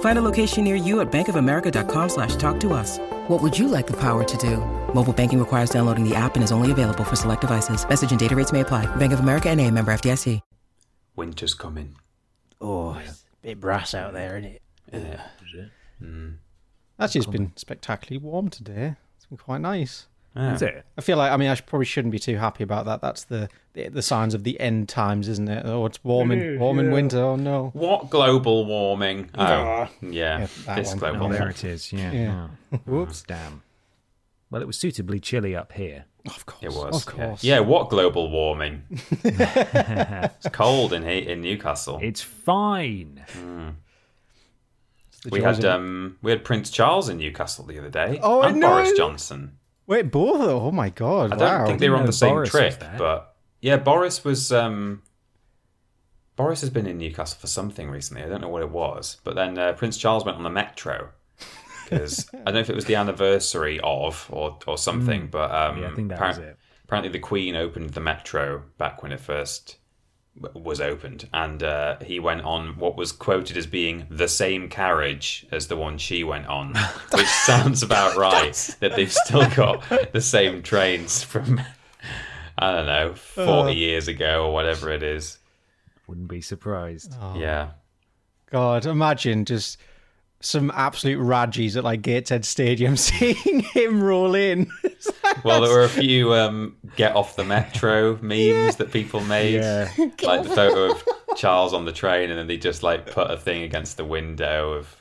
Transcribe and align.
Find 0.00 0.18
a 0.18 0.22
location 0.22 0.64
near 0.64 0.74
you 0.76 1.00
at 1.00 1.12
bankofamerica.com 1.12 2.08
slash 2.08 2.36
talk 2.36 2.58
to 2.60 2.72
us. 2.72 2.98
What 3.28 3.42
would 3.42 3.58
you 3.58 3.68
like 3.68 3.86
the 3.86 3.96
power 4.00 4.24
to 4.24 4.36
do? 4.38 4.56
Mobile 4.94 5.12
banking 5.12 5.38
requires 5.38 5.68
downloading 5.68 6.08
the 6.08 6.14
app 6.14 6.36
and 6.36 6.42
is 6.42 6.52
only 6.52 6.70
available 6.72 7.04
for 7.04 7.16
select 7.16 7.42
devices. 7.42 7.86
Message 7.86 8.10
and 8.10 8.18
data 8.18 8.34
rates 8.34 8.52
may 8.52 8.60
apply. 8.60 8.86
Bank 8.96 9.12
of 9.12 9.20
America 9.20 9.50
and 9.50 9.60
a 9.60 9.70
member 9.70 9.92
FDIC. 9.92 10.40
Winter's 11.16 11.54
coming. 11.54 11.96
Oh, 12.60 12.94
it's 12.94 13.24
a 13.42 13.46
bit 13.48 13.60
brass 13.60 13.94
out 13.94 14.12
there, 14.12 14.36
isn't 14.36 14.52
it? 14.52 14.62
Yeah. 14.92 15.22
Mm. 16.02 16.36
Actually, 16.98 17.20
it's 17.20 17.30
been 17.30 17.52
spectacularly 17.56 18.22
warm 18.22 18.50
today. 18.50 18.96
It's 19.16 19.26
been 19.26 19.38
quite 19.38 19.62
nice. 19.62 20.08
Yeah. 20.36 20.54
Is 20.54 20.62
it? 20.62 20.84
I 20.98 21.00
feel 21.00 21.16
like 21.16 21.32
I 21.32 21.36
mean 21.38 21.48
I 21.48 21.54
probably 21.56 21.86
shouldn't 21.86 22.12
be 22.12 22.18
too 22.18 22.36
happy 22.36 22.62
about 22.62 22.84
that. 22.84 23.00
That's 23.00 23.24
the 23.24 23.48
the, 23.72 23.88
the 23.88 24.02
signs 24.02 24.34
of 24.34 24.44
the 24.44 24.60
end 24.60 24.88
times, 24.88 25.28
isn't 25.28 25.48
it? 25.48 25.64
Oh, 25.64 25.86
it's 25.86 26.02
warm 26.04 26.30
in 26.30 26.58
warm 26.58 26.78
in 26.78 26.90
winter. 26.90 27.18
Oh 27.18 27.36
no. 27.36 27.70
What 27.72 28.10
global 28.10 28.66
warming? 28.66 29.30
Oh, 29.34 29.42
Ah. 29.44 29.88
yeah, 30.02 30.40
Yeah, 30.40 30.46
that 30.66 30.76
this 30.76 30.88
one. 30.88 30.98
global 30.98 31.26
Oh, 31.26 31.32
there 31.32 31.48
it 31.48 31.64
is. 31.64 31.92
Yeah. 31.92 32.12
Yeah. 32.12 32.48
Oh. 32.72 32.76
Whoops. 32.84 33.22
Damn. 33.22 33.62
Well, 34.50 34.60
it 34.62 34.66
was 34.66 34.76
suitably 34.78 35.18
chilly 35.20 35.56
up 35.56 35.72
here. 35.72 36.04
Of 36.26 36.44
course. 36.46 36.62
It 36.62 36.72
was. 36.72 36.96
Of 37.06 37.06
course. 37.14 37.42
Yeah. 37.42 37.54
yeah, 37.54 37.60
what 37.60 37.88
global 37.88 38.30
warming? 38.30 38.82
it's 38.90 40.48
cold 40.52 40.92
in 40.92 41.02
he- 41.04 41.26
in 41.28 41.40
Newcastle. 41.40 41.98
It's 42.02 42.20
fine. 42.20 43.24
The 45.22 45.30
we 45.30 45.40
had 45.42 45.64
um 45.64 46.18
we 46.22 46.30
had 46.30 46.44
Prince 46.44 46.70
Charles 46.70 47.08
in 47.08 47.18
Newcastle 47.18 47.64
the 47.64 47.78
other 47.78 47.88
day. 47.90 48.20
Oh, 48.22 48.42
I 48.42 48.48
and 48.50 48.60
know. 48.60 48.68
Boris 48.68 48.92
Johnson. 48.96 49.56
Wait, 49.86 50.10
both? 50.10 50.40
Oh 50.40 50.70
my 50.70 50.90
god! 50.90 51.32
I 51.32 51.36
don't 51.36 51.40
wow. 51.60 51.66
think 51.66 51.80
they 51.80 51.88
were 51.88 51.96
on 51.96 52.06
the 52.06 52.12
same 52.12 52.30
Boris 52.30 52.50
trip, 52.50 52.82
but 52.98 53.36
yeah, 53.60 53.76
Boris 53.76 54.24
was. 54.24 54.52
um 54.52 55.02
Boris 56.36 56.60
has 56.60 56.68
been 56.70 56.86
in 56.86 56.98
Newcastle 56.98 57.38
for 57.40 57.46
something 57.46 57.88
recently. 57.90 58.22
I 58.22 58.28
don't 58.28 58.42
know 58.42 58.48
what 58.48 58.62
it 58.62 58.70
was, 58.70 59.16
but 59.24 59.34
then 59.36 59.56
uh, 59.56 59.72
Prince 59.72 59.96
Charles 59.96 60.24
went 60.24 60.36
on 60.36 60.42
the 60.42 60.50
metro 60.50 61.08
because 61.84 62.28
I 62.34 62.36
don't 62.44 62.54
know 62.54 62.60
if 62.60 62.68
it 62.68 62.74
was 62.76 62.84
the 62.84 62.96
anniversary 62.96 63.80
of 63.82 64.26
or 64.30 64.58
or 64.66 64.76
something, 64.76 65.28
but 65.28 65.50
um, 65.50 65.80
Yeah, 65.80 65.88
I 65.88 65.94
think 65.94 66.10
that 66.10 66.18
appar- 66.18 66.28
was 66.28 66.38
it. 66.38 66.58
Apparently, 66.84 67.10
the 67.10 67.18
Queen 67.20 67.56
opened 67.56 67.90
the 67.90 68.00
metro 68.00 68.62
back 68.76 69.02
when 69.02 69.12
it 69.12 69.20
first 69.20 69.76
w- 69.76 69.78
was 70.54 70.80
opened, 70.80 71.28
and 71.32 71.62
uh, 71.62 71.98
he 72.00 72.20
went 72.20 72.42
on 72.42 72.78
what 72.78 72.96
was 72.96 73.12
quoted 73.12 73.56
as 73.56 73.66
being 73.66 74.06
the 74.10 74.28
same 74.28 74.68
carriage 74.68 75.46
as 75.50 75.68
the 75.68 75.76
one 75.76 75.98
she 75.98 76.24
went 76.24 76.46
on, 76.46 76.74
which 77.14 77.26
sounds 77.26 77.82
about 77.82 78.16
right. 78.16 78.76
that 78.80 78.96
they've 78.96 79.12
still 79.12 79.48
got 79.50 79.82
the 80.12 80.20
same 80.20 80.62
trains 80.62 81.22
from 81.22 81.60
I 82.58 82.72
don't 82.72 82.86
know 82.86 83.14
forty 83.14 83.74
years 83.74 84.08
ago 84.08 84.46
or 84.46 84.52
whatever 84.52 84.90
it 84.90 85.02
is. 85.02 85.38
Wouldn't 86.06 86.28
be 86.28 86.40
surprised. 86.40 87.14
Yeah, 87.34 87.70
God, 88.50 88.86
imagine 88.86 89.44
just 89.44 89.78
some 90.46 90.70
absolute 90.74 91.18
raggies 91.18 91.76
at 91.76 91.84
like 91.84 92.02
Gateshead 92.02 92.44
Stadium 92.44 92.96
seeing 93.08 93.60
him 93.60 94.02
roll 94.02 94.34
in. 94.34 94.70
well, 95.44 95.60
there 95.60 95.70
were 95.72 95.84
a 95.84 95.88
few 95.88 96.32
um, 96.34 96.76
get 96.96 97.14
off 97.16 97.36
the 97.36 97.44
metro 97.44 98.16
memes 98.22 98.76
that 98.76 98.92
people 98.92 99.20
made, 99.22 99.54
Yeah. 99.54 99.90
like 100.22 100.42
the 100.44 100.50
photo 100.50 100.92
of 100.92 101.02
Charles 101.36 101.72
on 101.74 101.84
the 101.84 101.92
train, 101.92 102.30
and 102.30 102.38
then 102.38 102.46
they 102.46 102.56
just 102.56 102.82
like 102.82 103.10
put 103.10 103.30
a 103.30 103.36
thing 103.36 103.62
against 103.62 103.96
the 103.96 104.04
window 104.04 104.72
of 104.72 104.96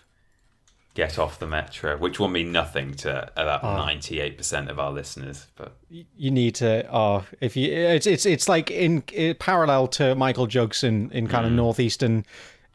get 0.94 1.20
off 1.20 1.40
the 1.40 1.48
metro, 1.48 1.98
which 1.98 2.20
will 2.20 2.30
mean 2.30 2.52
nothing 2.54 2.94
to 2.94 3.30
about 3.36 3.64
ninety 3.64 4.20
eight 4.22 4.38
percent 4.38 4.70
of 4.70 4.80
our 4.80 4.92
listeners. 4.92 5.46
But 5.56 5.76
you 5.90 6.32
need 6.32 6.56
to 6.56 6.88
oh 6.94 7.26
if 7.42 7.56
you 7.58 7.72
it's 7.72 8.08
it's 8.08 8.26
it's 8.26 8.48
like 8.48 8.72
in, 8.72 9.04
in 9.14 9.36
parallel 9.36 9.88
to 9.90 10.16
Michael 10.16 10.48
Jugson 10.48 11.12
in 11.12 11.28
kind 11.28 11.46
of 11.46 11.52
northeastern 11.52 12.26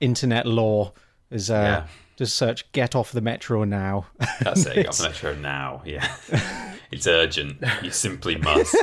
internet 0.00 0.47
law 0.47 0.92
is 1.30 1.50
uh 1.50 1.54
Yeah. 1.54 1.86
Just 2.20 2.36
search 2.36 2.70
get 2.72 2.94
off 2.94 3.12
the 3.12 3.22
metro 3.22 3.64
now. 3.64 4.06
that's 4.42 4.66
it. 4.66 4.75
Get 4.75 4.88
off 4.88 4.98
the 4.98 5.04
metro 5.04 5.34
now. 5.36 5.81
Yeah, 5.86 6.06
it's 6.91 7.06
urgent. 7.06 7.64
You 7.82 7.91
simply 7.91 8.36
must. 8.36 8.76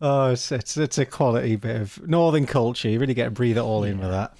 oh, 0.00 0.30
it's, 0.32 0.50
it's 0.50 0.76
it's 0.76 0.98
a 0.98 1.06
quality 1.06 1.54
bit 1.54 1.80
of 1.80 2.08
northern 2.08 2.44
culture. 2.44 2.88
You 2.88 2.98
really 2.98 3.14
get 3.14 3.26
to 3.26 3.30
breathe 3.30 3.56
it 3.56 3.60
all 3.60 3.84
in 3.84 3.98
with 4.00 4.10
that. 4.10 4.36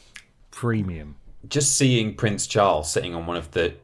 Premium. 0.50 1.14
just 1.48 1.78
seeing 1.78 2.14
Prince 2.16 2.48
Charles 2.48 2.90
sitting 2.90 3.14
on 3.14 3.24
one 3.26 3.36
of 3.36 3.52
the 3.52 3.74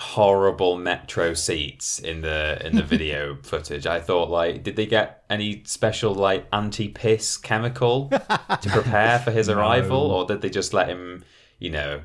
horrible 0.00 0.76
metro 0.76 1.34
seats 1.34 1.98
in 1.98 2.20
the 2.20 2.64
in 2.64 2.76
the 2.76 2.82
video 2.82 3.36
footage, 3.42 3.86
I 3.86 4.00
thought 4.00 4.30
like, 4.30 4.62
did 4.62 4.76
they 4.76 4.86
get 4.86 5.24
any 5.28 5.62
special 5.64 6.14
like 6.14 6.46
anti 6.52 6.88
piss 6.88 7.36
chemical 7.36 8.08
to 8.10 8.58
prepare 8.70 9.18
for 9.18 9.30
his 9.30 9.48
arrival, 9.48 10.10
or 10.12 10.24
did 10.26 10.40
they 10.40 10.50
just 10.50 10.72
let 10.72 10.88
him, 10.88 11.24
you 11.58 11.70
know, 11.70 12.00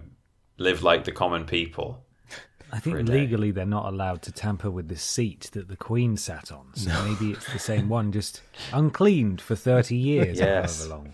live 0.57 0.81
like 0.83 1.03
the 1.03 1.11
common 1.11 1.45
people? 1.45 2.03
I 2.71 2.79
think 2.79 3.07
legally 3.07 3.51
they're 3.51 3.67
not 3.67 3.85
allowed 3.85 4.23
to 4.23 4.31
tamper 4.31 4.71
with 4.71 4.87
the 4.87 4.95
seat 4.97 5.49
that 5.53 5.67
the 5.67 5.77
Queen 5.77 6.17
sat 6.17 6.51
on. 6.51 6.65
So 6.73 6.89
maybe 7.05 7.31
it's 7.31 7.53
the 7.53 7.59
same 7.59 7.87
one, 7.87 8.11
just 8.11 8.41
uncleaned 8.71 9.39
for 9.41 9.55
30 9.55 9.95
years, 9.95 10.39
Yes. 10.39 10.79
however 10.79 10.95
long 10.95 11.13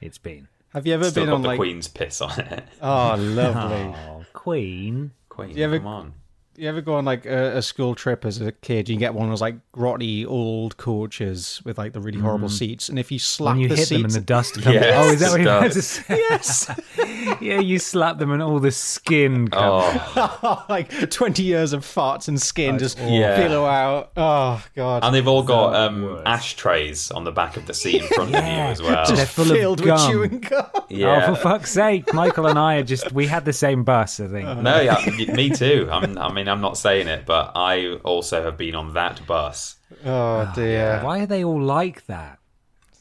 it's 0.00 0.18
been. 0.18 0.46
Have 0.72 0.86
you 0.86 0.94
ever 0.94 1.10
Still 1.10 1.24
been 1.24 1.30
got 1.30 1.34
on 1.34 1.42
the 1.42 1.48
like 1.48 1.58
Queen's 1.58 1.88
piss 1.88 2.20
on 2.20 2.38
it. 2.38 2.64
oh 2.80 3.16
lovely? 3.18 3.76
Oh, 4.08 4.24
Queen. 4.32 5.10
Queen, 5.32 5.56
you 5.56 5.64
ever- 5.64 5.78
come 5.78 5.86
on. 5.86 6.14
You 6.58 6.68
ever 6.68 6.82
go 6.82 6.96
on 6.96 7.06
like 7.06 7.24
a, 7.24 7.56
a 7.56 7.62
school 7.62 7.94
trip 7.94 8.26
as 8.26 8.38
a 8.42 8.52
kid? 8.52 8.86
You 8.90 8.98
get 8.98 9.14
one 9.14 9.24
of 9.24 9.30
those 9.30 9.40
like 9.40 9.56
grotty 9.72 10.26
old 10.26 10.76
coaches 10.76 11.62
with 11.64 11.78
like 11.78 11.94
the 11.94 12.00
really 12.00 12.18
horrible 12.20 12.48
mm. 12.48 12.58
seats, 12.58 12.90
and 12.90 12.98
if 12.98 13.10
you 13.10 13.18
slap 13.18 13.54
When 13.54 13.62
you 13.62 13.68
the 13.68 13.76
hit 13.76 13.88
them 13.88 14.04
and 14.04 14.12
the 14.12 14.20
dust 14.20 14.60
comes 14.60 14.66
Yes, 14.74 14.94
Oh, 14.94 15.12
is 15.14 15.20
that 15.20 15.30
what 15.30 15.40
about 15.40 15.62
does. 15.62 15.74
to 15.76 15.82
say? 15.82 16.04
Yes. 16.10 16.70
yeah, 17.40 17.60
you 17.60 17.78
slap 17.78 18.18
them 18.18 18.30
and 18.32 18.42
all 18.42 18.58
the 18.58 18.70
skin 18.70 19.48
comes. 19.48 20.00
Oh, 20.16 20.64
like 20.68 21.10
twenty 21.10 21.42
years 21.42 21.72
of 21.72 21.84
farts 21.84 22.28
and 22.28 22.40
skin 22.40 22.78
just 22.78 22.98
Yeah. 22.98 23.36
billow 23.36 23.64
out. 23.66 24.12
Oh 24.16 24.64
god! 24.74 25.04
and 25.04 25.14
they've 25.14 25.26
all 25.28 25.42
got 25.42 25.74
um, 25.74 26.02
worst. 26.02 26.26
ashtrays 26.26 27.10
on 27.10 27.24
the 27.24 27.32
back 27.32 27.56
of 27.56 27.66
the 27.66 27.74
seat 27.74 28.02
in 28.02 28.08
front 28.08 28.34
of 28.34 28.42
you 28.44 28.50
as 28.50 28.82
well. 28.82 29.06
They're 29.06 29.16
just 29.16 29.32
full 29.34 29.50
of 29.50 29.56
filled 29.56 29.80
with 29.84 30.00
chewing 30.06 30.40
gum. 30.40 30.66
Yeah. 30.88 31.26
Oh, 31.30 31.34
for 31.34 31.40
fuck's 31.40 31.70
sake. 31.70 32.12
Michael 32.12 32.46
and 32.46 32.58
I 32.58 32.74
are 32.76 32.82
just, 32.82 33.12
we 33.12 33.26
had 33.26 33.46
the 33.46 33.52
same 33.54 33.82
bus, 33.82 34.20
I 34.20 34.26
think. 34.28 34.46
No, 34.58 34.78
yeah, 34.80 35.02
me 35.32 35.48
too. 35.48 35.88
I'm, 35.90 36.18
I 36.18 36.30
mean, 36.30 36.48
I'm 36.48 36.60
not 36.60 36.76
saying 36.76 37.08
it, 37.08 37.24
but 37.24 37.52
I 37.54 37.94
also 38.04 38.42
have 38.42 38.58
been 38.58 38.74
on 38.74 38.92
that 38.92 39.26
bus. 39.26 39.76
Oh 40.04 40.50
dear! 40.54 41.00
Why 41.02 41.20
are 41.20 41.26
they 41.26 41.44
all 41.44 41.60
like 41.60 42.06
that? 42.06 42.38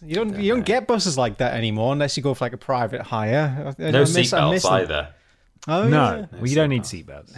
You 0.04 0.16
don't 0.16 0.40
you 0.40 0.54
don't 0.54 0.66
get 0.66 0.88
buses 0.88 1.18
like 1.18 1.38
that 1.38 1.54
anymore 1.54 1.94
unless 1.94 2.18
you 2.18 2.24
go 2.24 2.34
for 2.34 2.46
like 2.46 2.54
a 2.54 2.58
private 2.58 3.02
hire. 3.02 3.74
I- 3.80 3.88
I 3.88 3.92
No 3.92 4.00
miss- 4.02 4.34
I 4.34 4.50
miss 4.50 4.66
seatbelts 4.66 4.72
either. 4.72 5.10
Oh 5.68 5.88
No, 5.88 6.16
yeah. 6.22 6.26
well, 6.32 6.48
you 6.48 6.56
don't 6.56 6.70
need 6.70 6.84
seatbelts. 6.84 7.34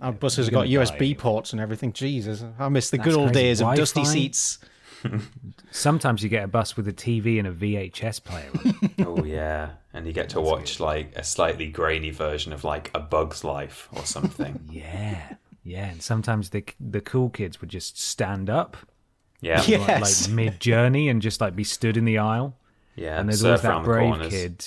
Our 0.00 0.12
buses 0.12 0.46
have 0.46 0.54
got 0.54 0.66
USB 0.66 1.14
die. 1.14 1.20
ports 1.20 1.52
and 1.52 1.60
everything. 1.60 1.92
Jesus, 1.92 2.42
I 2.58 2.68
miss 2.68 2.90
the 2.90 2.96
That's 2.96 3.08
good 3.08 3.16
old 3.16 3.28
crazy. 3.32 3.40
days 3.42 3.60
of 3.60 3.74
dusty 3.76 4.00
Wi-Fi? 4.00 4.12
seats. 4.18 4.58
Sometimes 5.70 6.22
you 6.22 6.28
get 6.28 6.44
a 6.44 6.48
bus 6.48 6.76
with 6.76 6.88
a 6.88 6.92
TV 6.92 7.38
and 7.38 7.46
a 7.48 7.52
VHS 7.52 8.22
player. 8.24 8.50
Oh 9.06 9.24
yeah, 9.24 9.70
and 9.94 10.06
you 10.06 10.12
get 10.12 10.28
to 10.30 10.40
watch 10.40 10.78
like 10.78 11.12
a 11.16 11.24
slightly 11.24 11.66
grainy 11.68 12.10
version 12.10 12.52
of 12.52 12.64
like 12.64 12.90
A 12.94 13.00
Bug's 13.00 13.44
Life 13.44 13.88
or 13.92 14.04
something. 14.04 14.60
yeah, 14.70 15.34
yeah. 15.64 15.86
And 15.90 16.02
sometimes 16.02 16.50
the 16.50 16.64
the 16.78 17.00
cool 17.00 17.30
kids 17.30 17.60
would 17.60 17.70
just 17.70 17.98
stand 18.00 18.48
up, 18.50 18.76
Yeah, 19.40 19.62
Yeah. 19.66 19.78
like, 19.78 19.88
Yes. 19.88 20.26
like 20.28 20.34
mid 20.34 20.60
journey, 20.60 21.08
and 21.08 21.20
just 21.22 21.40
like 21.40 21.54
be 21.56 21.64
stood 21.64 21.96
in 21.96 22.04
the 22.04 22.18
aisle. 22.18 22.56
yeah. 22.96 23.18
And 23.18 23.28
there's 23.28 23.44
always 23.44 23.62
that 23.62 23.84
brave 23.84 24.10
corners. 24.10 24.28
kid 24.32 24.64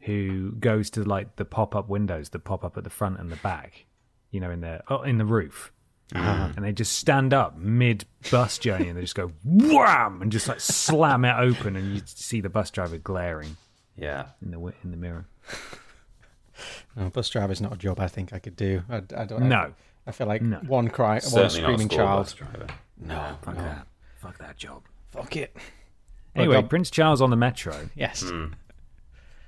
who 0.00 0.52
goes 0.52 0.90
to 0.90 1.04
like 1.04 1.36
the 1.36 1.44
pop 1.44 1.74
up 1.76 1.88
windows 1.88 2.30
that 2.30 2.40
pop 2.40 2.64
up 2.64 2.76
at 2.76 2.84
the 2.84 2.90
front 2.90 3.18
and 3.20 3.30
the 3.30 3.36
back. 3.36 3.86
You 4.30 4.40
know, 4.40 4.50
in 4.50 4.60
the 4.60 4.82
oh, 4.88 5.02
in 5.02 5.18
the 5.18 5.24
roof. 5.26 5.72
Mm. 6.14 6.56
and 6.58 6.66
they 6.66 6.72
just 6.72 6.92
stand 6.98 7.32
up 7.32 7.56
mid 7.56 8.04
bus 8.30 8.58
journey 8.58 8.88
and 8.88 8.98
they 8.98 9.00
just 9.00 9.14
go 9.14 9.32
wham 9.44 10.20
and 10.20 10.30
just 10.30 10.46
like 10.46 10.60
slam 10.60 11.24
it 11.24 11.34
open, 11.38 11.74
and 11.76 11.94
you 11.94 12.02
see 12.04 12.42
the 12.42 12.50
bus 12.50 12.70
driver 12.70 12.98
glaring 12.98 13.56
Yeah. 13.96 14.26
in 14.42 14.50
the 14.50 14.56
wi- 14.58 14.74
in 14.84 14.90
the 14.90 14.98
mirror. 14.98 15.26
No, 16.96 17.08
bus 17.08 17.30
driver's 17.30 17.60
not 17.62 17.72
a 17.72 17.76
job 17.76 17.98
I 17.98 18.08
think 18.08 18.32
I 18.34 18.38
could 18.40 18.56
do. 18.56 18.82
I, 18.90 18.96
I 19.16 19.24
don't. 19.24 19.48
No. 19.48 19.72
I 20.06 20.12
feel 20.12 20.26
like 20.26 20.42
No. 20.42 20.58
one 20.58 20.88
cry, 20.88 21.14
one 21.14 21.20
Certainly 21.22 21.62
not 21.62 21.70
a 21.70 21.72
screaming 21.74 21.88
child. 21.88 22.24
bus 22.24 22.32
driver. 22.34 22.66
No, 23.00 23.36
Fuck 23.42 23.54
no. 23.56 23.74
That. 24.22 24.28
Fuck 24.28 24.38
that 24.38 24.56
job. 24.56 24.82
Fuck 25.10 25.36
it. 25.36 25.56
Anyway, 26.34 26.54
God. 26.54 26.70
Prince 26.70 26.90
Charles 26.90 27.20
on 27.20 27.30
the 27.30 27.36
metro. 27.36 27.90
Yes. 27.94 28.22
Hmm. 28.22 28.44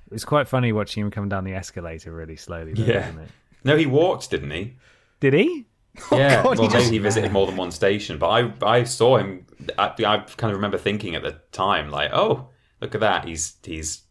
It 0.06 0.12
was 0.12 0.24
quite 0.24 0.46
funny 0.48 0.72
watching 0.72 1.02
him 1.02 1.10
come 1.10 1.28
down 1.28 1.44
the 1.44 1.54
escalator 1.54 2.12
really 2.12 2.36
slowly. 2.36 2.74
Though, 2.74 2.82
Yeah. 2.84 3.00
wasn't 3.06 3.20
it? 3.20 3.28
No, 3.64 3.76
he 3.76 3.86
walked, 3.86 4.30
didn't 4.30 4.50
he? 4.50 4.76
Did 5.20 5.32
he? 5.32 5.66
yeah. 6.12 6.40
Oh, 6.40 6.42
God, 6.42 6.44
well, 6.44 6.52
he 6.54 6.60
maybe 6.62 6.72
just- 6.72 6.92
he 6.92 6.98
visited 6.98 7.32
more 7.32 7.46
than 7.46 7.56
one 7.56 7.70
station, 7.70 8.18
but 8.18 8.28
I 8.28 8.52
I 8.62 8.84
saw 8.84 9.16
him. 9.16 9.46
I, 9.78 9.86
I 9.88 10.18
kind 10.18 10.50
of 10.50 10.56
remember 10.56 10.76
thinking 10.76 11.14
at 11.14 11.22
the 11.22 11.40
time, 11.52 11.90
like, 11.90 12.10
oh, 12.12 12.48
look 12.80 12.94
at 12.94 13.00
that. 13.00 13.24
He's 13.24 13.54
he's 13.64 14.02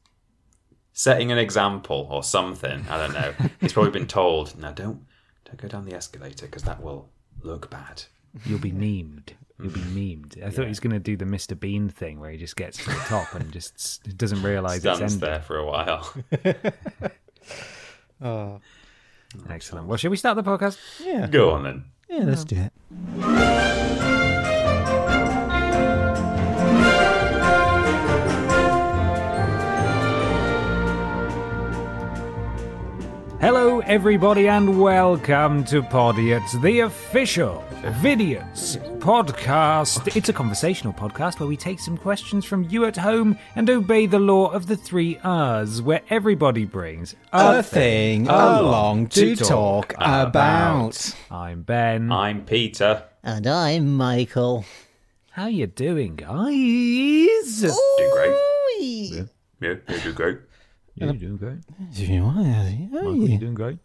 setting 0.93 1.31
an 1.31 1.37
example 1.37 2.07
or 2.09 2.23
something. 2.23 2.85
I 2.89 2.97
don't 2.97 3.13
know. 3.13 3.33
He's 3.61 3.73
probably 3.73 3.91
been 3.91 4.07
told, 4.07 4.57
now 4.59 4.71
don't 4.71 5.05
don't 5.45 5.57
go 5.57 5.67
down 5.67 5.85
the 5.85 5.93
escalator 5.95 6.45
because 6.45 6.63
that 6.63 6.81
will 6.81 7.09
look 7.41 7.69
bad. 7.69 8.03
You'll 8.45 8.59
be 8.59 8.71
memed. 8.71 9.31
You'll 9.59 9.71
be 9.71 9.79
mm. 9.79 10.23
memed. 10.23 10.43
I 10.43 10.49
thought 10.49 10.63
he 10.63 10.69
was 10.69 10.79
going 10.79 10.93
to 10.93 10.99
do 10.99 11.15
the 11.15 11.25
Mr. 11.25 11.57
Bean 11.57 11.87
thing 11.87 12.19
where 12.19 12.31
he 12.31 12.37
just 12.37 12.55
gets 12.55 12.77
to 12.77 12.89
the 12.89 12.95
top 13.05 13.33
and 13.35 13.51
just 13.51 14.03
doesn't 14.17 14.41
realise 14.41 14.83
it's 14.83 14.97
Stands 14.97 15.13
ended. 15.13 15.29
there 15.29 15.41
for 15.41 15.57
a 15.57 15.65
while. 15.65 16.13
Oh. 18.21 18.61
Excellent. 19.49 19.87
Well, 19.87 19.97
should 19.97 20.11
we 20.11 20.17
start 20.17 20.37
the 20.37 20.43
podcast? 20.43 20.77
Yeah. 21.03 21.27
go 21.27 21.51
on 21.51 21.63
then. 21.63 21.85
Yeah, 22.09 22.23
let's 22.23 22.45
do 22.45 22.55
it. 22.55 22.71
Everybody, 33.93 34.47
and 34.47 34.81
welcome 34.81 35.63
to 35.63 35.83
Podiots, 35.83 36.59
the 36.63 36.79
official 36.79 37.63
Vidiots 38.01 38.75
podcast. 38.97 40.17
It's 40.17 40.29
a 40.29 40.33
conversational 40.33 40.93
podcast 40.93 41.39
where 41.39 41.47
we 41.47 41.55
take 41.55 41.79
some 41.79 41.95
questions 41.95 42.43
from 42.43 42.63
you 42.71 42.85
at 42.85 42.97
home 42.97 43.37
and 43.55 43.69
obey 43.69 44.07
the 44.07 44.17
law 44.17 44.47
of 44.47 44.65
the 44.65 44.75
three 44.75 45.19
R's, 45.23 45.79
where 45.79 46.01
everybody 46.09 46.65
brings 46.65 47.13
A 47.33 47.61
thing 47.61 48.27
along 48.27 49.09
to 49.09 49.35
talk 49.35 49.93
about. 49.93 50.29
about. 50.29 51.15
I'm 51.29 51.61
Ben. 51.61 52.11
I'm 52.11 52.45
Peter. 52.45 53.03
And 53.21 53.45
I'm 53.45 53.93
Michael. 53.95 54.65
How 55.33 55.45
you 55.45 55.67
doing, 55.67 56.15
guys? 56.15 57.61
Doing 57.61 58.11
great. 58.11 58.37
Yeah, 58.79 59.23
yeah, 59.61 59.75
you're 59.87 59.99
doing 59.99 60.15
great. 60.15 60.37
You're 60.95 61.13
doing 61.13 61.37
great. 61.37 61.59
Doing 61.95 62.21
Oh, 62.21 62.31
Michael, 62.31 63.15
you? 63.27 63.35
are 63.35 63.39
doing 63.39 63.53
great? 63.53 63.77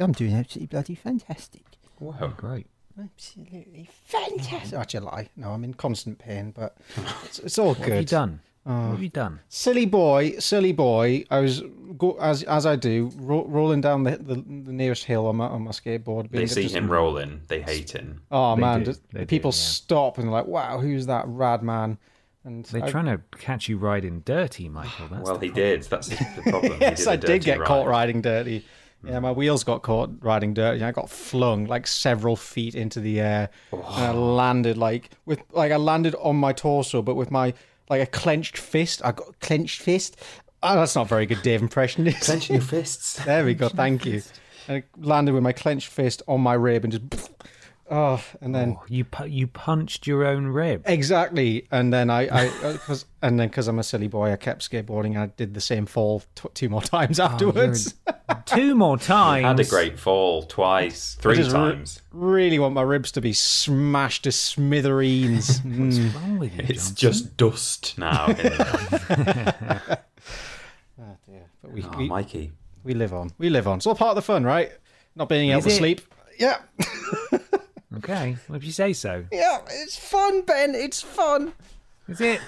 I'm 0.00 0.12
doing 0.12 0.34
absolutely 0.34 0.66
bloody 0.66 0.94
fantastic. 0.94 1.62
Wow. 1.98 2.32
Great. 2.36 2.66
Absolutely 3.02 3.88
fantastic. 4.04 4.78
Actually, 4.78 5.06
I 5.06 5.10
lie. 5.10 5.28
No, 5.36 5.50
I'm 5.52 5.64
in 5.64 5.74
constant 5.74 6.18
pain, 6.18 6.50
but 6.50 6.76
it's, 7.24 7.38
it's 7.38 7.58
all 7.58 7.74
good. 7.74 7.80
What 7.80 7.88
have 7.88 7.94
you 7.96 8.00
good. 8.02 8.08
done? 8.08 8.40
Uh, 8.66 8.72
what 8.88 8.90
have 8.92 9.02
you 9.02 9.08
done? 9.08 9.40
Silly 9.48 9.86
boy, 9.86 10.32
silly 10.38 10.72
boy. 10.72 11.24
I 11.30 11.40
was 11.40 11.62
go, 11.96 12.18
as 12.20 12.42
as 12.42 12.66
I 12.66 12.76
do, 12.76 13.10
ro- 13.16 13.46
rolling 13.46 13.80
down 13.80 14.02
the, 14.02 14.18
the 14.18 14.34
the 14.34 14.72
nearest 14.72 15.04
hill 15.04 15.26
on 15.28 15.36
my 15.36 15.46
on 15.46 15.62
my 15.62 15.70
skateboard. 15.70 16.30
They 16.30 16.46
see 16.46 16.64
just- 16.64 16.74
him 16.74 16.90
rolling. 16.90 17.40
They 17.48 17.62
hate 17.62 17.90
him. 17.92 18.20
Oh 18.30 18.54
They 18.56 18.60
man, 18.60 18.80
do, 18.80 18.84
just- 18.86 19.00
they 19.12 19.20
do, 19.20 19.26
people 19.26 19.48
yeah. 19.48 19.54
stop 19.56 20.18
and 20.18 20.26
they're 20.26 20.32
like, 20.32 20.46
"Wow, 20.46 20.78
who's 20.78 21.06
that 21.06 21.24
rad 21.26 21.62
man?" 21.62 21.96
And 22.44 22.64
They're 22.64 22.84
I- 22.84 22.90
trying 22.90 23.06
to 23.06 23.20
catch 23.38 23.68
you 23.68 23.76
riding 23.76 24.20
dirty, 24.20 24.68
Michael. 24.68 25.08
That's 25.08 25.28
Well, 25.28 25.38
he 25.38 25.48
problem. 25.48 25.64
did. 25.64 25.82
That's 25.84 26.08
the 26.08 26.42
problem. 26.50 26.72
He 26.72 26.80
yes, 26.80 27.06
I 27.06 27.16
did 27.16 27.26
dirty 27.26 27.38
get 27.40 27.64
caught 27.64 27.86
riding 27.86 28.22
dirty. 28.22 28.64
Yeah, 29.04 29.12
mm. 29.12 29.22
my 29.22 29.32
wheels 29.32 29.64
got 29.64 29.82
caught 29.82 30.10
riding 30.20 30.54
dirty. 30.54 30.82
I 30.82 30.92
got 30.92 31.08
flung 31.08 31.66
like 31.66 31.86
several 31.86 32.36
feet 32.36 32.74
into 32.74 33.00
the 33.00 33.20
air, 33.20 33.50
and 33.72 33.82
I 33.82 34.12
oh. 34.12 34.34
landed 34.34 34.76
like 34.76 35.10
with 35.24 35.40
like 35.52 35.72
I 35.72 35.76
landed 35.76 36.14
on 36.16 36.36
my 36.36 36.52
torso, 36.52 37.02
but 37.02 37.14
with 37.14 37.30
my 37.30 37.54
like 37.88 38.02
a 38.02 38.06
clenched 38.06 38.58
fist. 38.58 39.02
I 39.04 39.12
got 39.12 39.38
clenched 39.40 39.80
fist. 39.80 40.16
Oh, 40.62 40.76
that's 40.76 40.94
not 40.94 41.06
a 41.06 41.08
very 41.08 41.26
good 41.26 41.42
Dave 41.42 41.62
impression. 41.62 42.06
is? 42.06 42.18
Clenching 42.18 42.56
your 42.56 42.62
fists. 42.62 43.22
There 43.24 43.44
we 43.44 43.54
go. 43.54 43.68
Thank 43.70 44.04
you. 44.04 44.22
And 44.68 44.78
it 44.78 44.84
landed 44.98 45.32
with 45.32 45.42
my 45.42 45.52
clenched 45.52 45.88
fist 45.88 46.22
on 46.28 46.40
my 46.40 46.54
rib 46.54 46.84
and 46.84 46.92
just. 46.92 47.30
Oh, 47.92 48.22
and 48.40 48.54
then 48.54 48.76
Oh, 48.78 48.84
you 48.88 49.04
pu- 49.04 49.26
you 49.26 49.48
punched 49.48 50.06
your 50.06 50.24
own 50.24 50.46
rib. 50.46 50.82
exactly, 50.86 51.66
and 51.72 51.92
then 51.92 52.08
I, 52.08 52.28
I, 52.28 52.46
uh, 52.62 52.76
cause, 52.78 53.04
and 53.20 53.38
then 53.40 53.48
because 53.48 53.66
I'm 53.66 53.80
a 53.80 53.82
silly 53.82 54.06
boy, 54.06 54.30
I 54.32 54.36
kept 54.36 54.68
skateboarding. 54.70 55.18
I 55.18 55.26
did 55.26 55.54
the 55.54 55.60
same 55.60 55.86
fall 55.86 56.22
t- 56.36 56.48
two 56.54 56.68
more 56.68 56.82
times 56.96 57.18
afterwards. 57.18 57.94
Two 58.46 58.76
more 58.76 58.96
times. 58.96 59.44
Had 59.44 59.58
a 59.60 59.64
great 59.68 59.98
fall 59.98 60.44
twice, 60.44 61.16
three 61.20 61.34
just 61.34 61.50
re- 61.50 61.56
times. 61.58 62.00
really 62.12 62.60
want 62.60 62.74
my 62.74 62.82
ribs 62.82 63.10
to 63.12 63.20
be 63.20 63.32
smashed 63.32 64.22
to 64.24 64.30
smithereens. 64.32 65.58
What's 65.62 65.98
Mm. 65.98 66.14
wrong 66.14 66.38
with 66.38 66.54
you, 66.56 66.64
It's 66.68 66.90
Johnson? 66.92 66.96
just 66.96 67.36
dust 67.36 67.98
now. 67.98 68.26
in 68.28 68.36
there. 68.36 70.04
But 71.62 71.72
we, 71.72 71.82
oh, 71.84 71.90
we, 71.96 72.08
Mikey. 72.08 72.52
we 72.84 72.94
live 72.94 73.12
on. 73.12 73.30
We 73.38 73.50
live 73.50 73.66
on. 73.68 73.78
It's 73.78 73.86
all 73.86 73.94
part 73.94 74.10
of 74.10 74.16
the 74.16 74.22
fun, 74.22 74.44
right? 74.44 74.70
Not 75.16 75.28
being 75.28 75.50
able 75.50 75.58
Is 75.58 75.64
to 75.64 75.70
it? 75.70 75.76
sleep. 75.76 76.00
Yeah. 76.38 76.58
Okay, 77.98 78.36
well, 78.48 78.56
if 78.56 78.64
you 78.64 78.70
say 78.72 78.92
so. 78.92 79.24
Yeah, 79.32 79.58
it's 79.68 79.96
fun, 79.98 80.42
Ben. 80.42 80.74
It's 80.74 81.02
fun. 81.02 81.52
Is 82.08 82.20
it? 82.20 82.40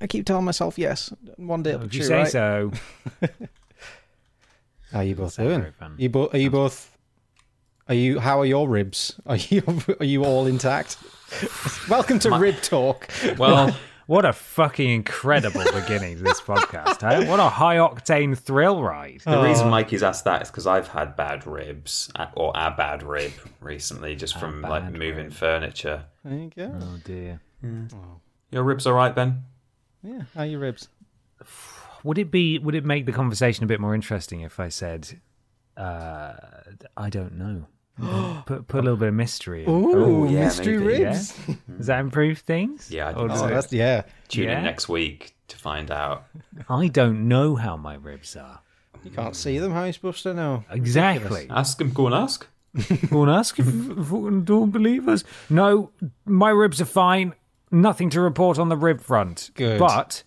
I 0.00 0.06
keep 0.06 0.24
telling 0.24 0.46
myself 0.46 0.78
yes. 0.78 1.12
One 1.36 1.62
day 1.62 1.70
it'll 1.72 1.84
If 1.84 1.90
be 1.90 1.96
you 1.98 2.02
true, 2.04 2.08
say 2.08 2.16
right? 2.18 2.28
so. 2.28 2.72
How 4.92 4.98
are 5.00 5.04
you 5.04 5.14
both 5.14 5.36
doing? 5.36 5.60
very. 5.60 5.72
You 5.98 6.08
bo- 6.08 6.30
are 6.32 6.38
you 6.38 6.50
both? 6.50 6.96
Are 7.88 7.94
you? 7.94 8.18
How 8.18 8.40
are 8.40 8.46
your 8.46 8.68
ribs? 8.68 9.20
Are 9.26 9.36
you? 9.36 9.62
Are 10.00 10.06
you 10.06 10.24
all 10.24 10.46
intact? 10.46 10.96
Welcome 11.88 12.18
to 12.20 12.30
Rib 12.38 12.56
Talk. 12.62 13.08
Well, 13.38 13.76
What 14.10 14.24
a 14.24 14.32
fucking 14.32 14.90
incredible 14.90 15.62
beginning 15.72 16.16
to 16.16 16.24
this 16.24 16.40
podcast, 16.40 17.08
hey? 17.08 17.28
What 17.28 17.38
a 17.38 17.48
high 17.48 17.76
octane 17.76 18.36
thrill 18.36 18.82
ride. 18.82 19.20
the 19.24 19.40
reason 19.40 19.68
Mikey's 19.68 20.02
asked 20.02 20.24
that 20.24 20.42
is 20.42 20.50
because 20.50 20.66
I've 20.66 20.88
had 20.88 21.14
bad 21.14 21.46
ribs, 21.46 22.10
uh, 22.16 22.26
or 22.34 22.50
a 22.56 22.74
bad 22.76 23.04
rib 23.04 23.30
recently, 23.60 24.16
just 24.16 24.36
from 24.36 24.62
like 24.62 24.82
bad 24.82 24.98
moving 24.98 25.30
furniture. 25.30 26.06
There 26.24 26.36
you 26.36 26.50
go. 26.50 26.72
Oh 26.82 26.98
dear. 27.04 27.40
Your 28.50 28.64
ribs 28.64 28.84
all 28.84 28.94
right, 28.94 29.14
Ben? 29.14 29.44
Yeah. 30.02 30.22
How 30.34 30.40
are 30.40 30.46
your 30.46 30.58
ribs? 30.58 30.88
Would 32.02 32.18
it 32.18 32.32
be? 32.32 32.58
Would 32.58 32.74
it 32.74 32.84
make 32.84 33.06
the 33.06 33.12
conversation 33.12 33.62
a 33.62 33.68
bit 33.68 33.78
more 33.78 33.94
interesting 33.94 34.40
if 34.40 34.58
I 34.58 34.70
said, 34.70 35.20
uh, 35.76 36.32
"I 36.96 37.10
don't 37.10 37.38
know"? 37.38 37.68
put 38.46 38.66
put 38.68 38.80
a 38.80 38.82
little 38.82 38.96
bit 38.96 39.08
of 39.08 39.14
mystery. 39.14 39.64
In. 39.64 39.70
Ooh, 39.70 40.24
oh, 40.26 40.30
yeah, 40.30 40.44
mystery 40.46 40.78
maybe, 40.78 41.02
Yeah. 41.02 41.08
ribs. 41.10 41.38
Does 41.76 41.86
that 41.86 42.00
improve 42.00 42.38
things? 42.38 42.90
Yeah, 42.90 43.08
I 43.08 43.14
think 43.14 43.30
Oh, 43.30 43.36
so. 43.36 43.46
that's 43.48 43.72
yeah. 43.72 44.02
Tune 44.28 44.44
Yeah? 44.48 44.58
in 44.58 44.64
next 44.64 44.88
week 44.88 45.34
to 45.48 45.56
find 45.56 45.90
out. 45.90 46.24
I 46.68 46.88
don't 46.88 47.28
know 47.28 47.56
how 47.56 47.76
my 47.76 47.94
ribs 47.94 48.36
are. 48.36 48.60
You 49.02 49.10
can't 49.10 49.34
see 49.34 49.58
them. 49.58 49.72
How 49.72 49.80
are 49.82 49.86
you 49.86 49.92
supposed 49.92 50.22
to 50.24 50.34
know? 50.34 50.64
Exactly. 50.70 51.46
Ask 51.50 51.80
him. 51.80 51.90
Go 51.92 52.06
and 52.06 52.14
ask. 52.14 52.46
Go 53.10 53.22
and 53.22 53.30
ask 53.30 53.58
if, 53.58 53.66
if 53.66 54.06
fucking 54.06 54.44
don't 54.44 54.70
believe 54.70 55.08
us. 55.08 55.24
No, 55.48 55.90
my 56.26 56.50
ribs 56.50 56.80
are 56.80 56.84
fine. 56.86 57.34
Nothing 57.72 58.10
to 58.10 58.20
report 58.20 58.58
on 58.58 58.68
the 58.68 58.76
rib 58.76 59.00
front. 59.00 59.50
Good. 59.54 59.78
But 59.78 60.22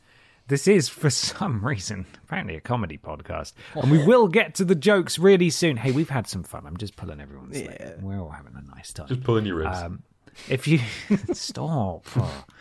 this 0.53 0.67
is, 0.67 0.87
for 0.87 1.09
some 1.09 1.65
reason, 1.65 2.05
apparently 2.25 2.55
a 2.55 2.61
comedy 2.61 2.95
podcast. 2.95 3.53
And 3.73 3.89
we 3.89 4.05
will 4.05 4.27
get 4.27 4.53
to 4.55 4.63
the 4.63 4.75
jokes 4.75 5.17
really 5.17 5.49
soon. 5.49 5.77
Hey, 5.77 5.91
we've 5.91 6.11
had 6.11 6.27
some 6.27 6.43
fun. 6.43 6.67
I'm 6.67 6.77
just 6.77 6.95
pulling 6.95 7.19
everyone's 7.19 7.59
leg. 7.59 7.95
We're 7.99 8.19
all 8.19 8.29
having 8.29 8.53
a 8.55 8.75
nice 8.75 8.93
time. 8.93 9.07
Just 9.07 9.23
pulling 9.23 9.47
your 9.47 9.55
ribs. 9.55 9.79
Um, 9.79 10.03
if 10.49 10.67
you 10.67 10.79
stop. 11.33 12.05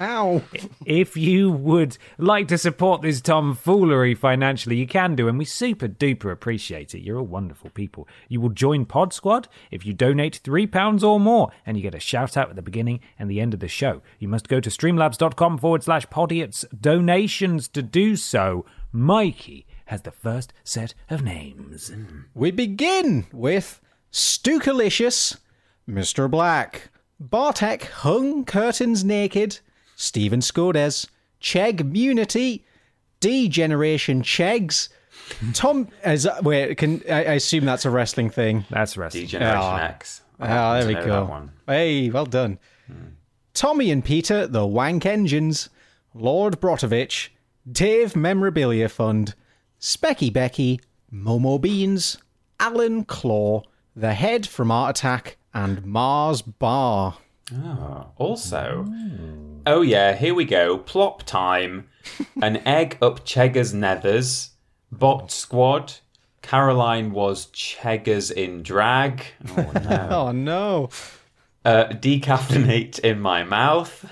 Ow. 0.01 0.43
If 0.85 1.17
you 1.17 1.51
would 1.51 1.99
like 2.19 2.49
to 2.49 2.59
support 2.59 3.03
this 3.03 3.21
tomfoolery 3.21 4.15
financially, 4.15 4.77
you 4.77 4.87
can 4.87 5.15
do, 5.15 5.29
and 5.29 5.39
we 5.39 5.45
super 5.45 5.89
duper 5.89 6.33
appreciate 6.33 6.95
it. 6.95 7.01
You're 7.01 7.19
all 7.19 7.27
wonderful 7.27 7.71
people. 7.71 8.09
You 8.29 8.41
will 8.41 8.51
join 8.51 8.85
Pod 8.85 9.13
Squad 9.13 9.49
if 9.71 9.85
you 9.87 9.93
donate 9.93 10.41
£3 10.43 11.03
or 11.03 11.21
more, 11.21 11.51
and 11.67 11.77
you 11.77 11.83
get 11.83 11.95
a 11.95 12.01
shout 12.01 12.37
out 12.37 12.51
at 12.51 12.57
the 12.57 12.63
beginning 12.63 13.01
and 13.19 13.31
the 13.31 13.41
end 13.41 13.55
of 13.55 13.61
the 13.61 13.69
show. 13.69 14.03
You 14.19 14.29
must 14.29 14.49
go 14.49 14.61
to 14.61 14.71
streamlabs.com 14.71 15.59
forward 15.59 15.83
slash 15.83 16.07
podiots 16.07 16.65
donations 16.79 17.69
to 17.69 17.83
do 17.83 18.17
so. 18.17 18.65
Mikey 18.93 19.67
has 19.87 20.03
the 20.03 20.11
first 20.11 20.53
set 20.65 20.95
of 21.11 21.23
names. 21.23 21.93
We 22.35 22.51
begin 22.51 23.27
with 23.33 23.81
Stukalicious, 24.13 25.39
Mr. 25.89 26.31
Black, 26.31 26.91
Bartek 27.31 27.85
Hung 27.85 28.45
Curtains 28.45 29.05
Naked, 29.05 29.61
Stephen 29.97 30.41
Skodes, 30.41 31.07
Chegg 31.41 31.93
Munity, 31.93 32.63
D 33.21 33.49
Generation 33.49 34.23
Chegs, 34.23 34.89
Tom. 35.55 35.89
As, 36.03 36.27
wait, 36.43 36.77
can 36.79 37.01
I, 37.09 37.25
I 37.25 37.33
assume 37.35 37.65
that's 37.65 37.85
a 37.85 37.91
wrestling 37.91 38.29
thing? 38.31 38.65
That's 38.71 38.97
wrestling. 38.97 39.25
D 39.25 39.29
Generation 39.29 39.61
Ah. 39.63 39.79
X. 39.89 40.23
Ah, 40.41 40.75
there 40.81 40.89
we 40.89 40.95
go. 40.95 41.49
Hey, 41.69 42.11
well 42.11 42.27
done. 42.27 42.59
Tommy 43.55 43.91
and 43.93 44.05
Peter, 44.05 44.47
the 44.49 44.67
Wank 44.67 45.07
Engines, 45.07 45.69
Lord 46.15 46.61
Brotovich, 46.61 47.29
Dave 47.71 48.17
Memorabilia 48.17 48.89
Fund, 48.89 49.35
Specky 49.81 50.33
Becky, 50.33 50.81
Momo 51.13 51.61
Beans, 51.61 52.19
Alan 52.59 53.05
Claw, 53.05 53.63
The 53.95 54.15
Head 54.15 54.47
from 54.49 54.71
Art 54.73 54.99
Attack, 54.99 55.37
and 55.55 55.85
Mars 55.85 56.43
Bar. 56.43 57.17
Oh, 57.55 58.07
also, 58.17 58.87
oh 59.67 59.83
yeah, 59.83 60.15
here 60.15 60.35
we 60.35 60.45
go. 60.45 60.79
Plop 60.79 61.23
time. 61.25 61.89
An 62.43 62.57
egg 62.67 62.99
up 63.03 63.25
Cheggers 63.25 63.73
Nethers. 63.75 64.51
Bot 64.91 65.31
Squad. 65.31 65.95
Caroline 66.43 67.13
was 67.13 67.47
Cheggers 67.47 68.31
in 68.31 68.63
drag. 68.63 69.25
Oh 69.57 69.73
no. 69.75 70.09
Oh 70.11 70.33
no. 70.33 70.89
Uh, 71.65 71.85
decaffeinate 71.91 72.99
in 73.01 73.21
my 73.21 73.45
mouth. 73.45 74.05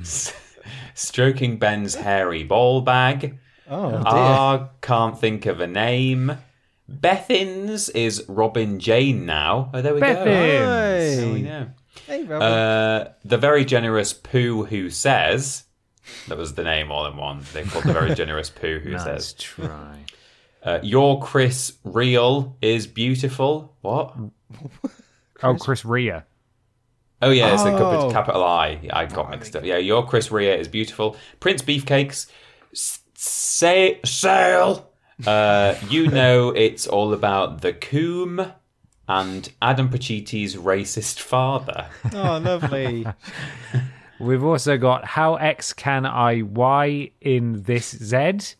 S- 0.00 0.32
Stroking 0.94 1.58
Ben's 1.58 1.94
hairy 1.96 2.44
ball 2.44 2.80
bag. 2.80 3.38
Oh 3.68 3.90
dear. 3.90 4.02
Ah, 4.06 4.68
can't 4.80 5.18
think 5.20 5.44
of 5.46 5.60
a 5.60 5.66
name. 5.66 6.38
Bethins 7.00 7.90
is 7.94 8.24
Robin 8.28 8.78
Jane 8.80 9.26
now. 9.26 9.70
Oh, 9.74 9.82
there 9.82 9.94
we 9.94 10.00
go. 10.00 10.06
Bethins. 10.06 11.16
There 11.16 11.32
we 11.32 11.38
Hey. 11.40 11.42
know. 11.42 11.66
Hey, 12.06 12.22
Robert. 12.24 12.44
Uh, 12.44 13.08
the 13.24 13.38
very 13.38 13.64
generous 13.64 14.12
Pooh 14.12 14.64
who 14.64 14.90
says. 14.90 15.64
That 16.28 16.36
was 16.38 16.54
the 16.54 16.64
name 16.64 16.90
all 16.92 17.06
in 17.06 17.16
one. 17.16 17.42
They 17.52 17.64
called 17.64 17.84
the 17.84 17.92
very 17.92 18.14
generous 18.16 18.50
Pooh 18.50 18.78
who 18.78 18.92
says. 18.92 19.06
Nice 19.06 19.06
says. 19.06 19.32
try. 19.34 20.04
Uh, 20.62 20.78
your 20.82 21.20
Chris 21.22 21.74
Real 21.84 22.56
is 22.62 22.86
beautiful. 22.86 23.74
What? 23.82 24.14
Oh, 25.42 25.54
Chris 25.56 25.84
Ria. 25.84 26.24
Oh 27.22 27.30
yeah, 27.30 27.54
it's 27.54 27.62
a 27.62 27.72
Oh. 27.72 28.10
cap- 28.10 28.12
capital 28.12 28.44
I. 28.44 28.80
I 28.92 29.06
got 29.06 29.30
mixed 29.30 29.56
up. 29.56 29.64
Yeah, 29.64 29.76
your 29.78 30.06
Chris 30.06 30.30
Rea 30.30 30.58
is 30.58 30.68
beautiful. 30.68 31.16
Prince 31.40 31.62
Beefcakes, 31.62 32.26
S- 32.72 33.00
say 33.14 34.00
sale. 34.04 34.90
Uh, 35.26 35.74
you 35.88 36.08
know 36.08 36.50
it's 36.50 36.86
all 36.86 37.12
about 37.12 37.60
the 37.60 37.72
coom 37.72 38.52
and 39.08 39.52
Adam 39.60 39.88
Pachiti's 39.88 40.56
racist 40.56 41.20
father. 41.20 41.88
oh, 42.12 42.38
lovely. 42.38 43.06
We've 44.20 44.44
also 44.44 44.78
got 44.78 45.04
How 45.04 45.34
X 45.36 45.72
Can 45.72 46.06
I 46.06 46.42
Y 46.42 47.10
in 47.20 47.62
This 47.64 47.90
Z? 47.90 48.56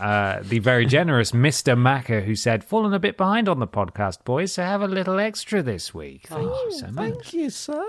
Uh, 0.00 0.40
the 0.42 0.58
very 0.58 0.86
generous 0.86 1.32
Mr. 1.32 1.78
Macker 1.78 2.20
who 2.22 2.34
said, 2.34 2.64
Fallen 2.64 2.92
a 2.92 2.98
bit 2.98 3.16
behind 3.16 3.48
on 3.48 3.58
the 3.58 3.66
podcast, 3.66 4.24
boys, 4.24 4.52
so 4.52 4.62
have 4.62 4.82
a 4.82 4.88
little 4.88 5.18
extra 5.18 5.62
this 5.62 5.94
week. 5.94 6.26
Thank 6.26 6.42
you 6.42 6.72
so 6.72 6.86
much. 6.88 6.94
Thank 7.12 7.32
you, 7.32 7.50
sir. 7.50 7.86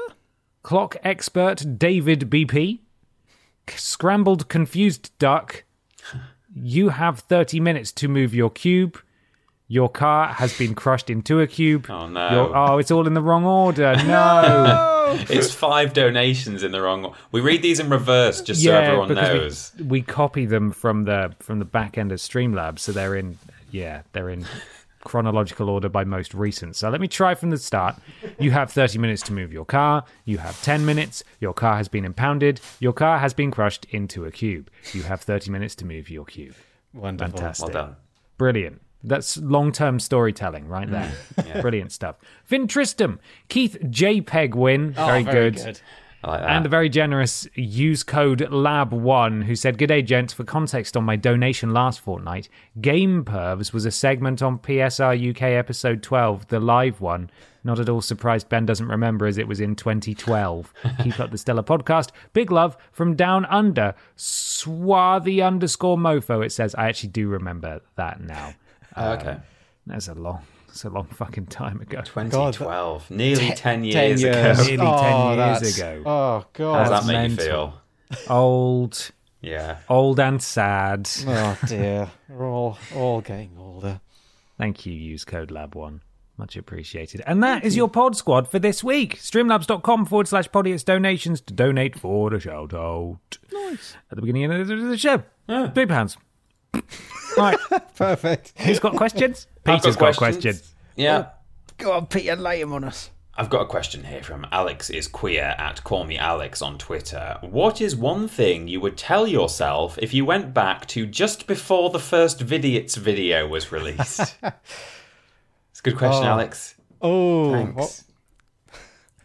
Clock 0.64 0.98
expert 1.04 1.78
David 1.78 2.30
BP. 2.30 2.80
Scrambled 3.68 4.50
confused 4.50 5.12
duck. 5.20 5.64
You 6.62 6.90
have 6.90 7.20
30 7.20 7.60
minutes 7.60 7.92
to 7.94 8.08
move 8.08 8.34
your 8.34 8.50
cube. 8.50 9.00
Your 9.68 9.88
car 9.90 10.30
has 10.34 10.58
been 10.58 10.74
crushed 10.74 11.10
into 11.10 11.40
a 11.42 11.48
cube. 11.48 11.86
Oh, 11.90 12.08
no. 12.08 12.30
Your- 12.32 12.56
oh, 12.58 12.78
it's 12.80 12.90
all 12.92 13.06
in 13.06 13.14
the 13.14 13.22
wrong 13.22 13.46
order. 13.46 13.96
No. 14.06 14.96
It's 15.28 15.52
five 15.52 15.94
donations 15.94 16.62
in 16.62 16.72
the 16.72 16.82
wrong. 16.82 17.16
We 17.32 17.42
read 17.42 17.64
these 17.64 17.80
in 17.80 17.90
reverse 17.90 18.42
just 18.42 18.64
so 18.64 18.76
everyone 18.76 19.08
because 19.08 19.34
we- 19.34 19.40
knows. 19.40 19.72
We, 19.84 20.02
copy 20.04 20.46
them 20.46 20.72
from 20.72 21.06
the 21.06 21.34
from 21.40 21.58
the 21.58 21.66
back 21.66 21.98
end 21.98 22.12
of 22.12 22.20
Streamlabs, 22.20 22.78
so 22.80 22.92
they're 22.92 23.16
in 23.16 23.40
yeah, 23.72 24.04
they're 24.12 24.30
in 24.30 24.46
chronological 25.04 25.70
order 25.70 25.90
by 25.90 26.04
most 26.04 26.34
recent. 26.34 26.76
So 26.76 26.90
let 26.90 27.02
me 27.02 27.08
try 27.08 27.36
from 27.36 27.50
the 27.50 27.58
start. 27.58 27.96
You 28.40 28.52
have 28.52 28.72
30 28.72 29.00
minutes 29.00 29.22
to 29.24 29.34
move 29.34 29.52
your 29.54 29.66
car. 29.66 30.04
You 30.26 30.38
have 30.40 30.62
10 30.64 30.86
minutes. 30.86 31.24
Your 31.40 31.54
car 31.54 31.78
has 31.78 31.88
been 31.88 32.06
impounded. 32.06 32.62
Your 32.80 32.94
car 32.94 33.20
has 33.20 33.34
been 33.34 33.52
crushed 33.52 33.86
into 33.90 34.26
a 34.26 34.32
cube. 34.32 34.70
You 34.94 35.04
have 35.04 35.22
30 35.22 35.52
minutes 35.52 35.76
to 35.76 35.86
move 35.86 36.10
your 36.10 36.26
cube. 36.26 36.56
Wonderful. 36.94 37.38
Fantastic. 37.38 37.74
Well 37.74 37.86
done. 37.86 37.96
Brilliant. 38.38 38.82
That's 39.04 39.38
long 39.38 39.72
term 39.72 40.00
storytelling 40.00 40.68
right 40.68 40.90
there. 40.90 41.12
Mm. 41.38 41.62
Brilliant 41.62 41.92
stuff. 41.94 42.18
Finn 42.44 42.68
Tristram, 42.68 43.20
Keith 43.48 43.78
JPEG 43.82 44.56
win. 44.56 44.94
Oh, 44.98 45.06
very, 45.06 45.24
very 45.24 45.52
good. 45.52 45.56
good. 45.56 45.82
Like. 46.24 46.42
And 46.42 46.66
the 46.66 46.70
very 46.70 46.90
generous 46.90 47.48
use 47.56 48.04
code 48.04 48.40
LAB1 48.40 49.46
who 49.46 49.56
said, 49.56 49.78
Good 49.78 49.88
day, 49.88 50.02
gents. 50.02 50.34
For 50.34 50.44
context 50.44 50.98
on 50.98 51.06
my 51.06 51.16
donation 51.16 51.74
last 51.74 52.02
fortnight, 52.02 52.50
Game 52.82 53.24
Pervs 53.24 53.72
was 53.72 53.86
a 53.86 53.92
segment 53.92 54.42
on 54.42 54.60
PSR 54.60 55.30
UK 55.30 55.44
episode 55.44 56.04
12, 56.04 56.48
the 56.48 56.60
live 56.60 57.00
one. 57.00 57.30
Not 57.64 57.80
at 57.80 57.90
all 57.90 58.02
surprised 58.02 58.50
Ben 58.50 58.66
doesn't 58.66 58.88
remember 58.88 59.28
as 59.28 59.38
it 59.38 59.48
was 59.48 59.60
in 59.60 59.76
2012. 59.76 60.74
Keep 61.04 61.20
up 61.20 61.32
the 61.32 61.38
stellar 61.38 61.64
podcast. 61.64 62.12
Big 62.34 62.52
love 62.52 62.78
from 62.92 63.16
down 63.16 63.46
under. 63.46 63.96
Swarthy 64.16 65.42
underscore 65.42 65.98
mofo, 65.98 66.46
it 66.46 66.52
says. 66.52 66.76
I 66.76 66.88
actually 66.88 67.10
do 67.10 67.28
remember 67.28 67.82
that 67.96 68.22
now. 68.22 68.54
Oh, 68.96 69.12
okay. 69.14 69.32
Um, 69.32 69.42
that's 69.88 70.08
a 70.08 70.14
long, 70.14 70.42
that's 70.70 70.84
a 70.86 70.90
long 70.90 71.08
fucking 71.08 71.48
time 71.48 71.82
ago. 71.82 72.02
2012, 72.02 73.12
nearly 73.12 73.52
10 73.52 73.84
years, 73.84 73.94
10 73.94 74.10
years. 74.10 74.24
ago. 74.24 74.32
Nearly 74.64 74.78
10 74.78 74.80
Oh, 74.82 75.28
years 75.36 75.38
that's- 75.38 75.78
ago. 75.78 76.04
Oh, 76.06 76.46
God. 76.54 76.74
How 76.86 76.90
does 76.92 77.06
that 77.06 77.12
make 77.12 77.38
mental. 77.38 77.74
you 78.10 78.16
feel? 78.18 78.30
Old, 78.30 79.12
Yeah. 79.42 79.78
old 79.90 80.20
and 80.20 80.42
sad. 80.42 81.10
Oh, 81.28 81.58
dear. 81.68 82.10
We're 82.30 82.50
all, 82.50 82.78
all 82.96 83.22
getting 83.22 83.52
older. 83.58 84.02
Thank 84.58 84.86
you, 84.86 84.94
use 84.94 85.26
code 85.26 85.50
lab1. 85.52 86.02
Much 86.38 86.56
appreciated. 86.56 87.22
And 87.28 87.44
that 87.44 87.66
is 87.66 87.76
your 87.76 87.90
pod 87.90 88.16
squad 88.16 88.48
for 88.50 88.60
this 88.60 88.82
week. 88.84 89.18
Streamlabs.com 89.18 90.06
forward 90.06 90.28
slash 90.28 90.50
podiots 90.50 90.86
donations 90.86 91.42
to 91.42 91.54
donate 91.54 92.00
for 92.00 92.30
the 92.30 92.40
shout 92.40 92.74
out. 92.74 93.38
Nice. 93.52 93.96
At 94.10 94.16
the 94.16 94.22
beginning 94.22 94.46
of 94.52 94.68
the- 94.68 94.76
the 94.76 94.98
show. 94.98 95.24
Three 95.74 95.86
pounds. 95.86 96.18
Right. 97.38 97.58
Perfect. 97.96 98.54
Who's 98.58 98.80
got 98.80 98.96
questions? 98.96 99.48
I've 99.66 99.82
Peter's 99.82 99.96
got 99.96 100.16
questions. 100.18 100.74
Yeah. 100.96 101.30
Go 101.78 101.92
on, 101.94 102.08
Peter, 102.08 102.36
lay 102.36 102.62
him 102.62 102.74
on 102.74 102.84
us. 102.84 103.10
I've 103.36 103.50
got 103.50 103.62
a 103.62 103.66
question 103.66 104.04
here 104.04 104.22
from 104.22 104.46
Alex 104.52 104.90
is 104.90 105.08
queer 105.08 105.56
at 105.58 105.82
call 105.86 106.04
me 106.04 106.18
Alex 106.18 106.62
on 106.62 106.78
Twitter. 106.78 107.38
What 107.40 107.80
is 107.80 107.96
one 107.96 108.28
thing 108.28 108.68
you 108.68 108.82
would 108.82 108.98
tell 108.98 109.26
yourself 109.26 109.98
if 110.02 110.14
you 110.14 110.26
went 110.26 110.54
back 110.54 110.88
to 110.88 111.06
just 111.06 111.48
before 111.48 111.90
the 111.90 112.00
first 112.00 112.46
Vidiots 112.46 112.98
video 112.98 113.48
was 113.48 113.72
released? 113.72 114.20
it's 114.44 115.80
a 115.80 115.84
good 115.84 115.98
question, 115.98 116.26
Oh. 116.26 116.30
Alex. 116.32 116.76
Oh, 117.02 117.52
Thanks. 117.54 117.76
what- 117.78 118.04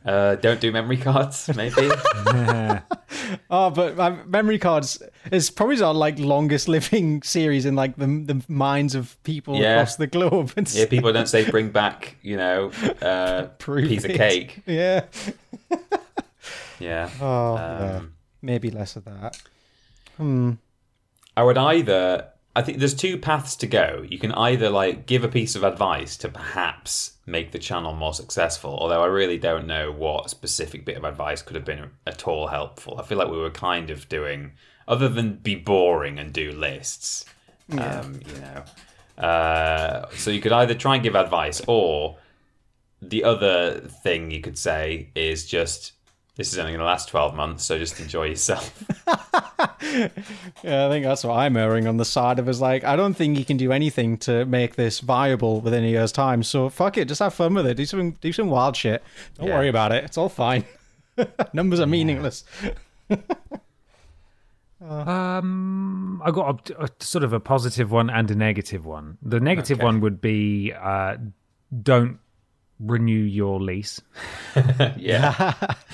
Uh, 0.06 0.34
don't 0.36 0.60
do 0.60 0.70
memory 0.70 0.98
cards, 0.98 1.50
maybe. 1.56 1.90
oh, 3.50 3.70
but 3.70 3.96
my 3.96 4.10
memory 4.24 4.58
cards 4.58 5.02
is 5.30 5.50
probably 5.50 5.80
our 5.82 5.94
like 5.94 6.18
longest 6.18 6.68
living 6.68 7.22
series 7.24 7.64
in 7.66 7.74
like 7.76 7.96
the 7.96 8.06
the 8.06 8.42
minds 8.48 8.94
of 8.94 9.20
people 9.24 9.56
Yeah. 9.56 9.74
across 9.80 9.96
the 9.96 10.06
globe. 10.06 10.52
Yeah, 10.72 10.86
people 10.86 11.12
don't 11.12 11.28
say 11.28 11.48
bring 11.50 11.70
back, 11.70 12.16
you 12.22 12.36
know, 12.36 12.70
uh, 13.02 13.46
piece 13.58 14.04
of 14.04 14.12
cake. 14.12 14.62
Yeah. 14.66 15.04
Yeah. 16.78 17.10
Oh. 17.20 17.56
Um, 17.56 18.12
Maybe 18.42 18.70
less 18.70 18.96
of 18.96 19.04
that. 19.06 19.40
Hmm. 20.16 20.52
I 21.36 21.42
would 21.42 21.56
either. 21.58 22.28
I 22.56 22.62
think 22.62 22.78
there's 22.78 22.94
two 22.94 23.18
paths 23.18 23.56
to 23.56 23.66
go. 23.66 24.04
You 24.08 24.18
can 24.18 24.32
either 24.32 24.70
like 24.70 25.06
give 25.06 25.24
a 25.24 25.28
piece 25.28 25.56
of 25.56 25.64
advice 25.64 26.16
to 26.18 26.28
perhaps 26.28 27.13
make 27.26 27.52
the 27.52 27.58
channel 27.58 27.94
more 27.94 28.12
successful, 28.12 28.76
although 28.78 29.02
I 29.02 29.06
really 29.06 29.38
don't 29.38 29.66
know 29.66 29.90
what 29.90 30.28
specific 30.28 30.84
bit 30.84 30.98
of 30.98 31.04
advice 31.04 31.40
could 31.40 31.56
have 31.56 31.64
been 31.64 31.90
at 32.06 32.28
all 32.28 32.48
helpful. 32.48 33.00
I 33.00 33.02
feel 33.02 33.16
like 33.16 33.30
we 33.30 33.38
were 33.38 33.50
kind 33.50 33.88
of 33.90 34.08
doing, 34.08 34.52
other 34.86 35.08
than 35.08 35.36
be 35.36 35.54
boring 35.54 36.18
and 36.18 36.32
do 36.32 36.52
lists, 36.52 37.24
um, 37.78 38.20
you 38.26 38.40
know. 38.40 39.22
Uh, 39.22 40.06
so 40.16 40.30
you 40.30 40.40
could 40.42 40.52
either 40.52 40.74
try 40.74 40.94
and 40.94 41.02
give 41.02 41.16
advice, 41.16 41.62
or 41.66 42.18
the 43.00 43.24
other 43.24 43.80
thing 43.80 44.30
you 44.30 44.40
could 44.40 44.58
say 44.58 45.08
is 45.14 45.46
just. 45.46 45.93
This 46.36 46.52
is 46.52 46.58
only 46.58 46.72
going 46.72 46.80
to 46.80 46.84
last 46.84 47.08
12 47.10 47.34
months, 47.36 47.64
so 47.64 47.78
just 47.78 48.00
enjoy 48.00 48.24
yourself. 48.26 48.84
Yeah, 50.62 50.86
I 50.86 50.88
think 50.88 51.04
that's 51.04 51.22
what 51.24 51.34
I'm 51.34 51.56
erring 51.56 51.86
on 51.86 51.98
the 51.98 52.04
side 52.06 52.38
of 52.38 52.48
is 52.48 52.60
like 52.60 52.82
I 52.84 52.96
don't 52.96 53.14
think 53.14 53.38
you 53.38 53.44
can 53.44 53.56
do 53.58 53.70
anything 53.70 54.16
to 54.18 54.44
make 54.46 54.74
this 54.76 54.98
viable 55.00 55.60
within 55.60 55.84
a 55.84 55.86
year's 55.86 56.10
time. 56.10 56.42
So 56.42 56.68
fuck 56.70 56.96
it, 56.96 57.06
just 57.06 57.20
have 57.20 57.34
fun 57.34 57.54
with 57.54 57.66
it. 57.66 57.76
Do 57.76 57.84
some 57.86 58.12
do 58.12 58.32
some 58.32 58.48
wild 58.50 58.76
shit. 58.76 59.04
Don't 59.38 59.48
Yeah. 59.48 59.54
worry 59.56 59.68
about 59.68 59.92
it. 59.92 60.02
It's 60.04 60.16
all 60.18 60.28
fine. 60.30 60.64
Numbers 61.52 61.80
are 61.80 61.86
meaningless. 61.86 62.44
Um, 64.86 66.20
I 66.24 66.30
got 66.30 66.68
a, 66.70 66.84
a 66.84 66.88
sort 67.00 67.24
of 67.24 67.32
a 67.32 67.40
positive 67.40 67.90
one 67.90 68.10
and 68.10 68.30
a 68.30 68.34
negative 68.34 68.84
one. 68.84 69.16
The 69.22 69.40
negative 69.40 69.80
one 69.80 70.00
would 70.00 70.20
be 70.20 70.72
uh, 70.78 71.16
don't 71.82 72.18
renew 72.78 73.12
your 73.12 73.60
lease. 73.60 74.00
yeah. 74.96 75.74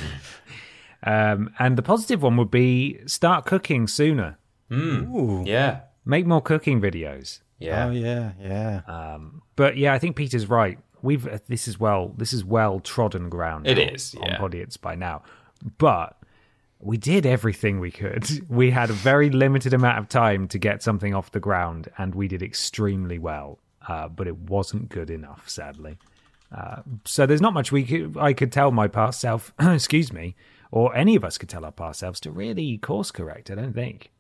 Um, 1.02 1.54
and 1.58 1.78
the 1.78 1.82
positive 1.82 2.22
one 2.22 2.36
would 2.36 2.50
be 2.50 3.00
start 3.06 3.46
cooking 3.46 3.86
sooner. 3.86 4.36
Yeah. 4.70 5.80
Make 6.04 6.26
more 6.26 6.42
cooking 6.42 6.78
videos. 6.78 7.40
Yeah. 7.58 7.86
Oh 7.86 7.90
yeah, 7.90 8.32
yeah. 8.38 8.82
Um, 8.86 9.40
But 9.56 9.78
yeah, 9.78 9.94
I 9.94 9.98
think 9.98 10.14
Peter's 10.14 10.46
right 10.46 10.78
we've 11.02 11.26
uh, 11.26 11.38
this 11.48 11.68
is 11.68 11.78
well 11.78 12.14
this 12.16 12.32
is 12.32 12.44
well 12.44 12.80
trodden 12.80 13.28
ground. 13.28 13.66
It 13.66 13.78
is 13.78 14.14
now 14.14 14.20
is, 14.20 14.22
on 14.22 14.28
yeah. 14.28 14.38
Podiots 14.38 14.80
by 14.80 14.94
now, 14.94 15.22
but 15.78 16.16
we 16.78 16.96
did 16.96 17.26
everything 17.26 17.80
we 17.80 17.90
could. 17.90 18.28
We 18.48 18.70
had 18.70 18.90
a 18.90 18.94
very 18.94 19.30
limited 19.30 19.74
amount 19.74 19.98
of 19.98 20.08
time 20.08 20.48
to 20.48 20.58
get 20.58 20.82
something 20.82 21.14
off 21.14 21.30
the 21.32 21.40
ground, 21.40 21.90
and 21.98 22.14
we 22.14 22.28
did 22.28 22.42
extremely 22.42 23.18
well. 23.18 23.58
Uh, 23.86 24.08
but 24.08 24.26
it 24.26 24.36
wasn't 24.36 24.88
good 24.88 25.10
enough, 25.10 25.48
sadly. 25.48 25.98
Uh, 26.54 26.82
so 27.04 27.26
there's 27.26 27.40
not 27.40 27.54
much 27.54 27.70
we 27.70 27.84
could, 27.84 28.16
I 28.18 28.32
could 28.32 28.50
tell 28.52 28.70
my 28.72 28.88
past 28.88 29.20
self, 29.20 29.52
excuse 29.60 30.12
me, 30.12 30.34
or 30.72 30.94
any 30.96 31.14
of 31.16 31.24
us 31.24 31.38
could 31.38 31.48
tell 31.48 31.64
our 31.64 31.72
past 31.72 32.00
selves 32.00 32.20
to 32.20 32.30
really 32.30 32.76
course 32.78 33.10
correct. 33.10 33.50
I 33.50 33.54
don't 33.54 33.72
think. 33.72 34.10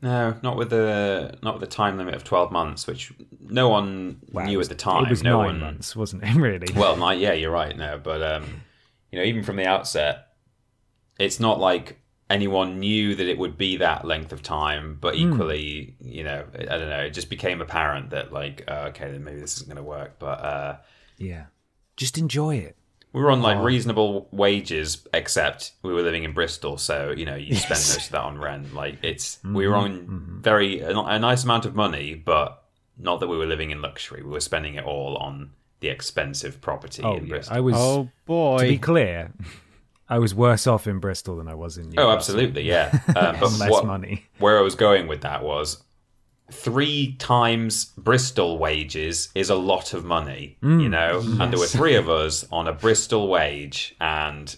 No, 0.00 0.36
not 0.42 0.56
with 0.56 0.70
the 0.70 1.36
not 1.42 1.54
with 1.54 1.60
the 1.68 1.74
time 1.74 1.98
limit 1.98 2.14
of 2.14 2.22
twelve 2.22 2.52
months, 2.52 2.86
which 2.86 3.12
no 3.40 3.68
one 3.68 4.20
Wow, 4.30 4.44
knew 4.44 4.58
was- 4.58 4.68
at 4.68 4.76
the 4.78 4.82
time. 4.82 5.06
It 5.06 5.10
was 5.10 5.24
no 5.24 5.38
nine 5.38 5.46
one. 5.46 5.60
months, 5.60 5.96
wasn't 5.96 6.22
it? 6.22 6.34
Really? 6.36 6.68
Well, 6.76 6.96
not, 6.96 7.18
yeah, 7.18 7.32
you're 7.32 7.50
right. 7.50 7.76
No, 7.76 7.98
but 8.00 8.22
um, 8.22 8.44
you 9.10 9.18
know, 9.18 9.24
even 9.24 9.42
from 9.42 9.56
the 9.56 9.66
outset, 9.66 10.28
it's 11.18 11.40
not 11.40 11.58
like 11.58 11.98
anyone 12.30 12.78
knew 12.78 13.16
that 13.16 13.26
it 13.26 13.38
would 13.38 13.58
be 13.58 13.78
that 13.78 14.04
length 14.04 14.32
of 14.32 14.40
time. 14.42 14.98
But 15.00 15.16
Hmm. 15.16 15.32
equally, 15.32 15.96
you 16.00 16.22
know, 16.22 16.44
I 16.54 16.78
don't 16.78 16.90
know. 16.90 17.00
It 17.00 17.10
just 17.10 17.28
became 17.28 17.60
apparent 17.60 18.10
that 18.10 18.32
like, 18.32 18.62
uh, 18.68 18.90
okay, 18.90 19.10
then 19.10 19.24
maybe 19.24 19.40
this 19.40 19.54
isn't 19.56 19.68
going 19.68 19.78
to 19.78 19.82
work. 19.82 20.20
But 20.20 20.40
uh, 20.40 20.76
yeah. 21.18 21.46
Just 21.96 22.16
enjoy 22.18 22.56
it. 22.56 22.76
we 23.12 23.20
were 23.22 23.30
on 23.30 23.40
Oh. 23.40 23.42
like 23.42 23.58
reasonable 23.64 24.28
wages, 24.30 25.06
except 25.12 25.72
we 25.82 25.92
were 25.92 26.02
living 26.02 26.24
in 26.24 26.32
Bristol, 26.32 26.78
so 26.78 27.10
you 27.16 27.24
know 27.26 27.34
you 27.36 27.54
spend 27.56 27.80
most 27.80 28.06
of 28.06 28.10
that 28.12 28.22
on 28.22 28.38
rent. 28.38 28.74
Like 28.74 28.98
it's 29.02 29.38
we 29.44 29.66
were 29.66 29.74
Mm-hmm. 29.74 30.12
on 30.12 30.38
very 30.42 30.80
a, 30.80 30.96
a 30.96 31.18
nice 31.18 31.44
amount 31.44 31.64
of 31.66 31.74
money, 31.74 32.14
but 32.14 32.62
not 32.98 33.20
that 33.20 33.28
we 33.28 33.36
were 33.38 33.46
living 33.46 33.70
in 33.70 33.80
luxury. 33.82 34.22
We 34.22 34.30
were 34.30 34.40
spending 34.40 34.74
it 34.74 34.84
all 34.84 35.16
on 35.16 35.50
the 35.80 35.88
expensive 35.88 36.60
property 36.60 37.02
Oh, 37.02 37.16
in 37.16 37.24
yeah. 37.24 37.28
Bristol. 37.30 37.56
I 37.56 37.60
was. 37.60 37.74
Oh 37.76 38.08
boy. 38.26 38.58
to 38.58 38.68
be 38.68 38.78
clear, 38.78 39.32
I 40.08 40.18
was 40.18 40.34
worse 40.34 40.66
off 40.66 40.86
in 40.86 40.98
Bristol 41.00 41.36
than 41.36 41.48
I 41.48 41.54
was 41.54 41.78
in. 41.78 41.84
Newcastle. 41.90 42.10
Oh, 42.10 42.12
absolutely, 42.14 42.62
yeah. 42.62 42.90
Um, 43.16 43.36
but 43.40 43.52
less 43.58 43.70
what- 43.70 43.86
money. 43.86 44.24
Where 44.38 44.58
I 44.58 44.62
was 44.62 44.74
going 44.74 45.06
with 45.08 45.22
that 45.22 45.42
was 45.42 45.82
three 46.50 47.14
times 47.18 47.86
Bristol 47.96 48.58
wages 48.58 49.28
is 49.34 49.50
a 49.50 49.54
lot 49.54 49.92
of 49.92 50.04
money, 50.04 50.56
Mm. 50.62 50.82
you 50.82 50.88
know. 50.88 51.20
And 51.40 51.52
there 51.52 51.58
were 51.58 51.66
three 51.66 51.94
of 51.96 52.08
us 52.08 52.46
on 52.50 52.66
a 52.68 52.72
Bristol 52.72 53.28
wage, 53.28 53.94
and 54.00 54.56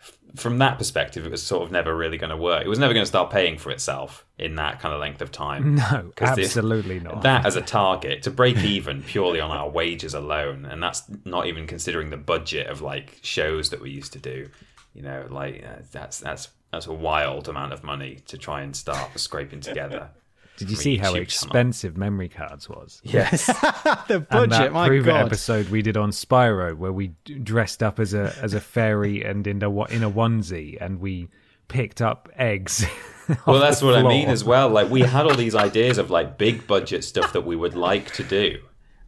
f- 0.00 0.18
from 0.36 0.58
that 0.58 0.78
perspective, 0.78 1.24
it 1.26 1.30
was 1.30 1.42
sort 1.42 1.62
of 1.62 1.72
never 1.72 1.96
really 1.96 2.18
going 2.18 2.30
to 2.30 2.36
work. 2.36 2.64
It 2.64 2.68
was 2.68 2.78
never 2.78 2.92
going 2.92 3.02
to 3.02 3.08
start 3.08 3.30
paying 3.30 3.56
for 3.58 3.70
itself 3.70 4.24
in 4.38 4.56
that 4.56 4.80
kind 4.80 4.94
of 4.94 5.00
length 5.00 5.20
of 5.22 5.32
time. 5.32 5.76
No, 5.76 6.10
'Cause 6.16 6.36
the- 6.36 6.44
absolutely 6.44 7.00
not. 7.00 7.22
That 7.22 7.46
as 7.46 7.56
a 7.56 7.62
target 7.62 8.22
to 8.24 8.30
break 8.30 8.58
even 8.58 9.02
purely 9.02 9.40
on 9.40 9.50
our 9.50 9.68
wages 9.68 10.14
alone, 10.14 10.66
and 10.66 10.82
that's 10.82 11.02
not 11.24 11.46
even 11.46 11.66
considering 11.66 12.10
the 12.10 12.16
budget 12.16 12.66
of 12.68 12.80
like 12.82 13.18
shows 13.22 13.70
that 13.70 13.80
we 13.80 13.90
used 13.90 14.12
to 14.12 14.18
do. 14.18 14.48
You 14.94 15.02
know, 15.02 15.26
like 15.30 15.64
uh, 15.64 15.82
that's 15.92 16.18
that's 16.20 16.48
that's 16.72 16.86
a 16.86 16.92
wild 16.92 17.48
amount 17.48 17.72
of 17.72 17.82
money 17.82 18.18
to 18.28 18.36
try 18.38 18.60
and 18.62 18.76
start 18.76 19.18
scraping 19.18 19.60
together. 19.60 20.08
Did 20.60 20.70
you 20.70 20.76
see 20.76 20.96
how 20.96 21.06
channel. 21.06 21.22
expensive 21.22 21.96
memory 21.96 22.28
cards 22.28 22.68
was? 22.68 23.00
Yes, 23.10 23.46
the 23.46 24.16
and 24.16 24.28
budget, 24.28 24.50
that 24.50 24.72
my 24.72 24.98
god. 24.98 25.26
episode 25.26 25.68
we 25.68 25.82
did 25.82 25.96
on 25.96 26.10
Spyro, 26.10 26.76
where 26.76 26.92
we 26.92 27.08
dressed 27.42 27.82
up 27.82 27.98
as 27.98 28.14
a 28.14 28.34
as 28.40 28.54
a 28.54 28.60
fairy 28.60 29.24
and 29.24 29.46
in 29.46 29.62
a 29.62 29.84
in 29.86 30.02
a 30.02 30.10
onesie, 30.10 30.76
and 30.80 31.00
we 31.00 31.28
picked 31.68 32.00
up 32.02 32.28
eggs. 32.36 32.84
well, 33.46 33.58
that's 33.60 33.82
what 33.82 33.96
I 33.96 34.02
mean 34.02 34.28
as 34.28 34.44
well. 34.44 34.68
Like 34.68 34.90
we 34.90 35.00
had 35.00 35.26
all 35.26 35.34
these 35.34 35.54
ideas 35.54 35.98
of 35.98 36.10
like 36.10 36.38
big 36.38 36.66
budget 36.66 37.04
stuff 37.04 37.32
that 37.32 37.42
we 37.42 37.56
would 37.56 37.74
like 37.74 38.12
to 38.14 38.22
do. 38.24 38.58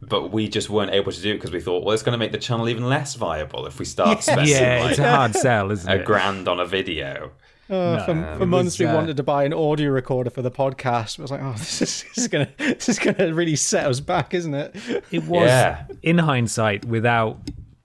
But 0.01 0.33
we 0.33 0.49
just 0.49 0.69
weren't 0.69 0.91
able 0.91 1.13
to 1.13 1.21
do 1.21 1.31
it 1.31 1.35
because 1.35 1.51
we 1.51 1.61
thought, 1.61 1.85
well, 1.85 1.93
it's 1.93 2.03
going 2.03 2.11
to 2.11 2.17
make 2.17 2.33
the 2.33 2.37
channel 2.37 2.67
even 2.67 2.89
less 2.89 3.15
viable 3.15 3.65
if 3.67 3.79
we 3.79 3.85
start 3.85 4.21
spending 4.21 4.47
Yeah, 4.47 4.81
like 4.81 4.89
it's 4.91 4.99
a 4.99 5.09
hard 5.09 5.33
sell, 5.33 5.71
isn't 5.71 5.89
a 5.89 6.01
it? 6.01 6.05
grand 6.05 6.49
on 6.49 6.59
a 6.59 6.65
video. 6.65 7.31
Uh, 7.69 8.03
for, 8.05 8.37
for 8.39 8.45
months 8.45 8.73
was, 8.73 8.79
we 8.79 8.85
uh, 8.85 8.93
wanted 8.95 9.17
to 9.17 9.23
buy 9.23 9.43
an 9.45 9.53
audio 9.53 9.89
recorder 9.89 10.29
for 10.29 10.41
the 10.41 10.51
podcast. 10.51 11.17
I 11.17 11.21
was 11.21 11.31
like, 11.31 11.41
oh, 11.41 11.53
this 11.57 11.81
is, 11.81 12.03
this 12.03 12.17
is 12.17 12.27
gonna 12.27 12.49
this 12.57 12.89
is 12.89 12.99
gonna 12.99 13.33
really 13.33 13.55
set 13.55 13.85
us 13.87 13.99
back, 13.99 14.33
isn't 14.33 14.53
it? 14.53 14.75
It 15.11 15.23
was, 15.23 15.47
Yeah. 15.47 15.85
in 16.01 16.17
hindsight, 16.19 16.85
without 16.85 17.37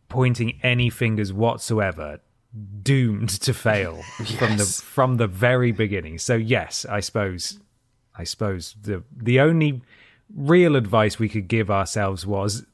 pointing 0.08 0.58
any 0.62 0.90
fingers 0.90 1.32
whatsoever, 1.32 2.20
doomed 2.82 3.28
to 3.28 3.54
fail 3.54 4.02
from 4.38 4.56
the 4.56 4.64
from 4.64 5.16
the 5.16 5.26
very 5.28 5.70
beginning. 5.70 6.18
So 6.18 6.34
yes, 6.34 6.84
I 6.86 7.00
suppose, 7.00 7.60
I 8.16 8.24
suppose 8.24 8.74
the 8.82 9.04
the 9.16 9.38
only 9.40 9.82
real 10.34 10.76
advice 10.76 11.18
we 11.18 11.28
could 11.28 11.46
give 11.48 11.70
ourselves 11.70 12.26
was 12.26 12.66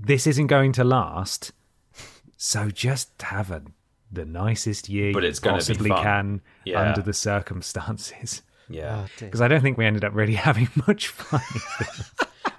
this 0.00 0.26
isn't 0.26 0.46
going 0.46 0.72
to 0.72 0.84
last. 0.84 1.52
So 2.36 2.70
just 2.70 3.10
have 3.22 3.50
a, 3.50 3.62
the 4.14 4.24
nicest 4.24 4.88
year 4.88 5.12
But 5.12 5.22
you 5.22 5.28
it's 5.28 5.38
gonna 5.38 5.56
possibly 5.58 5.90
can 5.90 6.40
Yeah. 6.64 6.80
under 6.80 7.02
the 7.02 7.12
circumstances. 7.12 8.42
Yeah. 8.68 9.04
Oh, 9.04 9.10
because 9.18 9.40
I 9.40 9.48
don't 9.48 9.60
think 9.60 9.76
we 9.76 9.84
ended 9.84 10.04
up 10.04 10.14
really 10.14 10.34
having 10.48 10.68
much 10.86 11.08
fun. 11.08 11.42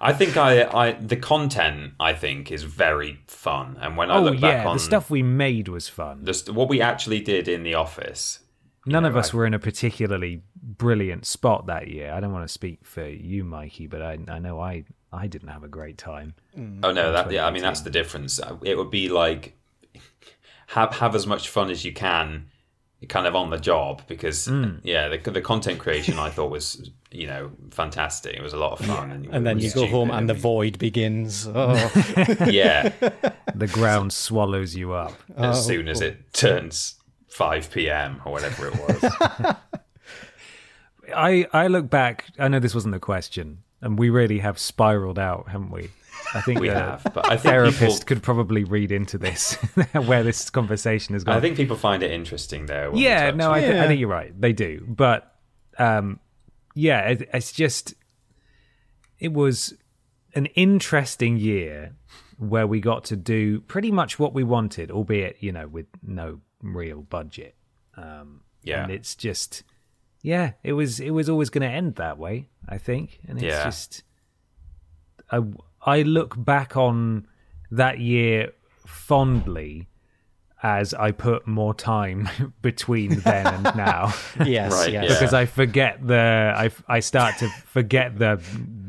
I 0.01 0.13
think 0.13 0.37
I, 0.37 0.63
I 0.63 0.91
the 0.91 1.15
content 1.15 1.93
I 1.99 2.13
think 2.13 2.51
is 2.51 2.63
very 2.63 3.19
fun, 3.27 3.77
and 3.81 3.97
when 3.97 4.11
I 4.11 4.17
oh 4.17 4.21
look 4.21 4.39
back 4.39 4.63
yeah, 4.63 4.67
on 4.69 4.75
the 4.77 4.83
stuff 4.83 5.09
we 5.09 5.23
made 5.23 5.67
was 5.67 5.87
fun. 5.89 6.23
the 6.23 6.33
st- 6.33 6.55
what 6.55 6.69
we 6.69 6.79
actually 6.81 7.21
did 7.21 7.47
in 7.47 7.63
the 7.63 7.73
office, 7.75 8.39
None 8.85 9.01
know, 9.03 9.09
of 9.09 9.17
us 9.17 9.33
I- 9.33 9.37
were 9.37 9.45
in 9.47 9.53
a 9.55 9.59
particularly 9.59 10.43
brilliant 10.61 11.25
spot 11.25 11.65
that 11.67 11.87
year. 11.87 12.11
I 12.13 12.19
don't 12.19 12.33
want 12.33 12.45
to 12.45 12.53
speak 12.53 12.79
for 12.83 13.07
you, 13.07 13.43
Mikey, 13.43 13.87
but 13.87 14.01
I, 14.03 14.19
I 14.27 14.37
know 14.37 14.59
I, 14.59 14.83
I 15.11 15.25
didn't 15.25 15.49
have 15.49 15.63
a 15.63 15.67
great 15.67 15.97
time. 15.97 16.35
oh 16.55 16.91
no, 16.91 17.11
that 17.11 17.31
yeah, 17.31 17.47
I 17.47 17.51
mean 17.51 17.63
that's 17.63 17.81
the 17.81 17.89
difference. 17.89 18.39
It 18.63 18.77
would 18.77 18.91
be 18.91 19.09
like 19.09 19.55
have 20.67 20.93
have 20.95 21.15
as 21.15 21.25
much 21.27 21.49
fun 21.49 21.69
as 21.69 21.85
you 21.85 21.93
can, 21.93 22.47
kind 23.09 23.27
of 23.27 23.35
on 23.35 23.49
the 23.51 23.57
job, 23.59 24.01
because 24.07 24.47
Mm. 24.47 24.79
yeah, 24.83 25.07
the 25.09 25.17
the 25.31 25.41
content 25.41 25.79
creation 25.79 26.17
I 26.19 26.29
thought 26.29 26.49
was 26.51 26.89
you 27.11 27.27
know 27.27 27.51
fantastic. 27.71 28.35
It 28.35 28.41
was 28.41 28.53
a 28.53 28.57
lot 28.57 28.79
of 28.79 28.85
fun, 28.85 29.11
and, 29.11 29.27
And 29.31 29.45
then 29.45 29.59
you 29.59 29.71
go 29.71 29.85
home 29.87 30.07
stupid, 30.09 30.17
and 30.19 30.29
the 30.29 30.33
void 30.33 30.79
begins. 30.79 31.47
Oh, 31.55 31.75
yeah, 32.47 32.89
The 33.53 33.67
ground 33.67 34.11
swallows 34.13 34.75
you 34.75 34.93
up. 34.93 35.13
as 35.37 35.65
soon 35.65 35.87
as 35.87 36.01
it 36.01 36.33
turns 36.33 36.95
five 37.27 37.69
p.m. 37.71 38.21
or 38.25 38.31
whatever 38.31 38.67
it 38.67 38.75
was. 38.75 39.55
I, 41.15 41.45
I 41.53 41.67
look 41.67 41.89
back. 41.89 42.25
I 42.39 42.47
know 42.47 42.59
this 42.59 42.73
wasn't 42.73 42.93
the 42.93 42.99
question, 42.99 43.59
and 43.81 43.97
we 43.99 44.09
really 44.09 44.39
have 44.39 44.57
spiraled 44.57 45.19
out, 45.19 45.49
haven't 45.49 45.69
we? 45.71 45.91
I 46.35 46.41
think 46.41 46.59
we 46.59 46.67
a 46.69 46.73
have, 46.75 47.03
but 47.13 47.25
I 47.25 47.37
think 47.37 47.41
therapist 47.43 47.79
people, 47.79 48.05
could 48.05 48.21
probably 48.23 48.63
read 48.63 48.91
into 48.91 49.17
this 49.17 49.53
where 49.93 50.21
this 50.23 50.49
conversation 50.49 51.13
has 51.13 51.23
gone. 51.23 51.37
I 51.37 51.41
think 51.41 51.55
people 51.57 51.77
find 51.77 52.03
it 52.03 52.11
interesting 52.11 52.65
though. 52.65 52.91
yeah, 52.93 53.31
no, 53.31 53.51
I, 53.51 53.61
th- 53.61 53.73
I 53.75 53.87
think 53.87 53.99
you're 53.99 54.09
right. 54.09 54.39
They 54.39 54.53
do, 54.53 54.85
but 54.87 55.33
um, 55.79 56.19
yeah, 56.75 56.99
it, 57.09 57.29
it's 57.33 57.51
just 57.51 57.93
it 59.19 59.31
was 59.33 59.73
an 60.33 60.47
interesting 60.47 61.37
year 61.37 61.95
where 62.37 62.67
we 62.67 62.81
got 62.81 63.05
to 63.05 63.15
do 63.15 63.61
pretty 63.61 63.91
much 63.91 64.19
what 64.19 64.33
we 64.33 64.43
wanted, 64.43 64.91
albeit 64.91 65.37
you 65.39 65.51
know 65.53 65.67
with 65.67 65.85
no 66.03 66.41
real 66.61 67.01
budget. 67.01 67.55
yeah, 67.97 68.83
And 68.83 68.91
it's 68.91 69.15
just 69.15 69.63
yeah, 70.21 70.51
it 70.63 70.73
was 70.73 70.99
it 70.99 71.11
was 71.11 71.29
always 71.29 71.49
going 71.49 71.61
to 71.61 71.73
end 71.73 71.95
that 71.95 72.17
way. 72.17 72.49
I 72.67 72.77
think, 72.77 73.19
and 73.27 73.37
it's 73.37 73.45
Yeah. 73.45 73.63
just 73.63 74.03
I 75.31 75.41
I 75.85 76.01
look 76.01 76.33
back 76.43 76.75
on 76.75 77.27
that 77.71 77.99
year 77.99 78.51
fondly 78.85 79.87
as 80.63 80.93
I 80.93 81.11
put 81.11 81.45
more 81.45 81.73
time 81.73 82.27
between 82.61 83.19
then 83.19 83.45
and 83.45 83.63
now 83.75 84.13
yes, 84.43 84.71
Right, 84.73 84.91
yes. 84.91 85.03
yeah. 85.03 85.07
because 85.09 85.33
I 85.33 85.45
forget 85.45 86.05
the 86.05 86.53
I 86.55 86.71
I 86.87 86.99
start 86.99 87.37
to 87.39 87.49
forget 87.49 88.17
the 88.17 88.41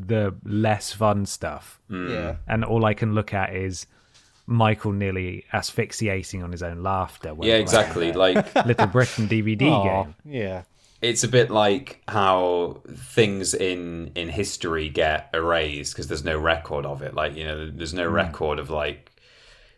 the 0.06 0.34
less 0.44 0.92
fun 0.92 1.26
stuff 1.26 1.80
mm. 1.90 2.10
yeah. 2.10 2.36
and 2.46 2.64
all 2.64 2.84
I 2.84 2.94
can 2.94 3.14
look 3.14 3.34
at 3.34 3.54
is 3.54 3.86
Michael 4.46 4.92
nearly 4.92 5.44
asphyxiating 5.52 6.42
on 6.42 6.52
his 6.52 6.62
own 6.62 6.82
laughter. 6.82 7.34
yeah, 7.40 7.54
exactly. 7.54 8.12
Like 8.12 8.54
Little 8.64 8.86
Britain 8.86 9.26
DVD 9.28 9.62
Aw, 9.72 10.04
game. 10.04 10.14
yeah. 10.24 10.62
It's 11.00 11.24
a 11.24 11.28
bit 11.28 11.50
like 11.50 12.02
how 12.08 12.82
things 12.94 13.54
in 13.54 14.12
in 14.14 14.28
history 14.28 14.88
get 14.88 15.28
erased 15.34 15.92
because 15.92 16.08
there's 16.08 16.24
no 16.24 16.38
record 16.38 16.86
of 16.86 17.02
it. 17.02 17.14
Like 17.14 17.36
you 17.36 17.44
know, 17.44 17.70
there's 17.70 17.94
no 17.94 18.08
hmm. 18.08 18.14
record 18.14 18.58
of 18.58 18.70
like 18.70 19.10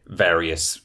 various 0.06 0.80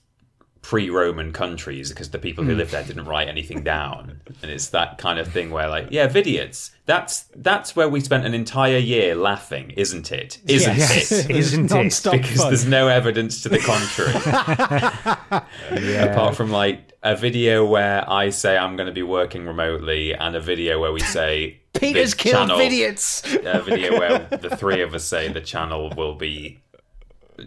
pre-Roman 0.63 1.33
countries 1.33 1.89
because 1.89 2.09
the 2.09 2.17
people 2.17 2.43
who 2.43 2.53
hmm. 2.53 2.57
lived 2.57 2.71
there 2.71 2.83
didn't 2.83 3.05
write 3.05 3.27
anything 3.27 3.63
down, 3.63 4.21
and 4.41 4.49
it's 4.49 4.69
that 4.69 4.97
kind 4.97 5.19
of 5.19 5.27
thing 5.31 5.51
where 5.51 5.67
like, 5.67 5.89
yeah, 5.91 6.07
Vidiots. 6.07 6.71
That's 6.85 7.25
that's 7.35 7.75
where 7.75 7.87
we 7.87 7.99
spent 7.99 8.25
an 8.25 8.33
entire 8.33 8.77
year 8.77 9.13
laughing, 9.13 9.71
isn't 9.71 10.11
it? 10.11 10.39
Isn't 10.47 10.77
Yes. 10.77 11.11
it? 11.11 11.29
Isn't 11.43 11.71
it? 11.71 12.03
Because 12.11 12.37
fun. 12.37 12.47
there's 12.47 12.65
no 12.65 12.87
evidence 12.87 13.43
to 13.43 13.49
the 13.49 13.59
contrary. 13.59 14.13
Apart 16.09 16.35
from 16.35 16.51
like 16.51 16.93
a 17.03 17.15
video 17.15 17.65
where 17.65 18.09
I 18.09 18.29
say 18.31 18.57
I'm 18.57 18.75
going 18.75 18.87
to 18.87 18.93
be 18.93 19.03
working 19.03 19.45
remotely, 19.45 20.13
and 20.13 20.35
a 20.35 20.41
video 20.41 20.79
where 20.79 20.91
we 20.91 21.01
say 21.01 21.61
Peter's 21.73 22.13
killed 22.13 22.49
channel- 22.49 22.59
idiots. 22.59 23.23
A 23.45 23.61
video 23.61 23.99
where 23.99 24.19
the 24.19 24.55
three 24.57 24.81
of 24.81 24.93
us 24.93 25.05
say 25.05 25.27
the 25.27 25.41
channel 25.41 25.93
will 25.95 26.15
be 26.15 26.63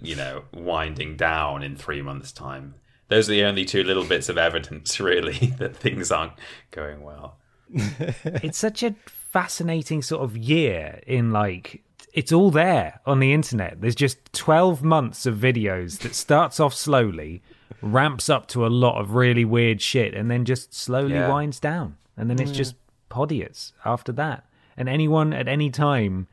you 0.03 0.17
know, 0.17 0.45
winding 0.53 1.17
down 1.17 1.63
in 1.63 1.77
three 1.77 2.03
months' 2.03 2.33
time. 2.33 2.75
Those 3.09 3.29
are 3.29 3.33
the 3.33 3.45
only 3.45 3.65
two 3.65 3.83
little 3.85 4.05
bits 4.05 4.29
of 4.29 4.37
evidence, 4.39 4.99
really, 5.01 5.55
that 5.59 5.77
things 5.77 6.11
aren't 6.11 6.33
going 6.71 7.03
well. 7.03 7.37
it's 7.75 8.59
such 8.59 8.83
a 8.83 8.95
fascinating 9.07 10.03
sort 10.03 10.23
of 10.23 10.37
year 10.37 11.01
in 11.07 11.31
like 11.33 11.83
it's 12.13 12.33
all 12.33 12.51
there 12.51 13.01
on 13.05 13.19
the 13.21 13.33
internet. 13.33 13.81
There's 13.81 13.95
just 13.95 14.33
12 14.33 14.83
months 14.83 15.27
of 15.27 15.37
videos 15.37 15.99
that 15.99 16.15
starts 16.15 16.59
off 16.59 16.73
slowly, 16.73 17.43
ramps 17.83 18.31
up 18.31 18.47
to 18.49 18.65
a 18.65 18.69
lot 18.69 18.99
of 18.99 19.15
really 19.15 19.45
weird 19.45 19.83
shit, 19.83 20.15
and 20.15 20.31
then 20.31 20.45
just 20.47 20.73
slowly 20.73 21.15
Yeah. 21.15 21.29
winds 21.31 21.61
down. 21.61 21.97
And 22.17 22.31
then 22.31 22.41
it's 22.41 22.53
oh, 22.53 22.55
just 22.55 22.75
podiots 23.11 23.73
after 23.85 24.13
that. 24.13 24.45
And 24.79 24.89
anyone 24.89 25.35
at 25.35 25.47
any 25.49 25.69
time 25.71 26.27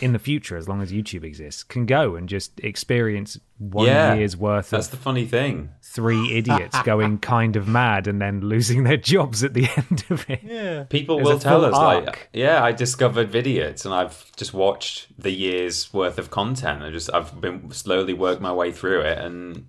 in 0.00 0.12
the 0.12 0.18
future, 0.18 0.56
as 0.56 0.68
long 0.68 0.82
as 0.82 0.92
YouTube 0.92 1.24
exists, 1.24 1.62
can 1.62 1.86
go 1.86 2.14
and 2.16 2.28
just 2.28 2.58
experience 2.60 3.38
one 3.58 3.86
Yeah, 3.86 4.14
year's 4.14 4.36
worth 4.36 4.70
That's 4.70 4.86
of 4.86 4.92
the 4.92 4.96
funny 4.98 5.26
thing. 5.26 5.70
three 5.82 6.32
idiots 6.36 6.80
going 6.82 7.18
kind 7.18 7.56
of 7.56 7.66
mad 7.68 8.06
and 8.06 8.20
then 8.20 8.40
losing 8.40 8.84
their 8.84 8.96
jobs 8.96 9.42
at 9.44 9.54
the 9.54 9.68
end 9.76 10.04
of 10.10 10.28
it. 10.30 10.40
Yeah, 10.42 10.84
people 10.84 11.16
There's 11.16 11.28
will 11.28 11.38
tell 11.38 11.64
us, 11.64 11.74
arc. 11.74 12.06
like, 12.06 12.28
yeah, 12.32 12.62
I 12.62 12.72
discovered 12.72 13.30
Vidiots 13.30 13.84
and 13.84 13.92
I've 13.94 14.30
just 14.36 14.54
watched 14.54 15.08
the 15.18 15.30
year's 15.30 15.92
worth 15.92 16.18
of 16.18 16.30
content. 16.30 16.82
I 16.82 16.90
just, 16.90 17.12
I've 17.12 17.40
been 17.40 17.70
slowly 17.72 18.12
worked 18.14 18.40
my 18.40 18.52
way 18.52 18.72
through 18.72 19.00
it, 19.02 19.18
and 19.18 19.66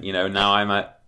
you 0.00 0.12
know, 0.12 0.28
now 0.28 0.52
I'm 0.54 0.70
at, 0.70 0.99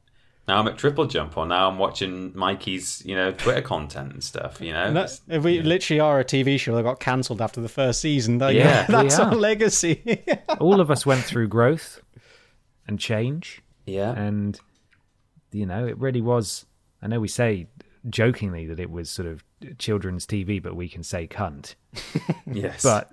now 0.48 0.58
I'm 0.58 0.66
at 0.68 0.76
Triple 0.78 1.06
Jump, 1.06 1.36
or 1.36 1.46
now 1.46 1.68
I'm 1.68 1.78
watching 1.78 2.32
Mikey's, 2.36 3.02
you 3.06 3.14
know, 3.14 3.30
Twitter 3.32 3.62
content 3.62 4.12
and 4.12 4.24
stuff. 4.24 4.60
You 4.60 4.72
know, 4.72 4.82
And 4.84 4.96
that- 4.96 5.20
if 5.28 5.44
we 5.44 5.60
literally 5.62 6.00
are 6.00 6.18
a 6.20 6.24
TV 6.24 6.58
show 6.58 6.74
that 6.76 6.82
got 6.82 6.98
cancelled 7.00 7.40
after 7.40 7.60
the 7.60 7.68
first 7.68 8.00
season. 8.00 8.38
Like, 8.38 8.56
Yeah, 8.56 8.86
that's 8.88 9.18
our 9.18 9.34
legacy. 9.34 10.22
All 10.60 10.80
of 10.80 10.90
us 10.90 11.06
went 11.06 11.22
through 11.22 11.48
growth 11.48 12.00
and 12.88 12.98
change. 12.98 13.62
yeah, 13.86 14.12
and 14.12 14.58
you 15.52 15.66
know 15.66 15.86
it 15.86 15.98
really 15.98 16.22
was 16.22 16.64
i 17.02 17.06
know 17.06 17.20
we 17.20 17.28
say 17.28 17.66
jokingly 18.08 18.64
that 18.64 18.80
it 18.80 18.90
was 18.90 19.10
sort 19.10 19.28
of 19.28 19.44
children's 19.76 20.26
tv 20.26 20.62
but 20.62 20.74
we 20.74 20.88
can 20.88 21.02
say 21.02 21.26
cunt 21.28 21.74
yes, 22.50 22.82
but 22.82 23.10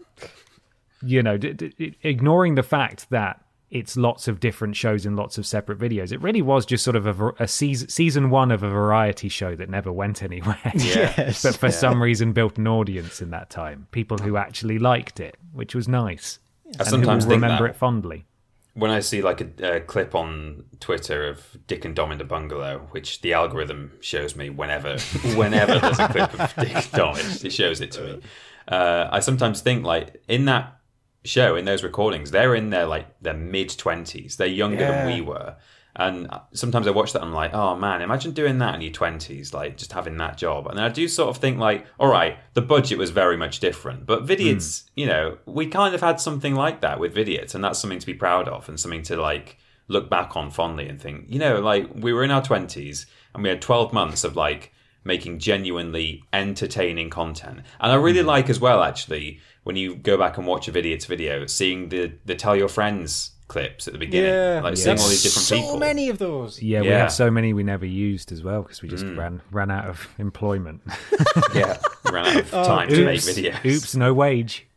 you 1.03 1.21
know 1.21 1.35
d- 1.37 1.51
d- 1.51 1.97
ignoring 2.01 2.55
the 2.55 2.63
fact 2.63 3.09
that 3.09 3.43
it's 3.71 3.95
lots 3.95 4.27
of 4.27 4.39
different 4.39 4.75
shows 4.75 5.05
and 5.05 5.15
lots 5.15 5.37
of 5.37 5.45
separate 5.45 5.77
videos. 5.77 6.11
It 6.11 6.21
really 6.21 6.41
was 6.41 6.65
just 6.65 6.83
sort 6.83 6.95
of 6.95 7.05
a, 7.05 7.33
a 7.39 7.47
season, 7.47 7.89
season 7.89 8.29
one 8.29 8.51
of 8.51 8.63
a 8.63 8.69
variety 8.69 9.29
show 9.29 9.55
that 9.55 9.69
never 9.69 9.91
went 9.91 10.23
anywhere. 10.23 10.59
Yes. 10.75 11.43
but 11.43 11.55
for 11.55 11.71
some 11.71 12.01
reason 12.01 12.33
built 12.33 12.57
an 12.57 12.67
audience 12.67 13.21
in 13.21 13.29
that 13.31 13.49
time. 13.49 13.87
People 13.91 14.17
who 14.17 14.37
actually 14.37 14.79
liked 14.79 15.19
it 15.19 15.37
which 15.53 15.75
was 15.75 15.87
nice. 15.87 16.39
I 16.65 16.69
and 16.69 16.79
who 16.79 16.85
sometimes 16.85 17.25
remember 17.25 17.67
it 17.67 17.75
fondly. 17.75 18.25
when 18.73 18.91
I 18.91 18.99
see 18.99 19.21
like 19.21 19.41
a, 19.41 19.77
a 19.77 19.81
clip 19.81 20.15
on 20.15 20.65
Twitter 20.79 21.27
of 21.27 21.57
Dick 21.67 21.85
and 21.85 21.95
Dom 21.95 22.11
in 22.11 22.17
the 22.17 22.23
bungalow, 22.23 22.87
which 22.91 23.21
the 23.21 23.33
algorithm 23.33 23.93
shows 23.99 24.35
me 24.35 24.49
whenever, 24.49 24.97
whenever 25.35 25.79
there's 25.79 25.99
a 25.99 26.07
clip 26.07 26.39
of 26.39 26.55
Dick 26.55 26.75
and 26.75 26.91
Dom, 26.91 27.17
it, 27.17 27.45
it 27.45 27.51
shows 27.51 27.81
it 27.81 27.91
to 27.93 28.01
me. 28.01 28.21
Uh, 28.67 29.09
I 29.11 29.19
sometimes 29.19 29.61
think 29.61 29.83
like 29.83 30.21
in 30.27 30.45
that 30.45 30.78
show, 31.23 31.55
in 31.55 31.65
those 31.65 31.83
recordings, 31.83 32.31
they're 32.31 32.55
in 32.55 32.69
their 32.69 32.85
like 32.85 33.07
their 33.21 33.33
mid 33.33 33.69
twenties. 33.77 34.37
They're 34.37 34.47
younger 34.47 34.87
than 34.87 35.07
we 35.07 35.21
were, 35.21 35.55
and 35.95 36.29
sometimes 36.53 36.87
I 36.87 36.91
watch 36.91 37.13
that 37.13 37.21
and 37.21 37.29
I'm 37.29 37.35
like, 37.35 37.53
oh 37.53 37.75
man, 37.75 38.01
imagine 38.01 38.31
doing 38.31 38.57
that 38.59 38.75
in 38.75 38.81
your 38.81 38.93
twenties, 38.93 39.53
like 39.53 39.77
just 39.77 39.91
having 39.91 40.17
that 40.17 40.37
job. 40.37 40.67
And 40.67 40.79
I 40.79 40.89
do 40.89 41.07
sort 41.07 41.29
of 41.29 41.37
think 41.37 41.57
like, 41.57 41.85
all 41.99 42.07
right, 42.07 42.37
the 42.53 42.61
budget 42.61 42.97
was 42.97 43.09
very 43.09 43.35
much 43.35 43.59
different, 43.59 44.05
but 44.05 44.25
Vidiots, 44.25 44.83
hmm. 44.83 44.99
you 45.01 45.05
know, 45.07 45.37
we 45.45 45.67
kind 45.67 45.93
of 45.93 46.01
had 46.01 46.21
something 46.21 46.55
like 46.55 46.81
that 46.81 46.99
with 46.99 47.15
Vidiots, 47.15 47.53
and 47.53 47.63
that's 47.63 47.79
something 47.79 47.99
to 47.99 48.05
be 48.05 48.13
proud 48.13 48.47
of 48.47 48.69
and 48.69 48.79
something 48.79 49.03
to 49.03 49.17
like 49.17 49.57
look 49.87 50.09
back 50.09 50.37
on 50.37 50.51
fondly 50.51 50.87
and 50.87 51.01
think, 51.01 51.25
you 51.27 51.39
know, 51.39 51.59
like 51.59 51.89
we 51.95 52.13
were 52.13 52.23
in 52.23 52.31
our 52.31 52.43
twenties 52.43 53.05
and 53.33 53.43
we 53.43 53.49
had 53.49 53.61
twelve 53.61 53.91
months 53.91 54.23
of 54.23 54.35
like 54.35 54.71
making 55.09 55.39
genuinely 55.39 56.23
entertaining 56.31 57.09
content. 57.09 57.59
And 57.81 57.91
I 57.91 57.95
really 57.95 58.19
mm-hmm. 58.19 58.27
like 58.27 58.49
as 58.49 58.59
well, 58.61 58.81
actually, 58.83 59.41
when 59.63 59.75
you 59.75 59.95
go 59.95 60.17
back 60.17 60.37
and 60.37 60.47
watch 60.47 60.69
a 60.69 60.71
Vidiots 60.71 61.05
video, 61.05 61.45
seeing 61.45 61.89
the 61.89 62.13
the 62.25 62.35
tell 62.35 62.55
your 62.55 62.69
friends 62.69 63.31
clips 63.49 63.87
at 63.87 63.93
the 63.93 63.99
beginning, 63.99 64.31
Yeah, 64.31 64.61
like 64.63 64.77
seeing 64.77 64.97
all 64.97 65.09
these 65.09 65.23
different 65.23 65.47
so 65.47 65.55
people. 65.55 65.77
many 65.77 66.07
of 66.09 66.19
those. 66.19 66.61
Yeah, 66.61 66.81
we 66.81 66.89
Yeah. 66.89 66.99
have 66.99 67.11
so 67.11 67.29
many 67.29 67.51
we 67.51 67.63
never 67.63 67.85
used 67.85 68.31
as 68.31 68.41
well 68.43 68.61
because 68.61 68.81
we 68.81 68.87
just 68.87 69.03
mm. 69.03 69.17
ran 69.17 69.41
ran 69.51 69.69
out 69.69 69.87
of 69.89 70.07
employment. 70.17 70.81
yeah, 71.53 71.77
ran 72.09 72.25
out 72.25 72.43
of 72.43 72.53
oh, 72.53 72.65
time 72.65 72.89
to 72.89 73.03
make 73.03 73.17
Oops. 73.17 73.37
videos. 73.37 73.65
Oops, 73.65 73.95
no 73.95 74.13
wage. 74.13 74.67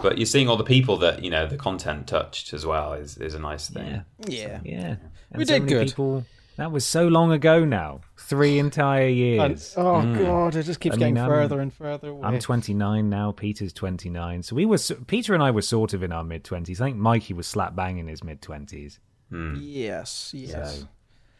But 0.00 0.16
you're 0.16 0.26
seeing 0.26 0.48
all 0.48 0.56
the 0.56 0.64
people 0.64 0.96
that 0.98 1.24
you 1.24 1.30
know 1.30 1.46
the 1.46 1.56
content 1.56 2.06
touched 2.06 2.52
as 2.52 2.64
well 2.64 2.92
is 2.94 3.18
is 3.18 3.34
a 3.34 3.38
nice 3.38 3.68
thing. 3.68 4.04
Yeah, 4.26 4.60
Yeah. 4.60 4.60
yeah. 4.64 4.96
We 5.34 5.44
so 5.44 5.58
did 5.58 5.68
good. 5.68 5.88
People, 5.88 6.24
that 6.58 6.70
was 6.70 6.84
so 6.84 7.08
long 7.08 7.32
ago 7.32 7.64
now. 7.64 8.02
Three 8.16 8.58
entire 8.58 9.06
And, 9.06 9.16
years. 9.16 9.74
oh 9.76 10.02
mm. 10.02 10.18
god, 10.18 10.54
it 10.54 10.64
just 10.64 10.80
keeps 10.80 10.92
I 10.92 10.96
mean, 10.96 11.14
getting 11.14 11.18
I'm- 11.18 11.30
further 11.30 11.60
and 11.60 11.72
further 11.72 12.08
away. 12.10 12.22
I'm 12.22 12.38
29 12.38 13.08
now. 13.08 13.32
Peter's 13.32 13.72
29. 13.72 14.42
So 14.42 14.54
we 14.54 14.66
were 14.66 14.76
Peter 15.06 15.32
and 15.32 15.42
I 15.42 15.50
were 15.50 15.62
sort 15.62 15.94
of 15.94 16.02
in 16.02 16.12
our 16.12 16.22
mid 16.24 16.44
20s. 16.44 16.80
I 16.80 16.84
think 16.84 16.96
Mikey 16.98 17.32
was 17.32 17.46
slap 17.46 17.74
bang 17.74 17.96
in 17.98 18.06
his 18.06 18.22
mid 18.22 18.42
20s. 18.42 18.98
Hmm. 19.30 19.56
yes, 19.58 20.32
yes. 20.34 20.82
Oh, 20.84 20.88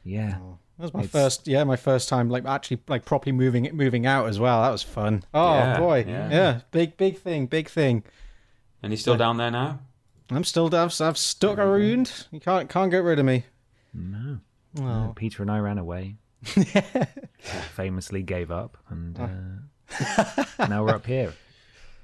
yeah. 0.05 0.39
That 0.79 0.83
was 0.85 0.95
my 0.95 1.07
first, 1.07 1.47
yeah, 1.49 1.65
my 1.65 1.77
first 1.77 2.09
time 2.09 2.31
like 2.31 2.47
actually 2.47 2.81
like 2.87 3.05
properly 3.05 3.33
moving 3.33 3.69
moving 3.75 4.07
out 4.07 4.29
as 4.29 4.39
well. 4.39 4.63
That 4.63 4.71
was 4.71 4.83
fun. 4.83 5.25
Oh 5.35 5.55
Yeah, 5.55 5.79
boy, 5.79 6.05
yeah. 6.09 6.31
yeah. 6.31 6.61
big 6.71 6.97
big 6.97 7.19
thing, 7.19 7.47
big 7.47 7.69
thing. 7.69 8.05
And 8.83 8.93
he's 8.93 9.01
still 9.01 9.17
down 9.17 9.37
there 9.39 9.51
now. 9.51 9.81
I'm 10.31 10.45
still 10.45 10.73
I've, 10.75 11.01
I've 11.01 11.19
stuck 11.19 11.59
around. 11.59 12.27
You 12.31 12.39
can't 12.41 12.69
can't 12.69 12.91
get 12.91 12.99
rid 13.03 13.19
of 13.19 13.25
me. 13.25 13.45
Uh, 14.81 15.09
Peter 15.15 15.43
and 15.43 15.51
I 15.51 15.59
ran 15.59 15.79
away. 15.79 16.17
Famously 17.75 18.23
gave 18.23 18.51
up, 18.51 18.77
and 18.91 19.19
uh, 19.19 20.67
now 20.69 20.85
we're 20.85 20.95
up 20.95 21.07
here. 21.07 21.33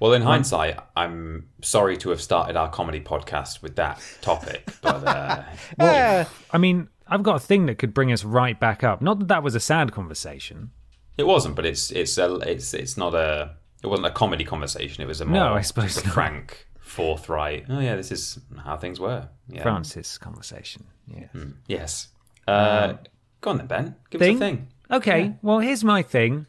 Well, 0.01 0.13
in 0.13 0.23
hindsight, 0.23 0.79
I'm 0.97 1.49
sorry 1.63 1.97
to 1.99 2.11
have 2.11 2.21
started 2.21 2.57
our 2.57 2.69
comedy 2.69 3.01
podcast 3.01 3.63
with 3.63 3.77
that 3.77 4.01
topic, 4.21 4.69
but 4.83 5.07
uh, 5.07 5.43
Yeah. 5.79 6.27
I 6.51 6.59
mean, 6.59 6.89
I've 7.07 7.23
got 7.23 7.37
a 7.37 7.39
thing 7.39 7.67
that 7.67 7.79
could 7.79 7.95
bring 7.95 8.13
us 8.13 8.25
right 8.25 8.59
back 8.59 8.83
up. 8.83 9.01
Not 9.01 9.19
that 9.21 9.29
that 9.29 9.43
was 9.43 9.55
a 9.55 9.61
sad 9.61 9.93
conversation. 9.93 10.71
it 11.17 11.27
wasn't. 11.27 11.55
But 11.55 11.67
it's 11.67 11.91
it's 11.91 12.19
a, 12.19 12.35
it's 12.37 12.75
it's 12.75 12.97
not 12.97 13.15
a 13.15 13.55
it 13.83 13.87
wasn't 13.87 14.07
a 14.07 14.11
comedy 14.11 14.45
conversation. 14.45 15.03
It 15.03 15.07
was 15.07 15.21
a 15.21 15.25
more 15.25 15.35
No, 15.35 15.55
I 15.55 15.61
suppose 15.61 15.97
a 15.97 16.01
frank, 16.03 16.67
forthright. 16.81 17.67
Oh 17.69 17.79
yeah, 17.81 17.95
this 17.97 18.11
is 18.11 18.39
how 18.65 18.77
things 18.77 18.99
were. 18.99 19.29
Yeah. 19.49 19.63
Francis 19.63 20.19
conversation. 20.19 20.87
Yeah. 21.07 21.27
Yes. 21.69 22.09
Uh, 22.47 22.95
go 23.41 23.51
on 23.51 23.59
then, 23.59 23.67
Ben. 23.67 23.97
Give 24.11 24.21
thing? 24.21 24.37
us 24.37 24.41
a 24.41 24.45
thing. 24.45 24.69
Okay, 24.91 25.35
well, 25.43 25.61
here's 25.61 25.83
my 25.85 26.03
thing. 26.03 26.47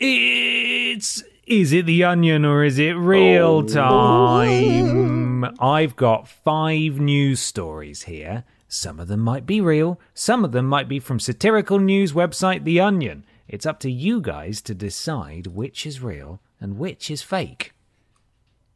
It's 0.00 1.22
is 1.46 1.72
it 1.72 1.86
the 1.86 2.04
onion 2.04 2.44
or 2.44 2.62
is 2.62 2.78
it 2.78 2.92
real 2.92 3.64
time? 3.64 5.44
I've 5.58 5.96
got 5.96 6.28
five 6.28 7.00
news 7.00 7.40
stories 7.40 8.02
here. 8.02 8.44
Some 8.68 9.00
of 9.00 9.08
them 9.08 9.20
might 9.20 9.46
be 9.46 9.60
real, 9.60 9.98
some 10.12 10.44
of 10.44 10.52
them 10.52 10.66
might 10.66 10.88
be 10.88 11.00
from 11.00 11.18
satirical 11.18 11.78
news 11.78 12.12
website 12.12 12.64
The 12.64 12.80
Onion. 12.80 13.24
It's 13.48 13.64
up 13.64 13.80
to 13.80 13.90
you 13.90 14.20
guys 14.20 14.60
to 14.62 14.74
decide 14.74 15.46
which 15.46 15.86
is 15.86 16.02
real 16.02 16.42
and 16.60 16.76
which 16.76 17.10
is 17.10 17.22
fake. 17.22 17.72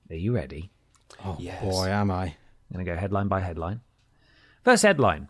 Are 0.08 0.16
you 0.16 0.34
ready? 0.34 0.70
Yes. 1.38 1.62
Boy, 1.62 1.88
am 1.88 2.10
I. 2.10 2.24
I'm 2.24 2.34
going 2.72 2.86
to 2.86 2.90
go 2.90 2.96
headline 2.96 3.28
by 3.28 3.40
headline. 3.40 3.82
First 4.64 4.82
headline 4.82 5.28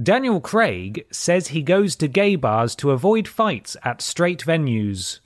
Daniel 0.00 0.40
Craig 0.40 1.06
says 1.10 1.48
he 1.48 1.62
goes 1.62 1.96
to 1.96 2.08
gay 2.08 2.36
bars 2.36 2.74
to 2.76 2.90
avoid 2.90 3.26
fights 3.26 3.76
at 3.82 4.02
straight 4.02 4.44
venues. 4.44 5.20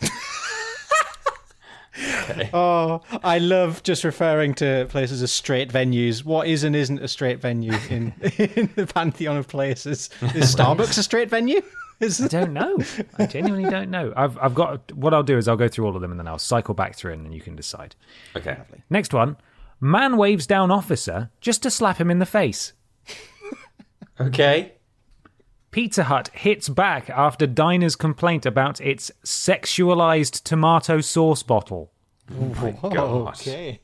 Oh, 2.55 3.03
I 3.23 3.39
love 3.39 3.83
just 3.83 4.05
referring 4.05 4.55
to 4.55 4.87
places 4.89 5.23
as 5.23 5.33
straight 5.33 5.71
venues. 5.71 6.25
What 6.25 6.47
is 6.47 6.65
and 6.65 6.75
isn't 6.75 7.03
a 7.03 7.09
straight 7.09 7.41
venue 7.41 7.75
in, 7.91 8.15
in 8.39 8.71
the 8.75 8.87
pantheon 8.87 9.37
of 9.37 9.49
places? 9.49 10.09
Is 10.35 10.55
Starbucks 10.55 10.97
a 10.99 11.03
straight 11.03 11.29
venue? 11.29 11.61
Is 12.01 12.19
I 12.19 12.29
don't 12.29 12.55
know. 12.55 12.79
I 13.19 13.27
genuinely 13.27 13.69
don't 13.69 13.91
know. 13.91 14.15
I've, 14.17 14.39
I've 14.39 14.55
got 14.55 14.91
what 14.93 15.13
I'll 15.13 15.23
do 15.23 15.37
is 15.37 15.47
I'll 15.47 15.59
go 15.59 15.69
through 15.69 15.85
all 15.85 15.95
of 15.95 16.01
them 16.01 16.11
and 16.11 16.19
then 16.19 16.27
I'll 16.27 16.39
cycle 16.39 16.73
back 16.73 16.97
through 16.97 17.13
and 17.13 17.27
then 17.27 17.33
you 17.33 17.43
can 17.43 17.55
decide. 17.55 17.95
Okay. 18.35 18.57
Next 18.89 19.13
one 19.13 19.37
Man 19.81 20.17
waves 20.17 20.47
down 20.47 20.71
officer 20.71 21.31
just 21.43 21.63
to 21.63 21.71
slap 21.71 21.99
him 21.99 22.11
in 22.11 22.19
the 22.19 22.25
face. 22.25 22.73
Okay. 24.21 24.73
Pizza 25.71 26.05
Hut 26.05 26.29
hits 26.35 26.69
back 26.69 27.09
after 27.11 27.47
diner's 27.47 27.97
complaint 27.97 28.45
about 28.45 28.81
its 28.81 29.11
sexualized 29.25 30.43
tomato 30.43 31.01
sauce 31.01 31.43
bottle. 31.43 31.93
Oh, 32.33 33.23
my 33.25 33.31
okay. 33.31 33.81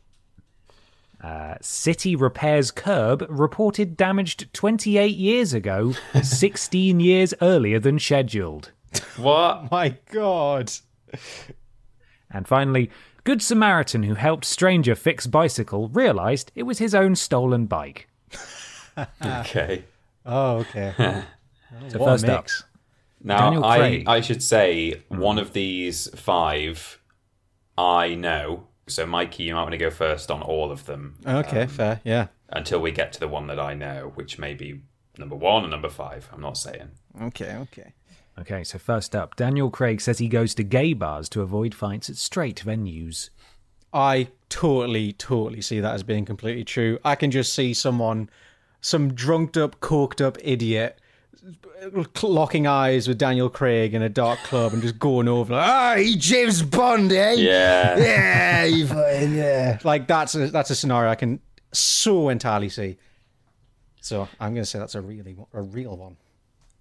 Uh, 1.23 1.55
city 1.61 2.15
repairs 2.15 2.71
curb 2.71 3.25
reported 3.29 3.97
damaged 3.97 4.53
28 4.53 5.17
years 5.17 5.55
ago, 5.55 5.95
16 6.23 7.01
years 7.01 7.35
earlier 7.41 7.79
than 7.79 7.99
scheduled. 7.99 8.73
What? 9.17 9.69
My 9.71 9.97
God. 10.11 10.73
And 12.31 12.47
finally, 12.47 12.91
Good 13.25 13.43
Samaritan 13.43 14.03
who 14.05 14.15
helped 14.15 14.45
stranger 14.45 14.95
fix 14.95 15.27
bicycle 15.27 15.89
realized 15.89 16.53
it 16.55 16.65
was 16.65 16.79
his 16.79 16.95
own 16.95 17.15
stolen 17.17 17.67
bike. 17.67 18.09
Okay. 19.23 19.85
Oh, 20.27 20.57
okay. 20.59 20.93
Oh, 21.79 21.89
so 21.89 21.99
What 21.99 22.07
a 22.07 22.11
first 22.13 22.25
up, 22.29 22.45
mix. 22.45 22.65
Now, 23.23 23.39
Daniel 23.51 23.65
I, 23.65 23.79
Craig. 23.79 24.05
I 24.07 24.21
should 24.21 24.43
say 24.43 25.03
one 25.09 25.39
of 25.39 25.53
these 25.53 26.09
five 26.19 27.01
I 27.77 28.15
know. 28.15 28.69
So, 28.87 29.05
Mikey, 29.05 29.43
you 29.43 29.55
might 29.55 29.63
want 29.63 29.73
to 29.73 29.79
go 29.79 29.91
first 29.91 30.31
on 30.31 30.43
all 30.43 30.71
of 30.71 30.87
them 30.87 31.17
Okay, 31.27 31.63
um, 31.63 31.69
fair. 31.69 32.01
Yeah. 32.05 32.29
until 32.51 32.81
we 32.81 32.93
get 32.93 33.13
to 33.15 33.21
the 33.21 33.29
one 33.29 33.49
that 33.49 33.59
I 33.59 33.75
know, 33.75 34.13
which 34.15 34.39
may 34.39 34.55
be 34.55 34.83
number 35.19 35.35
one 35.35 35.65
or 35.65 35.69
number 35.69 35.89
five. 35.91 36.29
I'm 36.33 36.41
not 36.41 36.57
saying. 36.57 36.91
Okay, 37.21 37.57
okay. 37.57 37.93
Okay, 38.39 38.63
so 38.65 38.79
first 38.79 39.17
up, 39.17 39.35
Daniel 39.35 39.71
Craig 39.71 40.01
says 40.01 40.19
he 40.19 40.29
goes 40.29 40.55
to 40.55 40.63
gay 40.63 40.93
bars 40.93 41.29
to 41.31 41.43
avoid 41.43 41.75
fights 41.75 42.09
at 42.09 42.17
straight 42.17 42.63
venues. 42.65 43.31
I 43.93 44.29
totally, 44.51 45.13
totally 45.15 45.63
see 45.63 45.81
that 45.81 45.95
as 45.95 46.03
being 46.03 46.25
completely 46.25 46.65
true. 46.65 46.99
I 47.05 47.17
can 47.17 47.31
just 47.31 47.55
see 47.55 47.75
someone, 47.75 48.31
some 48.81 49.15
drunked 49.15 49.57
up, 49.57 49.81
coked 49.81 50.21
up 50.21 50.39
idiot, 50.43 50.99
locking 52.23 52.67
eyes 52.67 53.07
with 53.09 53.19
Daniel 53.19 53.49
Craig 53.49 53.95
in 53.95 54.03
a 54.03 54.09
dark 54.09 54.39
club 54.41 54.73
and 54.73 54.83
just 54.83 54.99
going 54.99 55.29
over, 55.29 55.55
like, 55.55 55.69
ah, 55.69 55.95
he 55.97 56.17
James 56.17 56.63
Bond, 56.63 57.13
eh? 57.13 57.35
Yeah. 57.35 57.97
Yeah, 57.99 58.65
you 58.77 58.87
fucking, 58.87 59.35
yeah. 59.35 59.79
Like, 59.85 60.07
that's 60.07 60.35
a, 60.35 60.49
that's 60.49 60.71
a 60.71 60.75
scenario 60.75 61.11
I 61.11 61.15
can 61.15 61.41
so 61.73 62.29
entirely 62.29 62.69
see. 62.69 62.97
So 64.01 64.29
I'm 64.41 64.55
going 64.55 64.63
to 64.63 64.67
say 64.67 64.79
that's 64.79 64.95
a 64.95 65.01
really 65.01 65.37
a 65.53 65.63
real 65.63 65.97
one. 65.97 66.17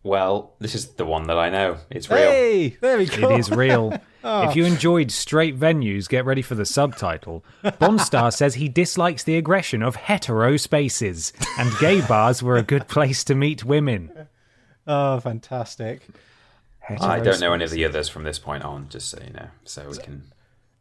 Well, 0.03 0.53
this 0.60 0.75
is 0.75 0.89
the 0.89 1.05
one 1.05 1.25
that 1.27 1.39
I 1.39 1.49
know. 1.49 1.77
It's 1.89 2.10
real. 2.12 2.19
Hey, 2.19 2.77
there 2.79 2.97
we 2.99 3.08
go. 3.08 3.31
It 3.31 3.39
is 3.39 3.49
real. 3.49 3.99
If 4.25 4.55
you 4.55 4.65
enjoyed 4.65 5.11
straight 5.11 5.57
venues, 5.57 6.09
get 6.09 6.25
ready 6.25 6.41
for 6.41 6.55
the 6.55 6.65
subtitle. 6.65 7.45
Bond 7.79 8.01
star 8.01 8.31
says 8.31 8.55
he 8.55 8.67
dislikes 8.67 9.23
the 9.23 9.38
aggression 9.38 9.83
of 9.83 9.95
hetero 9.95 10.57
spaces, 10.57 11.31
and 11.59 11.71
gay 11.79 12.01
bars 12.01 12.41
were 12.41 12.57
a 12.57 12.63
good 12.63 12.88
place 12.88 13.23
to 13.25 13.35
meet 13.35 13.63
women. 13.63 14.27
Oh, 14.88 15.19
fantastic. 15.19 16.01
I 16.99 17.19
don't 17.19 17.39
know 17.39 17.53
any 17.53 17.63
of 17.63 17.71
the 17.71 17.85
others 17.85 18.09
from 18.09 18.23
this 18.23 18.39
point 18.39 18.63
on, 18.63 18.89
just 18.89 19.09
so 19.09 19.19
you 19.25 19.33
know. 19.33 19.47
So 19.63 19.89
we 19.89 19.97
can. 19.97 20.23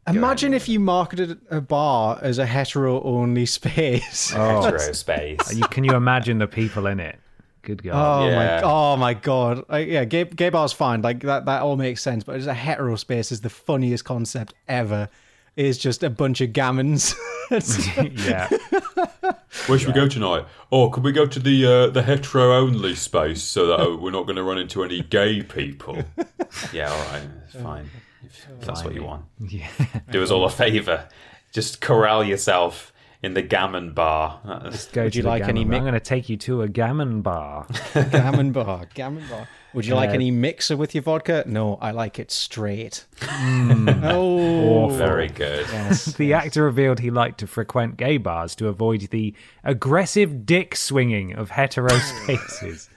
Imagine 0.07 0.53
if 0.53 0.69
you 0.69 0.81
marketed 0.81 1.41
a 1.51 1.61
bar 1.61 2.19
as 2.21 2.39
a 2.39 2.47
hetero 2.55 3.03
only 3.03 3.47
space. 3.47 4.31
Hetero 4.31 4.93
space. 4.93 5.55
You, 5.55 5.65
can 5.65 5.85
you 5.85 5.95
imagine 5.95 6.39
the 6.39 6.47
people 6.47 6.87
in 6.87 7.01
it? 7.01 7.19
Good 7.65 7.83
God. 7.83 7.95
Oh 8.23 8.29
Yeah. 8.29 8.37
my! 8.37 8.63
Oh 8.63 8.97
my 8.97 9.15
God! 9.15 9.65
Like, 9.69 9.89
yeah, 9.89 10.05
gay, 10.05 10.25
gay 10.25 10.51
bar's 10.51 10.73
fine. 10.73 11.03
Like 11.03 11.21
that. 11.21 11.47
That 11.47 11.63
all 11.63 11.77
makes 11.77 12.03
sense. 12.03 12.23
But 12.25 12.37
as 12.37 12.47
a 12.47 12.55
hetero 12.55 12.97
space 12.97 13.33
is 13.33 13.41
the 13.41 13.51
funniest 13.51 14.05
concept 14.05 14.55
ever. 14.69 15.09
It's 15.57 15.79
just 15.79 16.03
a 16.03 16.11
bunch 16.11 16.41
of 16.41 16.51
gammons. 16.51 17.15
yeah. 18.29 18.49
Where 19.67 19.79
should 19.79 19.87
we 19.89 19.95
go 19.95 20.09
tonight? 20.09 20.47
Oh, 20.73 20.91
could 20.91 21.05
we 21.05 21.13
go 21.13 21.27
to 21.27 21.39
the 21.39 21.67
uh, 21.67 21.87
the 21.91 22.03
hetero 22.03 22.57
only 22.57 22.95
space 22.95 23.43
so 23.43 23.67
that 23.67 23.81
uh, 23.81 23.97
we're 23.97 24.11
not 24.11 24.25
going 24.25 24.37
to 24.37 24.43
run 24.43 24.59
into 24.59 24.83
any 24.83 25.01
gay 25.01 25.43
people? 25.43 26.03
yeah, 26.73 26.91
all 26.91 27.13
right, 27.13 27.23
it's 27.47 27.63
fine. 27.63 27.89
If, 28.25 28.47
if 28.61 28.67
that's 28.67 28.83
what 28.85 28.95
you 28.95 29.05
want, 29.05 29.25
Yeah. 29.39 29.69
do 30.11 30.23
us 30.23 30.31
all 30.31 30.45
a 30.45 30.51
favour. 30.51 31.09
Just 31.53 31.81
corral 31.81 32.25
yourself 32.25 32.93
in 33.25 33.35
the 33.35 33.43
gammon 33.43 33.93
bar. 33.93 34.41
That's- 34.45 34.87
Go 34.87 35.05
Would 35.05 35.17
you 35.17 35.23
like 35.23 35.43
any 35.45 35.65
gammon 35.65 35.65
bar. 35.65 35.71
mi- 35.71 35.77
I'm 35.79 35.83
going 35.85 35.95
to 35.95 36.01
take 36.01 36.29
you 36.29 36.37
to 36.39 36.63
a 36.63 36.69
gammon 36.69 37.23
bar. 37.23 37.67
gammon 37.95 38.53
bar. 38.53 38.87
Gammon 38.95 39.25
bar. 39.29 39.49
Would 39.73 39.87
you 39.87 39.95
like 39.97 40.11
Uh, 40.11 40.15
any 40.15 40.31
mixer 40.31 40.77
with 40.77 40.95
your 40.95 41.03
vodka? 41.03 41.43
No, 41.47 41.77
I 41.81 41.91
like 41.91 42.19
it 42.21 42.31
straight. 42.31 43.07
oh, 43.23 44.89
Very 44.91 45.29
good. 45.29 45.67
Yes, 45.73 46.05
the 46.17 46.33
actor 46.35 46.65
revealed 46.65 47.01
he 47.01 47.11
liked 47.11 47.39
to 47.41 47.47
frequent 47.47 47.97
gay 47.97 48.17
bars 48.19 48.55
to 48.57 48.69
avoid 48.69 49.01
the 49.11 49.35
aggressive 49.65 50.47
dick 50.47 50.77
swinging 50.77 51.35
of 51.35 51.51
hetero 51.51 51.89
spaces, 51.99 52.89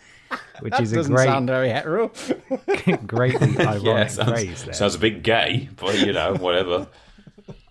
which 0.60 0.72
that 0.72 0.82
is 0.82 0.92
a 0.94 0.96
doesn't 0.98 1.16
great, 1.16 1.26
sound 1.26 1.48
very 1.48 1.70
hetero. 1.70 2.12
greatly 3.08 3.58
ironic 3.60 3.84
Yeah, 3.84 4.08
phrase 4.08 4.48
sounds, 4.50 4.64
there. 4.66 4.74
sounds 4.74 4.96
a 4.96 5.00
bit 5.00 5.24
gay, 5.24 5.70
but 5.78 5.98
you 6.00 6.14
know, 6.14 6.36
whatever. 6.36 6.88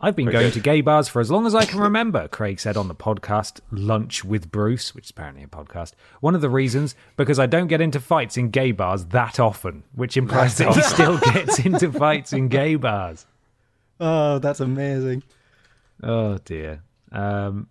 I've 0.01 0.17
been 0.17 0.31
going 0.31 0.53
to 0.53 0.61
gay 0.61 0.81
bars 0.81 1.09
for 1.09 1.21
as 1.21 1.31
long 1.31 1.47
as 1.47 1.55
I 1.55 1.65
can 1.65 1.81
remember, 1.81 2.29
Craig 2.29 2.61
said 2.61 2.77
on 2.77 2.89
the 2.89 2.95
podcast 2.95 3.61
Lunch 3.71 4.25
with 4.25 4.51
Bruce, 4.51 4.95
which 4.95 5.05
is 5.07 5.11
apparently 5.11 5.43
a 5.43 5.47
podcast. 5.47 5.93
One 6.21 6.35
of 6.35 6.41
the 6.41 6.51
reasons, 6.51 6.95
because 7.17 7.39
I 7.39 7.47
don't 7.47 7.67
get 7.67 7.81
into 7.81 8.01
fights 8.01 8.37
in 8.37 8.51
gay 8.51 8.73
bars 8.73 9.07
that 9.07 9.41
often, 9.41 9.85
which 9.95 10.17
implies 10.17 10.59
that 10.59 10.75
he 10.75 10.83
still 10.83 11.19
gets 11.33 11.59
into 11.59 11.91
fights 11.93 12.33
in 12.33 12.49
gay 12.49 12.77
bars. 12.77 13.27
Oh, 13.99 14.39
that's 14.39 14.61
amazing. 14.61 15.23
Oh, 16.03 16.39
dear. 16.39 16.83
Um, 17.11 17.69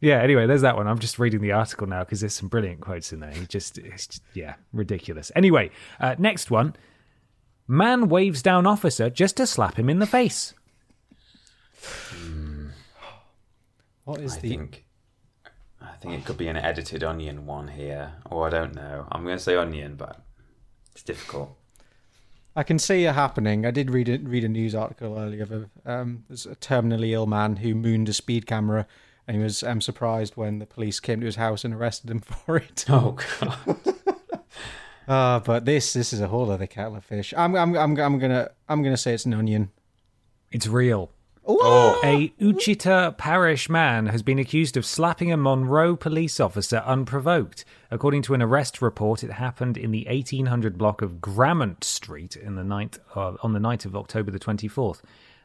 yeah, 0.00 0.22
anyway, 0.22 0.46
there's 0.46 0.62
that 0.62 0.76
one. 0.76 0.86
I'm 0.86 1.00
just 1.00 1.18
reading 1.18 1.40
the 1.40 1.52
article 1.52 1.86
now 1.86 2.04
because 2.04 2.20
there's 2.20 2.34
some 2.34 2.48
brilliant 2.48 2.80
quotes 2.80 3.12
in 3.12 3.20
there. 3.20 3.32
He 3.32 3.46
just, 3.46 3.78
it's 3.78 4.06
just 4.06 4.22
yeah, 4.32 4.54
ridiculous. 4.72 5.32
Anyway, 5.34 5.70
uh, 6.00 6.14
next 6.18 6.50
one. 6.50 6.76
Man 7.66 8.08
waves 8.08 8.40
down 8.40 8.66
officer 8.66 9.10
just 9.10 9.36
to 9.36 9.46
slap 9.46 9.78
him 9.78 9.90
in 9.90 9.98
the 9.98 10.06
face. 10.06 10.54
What 14.04 14.20
is 14.20 14.36
I 14.36 14.40
the? 14.40 14.48
think. 14.48 14.84
I 15.80 15.92
think 16.00 16.14
it 16.14 16.24
could 16.24 16.38
be 16.38 16.48
an 16.48 16.56
edited 16.56 17.04
onion 17.04 17.46
one 17.46 17.68
here, 17.68 18.14
or 18.30 18.46
I 18.46 18.50
don't 18.50 18.74
know. 18.74 19.06
I'm 19.12 19.22
going 19.24 19.36
to 19.36 19.42
say 19.42 19.54
onion, 19.56 19.96
but 19.96 20.24
it's 20.92 21.02
difficult. 21.02 21.56
I 22.56 22.62
can 22.64 22.78
see 22.78 23.04
it 23.04 23.14
happening. 23.14 23.64
I 23.64 23.70
did 23.70 23.90
read 23.90 24.08
a, 24.08 24.18
read 24.18 24.42
a 24.44 24.48
news 24.48 24.74
article 24.74 25.16
earlier 25.16 25.42
of 25.44 25.52
a, 25.52 25.68
um, 25.84 26.24
there's 26.28 26.46
a 26.46 26.56
terminally 26.56 27.10
ill 27.10 27.26
man 27.26 27.56
who 27.56 27.74
mooned 27.74 28.08
a 28.08 28.12
speed 28.12 28.46
camera, 28.46 28.86
and 29.28 29.36
he 29.36 29.42
was 29.42 29.62
um, 29.62 29.80
surprised 29.80 30.36
when 30.36 30.58
the 30.58 30.66
police 30.66 30.98
came 30.98 31.20
to 31.20 31.26
his 31.26 31.36
house 31.36 31.64
and 31.64 31.74
arrested 31.74 32.10
him 32.10 32.20
for 32.20 32.56
it. 32.56 32.84
Oh 32.88 33.16
god. 33.38 33.78
Uh, 35.06 35.38
but 35.44 35.64
this 35.66 35.92
this 35.92 36.12
is 36.12 36.20
a 36.20 36.28
whole 36.28 36.50
other 36.50 36.66
kettle 36.66 36.96
of 36.96 37.04
fish. 37.04 37.32
I'm 37.36 37.54
I'm 37.54 37.76
I'm, 37.76 37.96
I'm 37.96 38.18
gonna 38.18 38.50
I'm 38.68 38.82
gonna 38.82 38.96
say 38.96 39.14
it's 39.14 39.26
an 39.26 39.34
onion. 39.34 39.70
It's 40.50 40.66
real. 40.66 41.12
Oh, 41.50 41.98
A 42.04 42.30
Ouachita 42.38 43.14
parish 43.16 43.70
man 43.70 44.06
has 44.06 44.22
been 44.22 44.38
accused 44.38 44.76
of 44.76 44.84
slapping 44.84 45.32
a 45.32 45.36
Monroe 45.38 45.96
police 45.96 46.38
officer 46.40 46.82
unprovoked. 46.84 47.64
According 47.90 48.20
to 48.22 48.34
an 48.34 48.42
arrest 48.42 48.82
report, 48.82 49.24
it 49.24 49.32
happened 49.32 49.78
in 49.78 49.90
the 49.90 50.04
1800 50.10 50.76
block 50.76 51.00
of 51.00 51.22
Grammont 51.22 51.84
Street 51.84 52.36
in 52.36 52.56
the 52.56 52.64
night, 52.64 52.98
uh, 53.16 53.34
on 53.42 53.54
the 53.54 53.60
night 53.60 53.86
of 53.86 53.96
October 53.96 54.30
the 54.30 54.38
24th. 54.38 55.00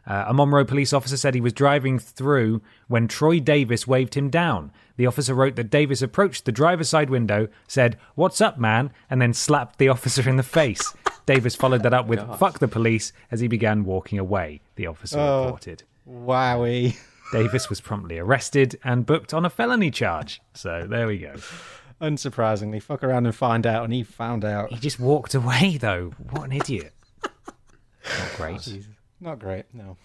Uh, 0.06 0.26
a 0.28 0.34
Monroe 0.34 0.66
police 0.66 0.92
officer 0.92 1.16
said 1.16 1.34
he 1.36 1.40
was 1.40 1.54
driving 1.54 1.98
through 1.98 2.62
when 2.90 3.08
Troy 3.08 3.40
Davis 3.40 3.88
waved 3.88 4.16
him 4.16 4.30
down. 4.30 4.74
The 4.98 5.08
officer 5.08 5.34
wrote 5.34 5.56
that 5.56 5.70
Davis 5.70 6.02
approached 6.02 6.44
the 6.44 6.52
driver's 6.52 6.90
side 6.90 7.10
window, 7.10 7.48
said, 7.66 7.98
What's 8.16 8.42
up, 8.42 8.60
man? 8.60 8.92
and 9.10 9.22
then 9.22 9.34
slapped 9.34 9.80
the 9.80 9.88
officer 9.96 10.30
in 10.30 10.36
the 10.36 10.44
face. 10.44 10.94
Davis 11.26 11.56
followed 11.56 11.84
that 11.84 11.94
up 11.94 12.08
with, 12.08 12.20
Fuck 12.38 12.60
the 12.60 12.68
police, 12.68 13.14
as 13.32 13.40
he 13.40 13.48
began 13.48 13.86
walking 13.86 14.20
away, 14.20 14.60
the 14.76 14.88
officer 14.88 15.18
reported. 15.46 15.84
Wowie. 16.08 16.98
Davis 17.32 17.70
was 17.70 17.82
promptly 17.82 18.20
arrested 18.20 18.80
and 18.84 19.06
booked 19.06 19.34
on 19.34 19.46
a 19.46 19.50
felony 19.50 19.90
charge. 19.90 20.42
So 20.54 20.86
there 20.88 21.08
we 21.08 21.18
go. 21.18 21.34
Unsurprisingly, 22.02 22.82
fuck 22.82 23.04
around 23.04 23.26
and 23.26 23.36
find 23.36 23.66
out, 23.66 23.84
and 23.84 23.94
he 23.94 24.04
found 24.04 24.44
out. 24.46 24.72
He 24.72 24.78
just 24.78 25.00
walked 25.00 25.34
away, 25.34 25.78
though. 25.78 26.14
What 26.30 26.44
an 26.44 26.52
idiot. 26.52 26.94
Not 27.24 28.34
great. 28.36 28.80
Not 29.20 29.40
great. 29.40 29.66
No. 29.74 29.98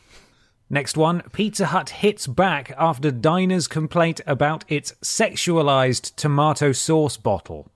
Next 0.71 0.97
one 0.97 1.23
Pizza 1.33 1.67
Hut 1.67 1.91
hits 1.91 2.27
back 2.27 2.73
after 2.79 3.11
diner's 3.11 3.67
complaint 3.67 4.21
about 4.27 4.65
its 4.69 4.93
sexualized 5.03 6.15
tomato 6.15 6.73
sauce 6.73 7.17
bottle. 7.17 7.71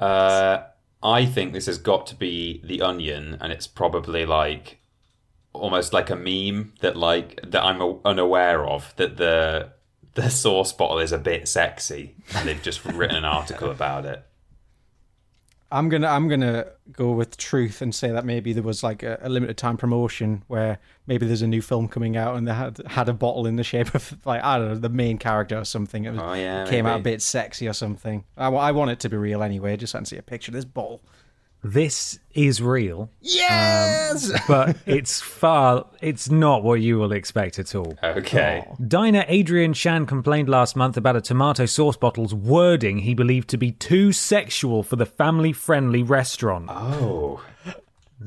uh, 0.00 0.62
I 1.02 1.26
think 1.26 1.52
this 1.52 1.66
has 1.66 1.78
got 1.78 2.06
to 2.08 2.14
be 2.14 2.62
the 2.64 2.80
onion, 2.80 3.36
and 3.40 3.52
it's 3.52 3.66
probably 3.66 4.24
like 4.24 4.78
almost 5.52 5.92
like 5.92 6.10
a 6.10 6.16
meme 6.16 6.72
that 6.80 6.96
like 6.96 7.40
that 7.46 7.62
I'm 7.62 7.80
a- 7.80 7.98
unaware 8.04 8.64
of. 8.64 8.94
That 8.96 9.16
the 9.16 9.70
the 10.14 10.28
sauce 10.28 10.72
bottle 10.72 10.98
is 10.98 11.12
a 11.12 11.18
bit 11.18 11.48
sexy, 11.48 12.14
and 12.34 12.48
they've 12.48 12.62
just 12.62 12.84
written 12.84 13.16
an 13.16 13.24
article 13.24 13.70
about 13.70 14.04
it. 14.04 14.22
I'm 15.70 15.88
gonna 15.88 16.06
I'm 16.06 16.28
gonna 16.28 16.66
go 16.92 17.12
with 17.12 17.38
truth 17.38 17.80
and 17.80 17.94
say 17.94 18.10
that 18.10 18.26
maybe 18.26 18.52
there 18.52 18.62
was 18.62 18.82
like 18.82 19.02
a, 19.02 19.18
a 19.22 19.30
limited 19.30 19.56
time 19.56 19.78
promotion 19.78 20.42
where 20.46 20.78
maybe 21.06 21.26
there's 21.26 21.40
a 21.40 21.46
new 21.46 21.62
film 21.62 21.88
coming 21.88 22.14
out 22.14 22.36
and 22.36 22.46
they 22.46 22.52
had 22.52 22.76
had 22.88 23.08
a 23.08 23.14
bottle 23.14 23.46
in 23.46 23.56
the 23.56 23.64
shape 23.64 23.94
of 23.94 24.14
like 24.26 24.44
I 24.44 24.58
don't 24.58 24.68
know 24.68 24.74
the 24.74 24.90
main 24.90 25.16
character 25.16 25.56
or 25.58 25.64
something. 25.64 26.04
It 26.04 26.10
was, 26.10 26.20
Oh, 26.22 26.34
yeah, 26.34 26.66
came 26.68 26.84
out 26.84 27.00
a 27.00 27.02
bit 27.02 27.22
sexy 27.22 27.66
or 27.68 27.72
something. 27.72 28.22
I, 28.36 28.48
I 28.48 28.72
want 28.72 28.90
it 28.90 29.00
to 29.00 29.08
be 29.08 29.16
real 29.16 29.42
anyway. 29.42 29.78
Just 29.78 29.96
see 30.06 30.18
a 30.18 30.22
picture 30.22 30.50
of 30.50 30.54
this 30.54 30.66
bottle. 30.66 31.00
This 31.64 32.18
is 32.34 32.60
real, 32.60 33.08
Yes. 33.20 34.32
Um, 34.32 34.40
but 34.48 34.76
it's 34.84 35.20
far, 35.20 35.86
it's 36.00 36.28
not 36.28 36.64
what 36.64 36.80
you 36.80 36.98
will 36.98 37.12
expect 37.12 37.60
at 37.60 37.74
all. 37.76 37.96
Okay. 38.02 38.66
Diner 38.88 39.24
Adrian 39.28 39.72
Chan 39.72 40.06
complained 40.06 40.48
last 40.48 40.74
month 40.74 40.96
about 40.96 41.14
a 41.14 41.20
tomato 41.20 41.66
sauce 41.66 41.96
bottle's 41.96 42.34
wording 42.34 42.98
he 42.98 43.14
believed 43.14 43.48
to 43.50 43.56
be 43.56 43.70
too 43.70 44.10
sexual 44.12 44.82
for 44.82 44.96
the 44.96 45.06
family 45.06 45.52
friendly 45.52 46.02
restaurant. 46.02 46.66
Oh. 46.68 47.40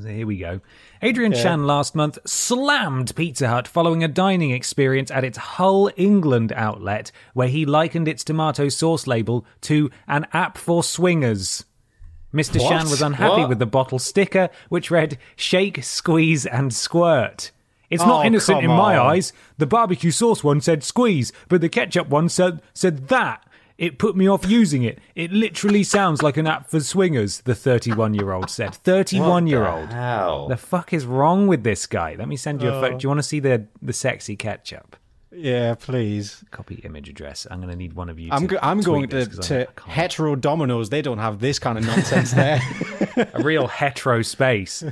So 0.00 0.08
here 0.08 0.26
we 0.26 0.38
go. 0.38 0.60
Adrian 1.02 1.32
Chan 1.32 1.66
last 1.66 1.94
month 1.94 2.18
slammed 2.26 3.14
Pizza 3.16 3.48
Hut 3.48 3.68
following 3.68 4.02
a 4.02 4.08
dining 4.08 4.50
experience 4.50 5.10
at 5.10 5.24
its 5.24 5.38
Hull, 5.38 5.90
England 5.96 6.52
outlet, 6.54 7.12
where 7.34 7.48
he 7.48 7.66
likened 7.66 8.08
its 8.08 8.24
tomato 8.24 8.68
sauce 8.68 9.06
label 9.06 9.44
to 9.62 9.90
an 10.08 10.26
app 10.32 10.56
for 10.58 10.82
swingers. 10.82 11.64
Mr. 12.36 12.60
What? 12.60 12.68
Shan 12.68 12.90
was 12.90 13.02
unhappy 13.02 13.40
What? 13.42 13.48
with 13.48 13.58
the 13.58 13.66
bottle 13.66 13.98
sticker, 13.98 14.50
which 14.68 14.90
read 14.90 15.18
shake, 15.36 15.82
squeeze, 15.82 16.44
and 16.46 16.72
squirt. 16.74 17.50
It's 17.88 18.04
not 18.04 18.24
Oh, 18.24 18.26
innocent 18.26 18.62
in 18.64 18.70
my 18.70 18.96
on. 18.96 19.06
eyes. 19.14 19.32
The 19.58 19.66
barbecue 19.66 20.10
sauce 20.10 20.42
one 20.44 20.60
said 20.60 20.82
squeeze, 20.84 21.32
but 21.48 21.60
the 21.60 21.68
ketchup 21.68 22.08
one 22.08 22.28
said 22.28 22.60
said 22.74 23.08
that. 23.08 23.42
It 23.78 23.98
put 23.98 24.16
me 24.16 24.26
off 24.26 24.48
using 24.48 24.82
it. 24.84 24.98
It 25.14 25.30
literally 25.32 25.84
sounds 25.84 26.22
like 26.22 26.38
an 26.38 26.46
app 26.46 26.70
for 26.70 26.80
swingers, 26.80 27.42
the 27.42 27.54
31 27.54 28.14
year 28.14 28.32
old 28.32 28.48
said. 28.48 28.74
31 28.74 29.46
year 29.46 29.66
old. 29.66 29.90
Hell. 29.92 30.48
The 30.48 30.56
fuck 30.56 30.92
is 30.94 31.04
wrong 31.04 31.46
with 31.46 31.62
this 31.62 31.84
guy? 31.86 32.16
Let 32.18 32.26
me 32.26 32.36
send 32.36 32.62
you 32.62 32.68
a 32.70 32.72
photo. 32.80 32.94
Oh. 32.94 32.98
Do 32.98 33.04
you 33.04 33.08
want 33.10 33.18
to 33.18 33.22
see 33.22 33.38
the, 33.38 33.66
the 33.82 33.92
sexy 33.92 34.34
ketchup? 34.34 34.96
Yeah, 35.32 35.74
please. 35.74 36.44
Copy 36.50 36.76
image 36.76 37.08
address. 37.08 37.46
I'm 37.50 37.58
going 37.58 37.70
to 37.70 37.76
need 37.76 37.92
one 37.94 38.08
of 38.08 38.18
you 38.18 38.28
I'm 38.32 38.42
to 38.42 38.54
go- 38.54 38.58
I'm 38.62 38.78
tweet 38.82 38.86
going 38.86 39.08
this 39.08 39.28
to, 39.28 39.36
'cause 39.36 39.48
to 39.48 39.60
I 39.62 39.64
can't. 39.64 39.88
hetero 39.90 40.36
dominoes. 40.36 40.88
They 40.90 41.02
don't 41.02 41.18
have 41.18 41.40
this 41.40 41.58
kind 41.58 41.76
of 41.78 41.84
nonsense 41.86 42.32
there. 42.32 42.60
a 43.34 43.42
real 43.42 43.66
hetero 43.66 44.22
space. 44.22 44.84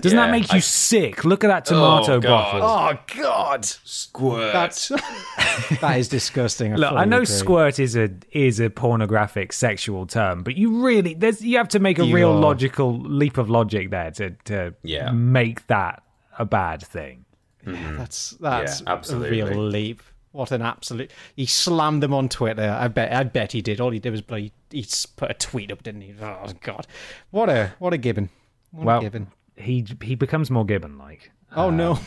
Doesn't 0.00 0.16
that 0.16 0.30
make 0.30 0.50
you 0.52 0.58
I- 0.58 0.60
sick? 0.60 1.24
Look 1.24 1.44
at 1.44 1.48
that 1.48 1.70
oh, 1.72 1.74
tomato 1.74 2.14
Oh, 2.14 2.20
God. 2.20 2.60
bottle. 2.60 2.98
oh 3.18 3.22
God, 3.22 3.64
Squirt. 3.64 4.52
that's 4.52 4.88
that 5.80 5.96
is 5.98 6.08
disgusting. 6.08 6.72
I 6.72 6.76
Look, 6.76 6.92
I 6.92 7.04
know 7.04 7.16
agree. 7.18 7.26
squirt 7.26 7.78
is 7.78 7.94
a 7.96 8.08
is 8.30 8.60
a 8.60 8.70
pornographic 8.70 9.52
sexual 9.52 10.06
term, 10.06 10.42
but 10.42 10.56
you 10.56 10.82
really 10.84 11.14
there's 11.14 11.42
you 11.42 11.58
have 11.58 11.68
to 11.68 11.80
make 11.80 11.98
a 11.98 12.06
You 12.06 12.14
real 12.14 12.30
are- 12.30 12.40
logical 12.40 12.98
leap 13.00 13.38
of 13.38 13.50
logic 13.50 13.90
there 13.90 14.10
to 14.12 14.30
to 14.44 14.74
Yeah. 14.84 15.10
make 15.10 15.66
that 15.66 16.02
a 16.38 16.44
bad 16.44 16.82
thing. 16.82 17.24
That's 17.64 18.30
that's 18.40 18.80
Yeah, 18.80 18.92
absolutely. 18.92 19.40
a 19.40 19.46
real 19.46 19.62
leap. 19.62 20.02
What 20.32 20.50
an 20.50 20.62
absolute! 20.62 21.10
He 21.36 21.44
slammed 21.46 22.02
them 22.02 22.14
on 22.14 22.28
Twitter. 22.30 22.74
I 22.80 22.88
bet. 22.88 23.12
I 23.12 23.22
bet 23.24 23.52
he 23.52 23.60
did. 23.60 23.80
All 23.80 23.90
he 23.90 23.98
did 23.98 24.10
was 24.10 24.22
bloody. 24.22 24.52
He 24.70 24.86
put 25.16 25.30
a 25.30 25.34
tweet 25.34 25.70
up, 25.70 25.82
didn't 25.82 26.00
he? 26.00 26.14
Oh 26.22 26.50
God! 26.62 26.86
What 27.30 27.50
a 27.50 27.74
what 27.78 27.92
a 27.92 27.98
gibbon! 27.98 28.30
What 28.70 28.86
Well, 28.86 28.98
a 28.98 29.02
gibbon! 29.02 29.26
he 29.56 29.84
he 30.02 30.14
becomes 30.14 30.50
more 30.50 30.64
Gibbon 30.64 30.96
like. 30.96 31.30
Oh 31.54 31.68
no! 31.68 31.98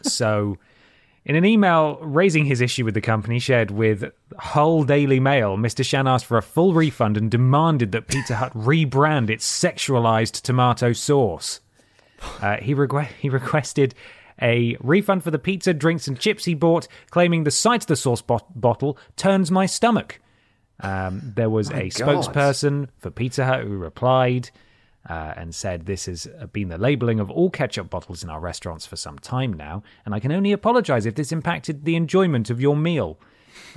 So, 0.00 0.56
in 1.26 1.36
an 1.36 1.44
email 1.44 1.98
raising 2.00 2.46
his 2.46 2.62
issue 2.62 2.86
with 2.86 2.94
the 2.94 3.02
company 3.02 3.38
shared 3.38 3.70
with 3.70 4.10
Hull 4.38 4.84
Daily 4.84 5.20
Mail, 5.20 5.58
Mr. 5.58 5.84
Shan 5.84 6.06
asked 6.08 6.24
for 6.24 6.38
a 6.38 6.42
full 6.42 6.72
refund 6.72 7.18
and 7.18 7.30
demanded 7.30 7.92
that 7.92 8.08
Pizza 8.08 8.36
Hut 8.36 8.54
rebrand 8.54 9.28
its 9.28 9.46
sexualized 9.46 10.40
tomato 10.40 10.94
sauce. 10.94 11.60
Uh, 12.40 12.56
he, 12.56 12.74
requ- 12.74 13.08
he 13.20 13.28
requested 13.28 13.94
a 14.40 14.76
refund 14.80 15.24
for 15.24 15.30
the 15.30 15.38
pizza, 15.38 15.74
drinks, 15.74 16.08
and 16.08 16.18
chips 16.18 16.44
he 16.44 16.54
bought, 16.54 16.88
claiming 17.10 17.44
the 17.44 17.50
sight 17.50 17.82
of 17.82 17.86
the 17.86 17.96
sauce 17.96 18.22
bot- 18.22 18.60
bottle 18.60 18.98
turns 19.16 19.50
my 19.50 19.66
stomach. 19.66 20.20
Um, 20.80 21.32
there 21.36 21.50
was 21.50 21.70
a 21.70 21.88
God. 21.88 21.90
spokesperson 21.90 22.88
for 22.98 23.10
Pizza 23.10 23.44
Hut 23.44 23.62
who 23.62 23.76
replied 23.76 24.50
uh, 25.08 25.34
and 25.36 25.54
said, 25.54 25.86
This 25.86 26.06
has 26.06 26.26
been 26.52 26.68
the 26.68 26.78
labeling 26.78 27.20
of 27.20 27.30
all 27.30 27.50
ketchup 27.50 27.90
bottles 27.90 28.22
in 28.22 28.30
our 28.30 28.40
restaurants 28.40 28.86
for 28.86 28.96
some 28.96 29.18
time 29.18 29.52
now, 29.52 29.82
and 30.04 30.14
I 30.14 30.20
can 30.20 30.32
only 30.32 30.52
apologize 30.52 31.06
if 31.06 31.14
this 31.14 31.32
impacted 31.32 31.84
the 31.84 31.96
enjoyment 31.96 32.50
of 32.50 32.60
your 32.60 32.76
meal. 32.76 33.18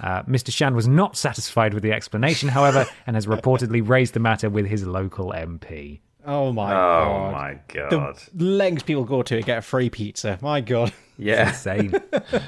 Uh, 0.01 0.23
Mr. 0.23 0.51
Shan 0.51 0.75
was 0.75 0.87
not 0.87 1.15
satisfied 1.25 1.73
with 1.73 1.83
the 1.83 1.91
explanation, 1.91 2.49
however, 2.49 2.85
and 3.05 3.15
has 3.15 3.27
reportedly 3.27 3.87
raised 3.87 4.13
the 4.13 4.19
matter 4.19 4.49
with 4.49 4.65
his 4.65 4.85
local 4.85 5.31
MP. 5.31 5.99
Oh 6.29 6.51
my 6.51 6.71
oh 6.71 6.75
God! 6.75 7.31
my 7.31 7.59
The 7.67 7.87
god. 7.89 8.19
lengths 8.35 8.83
people 8.83 9.05
go 9.05 9.23
to 9.23 9.37
to 9.37 9.41
get 9.41 9.59
a 9.59 9.61
free 9.61 9.89
pizza. 9.89 10.37
My 10.41 10.59
God! 10.61 10.91
yeah. 11.17 11.47
Insane. 11.49 11.93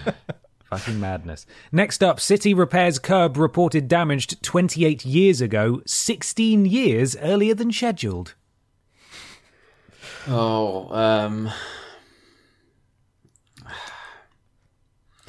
Fucking 0.66 1.00
madness. 1.00 1.46
Next 1.72 2.04
up, 2.04 2.20
City 2.20 2.54
Repairs 2.54 3.00
curb 3.00 3.38
reported 3.38 3.88
damaged 3.88 4.44
28 4.44 5.04
years 5.06 5.42
ago, 5.42 5.82
16 5.88 6.66
years 6.66 7.16
earlier 7.18 7.56
than 7.56 7.72
scheduled. 7.72 8.36
Oh, 10.28 10.94
um, 10.94 11.50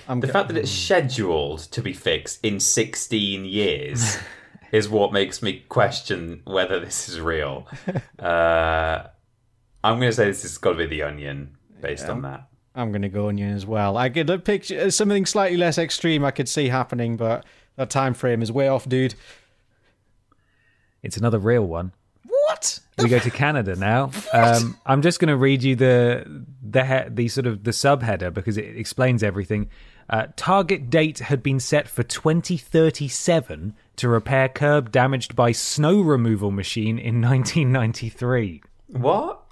I'm 0.09 0.21
the 0.21 0.27
go- 0.27 0.33
fact 0.33 0.49
that 0.49 0.57
it's 0.59 0.71
scheduled 0.71 1.61
to 1.71 1.81
be 1.81 1.93
fixed 1.93 2.45
in 2.45 2.61
16 2.61 3.45
years 3.45 4.19
is 4.73 4.89
what 4.89 5.13
makes 5.13 5.43
me 5.43 5.65
question 5.69 6.43
whether 6.45 6.81
this 6.81 7.09
is 7.09 7.21
real. 7.21 7.67
Uh, 8.19 9.07
I'm 9.83 9.99
going 9.99 10.11
to 10.11 10.13
say 10.13 10.27
this 10.27 10.43
has 10.43 10.59
got 10.59 10.73
to 10.73 10.77
be 10.77 10.87
the 10.87 11.03
Onion 11.05 11.57
based 11.81 12.07
on 12.07 12.21
that. 12.23 12.51
I'm 12.75 12.93
going 12.93 13.03
to 13.03 13.09
go 13.09 13.29
onion 13.29 13.53
as 13.55 13.67
well. 13.67 13.97
I 13.97 14.11
could 14.11 14.29
look 14.29 14.45
picture 14.45 14.91
something 14.91 15.27
slightly 15.27 15.57
less 15.57 15.79
extreme. 15.79 16.25
I 16.25 16.31
could 16.31 16.49
see 16.49 16.69
happening, 16.69 17.17
but 17.17 17.45
that 17.77 17.91
time 17.91 18.15
frame 18.15 18.43
is 18.43 18.53
way 18.53 18.69
off, 18.69 18.89
dude. 18.89 19.15
It's 21.03 21.17
another 21.17 21.39
real 21.39 21.65
one. 21.65 21.93
What? 22.27 22.79
We 22.99 23.09
go 23.09 23.19
to 23.19 23.31
Canada 23.31 23.75
now. 23.77 24.11
Um, 24.33 24.79
I'm 24.87 25.03
just 25.03 25.19
going 25.19 25.29
to 25.29 25.37
read 25.37 25.63
you 25.63 25.75
the 25.75 26.45
the 26.63 26.85
he- 26.85 27.09
the 27.09 27.29
sort 27.29 27.47
of 27.47 27.65
the 27.65 27.73
subheader 27.73 28.33
because 28.33 28.57
it 28.57 28.77
explains 28.77 29.23
everything. 29.23 29.69
Uh, 30.09 30.27
target 30.37 30.91
date 30.91 31.19
had 31.21 31.43
been 31.43 31.59
set 31.59 31.89
for 31.89 32.03
2037 32.03 33.75
to 34.01 34.09
repair 34.09 34.49
curb 34.49 34.91
damaged 34.93 35.35
by 35.37 35.53
snow 35.53 36.01
removal 36.01 36.51
machine 36.51 36.99
in 36.99 37.21
1993. 37.23 38.63
What? 38.89 39.43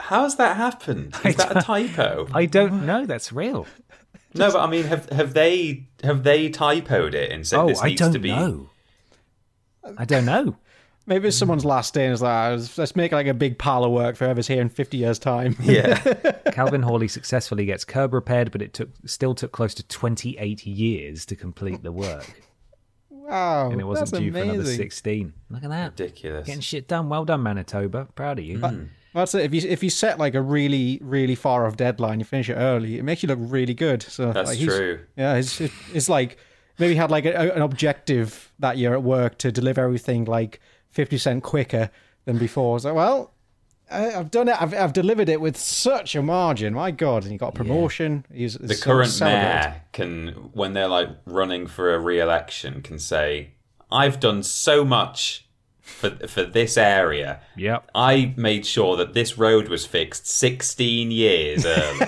How's 0.00 0.36
that 0.36 0.56
happened? 0.56 1.14
Is 1.24 1.36
that 1.36 1.56
a 1.56 1.60
typo? 1.62 2.28
I 2.34 2.46
don't 2.46 2.84
know. 2.86 3.06
That's 3.06 3.32
real. 3.32 3.66
No, 4.34 4.50
but 4.52 4.60
I 4.60 4.66
mean, 4.68 4.84
have 4.84 5.08
have 5.10 5.32
they 5.34 5.86
have 6.02 6.24
they 6.24 6.50
typoed 6.50 7.14
it 7.14 7.30
and 7.30 7.46
said 7.46 7.60
Oh, 7.60 7.68
this 7.68 7.80
I 7.82 7.86
needs 7.88 8.00
don't 8.00 8.12
to 8.12 8.18
be? 8.18 8.30
know. 8.30 8.68
I 9.96 10.04
don't 10.04 10.24
know. 10.24 10.56
Maybe 11.06 11.28
it's 11.28 11.36
someone's 11.36 11.66
last 11.66 11.92
day 11.92 12.04
and 12.06 12.14
it's 12.14 12.22
like, 12.22 12.32
"Ah, 12.32 12.48
let's- 12.52 12.78
let's 12.78 12.96
make 12.96 13.12
like 13.12 13.26
a 13.26 13.34
big 13.34 13.58
pile 13.58 13.84
of 13.84 13.92
work 13.92 14.16
for 14.16 14.24
whoever's 14.24 14.46
here 14.46 14.62
in 14.62 14.70
50 14.70 14.96
years' 14.96 15.18
time. 15.18 15.54
Yeah, 15.60 15.96
Calvin 16.52 16.82
Hawley 16.82 17.08
successfully 17.08 17.66
gets 17.66 17.84
curb 17.84 18.14
repaired, 18.14 18.50
but 18.50 18.62
it 18.62 18.72
took 18.72 18.88
still 19.04 19.34
took 19.34 19.52
close 19.52 19.74
to 19.74 19.82
28 19.86 20.66
years 20.66 21.26
to 21.26 21.36
complete 21.36 21.82
the 21.82 21.92
work, 21.92 22.42
Wow. 23.24 23.70
and 23.70 23.80
it 23.80 23.84
wasn't 23.84 24.10
that's 24.10 24.20
due 24.22 24.32
for 24.32 24.38
another 24.38 24.58
amazing. 24.60 24.76
16. 24.76 25.32
Look 25.50 25.64
at 25.64 25.70
that, 25.70 25.90
ridiculous. 25.98 26.46
getting 26.46 26.60
shit 26.60 26.88
done. 26.88 27.08
Well 27.08 27.24
done, 27.24 27.42
Manitoba. 27.42 28.06
Proud 28.14 28.38
of 28.38 28.44
you. 28.44 28.58
That's 29.14 29.34
it. 29.34 29.38
Hmm. 29.38 29.54
If 29.54 29.64
you 29.64 29.70
if 29.70 29.82
you 29.82 29.90
set 29.90 30.18
like 30.18 30.34
a 30.34 30.42
really 30.42 30.98
really 31.02 31.34
far 31.34 31.66
off 31.66 31.76
deadline, 31.76 32.18
you 32.18 32.24
finish 32.24 32.48
it 32.50 32.54
early. 32.54 32.98
It 32.98 33.04
makes 33.04 33.22
you 33.22 33.28
look 33.28 33.38
really 33.40 33.74
good. 33.74 34.02
So 34.02 34.32
That's 34.32 34.50
like, 34.50 34.58
true. 34.60 35.00
Yeah, 35.16 35.34
it's 35.34 35.60
it- 35.60 35.72
it's 35.92 36.08
like 36.08 36.36
maybe 36.78 36.94
had 36.96 37.10
like 37.10 37.24
a, 37.24 37.54
an 37.54 37.62
objective 37.62 38.52
that 38.58 38.76
year 38.78 38.92
at 38.94 39.02
work 39.02 39.38
to 39.38 39.52
deliver 39.52 39.82
everything 39.82 40.24
like 40.24 40.60
fifty 40.90 41.16
percent 41.16 41.42
quicker 41.44 41.90
than 42.24 42.38
before. 42.38 42.80
So 42.80 42.94
well, 42.94 43.33
I, 43.90 44.14
I've 44.14 44.30
done 44.30 44.48
it. 44.48 44.60
I've 44.60 44.74
I've 44.74 44.92
delivered 44.92 45.28
it 45.28 45.40
with 45.40 45.56
such 45.56 46.14
a 46.14 46.22
margin. 46.22 46.74
My 46.74 46.90
God! 46.90 47.22
And 47.22 47.32
he 47.32 47.38
got 47.38 47.48
a 47.48 47.56
promotion. 47.56 48.24
He's 48.32 48.54
the 48.54 48.76
current 48.76 49.18
mayor 49.20 49.82
can, 49.92 50.28
when 50.52 50.72
they're 50.72 50.88
like 50.88 51.10
running 51.26 51.66
for 51.66 51.94
a 51.94 51.98
re-election, 51.98 52.82
can 52.82 52.98
say, 52.98 53.50
"I've 53.92 54.20
done 54.20 54.42
so 54.42 54.84
much 54.84 55.46
for 55.80 56.10
for 56.26 56.44
this 56.44 56.76
area. 56.76 57.40
Yep. 57.56 57.90
I 57.94 58.34
made 58.36 58.66
sure 58.66 58.96
that 58.96 59.12
this 59.12 59.36
road 59.38 59.68
was 59.68 59.84
fixed 59.84 60.26
16 60.26 61.10
years 61.10 61.66
early." 61.66 62.06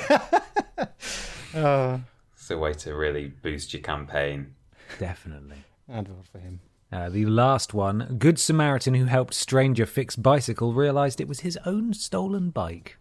Uh. 1.55 1.99
it's 2.35 2.51
a 2.51 2.59
way 2.59 2.75
to 2.75 2.95
really 2.95 3.29
boost 3.29 3.73
your 3.73 3.83
campaign. 3.83 4.55
Definitely. 4.99 5.57
I'd 5.93 6.09
vote 6.09 6.27
for 6.31 6.39
him. 6.39 6.61
Uh, 6.93 7.09
the 7.09 7.27
last 7.27 7.75
one, 7.75 8.17
Good 8.19 8.39
Samaritan 8.39 8.95
who 8.95 9.07
helped 9.07 9.35
stranger 9.35 9.87
fix 9.87 10.15
bicycle 10.15 10.73
realized 10.73 11.21
it 11.21 11.29
was 11.29 11.41
his 11.41 11.59
own 11.67 11.93
stolen 11.95 12.51
bike. 12.51 12.97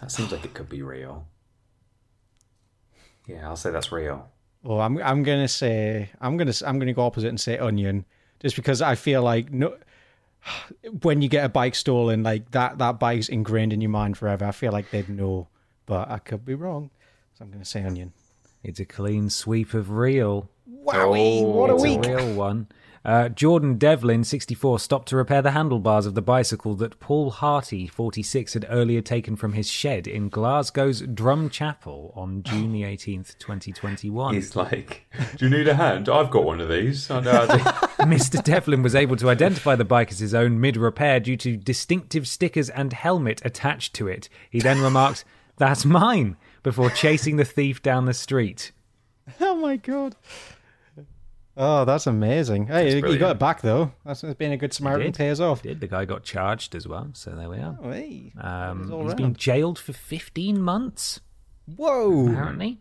That 0.00 0.10
seems 0.10 0.32
like 0.32 0.44
it 0.44 0.54
could 0.54 0.68
be 0.68 0.82
real. 0.82 1.26
Yeah, 3.26 3.48
I'll 3.48 3.56
say 3.56 3.70
that's 3.70 3.92
real. 3.92 4.28
Oh, 4.64 4.78
I'm 4.78 4.98
I'm 4.98 5.22
gonna 5.22 5.48
say 5.48 6.10
I'm 6.20 6.36
gonna 6.36 6.52
I'm 6.64 6.78
gonna 6.78 6.92
go 6.92 7.02
opposite 7.02 7.28
and 7.28 7.40
say 7.40 7.58
onion, 7.58 8.04
just 8.40 8.54
because 8.56 8.82
I 8.82 8.94
feel 8.94 9.22
like 9.22 9.52
no, 9.52 9.76
when 11.02 11.22
you 11.22 11.28
get 11.28 11.44
a 11.44 11.48
bike 11.48 11.74
stolen, 11.74 12.22
like 12.22 12.50
that 12.52 12.78
that 12.78 13.00
bike's 13.00 13.28
ingrained 13.28 13.72
in 13.72 13.80
your 13.80 13.90
mind 13.90 14.18
forever. 14.18 14.44
I 14.44 14.52
feel 14.52 14.72
like 14.72 14.90
they'd 14.90 15.08
know, 15.08 15.48
but 15.86 16.10
I 16.10 16.18
could 16.18 16.44
be 16.44 16.54
wrong, 16.54 16.90
so 17.34 17.44
I'm 17.44 17.50
gonna 17.50 17.64
say 17.64 17.82
onion. 17.82 18.12
It's 18.62 18.80
a 18.80 18.84
clean 18.84 19.30
sweep 19.30 19.74
of 19.74 19.90
real. 19.90 20.48
Wowie, 20.84 21.44
what 21.44 21.70
a 21.70 21.74
it's 21.74 21.82
week. 21.82 22.06
a 22.06 22.16
real 22.16 22.34
one. 22.34 22.66
Uh, 23.04 23.28
Jordan 23.28 23.78
Devlin, 23.78 24.22
64, 24.22 24.78
stopped 24.78 25.08
to 25.08 25.16
repair 25.16 25.42
the 25.42 25.50
handlebars 25.50 26.06
of 26.06 26.14
the 26.14 26.22
bicycle 26.22 26.76
that 26.76 27.00
Paul 27.00 27.32
Harty, 27.32 27.88
46, 27.88 28.54
had 28.54 28.64
earlier 28.68 29.00
taken 29.00 29.34
from 29.34 29.54
his 29.54 29.68
shed 29.68 30.06
in 30.06 30.28
Glasgow's 30.28 31.02
Drumchapel 31.02 32.16
on 32.16 32.44
June 32.44 32.70
the 32.70 32.82
18th, 32.84 33.36
2021. 33.38 34.34
He's 34.34 34.54
like, 34.54 35.08
"Do 35.36 35.46
you 35.46 35.50
need 35.50 35.66
a 35.66 35.74
hand? 35.74 36.08
I've 36.08 36.30
got 36.30 36.44
one 36.44 36.60
of 36.60 36.68
these. 36.68 37.10
I 37.10 37.18
know 37.20 37.32
how 37.32 37.46
to." 37.46 37.58
Mr. 38.04 38.42
Devlin 38.42 38.84
was 38.84 38.94
able 38.94 39.16
to 39.16 39.30
identify 39.30 39.74
the 39.74 39.84
bike 39.84 40.12
as 40.12 40.20
his 40.20 40.32
own 40.34 40.60
mid 40.60 40.76
repair 40.76 41.18
due 41.18 41.36
to 41.38 41.56
distinctive 41.56 42.28
stickers 42.28 42.70
and 42.70 42.92
helmet 42.92 43.42
attached 43.44 43.94
to 43.94 44.06
it. 44.06 44.28
He 44.48 44.60
then 44.60 44.80
remarked, 44.80 45.24
That's 45.56 45.84
mine, 45.84 46.36
before 46.62 46.90
chasing 46.90 47.36
the 47.36 47.44
thief 47.44 47.82
down 47.82 48.04
the 48.06 48.14
street. 48.14 48.70
Oh 49.40 49.56
my 49.56 49.76
god. 49.76 50.14
Oh, 51.56 51.84
that's 51.84 52.06
amazing. 52.06 52.66
Hey, 52.68 52.96
you- 52.98 53.06
you 53.12 53.18
got 53.18 53.32
it 53.32 53.38
back 53.38 53.60
though. 53.60 53.92
That's 54.04 54.22
been 54.22 54.52
a 54.52 54.56
good 54.56 54.72
Samaritan 54.72 55.08
Did. 55.12 55.16
pays 55.18 55.40
off. 55.40 55.62
Did. 55.62 55.80
The 55.80 55.86
guy 55.86 56.04
got 56.06 56.22
charged 56.24 56.74
as 56.74 56.88
well, 56.88 57.10
so 57.12 57.32
there 57.32 57.48
we 57.50 57.58
are. 57.58 57.76
Oh, 57.82 57.90
hey. 57.90 58.32
Um, 58.40 58.90
all 58.92 59.04
he's 59.04 59.14
been 59.14 59.34
jailed 59.34 59.78
for 59.78 59.92
15 59.92 60.60
months, 60.62 61.20
Whoa. 61.76 62.28
apparently. 62.28 62.80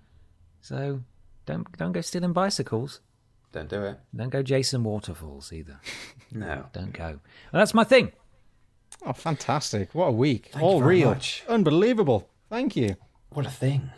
So 0.61 1.01
don't 1.45 1.69
don't 1.77 1.91
go 1.91 2.01
stealing 2.01 2.31
bicycles. 2.33 3.01
Don't 3.51 3.67
do 3.67 3.81
it. 3.83 3.99
Don't 4.15 4.29
go 4.29 4.41
Jason 4.41 4.83
Waterfalls 4.83 5.51
either. 5.51 5.79
No. 6.33 6.65
Don't 6.71 6.93
go. 6.93 7.19
Well, 7.51 7.59
that's 7.59 7.73
my 7.73 7.83
thing. 7.83 8.13
Oh, 9.05 9.11
fantastic. 9.11 9.93
What 9.93 10.05
a 10.05 10.11
week. 10.13 10.47
Thank 10.53 10.63
All 10.63 10.75
you 10.77 10.83
very 10.83 10.95
real. 10.99 11.09
much. 11.09 11.43
Unbelievable. 11.49 12.29
Thank 12.49 12.77
you. 12.77 12.95
What 13.33 13.45
a 13.45 13.49
thing. 13.49 13.89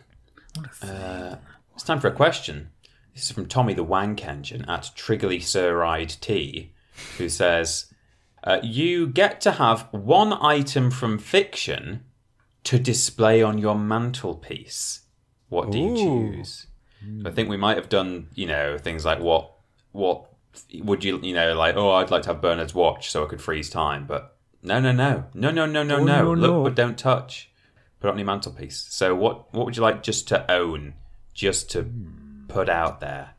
Uh, 0.81 1.35
it's 1.75 1.83
time 1.83 1.99
for 1.99 2.07
a 2.07 2.11
question. 2.11 2.69
This 3.13 3.25
is 3.25 3.31
from 3.31 3.45
Tommy 3.47 3.73
the 3.73 3.83
Wank 3.83 4.25
Engine 4.25 4.65
at 4.67 4.91
Triggerly 4.95 5.41
Siride 5.41 6.15
T, 6.19 6.71
who 7.17 7.29
says, 7.29 7.93
uh, 8.43 8.59
You 8.63 9.07
get 9.07 9.39
to 9.41 9.51
have 9.53 9.87
one 9.91 10.33
item 10.33 10.89
from 10.89 11.17
fiction 11.19 12.03
to 12.63 12.79
display 12.79 13.41
on 13.43 13.57
your 13.57 13.75
mantelpiece. 13.75 15.01
What 15.49 15.71
do 15.71 15.77
you 15.77 15.89
Ooh. 15.89 16.31
choose? 16.33 16.67
I 17.25 17.29
think 17.31 17.49
we 17.49 17.57
might 17.57 17.77
have 17.77 17.89
done, 17.89 18.27
you 18.33 18.47
know, 18.47 18.77
things 18.77 19.03
like 19.05 19.19
what, 19.19 19.51
what 19.91 20.25
would 20.81 21.03
you, 21.03 21.19
you 21.21 21.33
know, 21.33 21.53
like, 21.53 21.75
oh, 21.75 21.91
I'd 21.91 22.09
like 22.09 22.21
to 22.23 22.29
have 22.29 22.41
Bernard's 22.41 22.73
watch 22.73 23.11
so 23.11 23.23
I 23.25 23.27
could 23.27 23.41
freeze 23.41 23.69
time, 23.69 24.05
but 24.07 24.37
no, 24.63 24.79
no, 24.79 24.93
no, 24.93 25.25
no, 25.33 25.51
no, 25.51 25.65
no, 25.65 25.83
no, 25.83 25.95
Oh, 25.97 26.03
no. 26.03 26.23
no, 26.23 26.33
Look, 26.33 26.51
no. 26.51 26.63
but 26.63 26.75
don't 26.75 26.97
touch. 26.97 27.51
Put 27.99 28.07
it 28.07 28.11
on 28.11 28.17
your 28.17 28.25
mantelpiece. 28.25 28.87
So, 28.89 29.13
what, 29.13 29.53
what 29.53 29.65
would 29.65 29.75
you 29.75 29.83
like 29.83 30.01
just 30.01 30.27
to 30.29 30.49
own, 30.49 30.93
just 31.33 31.69
to 31.71 31.83
put 32.53 32.69
out 32.69 32.99
there? 32.99 33.31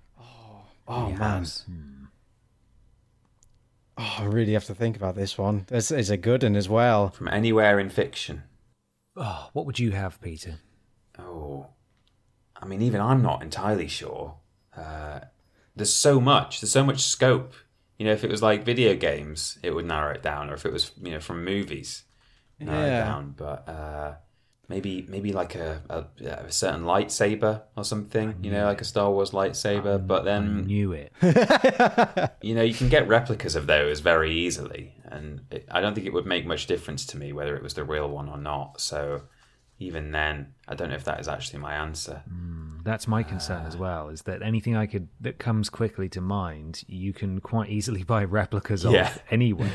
Oh, 0.86 1.08
Your 1.08 1.18
man. 1.18 1.38
house? 1.38 1.64
Oh, 3.96 4.16
I 4.18 4.24
really 4.24 4.54
have 4.54 4.64
to 4.64 4.74
think 4.74 4.96
about 4.96 5.14
this 5.14 5.38
one. 5.38 5.64
This 5.68 5.90
is 5.90 6.10
a 6.10 6.16
good 6.16 6.42
one 6.42 6.56
as 6.56 6.68
well. 6.68 7.10
From 7.10 7.28
anywhere 7.28 7.78
in 7.78 7.88
fiction. 7.90 8.42
Oh, 9.16 9.50
what 9.52 9.66
would 9.66 9.78
you 9.78 9.92
have, 9.92 10.20
Peter? 10.20 10.56
Oh, 11.18 11.68
I 12.60 12.66
mean, 12.66 12.82
even 12.82 13.00
I'm 13.00 13.22
not 13.22 13.42
entirely 13.42 13.86
sure. 13.86 14.34
Uh, 14.76 15.20
there's 15.76 15.92
so 15.92 16.20
much. 16.20 16.60
There's 16.60 16.72
so 16.72 16.84
much 16.84 17.02
scope. 17.02 17.54
You 17.98 18.06
know, 18.06 18.12
if 18.12 18.24
it 18.24 18.30
was 18.30 18.42
like 18.42 18.64
video 18.64 18.96
games, 18.96 19.58
it 19.62 19.70
would 19.72 19.84
narrow 19.86 20.12
it 20.12 20.22
down, 20.22 20.50
or 20.50 20.54
if 20.54 20.66
it 20.66 20.72
was, 20.72 20.90
you 21.00 21.12
know, 21.12 21.20
from 21.20 21.44
movies, 21.44 22.02
narrow 22.58 22.84
it 22.84 22.90
down. 23.04 23.34
But 23.36 23.68
uh, 23.68 24.14
maybe, 24.68 25.04
maybe 25.08 25.32
like 25.32 25.54
a, 25.54 25.82
a, 25.88 26.26
a 26.26 26.50
certain 26.52 26.82
lightsaber 26.82 27.62
or 27.76 27.84
something. 27.84 28.36
You 28.42 28.50
know, 28.50 28.64
like 28.64 28.80
a 28.80 28.84
Star 28.84 29.10
Wars 29.10 29.30
lightsaber. 29.32 30.04
but 30.06 30.24
then, 30.24 30.66
Knew 30.66 30.92
it. 30.92 31.12
you 32.42 32.54
know, 32.54 32.62
you 32.62 32.74
can 32.74 32.88
get 32.88 33.08
replicas 33.08 33.56
of 33.56 33.66
those 33.66 34.00
very 34.00 34.32
easily, 34.34 34.94
and 35.04 35.40
it, 35.50 35.66
I 35.70 35.80
don't 35.80 35.94
think 35.94 36.06
it 36.06 36.12
would 36.12 36.26
make 36.26 36.46
much 36.46 36.66
difference 36.66 37.04
to 37.06 37.16
me 37.16 37.32
whether 37.32 37.56
it 37.56 37.62
was 37.62 37.74
the 37.74 37.84
real 37.84 38.08
one 38.08 38.28
or 38.28 38.38
not. 38.38 38.80
So. 38.80 39.22
Even 39.80 40.12
then, 40.12 40.54
I 40.68 40.76
don't 40.76 40.90
know 40.90 40.94
if 40.94 41.02
that 41.04 41.18
is 41.18 41.26
actually 41.26 41.58
my 41.58 41.74
answer. 41.74 42.22
Hmm, 42.28 42.78
that's 42.84 43.08
my 43.08 43.24
concern 43.24 43.66
as 43.66 43.74
ah. 43.74 43.78
well. 43.78 44.08
Is 44.08 44.22
that 44.22 44.40
anything 44.40 44.76
I 44.76 44.86
could 44.86 45.08
that 45.20 45.40
comes 45.40 45.68
quickly 45.68 46.08
to 46.10 46.20
mind, 46.20 46.84
you 46.86 47.12
can 47.12 47.40
quite 47.40 47.70
easily 47.70 48.02
buy 48.14 48.22
replicas 48.22 48.84
Yeah. 48.84 49.10
of 49.12 49.22
anyway. 49.32 49.72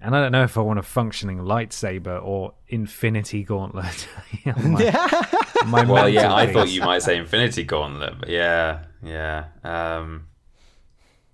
And 0.00 0.14
I 0.14 0.20
don't 0.20 0.32
know 0.32 0.44
if 0.44 0.58
I 0.58 0.60
want 0.60 0.78
a 0.78 0.82
functioning 0.82 1.38
lightsaber 1.38 2.22
or 2.22 2.54
infinity 2.68 3.42
gauntlet. 3.42 4.06
on 4.46 4.72
my, 4.72 5.24
my 5.66 5.84
Well, 5.84 6.08
yeah, 6.08 6.32
I 6.34 6.52
thought 6.52 6.68
you 6.68 6.82
might 6.82 7.02
say 7.02 7.16
Infinity 7.16 7.64
Gauntlet, 7.64 8.20
but 8.20 8.28
yeah, 8.28 8.84
yeah. 9.02 9.46
Um, 9.64 10.28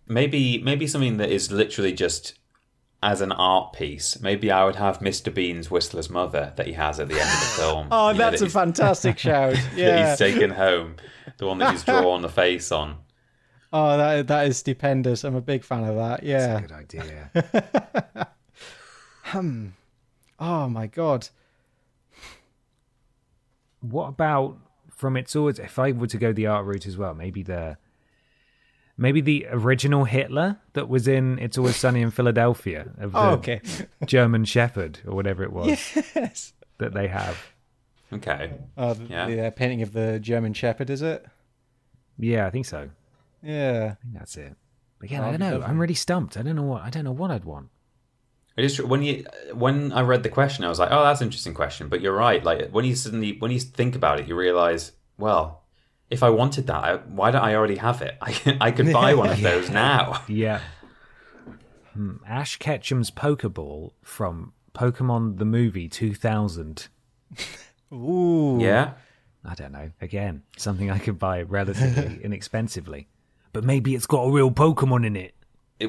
maybe, 0.06 0.58
maybe 0.62 0.86
something 0.86 1.16
that 1.16 1.30
is 1.30 1.50
literally 1.50 1.92
just 1.92 2.38
as 3.02 3.20
an 3.20 3.32
art 3.32 3.72
piece. 3.72 4.20
Maybe 4.20 4.50
I 4.52 4.64
would 4.64 4.76
have 4.76 5.00
Mr. 5.00 5.34
Bean's 5.34 5.68
Whistler's 5.70 6.08
mother 6.08 6.52
that 6.56 6.66
he 6.68 6.74
has 6.74 7.00
at 7.00 7.08
the 7.08 7.14
end 7.20 7.28
of 7.28 7.40
the 7.40 7.46
film. 7.60 7.88
Oh, 7.90 8.08
You 8.10 8.14
know, 8.14 8.18
that's 8.30 8.40
that 8.40 8.46
a 8.46 8.50
fantastic 8.50 9.18
shout. 9.18 9.54
Yeah. 9.56 9.60
That 9.60 9.76
Yeah. 9.76 10.08
he's 10.10 10.18
taken 10.18 10.50
home, 10.50 10.96
the 11.38 11.46
one 11.48 11.58
that 11.58 11.72
he's 11.72 11.82
drawn 11.82 12.22
the 12.22 12.28
face 12.28 12.70
on. 12.70 12.98
Oh, 13.72 13.96
that 13.96 14.28
that 14.28 14.46
is 14.46 14.58
stupendous. 14.58 15.24
I'm 15.24 15.34
a 15.34 15.40
big 15.40 15.64
fan 15.64 15.82
of 15.84 15.96
that. 15.96 16.22
Yeah. 16.22 16.60
Good 16.60 16.72
idea. 16.72 17.30
Oh 19.34 20.68
my 20.68 20.86
god. 20.86 21.28
What 23.80 24.08
about 24.08 24.58
from 24.90 25.16
It's 25.16 25.34
Always? 25.34 25.58
If 25.58 25.78
I 25.78 25.92
were 25.92 26.06
to 26.06 26.18
go 26.18 26.32
the 26.32 26.46
art 26.46 26.64
route 26.66 26.86
as 26.86 26.96
well, 26.96 27.14
maybe 27.14 27.42
the 27.42 27.76
maybe 28.96 29.20
the 29.20 29.46
original 29.50 30.04
Hitler 30.04 30.58
that 30.74 30.88
was 30.88 31.08
in 31.08 31.38
It's 31.38 31.58
Always 31.58 31.76
Sunny 31.76 32.02
in 32.02 32.10
Philadelphia 32.10 32.90
of 32.98 33.12
the 33.12 33.18
Oh, 33.18 33.30
okay. 33.32 33.60
German 34.06 34.44
Shepherd 34.44 35.00
or 35.06 35.14
whatever 35.14 35.42
it 35.42 35.52
was 35.52 35.66
yes. 36.14 36.52
that 36.78 36.94
they 36.94 37.08
have. 37.08 37.36
Okay. 38.12 38.52
Oh, 38.76 38.94
the, 38.94 39.04
Yeah. 39.06 39.26
the 39.26 39.46
uh, 39.46 39.50
painting 39.50 39.82
of 39.82 39.92
the 39.92 40.20
German 40.20 40.52
Shepherd, 40.52 40.90
is 40.90 41.02
it? 41.02 41.24
Yeah, 42.18 42.46
I 42.46 42.50
think 42.50 42.66
so. 42.66 42.90
Yeah. 43.42 43.94
I 43.98 44.02
think 44.02 44.14
that's 44.14 44.36
it. 44.36 44.54
But 45.00 45.10
yeah, 45.10 45.22
Oh, 45.24 45.28
I 45.28 45.30
don't 45.36 45.40
know. 45.40 45.62
I'm 45.62 45.80
really 45.80 45.94
stumped. 45.94 46.36
I 46.36 46.42
don't 46.42 46.54
know 46.54 46.62
what 46.62 46.82
I 46.82 46.90
don't 46.90 47.04
know 47.04 47.10
what 47.12 47.30
I'd 47.32 47.44
want. 47.44 47.70
It 48.56 48.64
is 48.64 48.74
true. 48.76 48.86
when 48.86 49.02
you 49.02 49.24
when 49.54 49.92
I 49.92 50.02
read 50.02 50.22
the 50.22 50.28
question, 50.28 50.64
I 50.64 50.68
was 50.68 50.78
like, 50.78 50.90
"Oh, 50.92 51.02
that's 51.02 51.20
an 51.20 51.26
interesting 51.28 51.54
question." 51.54 51.88
But 51.88 52.00
you're 52.00 52.14
right. 52.14 52.42
Like 52.44 52.70
when 52.70 52.84
you 52.84 52.94
suddenly 52.94 53.36
when 53.38 53.50
you 53.50 53.60
think 53.60 53.94
about 53.96 54.20
it, 54.20 54.28
you 54.28 54.34
realize, 54.34 54.92
well, 55.18 55.62
if 56.10 56.22
I 56.22 56.28
wanted 56.30 56.66
that, 56.66 56.84
I, 56.84 56.96
why 56.96 57.30
don't 57.30 57.42
I 57.42 57.54
already 57.54 57.76
have 57.76 58.02
it? 58.02 58.16
I 58.22 58.58
I 58.60 58.70
could 58.70 58.92
buy 58.92 59.14
one 59.14 59.30
of 59.30 59.40
those 59.50 59.70
now. 59.70 60.22
Yeah. 60.28 60.60
Hmm. 61.94 62.16
Ash 62.26 62.58
Ketchum's 62.58 63.10
Pokeball 63.10 63.92
from 64.02 64.52
Pokemon 64.74 65.38
the 65.38 65.44
movie 65.44 65.88
2000. 65.88 66.88
Ooh. 67.92 68.58
Yeah. 68.60 68.92
I 69.44 69.54
don't 69.54 69.72
know. 69.72 69.90
Again, 70.00 70.42
something 70.56 70.90
I 70.90 70.98
could 70.98 71.18
buy 71.18 71.42
relatively 71.42 72.20
inexpensively. 72.22 73.08
But 73.52 73.64
maybe 73.64 73.94
it's 73.94 74.06
got 74.06 74.22
a 74.22 74.30
real 74.30 74.50
Pokemon 74.50 75.04
in 75.06 75.16
it. 75.16 75.34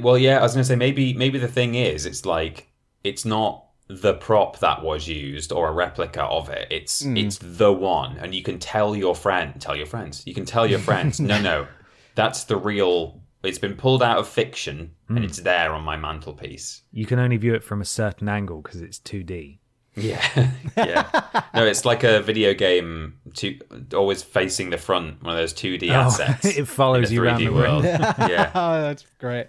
Well, 0.02 0.18
yeah. 0.18 0.40
I 0.40 0.42
was 0.42 0.54
gonna 0.54 0.64
say 0.64 0.76
maybe 0.76 1.14
maybe 1.14 1.40
the 1.40 1.48
thing 1.48 1.76
is, 1.76 2.06
it's 2.06 2.26
like 2.26 2.72
it's 3.04 3.26
not 3.26 3.66
the 3.88 4.14
prop 4.14 4.60
that 4.60 4.82
was 4.82 5.08
used 5.08 5.52
or 5.52 5.70
a 5.70 5.72
replica 5.72 6.24
of 6.24 6.50
it. 6.50 6.68
It's 6.72 7.04
hmm. 7.04 7.18
it's 7.18 7.38
the 7.42 7.72
one, 7.72 8.18
and 8.18 8.34
you 8.34 8.44
can 8.44 8.60
tell 8.60 8.96
your 8.96 9.16
friend, 9.16 9.60
tell 9.60 9.76
your 9.76 9.86
friends, 9.86 10.24
you 10.26 10.34
can 10.34 10.46
tell 10.46 10.66
your 10.66 10.80
friends, 10.80 11.20
no, 11.20 11.42
no, 11.42 11.68
that's 12.16 12.46
the 12.46 12.58
real. 12.58 13.22
It's 13.44 13.60
been 13.60 13.76
pulled 13.76 14.02
out 14.02 14.20
of 14.20 14.28
fiction, 14.28 14.92
and 15.10 15.18
hmm. 15.18 15.24
it's 15.26 15.42
there 15.42 15.74
on 15.74 15.84
my 15.84 15.98
mantelpiece. 15.98 16.82
You 16.94 17.06
can 17.06 17.20
only 17.20 17.36
view 17.36 17.54
it 17.54 17.64
from 17.64 17.82
a 17.82 17.86
certain 17.86 18.30
angle 18.30 18.62
because 18.62 18.82
it's 18.82 19.00
2D. 19.00 19.60
Yeah, 19.96 20.52
yeah. 20.76 21.44
No, 21.54 21.66
it's 21.66 21.86
like 21.86 22.04
a 22.04 22.20
video 22.22 22.54
game, 22.54 23.20
to, 23.36 23.60
always 23.94 24.24
facing 24.24 24.72
the 24.72 24.78
front, 24.78 25.22
one 25.22 25.34
of 25.34 25.40
those 25.40 25.54
2D 25.54 25.90
Oh, 25.92 25.94
assets. 25.94 26.46
it 26.46 26.68
follows 26.68 27.12
you 27.12 27.22
around 27.24 27.42
3D 27.42 27.46
the 27.46 27.50
world. 27.50 27.84
yeah. 27.84 28.52
Oh, 28.56 28.82
that's 28.82 29.06
great. 29.20 29.48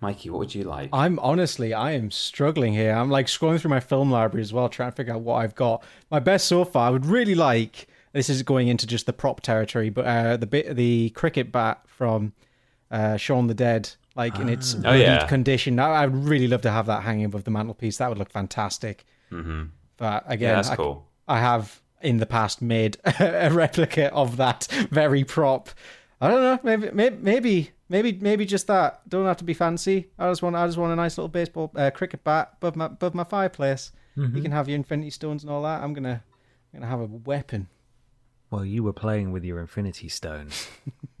Mikey, 0.00 0.30
what 0.30 0.38
would 0.40 0.54
you 0.54 0.64
like? 0.64 0.90
I'm 0.92 1.18
honestly, 1.20 1.72
I 1.72 1.92
am 1.92 2.10
struggling 2.10 2.74
here. 2.74 2.92
I'm 2.92 3.10
like 3.10 3.26
scrolling 3.26 3.60
through 3.60 3.70
my 3.70 3.80
film 3.80 4.10
library 4.10 4.42
as 4.42 4.52
well, 4.52 4.68
trying 4.68 4.90
to 4.90 4.96
figure 4.96 5.14
out 5.14 5.22
what 5.22 5.36
I've 5.36 5.54
got. 5.54 5.82
My 6.10 6.18
best 6.18 6.46
so 6.46 6.64
far, 6.64 6.88
I 6.88 6.90
would 6.90 7.06
really 7.06 7.34
like. 7.34 7.88
This 8.12 8.28
is 8.30 8.42
going 8.42 8.68
into 8.68 8.86
just 8.86 9.06
the 9.06 9.12
prop 9.12 9.40
territory, 9.40 9.90
but 9.90 10.06
uh, 10.06 10.36
the 10.36 10.46
bit, 10.46 10.74
the 10.76 11.10
cricket 11.10 11.52
bat 11.52 11.82
from 11.86 12.32
uh, 12.90 13.16
Shaun 13.16 13.46
the 13.46 13.54
Dead, 13.54 13.90
like 14.14 14.38
in 14.38 14.48
its 14.48 14.74
Oh, 14.84 14.92
yeah. 14.92 15.26
condition. 15.26 15.78
I, 15.78 15.88
I 15.90 16.06
would 16.06 16.24
really 16.24 16.48
love 16.48 16.62
to 16.62 16.70
have 16.70 16.86
that 16.86 17.02
hanging 17.02 17.26
above 17.26 17.44
the 17.44 17.50
mantelpiece. 17.50 17.98
That 17.98 18.08
would 18.08 18.18
look 18.18 18.30
fantastic. 18.30 19.04
Mm-hmm. 19.30 19.64
But 19.98 20.24
again, 20.26 20.50
yeah, 20.50 20.56
that's 20.56 20.70
I, 20.70 20.76
cool. 20.76 21.06
I 21.28 21.40
have 21.40 21.80
in 22.00 22.18
the 22.18 22.26
past 22.26 22.62
made 22.62 22.96
a 23.20 23.50
replica 23.50 24.12
of 24.12 24.36
that 24.36 24.66
very 24.90 25.24
prop. 25.24 25.70
I 26.20 26.28
don't 26.28 26.40
know. 26.40 26.58
Maybe, 26.62 26.90
maybe, 26.92 27.16
maybe, 27.20 27.70
maybe, 27.88 28.12
maybe 28.20 28.44
just 28.44 28.66
that. 28.66 29.08
Don't 29.08 29.26
have 29.26 29.36
to 29.38 29.44
be 29.44 29.54
fancy. 29.54 30.10
I 30.18 30.28
just 30.30 30.42
want, 30.42 30.56
I 30.56 30.66
just 30.66 30.78
want 30.78 30.92
a 30.92 30.96
nice 30.96 31.16
little 31.18 31.28
baseball 31.28 31.70
uh, 31.76 31.90
cricket 31.90 32.24
bat 32.24 32.54
above 32.56 32.76
my 32.76 32.86
above 32.86 33.14
my 33.14 33.24
fireplace. 33.24 33.92
You 34.18 34.40
can 34.40 34.50
have 34.50 34.66
your 34.66 34.76
Infinity 34.76 35.10
Stones 35.10 35.42
and 35.42 35.52
all 35.52 35.62
that. 35.64 35.82
I'm 35.82 35.92
gonna, 35.92 36.22
I'm 36.72 36.80
gonna 36.80 36.90
have 36.90 37.00
a 37.00 37.04
weapon. 37.04 37.68
Well, 38.50 38.64
you 38.64 38.82
were 38.82 38.94
playing 38.94 39.30
with 39.30 39.44
your 39.44 39.60
Infinity 39.60 40.08
Stones. 40.08 40.68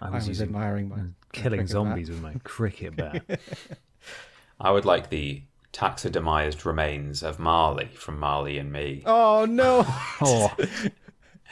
I 0.00 0.06
I 0.06 0.10
was, 0.10 0.22
was 0.22 0.28
using, 0.28 0.48
admiring 0.48 0.88
my 0.88 0.96
killing 1.32 1.58
cricket 1.58 1.58
bat. 1.58 1.68
zombies 1.68 2.10
with 2.10 2.20
my 2.20 2.34
cricket 2.42 2.96
bat. 2.96 3.22
I 4.60 4.72
would 4.72 4.84
like 4.84 5.10
the 5.10 5.42
taxidermized 5.72 6.64
remains 6.64 7.22
of 7.22 7.38
Marley 7.38 7.86
from 7.94 8.18
Marley 8.18 8.58
and 8.58 8.72
Me. 8.72 9.02
Oh 9.06 9.44
no! 9.44 9.84
oh, 10.20 10.52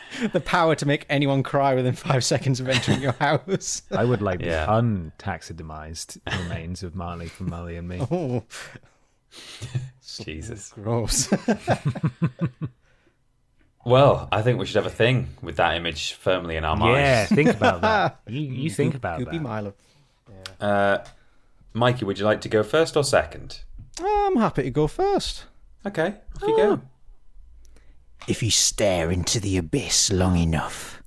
the 0.32 0.40
power 0.40 0.74
to 0.74 0.86
make 0.86 1.07
anyone 1.09 1.42
cry 1.42 1.74
within 1.74 1.94
five 1.94 2.24
seconds 2.24 2.61
of 2.61 2.68
entering 2.68 3.00
your 3.00 3.12
house. 3.12 3.82
I 3.90 4.04
would 4.04 4.22
like 4.22 4.40
Yeah. 4.40 4.66
the 4.66 4.72
untaxidermized 4.72 6.18
remains 6.42 6.82
of 6.82 6.94
Marley 6.94 7.26
from 7.28 7.50
Marley 7.50 7.76
and 7.76 7.88
me. 7.88 8.07
Oh, 10.18 10.24
Jesus. 10.24 10.70
gross. 10.72 11.28
Well, 13.84 14.28
I 14.32 14.42
think 14.42 14.59
we 14.59 14.66
should 14.66 14.76
have 14.76 14.86
a 14.86 14.90
thing 14.94 15.28
with 15.42 15.57
that 15.57 15.76
image 15.76 16.14
firmly 16.14 16.57
in 16.57 16.64
our 16.64 16.76
minds. 16.76 16.98
Yeah, 16.98 17.26
think 17.26 17.50
about 17.50 17.82
that. 17.82 18.20
You, 18.26 18.40
you 18.40 18.70
think 18.70 18.94
about 18.96 19.20
Goopy 19.20 19.32
that. 19.32 19.42
Milo. 19.42 19.74
Uh, 20.61 20.98
Mikey, 21.72 22.04
would 22.04 22.18
you 22.18 22.24
like 22.24 22.40
to 22.40 22.48
go 22.48 22.62
first 22.64 22.96
or 22.96 23.04
second? 23.04 23.61
I'm 24.00 24.36
happy 24.36 24.64
to 24.64 24.70
go 24.70 24.88
first. 24.88 25.44
Okay, 25.86 26.14
off 26.36 26.42
you 26.48 26.57
go. 26.57 26.80
If 28.28 28.42
you 28.42 28.50
stare 28.50 29.10
into 29.10 29.38
the 29.40 29.56
abyss 29.56 30.10
long 30.12 30.36
enough, 30.36 31.02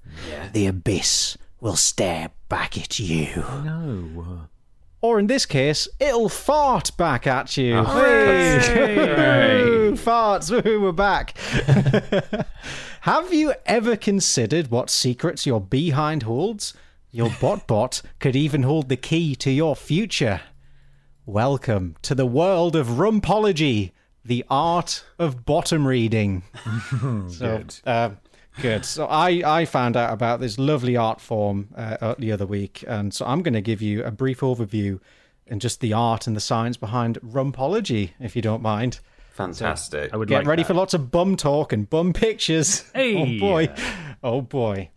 the 0.54 0.68
abyss 0.68 1.38
will 1.60 1.76
stare 1.76 2.32
back 2.48 2.78
at 2.78 3.00
you. 3.00 3.44
No. 3.64 4.48
Or 5.02 5.18
in 5.20 5.28
this 5.28 5.46
case, 5.46 5.88
it'll 6.00 6.30
fart 6.30 6.96
back 6.98 7.26
at 7.28 7.56
you. 7.58 7.76
Oh, 7.78 7.84
Hey! 7.86 9.64
Woo, 9.66 9.94
Farts, 9.94 10.52
woo, 10.52 10.82
we're 10.82 10.92
back. 10.92 11.38
Have 13.02 13.34
you 13.34 13.54
ever 13.66 13.96
considered 13.96 14.70
what 14.72 14.90
secrets 14.90 15.46
your 15.46 15.62
behind 15.62 16.24
holds? 16.24 16.74
Your 17.12 17.32
bot 17.42 17.66
bot 17.66 18.02
could 18.20 18.36
even 18.36 18.64
hold 18.64 18.90
the 18.90 18.98
key 18.98 19.36
to 19.38 19.52
your 19.52 19.76
future. 19.76 20.42
Welcome 21.26 21.96
to 22.02 22.14
the 22.14 22.26
world 22.26 22.76
of 22.76 22.88
rumpology, 22.88 23.92
the 24.30 24.46
art 24.50 25.04
of 25.18 25.44
bottom 25.44 25.86
reading. 25.88 26.44
so, 27.30 27.58
Good. 27.58 27.76
uh, 27.86 28.10
good. 28.62 28.86
So 28.86 29.08
I, 29.08 29.42
I 29.44 29.66
found 29.66 29.98
out 29.98 30.14
about 30.14 30.40
this 30.40 30.60
lovely 30.60 30.96
art 30.96 31.20
form 31.20 31.70
uh, 31.76 31.98
uh, 32.00 32.16
the 32.20 32.32
other 32.32 32.46
week, 32.46 32.84
and 32.88 33.12
so 33.12 33.26
I'm 33.26 33.42
going 33.42 33.56
to 33.56 33.62
give 33.62 33.82
you 33.82 34.04
a 34.04 34.12
brief 34.12 34.42
overview 34.42 35.00
and 35.48 35.60
just 35.60 35.82
the 35.82 35.94
art 35.94 36.28
and 36.28 36.36
the 36.36 36.40
science 36.42 36.78
behind 36.78 37.20
rumpology, 37.22 38.12
if 38.20 38.36
you 38.36 38.42
don't 38.44 38.62
mind. 38.62 39.00
Fantastic. 39.32 40.14
I 40.14 40.18
would 40.18 40.28
Get 40.28 40.40
like 40.40 40.48
ready 40.48 40.62
that. 40.62 40.68
for 40.68 40.74
lots 40.76 40.94
of 40.94 41.10
bum 41.10 41.36
talk 41.36 41.74
and 41.74 41.90
bum 41.90 42.14
pictures. 42.14 42.84
Hey. 42.94 43.16
Oh 43.18 43.40
boy. 43.40 43.70
Oh 44.24 44.42
boy. 44.42 44.90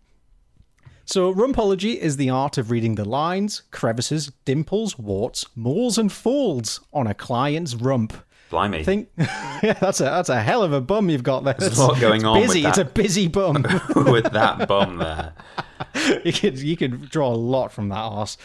So, 1.05 1.33
rumpology 1.33 1.97
is 1.97 2.15
the 2.17 2.29
art 2.29 2.57
of 2.57 2.69
reading 2.71 2.95
the 2.95 3.03
lines, 3.03 3.63
crevices, 3.71 4.31
dimples, 4.45 4.97
warts, 4.97 5.45
moles, 5.55 5.97
and 5.97 6.11
folds 6.11 6.79
on 6.93 7.07
a 7.07 7.13
client's 7.13 7.73
rump. 7.75 8.13
Blimey. 8.53 8.83
Think, 8.83 9.09
yeah, 9.17 9.73
that's 9.73 9.99
a 9.99 10.03
that's 10.03 10.29
a 10.29 10.39
hell 10.41 10.61
of 10.61 10.73
a 10.73 10.79
bum 10.79 11.09
you've 11.09 11.23
got 11.23 11.43
there. 11.43 11.55
There's 11.57 11.77
a 11.77 11.87
lot 11.87 11.99
going 11.99 12.21
it's 12.21 12.23
on 12.23 12.41
Busy. 12.41 12.65
It's 12.65 12.77
a 12.77 12.85
busy 12.85 13.27
bum. 13.27 13.65
with 13.95 14.31
that 14.31 14.67
bum 14.67 14.97
there. 14.97 15.33
you 16.23 16.31
could 16.31 16.59
you 16.59 16.77
could 16.77 17.09
draw 17.09 17.29
a 17.29 17.35
lot 17.35 17.71
from 17.71 17.89
that 17.89 17.97
arse. 17.97 18.37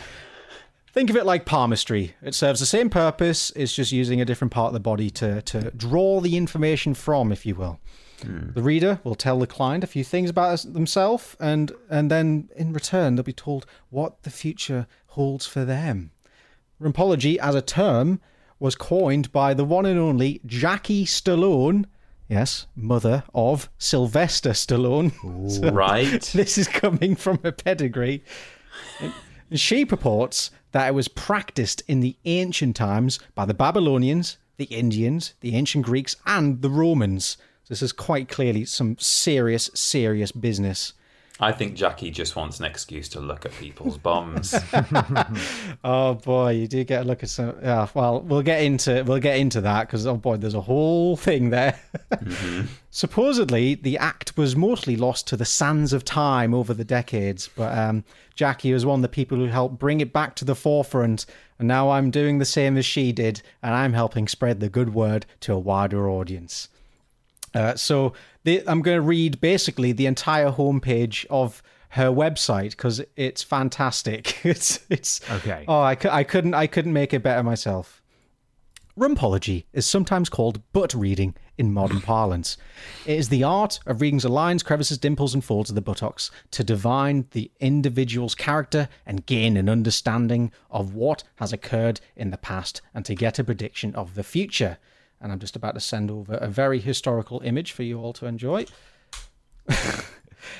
Think 0.92 1.11
of 1.11 1.16
it 1.16 1.26
like 1.26 1.44
palmistry. 1.44 2.14
It 2.22 2.34
serves 2.34 2.59
the 2.59 2.66
same 2.66 2.88
purpose. 2.88 3.52
It's 3.54 3.74
just 3.74 3.92
using 3.92 4.20
a 4.20 4.24
different 4.24 4.50
part 4.50 4.68
of 4.68 4.72
the 4.72 4.80
body 4.80 5.11
to 5.11 5.42
to 5.42 5.70
draw 5.72 6.20
the 6.20 6.38
information 6.38 6.94
from, 6.94 7.30
if 7.30 7.44
you 7.44 7.54
will. 7.54 7.78
Hmm. 8.22 8.52
The 8.54 8.62
reader 8.62 9.00
will 9.04 9.14
tell 9.14 9.38
the 9.38 9.46
client 9.46 9.84
a 9.84 9.86
few 9.86 10.04
things 10.04 10.30
about 10.30 10.59
themselves, 10.61 11.36
and 11.38 11.70
and 11.90 12.11
then 12.11 12.48
in 12.56 12.72
return 12.72 13.14
they'll 13.14 13.24
be 13.24 13.34
told 13.34 13.66
what 13.90 14.22
the 14.22 14.30
future 14.30 14.86
holds 15.09 15.46
for 15.46 15.66
them. 15.66 16.12
Rumpology 16.80 17.36
as 17.36 17.54
a 17.54 17.61
term 17.61 18.20
was 18.61 18.74
coined 18.74 19.30
by 19.32 19.54
the 19.54 19.64
one 19.64 19.86
and 19.86 19.98
only 19.98 20.40
Jackie 20.46 21.04
Stallone, 21.04 21.84
yes, 22.28 22.66
mother 22.74 23.24
of 23.34 23.68
Sylvester 23.78 24.50
Stallone. 24.50 25.12
So- 25.50 25.70
Right. 25.72 26.20
this 26.34 26.59
is 26.59 26.68
coming 26.68 27.14
from 27.16 27.38
a 27.44 27.52
pedigree. 27.52 28.22
She 29.52 29.84
purports 29.84 30.50
that 30.72 30.88
it 30.88 30.94
was 30.94 31.09
practiced 31.09 31.82
in 31.88 32.00
the 32.00 32.16
ancient 32.24 32.76
times 32.76 33.18
by 33.34 33.46
the 33.46 33.54
Babylonians, 33.54 34.36
the 34.59 34.64
Indians, 34.66 35.34
the 35.40 35.54
ancient 35.54 35.86
Greeks, 35.86 36.16
and 36.26 36.61
the 36.61 36.68
Romans. 36.70 37.38
This 37.68 37.80
is 37.82 37.92
quite 37.92 38.28
clearly 38.28 38.64
some 38.64 38.96
serious, 38.98 39.70
serious 39.74 40.32
business. 40.32 40.92
I 41.41 41.53
think 41.53 41.74
Jackie 41.74 42.11
just 42.11 42.34
wants 42.34 42.59
an 42.59 42.64
excuse 42.64 43.09
to 43.11 43.20
look 43.20 43.47
at 43.47 43.53
people's 43.53 43.99
bums. 44.09 44.55
Oh 45.84 46.14
boy, 46.14 46.51
you 46.51 46.66
do 46.66 46.82
get 46.84 47.03
a 47.03 47.05
look 47.05 47.22
at 47.22 47.28
some. 47.28 47.55
Yeah, 47.62 47.86
well, 47.95 48.20
we'll 48.20 48.43
get 48.43 48.62
into 48.62 49.05
we'll 49.05 49.20
get 49.20 49.39
into 49.39 49.61
that 49.61 49.86
because 49.86 50.07
oh 50.07 50.16
boy, 50.16 50.36
there's 50.36 50.55
a 50.55 50.61
whole 50.61 51.16
thing 51.16 51.51
there. 51.51 51.78
Supposedly, 52.91 53.76
the 53.76 53.97
act 53.99 54.36
was 54.36 54.57
mostly 54.57 54.97
lost 54.97 55.28
to 55.28 55.36
the 55.36 55.45
sands 55.45 55.93
of 55.93 56.05
time 56.05 56.53
over 56.53 56.74
the 56.74 56.84
decades, 56.84 57.49
but 57.55 57.76
um, 57.76 58.05
Jackie 58.34 58.72
was 58.72 58.84
one 58.84 58.99
of 58.99 59.03
the 59.03 59.09
people 59.09 59.39
who 59.39 59.47
helped 59.47 59.78
bring 59.78 60.01
it 60.01 60.12
back 60.12 60.34
to 60.36 60.45
the 60.45 60.57
forefront. 60.57 61.26
And 61.59 61.68
now 61.68 61.91
I'm 61.91 62.11
doing 62.11 62.39
the 62.39 62.45
same 62.45 62.76
as 62.76 62.86
she 62.86 63.12
did, 63.12 63.43
and 63.62 63.74
I'm 63.74 63.93
helping 63.93 64.28
spread 64.28 64.61
the 64.61 64.68
good 64.68 64.95
word 64.95 65.26
to 65.41 65.53
a 65.55 65.59
wider 65.59 66.09
audience. 66.09 66.68
Uh, 67.55 67.74
so 67.74 68.12
the, 68.44 68.62
I'm 68.66 68.82
going 68.82 68.96
to 68.96 69.03
read 69.03 69.40
basically 69.40 69.92
the 69.92 70.07
entire 70.07 70.51
homepage 70.51 71.26
of 71.30 71.62
her 71.90 72.11
website 72.11 72.70
because 72.70 73.01
it's 73.16 73.42
fantastic. 73.42 74.38
It's 74.44 74.80
it's 74.90 75.20
Okay. 75.30 75.64
Oh, 75.66 75.80
I, 75.80 75.96
I 76.11 76.24
couldn't 76.24 76.55
I 76.55 76.66
couldn't 76.66 76.92
make 76.92 77.12
it 77.14 77.22
better 77.22 77.42
myself. 77.42 78.03
Rumpology 78.99 79.64
is 79.72 79.86
sometimes 79.86 80.28
called 80.28 80.61
butt 80.72 80.92
reading 80.92 81.36
in 81.57 81.72
modern 81.72 82.01
parlance. 82.12 82.57
It 83.07 83.16
is 83.16 83.28
the 83.28 83.44
art 83.44 83.78
of 83.86 84.01
reading 84.01 84.18
the 84.18 84.28
lines, 84.28 84.64
crevices, 84.64 84.99
dimples, 84.99 85.34
and 85.34 85.44
folds 85.44 85.70
of 85.70 85.76
the 85.76 85.80
buttocks 85.80 86.32
to 86.51 86.64
divine 86.64 87.26
the 87.30 87.51
individual's 87.61 88.34
character 88.34 88.88
and 89.07 89.24
gain 89.26 89.57
an 89.57 89.68
understanding 89.68 90.51
of 90.70 90.94
what 90.94 91.22
has 91.36 91.53
occurred 91.53 92.01
in 92.16 92.30
the 92.30 92.38
past 92.38 92.82
and 92.92 93.05
to 93.05 93.14
get 93.14 93.38
a 93.38 93.44
prediction 93.44 93.94
of 93.94 94.14
the 94.14 94.24
future. 94.24 94.78
And 95.20 95.32
I'm 95.32 95.38
just 95.38 95.56
about 95.56 95.74
to 95.74 95.80
send 95.80 96.10
over 96.10 96.34
a 96.34 96.48
very 96.48 96.78
historical 96.78 97.40
image 97.44 97.72
for 97.72 97.82
you 97.82 97.98
all 98.00 98.12
to 98.14 98.26
enjoy. 98.26 98.66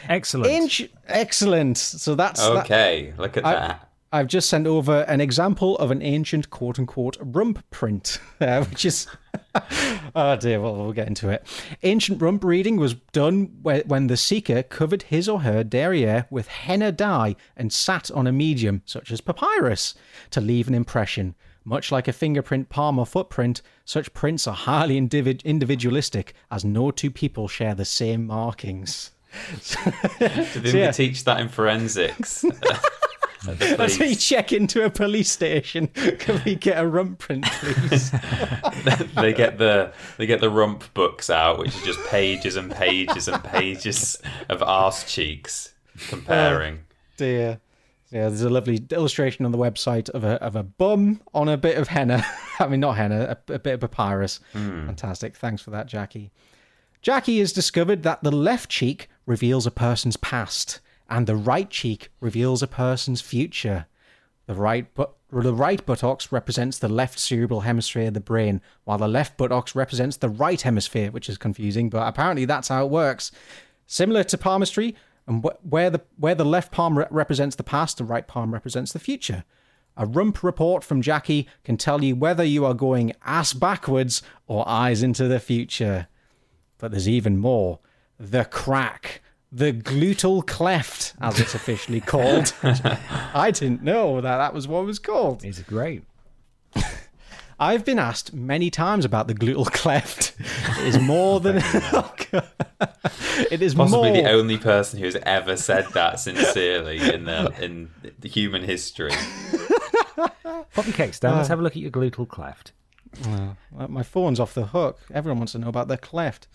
Excellent. 0.09 0.51
Inch, 0.51 0.89
excellent. 1.07 1.79
So 1.79 2.15
that's 2.15 2.41
that- 2.41 2.65
Okay, 2.65 3.13
look 3.17 3.37
at 3.37 3.45
that. 3.45 3.85
I've 4.11 4.27
just 4.27 4.49
sent 4.49 4.67
over 4.67 5.03
an 5.03 5.21
example 5.21 5.77
of 5.77 5.91
an 5.91 6.01
ancient 6.01 6.49
quote 6.49 6.79
unquote 6.79 7.19
rump 7.21 7.63
print, 7.71 8.19
uh, 8.41 8.65
which 8.65 8.87
is. 8.87 9.07
oh 10.17 10.35
dear, 10.37 10.61
well, 10.63 10.77
we'll 10.77 10.93
get 10.93 11.09
into 11.09 11.29
it. 11.29 11.47
Ancient 11.83 12.21
rump 12.23 12.43
reading 12.43 12.77
was 12.79 12.95
done 13.13 13.51
when 13.63 14.07
the 14.07 14.17
seeker 14.17 14.63
covered 14.63 15.03
his 15.05 15.29
or 15.29 15.43
her 15.43 15.63
derriere 15.63 16.27
with 16.31 16.49
henna 16.49 16.91
dye 16.91 17.37
and 17.55 17.71
sat 17.71 18.11
on 18.11 18.27
a 18.27 18.33
medium, 18.33 18.81
such 18.87 19.13
as 19.13 19.21
papyrus, 19.21 19.95
to 20.31 20.41
leave 20.41 20.69
an 20.69 20.75
impression. 20.75 21.35
Much 21.69 21.93
like 21.93 22.09
a 22.09 22.15
fingerprint, 22.15 22.71
palm, 22.71 22.99
or 22.99 23.05
footprint, 23.05 23.61
such 23.85 24.15
prints 24.15 24.47
are 24.47 24.55
highly 24.55 24.99
individ- 24.99 25.45
individualistic, 25.45 26.33
as 26.51 26.65
no 26.65 26.91
two 26.91 27.11
people 27.11 27.47
share 27.47 27.75
the 27.75 27.85
same 27.85 28.27
markings. 28.27 29.11
Didn't 30.19 30.65
yeah. 30.65 30.87
we 30.87 30.93
teach 30.95 31.25
that 31.25 31.41
in 31.41 31.51
forensics? 31.51 32.43
That's 33.45 33.99
when 33.99 34.09
you 34.09 34.17
check 34.17 34.51
into 34.51 34.83
a 34.83 34.89
police 34.89 35.31
station. 35.31 35.89
Can 35.89 36.41
we 36.47 36.55
get 36.55 36.83
a 36.83 36.87
rump 36.87 37.19
print, 37.19 37.45
please? 37.45 38.13
they 39.15 39.35
get 39.35 39.59
the 39.59 39.93
they 40.17 40.25
get 40.25 40.41
the 40.41 40.51
rump 40.51 40.93
books 40.95 41.29
out, 41.29 41.59
which 41.59 41.77
is 41.77 41.83
just 41.83 42.05
pages 42.07 42.57
and 42.57 42.73
pages 42.73 43.29
and 43.29 43.45
pages 43.45 44.21
of 44.49 44.63
arse 44.63 45.05
cheeks 45.05 45.75
oh, 45.97 46.07
comparing. 46.09 46.81
dear. 47.19 47.61
Yeah, 48.11 48.29
there's 48.29 48.43
a 48.43 48.49
lovely 48.49 48.83
illustration 48.91 49.45
on 49.45 49.53
the 49.53 49.59
website 49.59 50.09
of 50.11 50.25
a 50.25 50.43
of 50.43 50.57
a 50.57 50.63
bum 50.63 51.21
on 51.35 51.49
a 51.49 51.59
bit 51.59 51.77
of 51.77 51.89
henna. 51.89 52.25
I 52.59 52.67
mean, 52.67 52.81
not 52.81 52.97
henna, 52.97 53.37
a, 53.49 53.53
a 53.55 53.59
bit 53.59 53.75
of 53.75 53.81
papyrus. 53.81 54.41
Hmm. 54.53 54.87
Fantastic. 54.87 55.37
Thanks 55.37 55.61
for 55.61 55.71
that, 55.71 55.87
Jackie. 55.87 56.31
Jackie 57.03 57.39
has 57.39 57.53
discovered 57.53 58.03
that 58.03 58.23
the 58.23 58.33
left 58.33 58.71
cheek 58.71 59.09
reveals 59.27 59.67
a 59.67 59.71
person's 59.71 60.17
past, 60.17 60.81
and 61.09 61.27
the 61.27 61.37
right 61.37 61.69
cheek 61.69 62.11
reveals 62.21 62.63
a 62.63 62.67
person's 62.67 63.21
future. 63.21 63.87
The 64.47 64.55
right 64.55 64.87
but 64.95 65.15
the 65.31 65.55
right 65.55 65.85
buttocks 65.85 66.33
represents 66.33 66.79
the 66.79 66.89
left 66.89 67.19
cerebral 67.19 67.61
hemisphere 67.61 68.09
of 68.09 68.15
the 68.15 68.21
brain, 68.21 68.63
while 68.85 68.97
the 68.97 69.07
left 69.07 69.37
buttocks 69.37 69.75
represents 69.75 70.17
the 70.17 70.31
right 70.31 70.61
hemisphere, 70.61 71.11
which 71.11 71.29
is 71.29 71.37
confusing, 71.37 71.91
but 71.91 72.09
apparently 72.09 72.47
that's 72.47 72.69
how 72.69 72.87
it 72.87 72.91
works. 72.91 73.31
Similar 73.87 74.25
to 74.25 74.39
palmistry, 74.39 74.97
and 75.29 75.45
wh- 75.45 75.65
where 75.73 75.91
the 75.91 76.01
where 76.17 76.35
the 76.35 76.45
left 76.45 76.73
palm 76.73 76.99
re- 76.99 77.07
represents 77.11 77.55
the 77.55 77.63
past, 77.63 77.99
the 77.99 78.05
right 78.05 78.27
palm 78.27 78.53
represents 78.53 78.93
the 78.93 78.99
future. 78.99 79.45
A 79.97 80.07
rump 80.07 80.43
report 80.43 80.83
from 80.83 81.03
Jackie 81.03 81.47
can 81.65 81.77
tell 81.77 82.03
you 82.03 82.17
whether 82.17 82.45
you 82.45 82.65
are 82.65 82.75
going 82.75 83.13
ass 83.25 83.53
backwards 83.53 84.23
or 84.47 84.69
eyes 84.69 85.03
into 85.03 85.29
the 85.29 85.41
future. 85.41 86.09
But 86.79 86.91
there's 86.93 87.09
even 87.09 87.37
more. 87.39 87.81
The 88.19 88.45
crack. 88.45 89.21
the 89.51 89.73
gluteal 89.73 90.47
cleft, 90.47 91.15
as 91.21 91.41
it's 91.41 91.55
officially 91.55 92.01
called. 92.01 92.53
I 93.35 93.51
didn't 93.51 93.83
know 93.83 94.21
that 94.21 94.37
that 94.39 94.55
was 94.55 94.69
what 94.69 94.83
it 94.83 94.87
was 94.87 94.99
called. 94.99 95.45
It's 95.45 95.61
great. 95.63 96.05
I've 97.61 97.85
been 97.85 97.99
asked 97.99 98.33
many 98.33 98.71
times 98.71 99.05
about 99.05 99.27
the 99.27 99.35
gluteal 99.35 99.67
cleft. 99.73 100.35
It 100.79 100.87
is 100.87 100.99
more 101.01 101.41
than 101.41 101.57
it 103.51 103.63
is 103.63 103.75
Possibly 103.75 104.13
more. 104.13 104.23
the 104.23 104.31
only 104.31 104.59
person 104.59 105.01
who's 105.01 105.17
ever 105.17 105.57
said 105.57 105.87
that 105.95 106.21
sincerely 106.21 106.99
in 107.13 107.25
the 107.25 107.53
in 107.61 107.91
the 108.21 108.29
human 108.29 108.63
history. 108.63 109.11
Pop 110.17 110.87
your 110.87 110.95
cakes 110.95 111.19
down. 111.19 111.37
Let's 111.37 111.49
have 111.49 111.59
a 111.59 111.63
look 111.63 111.73
at 111.77 111.83
your 111.83 111.91
gluteal 111.91 112.29
cleft. 112.29 112.73
Uh, 113.27 113.55
My 113.89 114.03
phone's 114.03 114.39
off 114.39 114.55
the 114.55 114.67
hook. 114.67 114.99
Everyone 115.13 115.39
wants 115.39 115.53
to 115.53 115.59
know 115.59 115.69
about 115.69 115.89
their 115.89 115.97
cleft. 115.97 116.47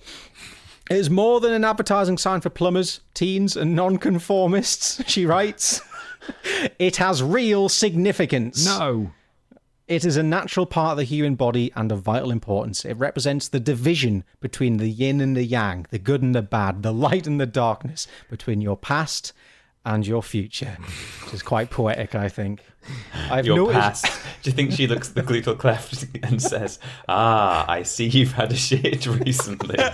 It 0.89 0.97
is 0.97 1.09
more 1.09 1.39
than 1.39 1.53
an 1.53 1.63
advertising 1.63 2.17
sign 2.17 2.41
for 2.41 2.49
plumbers, 2.49 2.99
teens, 3.13 3.55
and 3.57 3.75
nonconformists, 3.75 5.01
she 5.09 5.25
writes. 5.25 5.81
It 6.79 6.97
has 6.97 7.23
real 7.23 7.69
significance. 7.69 8.65
No. 8.65 9.11
It 9.87 10.05
is 10.05 10.15
a 10.15 10.23
natural 10.23 10.65
part 10.65 10.91
of 10.93 10.97
the 10.97 11.03
human 11.03 11.35
body 11.35 11.71
and 11.75 11.91
of 11.91 12.01
vital 12.01 12.31
importance. 12.31 12.85
It 12.85 12.93
represents 12.93 13.49
the 13.49 13.59
division 13.59 14.23
between 14.39 14.77
the 14.77 14.87
yin 14.89 15.19
and 15.19 15.35
the 15.35 15.43
yang, 15.43 15.85
the 15.89 15.99
good 15.99 16.21
and 16.21 16.33
the 16.33 16.41
bad, 16.41 16.83
the 16.83 16.93
light 16.93 17.27
and 17.27 17.39
the 17.39 17.45
darkness, 17.45 18.07
between 18.29 18.61
your 18.61 18.77
past 18.77 19.33
and 19.85 20.07
your 20.07 20.23
future. 20.23 20.77
Which 21.25 21.33
is 21.33 21.43
quite 21.43 21.69
poetic, 21.69 22.15
I 22.15 22.29
think. 22.29 22.61
I've 23.29 23.45
Your 23.45 23.57
noticed. 23.57 24.05
past. 24.05 24.21
Do 24.41 24.49
you 24.49 24.55
think 24.55 24.71
she 24.71 24.87
looks 24.87 25.09
at 25.09 25.15
the 25.15 25.21
gluteal 25.23 25.57
cleft 25.59 26.05
and 26.23 26.41
says, 26.41 26.79
"Ah, 27.09 27.69
I 27.69 27.83
see 27.83 28.07
you've 28.07 28.31
had 28.33 28.51
a 28.53 28.55
shit 28.55 29.05
recently." 29.05 29.75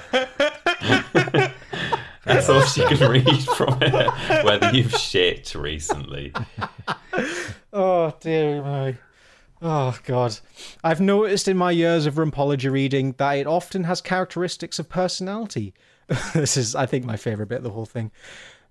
That's 2.25 2.47
all 2.49 2.61
she 2.61 2.85
can 2.85 3.09
read 3.11 3.43
from 3.55 3.77
it. 3.81 4.43
Whether 4.45 4.71
you've 4.71 4.93
shit 4.95 5.55
recently. 5.55 6.31
Oh 7.71 8.11
dear 8.19 8.63
me. 8.63 8.97
Oh 9.61 9.97
god. 10.05 10.39
I've 10.83 11.01
noticed 11.01 11.47
in 11.47 11.57
my 11.57 11.71
years 11.71 12.05
of 12.05 12.15
rumpology 12.15 12.71
reading 12.71 13.13
that 13.17 13.33
it 13.33 13.47
often 13.47 13.83
has 13.83 14.01
characteristics 14.01 14.79
of 14.79 14.87
personality. 14.89 15.73
this 16.33 16.55
is 16.57 16.75
I 16.75 16.85
think 16.85 17.05
my 17.05 17.17
favourite 17.17 17.49
bit 17.49 17.57
of 17.59 17.63
the 17.63 17.71
whole 17.71 17.85
thing. 17.85 18.11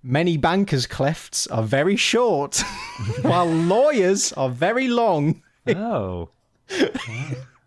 Many 0.03 0.36
bankers' 0.36 0.86
clefts 0.86 1.49
are 1.51 1.62
very 1.62 1.97
short, 1.97 2.62
while 3.22 3.47
lawyers 3.47 4.32
are 4.34 4.49
very 4.51 4.89
long. 4.89 5.43
Oh. 5.76 6.30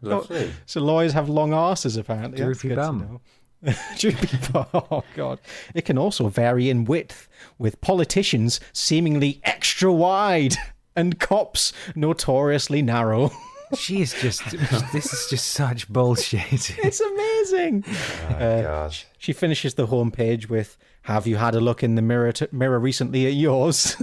Lovely. 0.01 0.51
So 0.65 0.81
lawyers 0.81 1.13
have 1.13 1.29
long 1.29 1.51
arses 1.51 1.99
apparently. 1.99 2.39
That's 2.43 2.59
Droopy 2.61 2.69
good 2.69 2.75
to 2.75 2.81
bum. 2.81 3.21
know. 3.63 3.73
Droopy 3.99 4.51
bum. 4.51 4.65
Oh 4.73 5.03
god. 5.15 5.39
It 5.75 5.85
can 5.85 5.99
also 5.99 6.27
vary 6.27 6.71
in 6.71 6.85
width, 6.85 7.29
with 7.59 7.79
politicians 7.81 8.59
seemingly 8.73 9.39
extra 9.43 9.93
wide 9.93 10.55
and 10.95 11.19
cops 11.19 11.73
notoriously 11.95 12.81
narrow. 12.81 13.31
She 13.73 14.01
is 14.01 14.13
just. 14.13 14.43
this 14.91 15.13
is 15.13 15.27
just 15.29 15.47
such 15.47 15.87
bullshit. 15.87 16.77
It's 16.83 16.99
amazing. 16.99 17.85
Uh, 18.29 18.61
Gosh. 18.63 19.05
She 19.17 19.31
finishes 19.33 19.75
the 19.75 19.87
homepage 19.87 20.49
with, 20.49 20.77
"Have 21.03 21.25
you 21.25 21.37
had 21.37 21.55
a 21.55 21.61
look 21.61 21.81
in 21.81 21.95
the 21.95 22.01
mirror 22.01 22.33
t- 22.33 22.47
mirror 22.51 22.79
recently 22.79 23.27
at 23.27 23.33
yours?" 23.33 23.95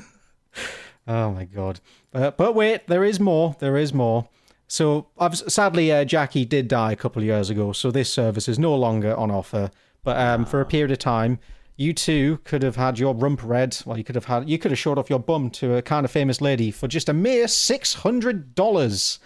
oh 1.07 1.33
my 1.33 1.45
god! 1.45 1.81
But 2.13 2.39
but 2.39 2.55
wait, 2.55 2.87
there 2.87 3.05
is 3.05 3.21
more. 3.21 3.57
There 3.59 3.77
is 3.77 3.93
more. 3.93 4.29
So 4.69 5.09
I've, 5.19 5.37
sadly, 5.37 5.93
uh, 5.93 6.05
Jackie 6.05 6.45
did 6.47 6.69
die 6.69 6.93
a 6.93 6.97
couple 6.97 7.21
of 7.21 7.27
years 7.27 7.51
ago, 7.51 7.73
so 7.73 7.91
this 7.91 8.11
service 8.11 8.49
is 8.49 8.59
no 8.59 8.75
longer 8.75 9.15
on 9.17 9.31
offer. 9.31 9.71
But 10.03 10.17
um, 10.19 10.47
for 10.47 10.61
a 10.63 10.67
period 10.67 10.93
of 10.93 10.99
time, 10.99 11.41
you 11.79 11.95
too 11.95 12.41
could 12.45 12.63
have 12.63 12.77
had 12.77 12.99
your 12.99 13.15
rump 13.15 13.41
read. 13.43 13.79
Well, 13.87 13.97
you 13.97 14.05
could 14.05 14.17
have 14.17 14.27
had 14.27 14.51
you 14.51 14.59
could 14.59 14.73
have 14.73 14.79
showed 14.79 14.99
off 14.99 15.09
your 15.09 15.21
bum 15.21 15.49
to 15.51 15.77
a 15.77 15.83
kind 15.83 16.05
of 16.05 16.11
famous 16.11 16.41
lady 16.43 16.71
for 16.71 16.89
just 16.89 17.09
a 17.09 17.15
mere 17.15 17.49
six 17.49 17.95
hundred 17.95 18.55
dollars. 18.55 19.19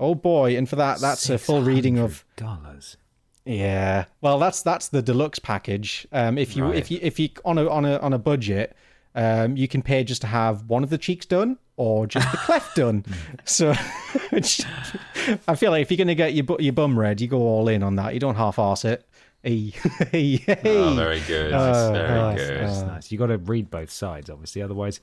Oh 0.00 0.14
boy! 0.16 0.56
And 0.56 0.68
for 0.68 0.76
that, 0.76 1.00
that's 1.00 1.28
a 1.30 1.38
full 1.38 1.62
reading 1.62 1.98
of 1.98 2.24
dollars. 2.34 2.96
yeah. 3.44 4.06
Well, 4.22 4.38
that's 4.38 4.62
that's 4.62 4.88
the 4.88 5.02
deluxe 5.02 5.38
package. 5.38 6.06
Um, 6.10 6.38
if 6.38 6.56
you 6.56 6.72
if 6.72 6.90
you 6.90 6.98
if 7.02 7.20
you 7.20 7.28
on 7.44 7.58
a 7.58 7.68
on 7.68 7.84
a 7.84 7.98
on 7.98 8.12
a 8.14 8.18
budget, 8.18 8.74
um, 9.14 9.56
you 9.56 9.68
can 9.68 9.82
pay 9.82 10.02
just 10.02 10.22
to 10.22 10.26
have 10.28 10.64
one 10.68 10.82
of 10.82 10.88
the 10.90 10.98
cheeks 10.98 11.26
done 11.26 11.58
or 11.76 12.06
just 12.06 12.30
the 12.32 12.38
cleft 12.38 12.74
done. 12.82 13.04
So, 13.44 13.74
I 14.32 15.54
feel 15.54 15.70
like 15.70 15.82
if 15.82 15.90
you're 15.90 15.98
gonna 15.98 16.14
get 16.14 16.32
your 16.34 16.46
your 16.58 16.72
bum 16.72 16.98
read, 16.98 17.20
you 17.20 17.28
go 17.28 17.38
all 17.40 17.68
in 17.68 17.82
on 17.82 17.96
that. 17.96 18.14
You 18.14 18.20
don't 18.20 18.36
half-ass 18.36 18.84
it. 18.86 19.06
Hey, 19.42 19.72
hey, 20.12 20.36
hey. 20.36 20.60
Oh, 20.64 20.94
very 20.94 21.20
good. 21.26 21.52
Oh, 21.52 21.92
very 21.92 22.08
nice. 22.20 22.38
good. 22.38 22.60
That's 22.60 22.82
nice. 22.82 23.12
You 23.12 23.18
got 23.18 23.26
to 23.26 23.38
read 23.38 23.70
both 23.70 23.90
sides, 23.90 24.30
obviously. 24.30 24.62
Otherwise, 24.62 25.00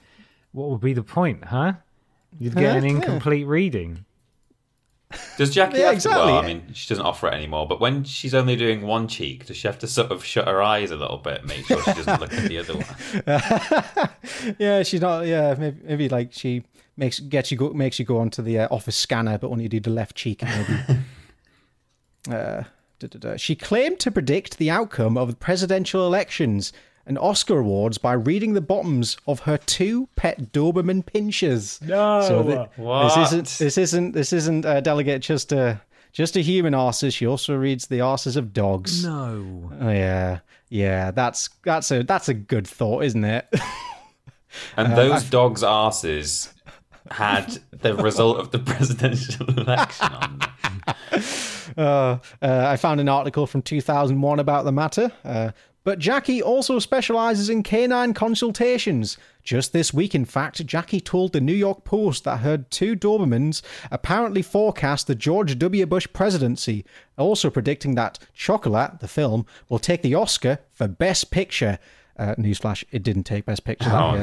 what 0.53 0.69
would 0.69 0.81
be 0.81 0.93
the 0.93 1.03
point, 1.03 1.43
huh? 1.45 1.73
You'd 2.39 2.55
get 2.55 2.77
an 2.77 2.83
Yeah. 2.83 2.89
incomplete 2.89 3.45
reading. 3.47 4.05
Does 5.37 5.53
Jackie 5.53 5.79
Yeah, 5.79 5.85
have 5.85 5.95
exactly. 5.95 6.21
to? 6.21 6.25
Well, 6.33 6.43
I 6.43 6.45
mean, 6.45 6.71
she 6.73 6.87
doesn't 6.87 7.05
offer 7.05 7.27
it 7.27 7.33
anymore. 7.33 7.67
But 7.67 7.79
when 7.81 8.03
she's 8.03 8.33
only 8.35 8.55
doing 8.55 8.85
one 8.85 9.07
cheek, 9.07 9.47
does 9.47 9.57
she 9.57 9.67
have 9.67 9.79
to 9.79 9.87
sort 9.87 10.11
of 10.11 10.23
shut 10.23 10.47
her 10.47 10.61
eyes 10.61 10.91
a 10.91 10.95
little 10.95 11.17
bit, 11.17 11.45
make 11.45 11.65
sure 11.65 11.81
she 11.81 11.93
doesn't 11.93 12.19
look 12.21 12.31
at 12.31 12.47
the 12.47 12.59
other 12.59 12.75
one? 12.77 14.55
yeah, 14.59 14.83
she's 14.83 15.01
not. 15.01 15.25
Yeah, 15.25 15.55
maybe, 15.57 15.81
maybe 15.83 16.09
like 16.09 16.31
she 16.33 16.63
makes 16.95 17.19
gets 17.19 17.49
you 17.51 17.57
go 17.57 17.71
makes 17.71 17.97
you 17.97 18.05
go 18.05 18.19
onto 18.19 18.41
the 18.43 18.59
uh, 18.59 18.67
office 18.69 18.95
scanner, 18.95 19.37
but 19.39 19.49
only 19.49 19.67
do 19.67 19.79
the 19.79 19.89
left 19.89 20.15
cheek. 20.15 20.43
Maybe. 20.43 20.79
uh, 22.31 22.63
da, 22.99 23.07
da, 23.07 23.19
da. 23.19 23.37
She 23.37 23.55
claimed 23.55 23.99
to 23.99 24.11
predict 24.11 24.57
the 24.57 24.69
outcome 24.69 25.17
of 25.17 25.29
the 25.29 25.35
presidential 25.35 26.05
elections 26.05 26.71
and 27.05 27.17
Oscar 27.17 27.59
awards 27.59 27.97
by 27.97 28.13
reading 28.13 28.53
the 28.53 28.61
bottoms 28.61 29.17
of 29.25 29.41
her 29.41 29.57
two 29.57 30.07
pet 30.15 30.51
Doberman 30.51 31.03
pinschers. 31.03 31.81
No. 31.81 32.21
so 32.21 32.43
th- 32.43 32.67
What? 32.75 33.15
this 33.15 33.31
isn't 33.33 33.57
this 33.57 33.77
isn't 33.77 34.11
this 34.11 34.33
isn't 34.33 34.65
uh, 34.65 34.79
delegate 34.81 35.21
just 35.21 35.51
a 35.51 35.81
just 36.11 36.35
a 36.35 36.41
human 36.41 36.73
arses. 36.73 37.13
She 37.15 37.25
also 37.25 37.55
reads 37.55 37.87
the 37.87 37.99
arses 37.99 38.35
of 38.35 38.53
dogs. 38.53 39.03
No. 39.03 39.71
Oh, 39.81 39.89
yeah, 39.89 40.39
yeah. 40.69 41.11
That's 41.11 41.49
that's 41.63 41.89
a 41.91 42.03
that's 42.03 42.29
a 42.29 42.33
good 42.33 42.67
thought, 42.67 43.03
isn't 43.03 43.23
it? 43.25 43.47
And 44.75 44.97
those 44.97 45.23
dogs' 45.25 45.63
asses 45.63 46.51
had 47.11 47.57
the 47.71 47.95
result 47.95 48.37
of 48.37 48.51
the 48.51 48.59
presidential 48.59 49.45
election 49.59 50.07
on. 50.13 50.39
Uh, 51.77 52.17
uh, 52.41 52.65
I 52.67 52.77
found 52.77 52.99
an 52.99 53.07
article 53.07 53.45
from 53.45 53.61
2001 53.61 54.39
about 54.39 54.65
the 54.65 54.71
matter. 54.71 55.11
Uh, 55.23 55.51
but 55.83 55.99
Jackie 55.99 56.41
also 56.41 56.79
specializes 56.79 57.47
in 57.49 57.61
canine 57.63 58.13
consultations. 58.13 59.17
Just 59.43 59.71
this 59.71 59.93
week, 59.93 60.13
in 60.15 60.25
fact, 60.25 60.65
Jackie 60.65 60.99
told 60.99 61.31
the 61.31 61.39
New 61.39 61.53
York 61.53 61.83
Post 61.85 62.23
that 62.23 62.37
her 62.39 62.57
two 62.57 62.95
Dobermans 62.95 63.61
apparently 63.91 64.41
forecast 64.41 65.05
the 65.07 65.15
George 65.15 65.57
W. 65.59 65.85
Bush 65.85 66.07
presidency, 66.11 66.85
also 67.17 67.49
predicting 67.51 67.93
that 67.95 68.17
Chocolat, 68.33 68.99
the 68.99 69.07
film, 69.07 69.45
will 69.69 69.79
take 69.79 70.01
the 70.01 70.15
Oscar 70.15 70.59
for 70.73 70.87
Best 70.87 71.29
Picture. 71.31 71.77
Uh, 72.17 72.33
newsflash, 72.35 72.83
it 72.91 73.03
didn't 73.03 73.23
take 73.23 73.45
Best 73.45 73.63
Picture 73.63 73.89
that 73.89 74.01
Oh 74.01 74.15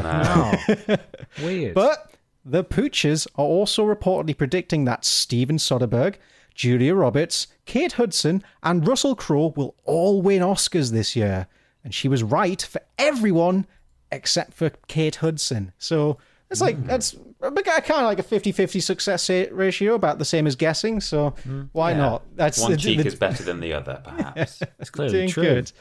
year. 0.89 0.99
no! 1.41 1.47
Weird. 1.47 1.75
But 1.75 2.11
the 2.49 2.63
Pooches 2.65 3.27
are 3.35 3.45
also 3.45 3.85
reportedly 3.85 4.37
predicting 4.37 4.85
that 4.85 5.05
Steven 5.05 5.57
Soderbergh, 5.57 6.15
Julia 6.55 6.95
Roberts, 6.95 7.49
Kate 7.65 7.93
Hudson, 7.93 8.43
and 8.63 8.87
Russell 8.87 9.17
Crowe 9.17 9.53
will 9.57 9.75
all 9.85 10.23
win 10.23 10.43
Oscars 10.43 10.93
this 10.93 11.17
year. 11.17 11.49
And 11.85 11.93
she 11.93 12.09
was 12.09 12.23
right 12.23 12.63
for 12.63 12.81
everyone 12.99 13.67
except 14.13 14.55
for 14.55 14.71
Kate 14.87 15.17
Hudson. 15.17 15.73
So 15.79 16.19
it's 16.51 16.61
like, 16.61 16.83
that's 16.87 17.17
kind 17.43 17.59
of 17.59 18.05
like 18.05 18.21
a 18.21 18.23
50 18.23 18.53
50 18.53 18.79
success 18.81 19.29
ratio, 19.29 19.95
about 19.95 20.19
the 20.21 20.25
same 20.25 20.47
as 20.47 20.55
guessing. 20.55 21.01
So 21.01 21.35
why 21.73 21.91
Yeah. 21.91 21.97
not? 21.99 22.23
That's 22.37 22.61
One 22.61 22.71
the- 22.71 22.77
cheek 22.77 22.99
the- 23.01 23.07
is 23.07 23.17
better 23.17 23.43
than 23.43 23.59
the 23.61 23.73
other, 23.73 24.01
perhaps. 24.05 24.63
it's 24.79 24.91
clearly 24.91 25.13
doing 25.13 25.29
true. 25.29 25.43
good. 25.43 25.73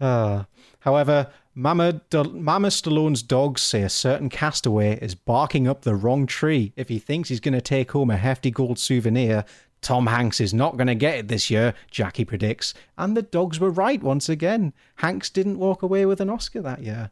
Uh, 0.00 0.44
however, 0.80 1.28
Mama, 1.54 2.00
Mama 2.12 2.68
Stallone's 2.68 3.22
dogs 3.22 3.60
say 3.60 3.82
a 3.82 3.88
certain 3.88 4.30
castaway 4.30 4.98
is 5.00 5.14
barking 5.14 5.68
up 5.68 5.82
the 5.82 5.94
wrong 5.94 6.26
tree. 6.26 6.72
If 6.76 6.88
he 6.88 6.98
thinks 6.98 7.28
he's 7.28 7.40
going 7.40 7.54
to 7.54 7.60
take 7.60 7.92
home 7.92 8.10
a 8.10 8.16
hefty 8.16 8.50
gold 8.50 8.78
souvenir, 8.78 9.44
Tom 9.82 10.06
Hanks 10.06 10.40
is 10.40 10.54
not 10.54 10.76
going 10.76 10.86
to 10.86 10.94
get 10.94 11.18
it 11.18 11.28
this 11.28 11.50
year, 11.50 11.74
Jackie 11.90 12.24
predicts. 12.24 12.72
And 12.96 13.16
the 13.16 13.22
dogs 13.22 13.60
were 13.60 13.70
right 13.70 14.02
once 14.02 14.28
again. 14.28 14.72
Hanks 14.96 15.28
didn't 15.28 15.58
walk 15.58 15.82
away 15.82 16.06
with 16.06 16.20
an 16.20 16.30
Oscar 16.30 16.62
that 16.62 16.82
year. 16.82 17.10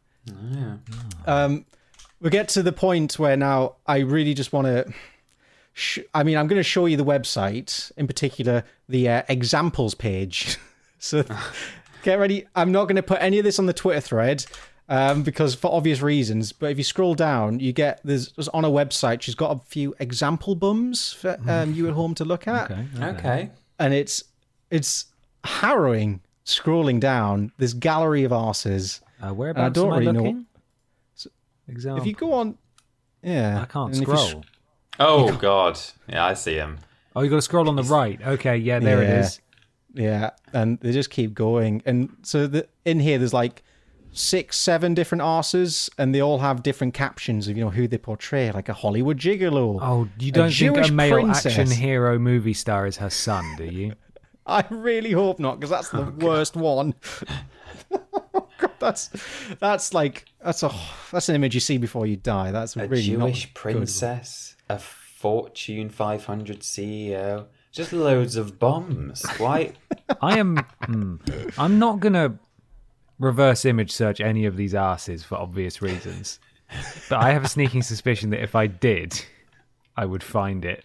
Um, 1.27 1.67
we 2.21 2.31
get 2.31 2.49
to 2.51 2.63
the 2.63 2.73
point 2.73 3.19
where 3.19 3.37
now 3.37 3.77
I 3.87 3.99
really 3.99 4.35
just 4.35 4.53
want 4.53 4.67
to. 4.67 4.93
Sh- 5.73 6.01
I 6.15 6.23
mean, 6.23 6.37
I'm 6.37 6.47
going 6.47 6.61
to 6.61 6.65
show 6.65 6.87
you 6.87 6.97
the 6.97 7.05
website, 7.05 7.93
in 7.97 8.07
particular 8.07 8.65
the 8.89 9.09
uh, 9.09 9.23
examples 9.29 9.95
page. 9.95 10.57
so 10.99 11.25
get 12.03 12.19
ready. 12.19 12.47
I'm 12.55 12.73
not 12.73 12.85
going 12.85 12.97
to 12.97 13.03
put 13.03 13.19
any 13.21 13.39
of 13.39 13.45
this 13.45 13.59
on 13.59 13.67
the 13.67 13.73
Twitter 13.73 14.01
thread 14.01 14.45
um, 14.89 15.23
because 15.23 15.55
for 15.55 15.73
obvious 15.73 16.01
reasons. 16.03 16.53
But 16.53 16.71
if 16.73 16.79
you 16.79 16.85
scroll 16.85 17.15
down, 17.15 17.61
you 17.61 17.73
get 17.73 18.01
there's, 18.05 18.33
there's 18.33 18.49
on 18.49 18.65
a 18.65 18.71
website. 18.71 19.23
She's 19.23 19.35
got 19.35 19.57
a 19.57 19.61
few 19.67 19.95
example 20.01 20.55
bums 20.55 21.13
for 21.13 21.39
um, 21.49 21.75
you 21.75 21.87
at 21.89 21.95
home 21.95 22.15
to 22.17 22.25
look 22.25 22.47
at, 22.49 22.71
Okay. 22.71 22.87
okay. 23.01 23.51
and 23.79 23.95
it's 23.95 24.25
it's 24.71 25.07
harrowing 25.45 26.21
scrolling 26.45 26.99
down 27.01 27.53
this 27.59 27.73
gallery 27.73 28.25
of 28.25 28.33
arses. 28.33 29.01
Uh, 29.23 29.33
whereabouts 29.35 29.75
don't 29.75 29.89
am 29.89 29.93
I 29.93 29.99
really 29.99 30.13
know- 30.13 30.19
looking? 30.23 30.47
Example. 31.69 32.01
If 32.03 32.07
you 32.09 32.15
go 32.15 32.33
on, 32.33 32.59
yeah, 33.23 33.61
I 33.63 33.65
can't 33.67 33.95
and 33.95 34.03
if 34.03 34.09
scroll. 34.09 34.45
Oh 34.99 35.37
God, 35.37 35.79
yeah, 36.09 36.25
I 36.27 36.35
see 36.35 36.55
him. 36.55 36.79
Oh, 37.15 37.23
you 37.23 37.31
got 37.31 37.37
to 37.37 37.43
scroll 37.43 37.69
on 37.69 37.77
the 37.77 37.85
right. 37.85 38.21
Okay, 38.25 38.57
yeah, 38.57 38.81
there 38.81 39.01
it 39.03 39.09
Yeah. 39.09 39.21
is. 39.21 39.41
Yeah, 39.95 40.31
and 40.53 40.79
they 40.81 40.93
just 40.93 41.11
keep 41.11 41.35
going. 41.35 41.83
And 41.85 42.17
so 42.23 42.47
the, 42.47 42.69
in 42.85 43.01
here, 43.01 43.19
there's 43.19 43.35
like 43.35 43.63
six, 44.13 44.57
seven 44.57 44.95
different 44.95 45.23
arses, 45.23 45.91
and 45.99 46.15
they 46.15 46.21
all 46.21 46.39
have 46.39 46.63
different 46.63 46.95
captions 46.95 47.49
of 47.49 47.57
you 47.57 47.65
know 47.65 47.71
who 47.71 47.89
they 47.89 47.99
portray, 47.99 48.51
like 48.53 48.69
a 48.69 48.73
Hollywood 48.75 49.19
gigolo. 49.19 49.79
Oh, 49.81 50.09
you 50.19 50.33
don't 50.33 50.47
think 50.47 50.75
Jewish 50.75 50.91
a 50.91 50.93
male 50.93 51.15
princess. 51.15 51.47
action 51.47 51.71
hero 51.71 52.19
movie 52.19 52.55
star 52.55 52.87
is 52.87 52.97
her 52.99 53.11
son, 53.11 53.45
do 53.57 53.65
you? 53.65 53.95
I 54.47 54.65
really 54.71 55.13
hope 55.13 55.39
not, 55.39 55.61
because 55.61 55.71
that's 55.71 55.91
the 55.91 56.01
oh, 56.07 56.15
worst 56.19 56.57
one. 56.57 56.95
Oh, 58.33 58.47
God, 58.59 58.71
that's 58.79 59.11
that's 59.59 59.93
like 59.93 60.27
that's 60.45 60.63
a 60.63 60.71
that's 61.11 61.29
an 61.29 61.35
image 61.35 61.55
you 61.55 61.61
see 61.61 61.77
before 61.77 62.07
you 62.07 62.17
die. 62.17 62.53
That's 62.53 62.77
A 62.77 62.87
really 62.87 63.17
not 63.17 63.27
Jewish 63.27 63.47
good. 63.47 63.55
princess, 63.55 64.55
a 64.69 64.79
Fortune 64.79 65.89
500 65.91 66.61
CEO, 66.61 67.47
just 67.73 67.93
loads 67.93 68.37
of 68.37 68.59
bombs. 68.59 69.25
Why? 69.39 69.73
I 70.21 70.39
am. 70.39 70.57
hmm, 70.85 71.17
I'm 71.59 71.79
not 71.79 72.01
gonna 72.01 72.39
reverse 73.19 73.65
image 73.65 73.93
search 73.93 74.21
any 74.21 74.47
of 74.47 74.57
these 74.57 74.75
asses 74.75 75.23
for 75.25 75.37
obvious 75.37 75.81
reasons, 75.83 76.41
but 77.09 77.19
I 77.21 77.33
have 77.33 77.45
a 77.45 77.49
sneaking 77.49 77.83
suspicion 77.83 78.31
that 78.31 78.43
if 78.43 78.55
I 78.55 78.67
did, 78.67 79.23
I 79.97 80.05
would 80.07 80.23
find 80.23 80.65
it 80.65 80.85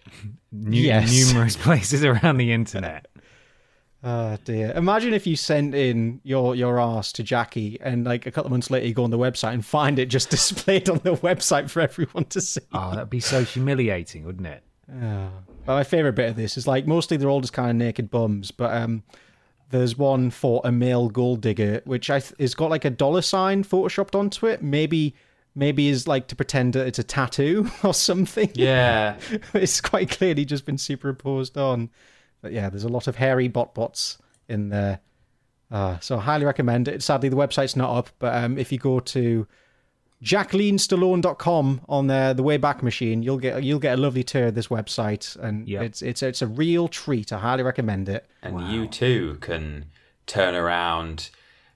nu- 0.52 0.76
Yes. 0.80 1.10
numerous 1.10 1.56
places 1.66 2.04
around 2.04 2.36
the 2.36 2.52
internet. 2.52 3.06
Oh 4.04 4.36
dear! 4.44 4.72
Imagine 4.76 5.14
if 5.14 5.26
you 5.26 5.34
sent 5.34 5.74
in 5.74 6.20
your 6.22 6.54
your 6.54 6.78
ass 6.78 7.10
to 7.12 7.24
Jackie, 7.24 7.78
and 7.80 8.04
like 8.04 8.26
a 8.26 8.30
couple 8.30 8.46
of 8.46 8.52
months 8.52 8.70
later, 8.70 8.86
you 8.86 8.94
go 8.94 9.02
on 9.02 9.10
the 9.10 9.18
website 9.18 9.54
and 9.54 9.64
find 9.64 9.98
it 9.98 10.06
just 10.06 10.30
displayed 10.30 10.88
on 10.88 10.98
the 10.98 11.14
website 11.16 11.68
for 11.70 11.80
everyone 11.80 12.26
to 12.26 12.40
see. 12.40 12.60
Oh, 12.72 12.92
that'd 12.92 13.10
be 13.10 13.18
so 13.20 13.42
humiliating, 13.42 14.24
wouldn't 14.24 14.46
it? 14.46 14.62
But 14.86 15.30
my 15.66 15.84
favorite 15.84 16.14
bit 16.14 16.30
of 16.30 16.36
this 16.36 16.56
is 16.56 16.66
like 16.66 16.86
mostly 16.86 17.16
they're 17.16 17.28
all 17.28 17.40
just 17.40 17.52
kind 17.52 17.70
of 17.70 17.76
naked 17.76 18.10
bums, 18.10 18.50
but 18.50 18.74
um, 18.74 19.02
there's 19.70 19.96
one 19.96 20.30
for 20.30 20.60
a 20.64 20.72
male 20.72 21.08
gold 21.08 21.40
digger, 21.40 21.82
which 21.84 22.10
I 22.10 22.20
th- 22.20 22.34
is 22.38 22.54
got 22.54 22.70
like 22.70 22.84
a 22.84 22.90
dollar 22.90 23.22
sign 23.22 23.64
photoshopped 23.64 24.14
onto 24.14 24.46
it. 24.46 24.62
Maybe 24.62 25.14
maybe 25.54 25.88
is 25.88 26.06
like 26.06 26.28
to 26.28 26.36
pretend 26.36 26.74
that 26.74 26.86
it's 26.86 26.98
a 26.98 27.04
tattoo 27.04 27.70
or 27.82 27.94
something. 27.94 28.50
Yeah, 28.54 29.16
it's 29.54 29.80
quite 29.80 30.10
clearly 30.10 30.44
just 30.44 30.66
been 30.66 30.78
superimposed 30.78 31.56
on. 31.58 31.90
But 32.42 32.52
yeah, 32.52 32.68
there's 32.70 32.84
a 32.84 32.88
lot 32.88 33.06
of 33.06 33.16
hairy 33.16 33.48
bot 33.48 33.74
bots 33.74 34.18
in 34.48 34.68
there. 34.68 35.00
Uh, 35.70 35.98
so 35.98 36.18
I 36.18 36.20
highly 36.20 36.44
recommend 36.44 36.86
it. 36.86 37.02
Sadly, 37.02 37.28
the 37.28 37.36
website's 37.36 37.74
not 37.74 37.96
up, 37.96 38.10
but 38.20 38.34
um, 38.34 38.56
if 38.56 38.70
you 38.70 38.78
go 38.78 39.00
to 39.00 39.46
JacquelineStallone.com 40.22 41.80
on 41.88 42.06
the 42.06 42.32
the 42.36 42.42
Wayback 42.42 42.82
Machine, 42.82 43.22
you'll 43.22 43.38
get 43.38 43.62
you'll 43.62 43.78
get 43.78 43.98
a 43.98 44.00
lovely 44.00 44.22
tour 44.24 44.46
of 44.46 44.54
this 44.54 44.68
website, 44.68 45.36
and 45.36 45.68
Yep. 45.68 45.82
it's 45.82 46.02
it's 46.02 46.22
it's 46.22 46.42
a 46.42 46.46
real 46.46 46.88
treat. 46.88 47.32
I 47.32 47.38
highly 47.38 47.62
recommend 47.62 48.08
it. 48.08 48.26
and 48.42 48.60
you 48.70 48.86
too 48.86 49.38
can 49.40 49.86
turn 50.26 50.54
around 50.54 51.30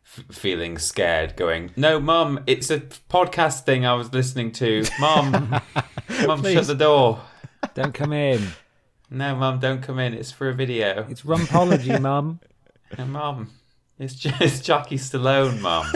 f- 0.05 0.25
feeling 0.35 0.79
scared, 0.79 1.37
going, 1.37 1.71
"No, 1.77 2.01
mum, 2.01 2.41
it's 2.47 2.71
a 2.71 2.81
podcast 2.81 3.65
thing 3.65 3.85
I 3.87 3.95
was 3.95 4.13
listening 4.13 4.53
to. 4.53 4.85
Mum, 4.99 5.33
mum, 6.27 6.43
shut 6.43 6.67
the 6.67 6.75
door. 6.75 7.21
Don't 7.75 7.95
come 7.95 8.13
in. 8.13 8.49
No, 9.11 9.35
mum, 9.35 9.59
don't 9.59 9.83
come 9.83 9.99
in. 9.99 10.15
It's 10.15 10.31
for 10.33 10.49
a 10.49 10.55
video. 10.55 11.07
It's 11.11 11.23
rumpology, 11.23 12.01
mum. 12.01 12.41
No, 12.97 13.05
mum, 13.07 13.51
it's 14.01 14.15
just 14.15 14.65
Jackie 14.65 14.97
Stallone, 14.97 15.61
mum. 15.61 15.87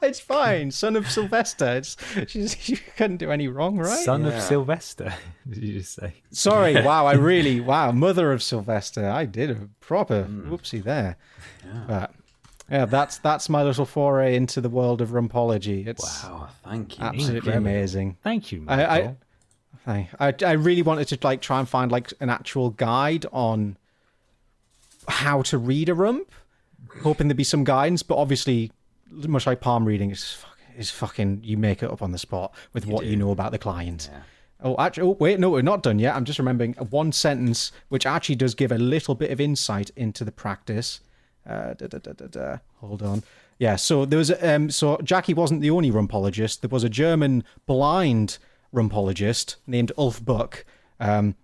It's 0.00 0.20
fine, 0.20 0.70
son 0.70 0.96
of 0.96 1.10
Sylvester. 1.10 1.76
It's 1.76 1.96
she's, 2.28 2.68
you 2.68 2.78
couldn't 2.96 3.18
do 3.18 3.30
any 3.30 3.48
wrong, 3.48 3.76
right? 3.76 3.98
Son 3.98 4.24
of 4.24 4.40
Sylvester. 4.40 5.12
Did 5.48 5.62
you 5.62 5.78
just 5.80 5.94
say? 5.94 6.14
Sorry, 6.30 6.80
wow, 6.82 7.04
I 7.04 7.14
really, 7.14 7.60
wow, 7.60 7.92
mother 7.92 8.32
of 8.32 8.42
Sylvester. 8.42 9.08
I 9.08 9.24
did 9.26 9.50
a 9.50 9.68
proper 9.80 10.24
mm. 10.24 10.48
whoopsie 10.48 10.82
there. 10.82 11.16
But 11.86 12.12
yeah, 12.70 12.84
that's 12.86 13.18
that's 13.18 13.48
my 13.48 13.62
little 13.62 13.84
foray 13.84 14.36
into 14.36 14.60
the 14.60 14.70
world 14.70 15.00
of 15.00 15.10
rumpology. 15.10 15.86
It's 15.86 16.24
Oh, 16.24 16.48
thank 16.64 16.98
you. 16.98 17.04
absolutely 17.04 17.36
Incredible. 17.38 17.66
amazing. 17.66 18.16
Thank 18.22 18.52
you, 18.52 18.64
I, 18.68 19.16
I, 19.86 20.06
I, 20.20 20.34
I 20.44 20.52
really 20.52 20.82
wanted 20.82 21.08
to 21.08 21.18
like 21.22 21.40
try 21.40 21.58
and 21.58 21.68
find 21.68 21.90
like 21.90 22.12
an 22.20 22.30
actual 22.30 22.70
guide 22.70 23.26
on 23.32 23.76
how 25.08 25.42
to 25.42 25.58
read 25.58 25.88
a 25.88 25.94
rump, 25.94 26.30
hoping 27.02 27.28
there'd 27.28 27.36
be 27.36 27.44
some 27.44 27.64
guidance. 27.64 28.02
But 28.02 28.16
obviously, 28.16 28.72
much 29.10 29.46
like 29.46 29.60
palm 29.60 29.84
reading, 29.84 30.10
it's 30.10 30.34
fucking, 30.34 30.66
it's 30.76 30.90
fucking 30.90 31.40
you 31.42 31.56
make 31.56 31.82
it 31.82 31.90
up 31.90 32.02
on 32.02 32.12
the 32.12 32.18
spot 32.18 32.54
with 32.72 32.86
what 32.86 33.04
you 33.06 33.16
know 33.16 33.30
about 33.30 33.52
the 33.52 33.58
client. 33.58 34.10
Oh, 34.60 34.74
actually, 34.78 35.08
oh, 35.08 35.16
wait, 35.20 35.38
no, 35.38 35.50
we're 35.50 35.62
not 35.62 35.84
done 35.84 36.00
yet. 36.00 36.16
I'm 36.16 36.24
just 36.24 36.38
remembering 36.38 36.74
one 36.74 37.12
sentence 37.12 37.70
which 37.88 38.06
actually 38.06 38.34
does 38.34 38.54
give 38.54 38.72
a 38.72 38.78
little 38.78 39.14
bit 39.14 39.30
of 39.30 39.40
insight 39.40 39.90
into 39.94 40.24
the 40.24 40.32
practice. 40.32 41.00
Uh, 41.46 41.74
da, 41.74 41.86
da, 41.86 41.98
da, 41.98 42.12
da, 42.12 42.26
da. 42.26 42.58
Hold 42.80 43.02
on. 43.02 43.22
Yeah, 43.58 43.76
so 43.76 44.04
there 44.04 44.18
was 44.18 44.32
um, 44.42 44.70
so 44.70 44.98
Jackie 45.02 45.34
wasn't 45.34 45.60
the 45.60 45.70
only 45.70 45.90
rumpologist. 45.90 46.60
There 46.60 46.68
was 46.68 46.84
a 46.84 46.88
German 46.88 47.44
blind 47.66 48.38
rumpologist 48.74 49.56
named 49.66 49.92
Ulf 49.96 50.24
Buck. 50.24 50.64
Um, 51.00 51.34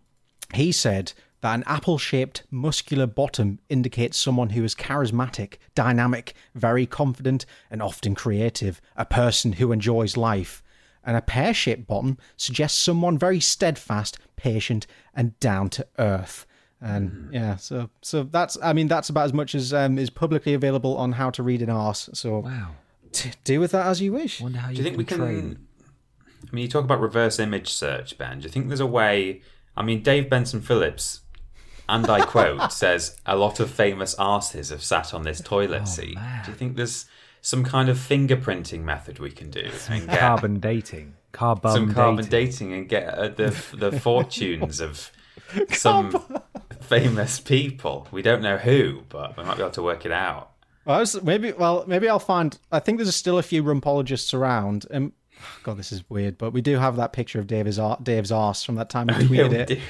he 0.53 0.73
said 0.73 1.13
that 1.45 1.55
an 1.57 1.65
apple 1.67 1.99
shaped 1.99 2.43
muscular 2.51 3.07
bottom 3.07 3.59
indicates 3.69 4.17
someone 4.17 4.49
who 4.49 4.65
is 4.65 4.75
charismatic, 4.75 5.59
dynamic, 5.75 6.33
very 6.55 6.87
confident, 6.87 7.45
and 7.71 7.83
often 7.83 8.15
creative, 8.15 8.81
a 8.97 9.05
person 9.05 9.53
who 9.53 9.71
enjoys 9.71 10.17
life. 10.17 10.63
And 11.05 11.19
a 11.19 11.21
pear 11.21 11.53
shaped 11.53 11.87
bottom 11.87 12.17
suggests 12.39 12.79
someone 12.79 13.19
very 13.19 13.41
steadfast, 13.41 14.17
patient, 14.37 14.87
and 15.15 15.39
down 15.39 15.69
to 15.69 15.87
earth. 15.99 16.47
And 16.81 17.29
yeah, 17.31 17.57
so 17.57 17.91
so 18.01 18.23
that's 18.23 18.57
I 18.63 18.73
mean 18.73 18.89
that's 18.89 19.11
about 19.11 19.27
as 19.27 19.35
much 19.35 19.55
as 19.55 19.75
um, 19.75 19.99
is 19.99 20.09
publicly 20.09 20.55
available 20.55 20.97
on 20.97 21.13
how 21.13 21.29
to 21.29 21.43
read 21.43 21.61
an 21.61 21.69
arse. 21.69 22.09
So 22.15 22.39
wow. 22.39 22.71
t- 23.13 23.33
do 23.45 23.61
with 23.61 23.73
that 23.73 23.85
as 23.85 24.01
you 24.01 24.15
wish. 24.15 24.41
Wonder 24.41 24.61
how 24.61 24.69
Do 24.69 24.73
you, 24.73 24.79
you 24.79 24.85
think 24.85 24.97
we 24.97 25.05
can? 25.05 25.19
train. 25.19 25.59
I 26.51 26.57
mean, 26.57 26.63
you 26.63 26.69
talk 26.69 26.85
about 26.85 27.03
reverse 27.03 27.39
image 27.39 27.69
search, 27.69 28.17
Ben. 28.17 28.39
Do 28.39 28.45
you 28.45 28.51
think 28.51 28.69
there's 28.69 28.81
a 28.81 28.87
way? 28.87 29.43
I 29.77 29.83
mean, 29.83 30.03
Dave 30.03 30.31
Benson 30.31 30.63
Phillips, 30.63 31.21
and 31.89 32.09
I 32.09 32.25
quote, 32.25 32.73
says 32.73 33.17
a 33.27 33.37
lot 33.37 33.61
of 33.61 33.71
famous 33.71 34.15
arses 34.17 34.71
have 34.71 34.83
sat 34.83 35.13
on 35.15 35.23
this 35.23 35.41
toilet 35.41 35.87
seat. 35.89 36.19
Do 36.45 36.51
you 36.51 36.57
think 36.57 36.77
there's 36.77 37.07
some 37.41 37.63
kind 37.63 37.89
of 37.91 37.99
fingerprinting 37.99 38.83
method 38.83 39.19
we 39.19 39.31
can 39.31 39.51
do 39.51 39.71
and 39.91 40.09
get 40.09 40.19
Carbon 40.19 40.61
dating. 40.61 41.15
Carbon 41.33 41.71
some 41.73 41.93
carbon 41.93 42.25
dating. 42.25 42.71
dating 42.71 42.73
and 42.73 42.89
get 42.89 43.07
uh, 43.09 43.29
the 43.29 43.55
the 43.77 43.93
fortunes 44.01 44.81
of 44.81 45.11
some 45.71 46.25
famous 46.81 47.41
people? 47.41 48.09
We 48.11 48.23
don't 48.23 48.41
know 48.41 48.57
who, 48.57 49.03
but 49.09 49.37
we 49.37 49.45
might 49.45 49.57
be 49.57 49.63
able 49.63 49.73
to 49.73 49.83
work 49.83 50.07
it 50.07 50.13
out. 50.13 50.53
Well, 50.85 50.97
I 50.97 51.01
was, 51.01 51.23
maybe 51.23 51.53
well 51.53 51.85
maybe 51.87 52.09
I'll 52.09 52.19
find. 52.19 52.57
I 52.73 52.79
think 52.79 52.99
there's 52.99 53.15
still 53.15 53.39
a 53.39 53.43
few 53.43 53.63
rumpologists 53.63 54.33
around. 54.33 54.87
And 54.91 55.13
God, 55.63 55.77
this 55.77 55.93
is 55.93 56.09
weird, 56.09 56.39
but 56.39 56.53
we 56.53 56.61
do 56.63 56.79
have 56.79 56.97
that 56.97 57.13
picture 57.13 57.39
of 57.41 57.47
Dave's 57.47 57.79
ar- 57.79 57.99
Dave's 58.03 58.33
arse 58.33 58.63
from 58.63 58.77
that 58.77 58.89
time 58.91 59.09
he 59.09 59.15
Yeah, 59.37 59.45
tweeted 59.49 59.69
we 59.69 59.75
it. 59.77 59.81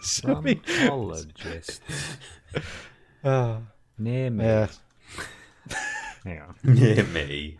Do. 0.00 0.02
So 0.06 0.40
we- 0.40 0.54
Rumpologists. 0.56 1.80
Near 3.98 4.30
me. 4.30 4.44
yeah. 4.44 4.68
Hang 6.24 6.40
on. 6.40 6.54
Near 6.64 7.04
me. 7.04 7.56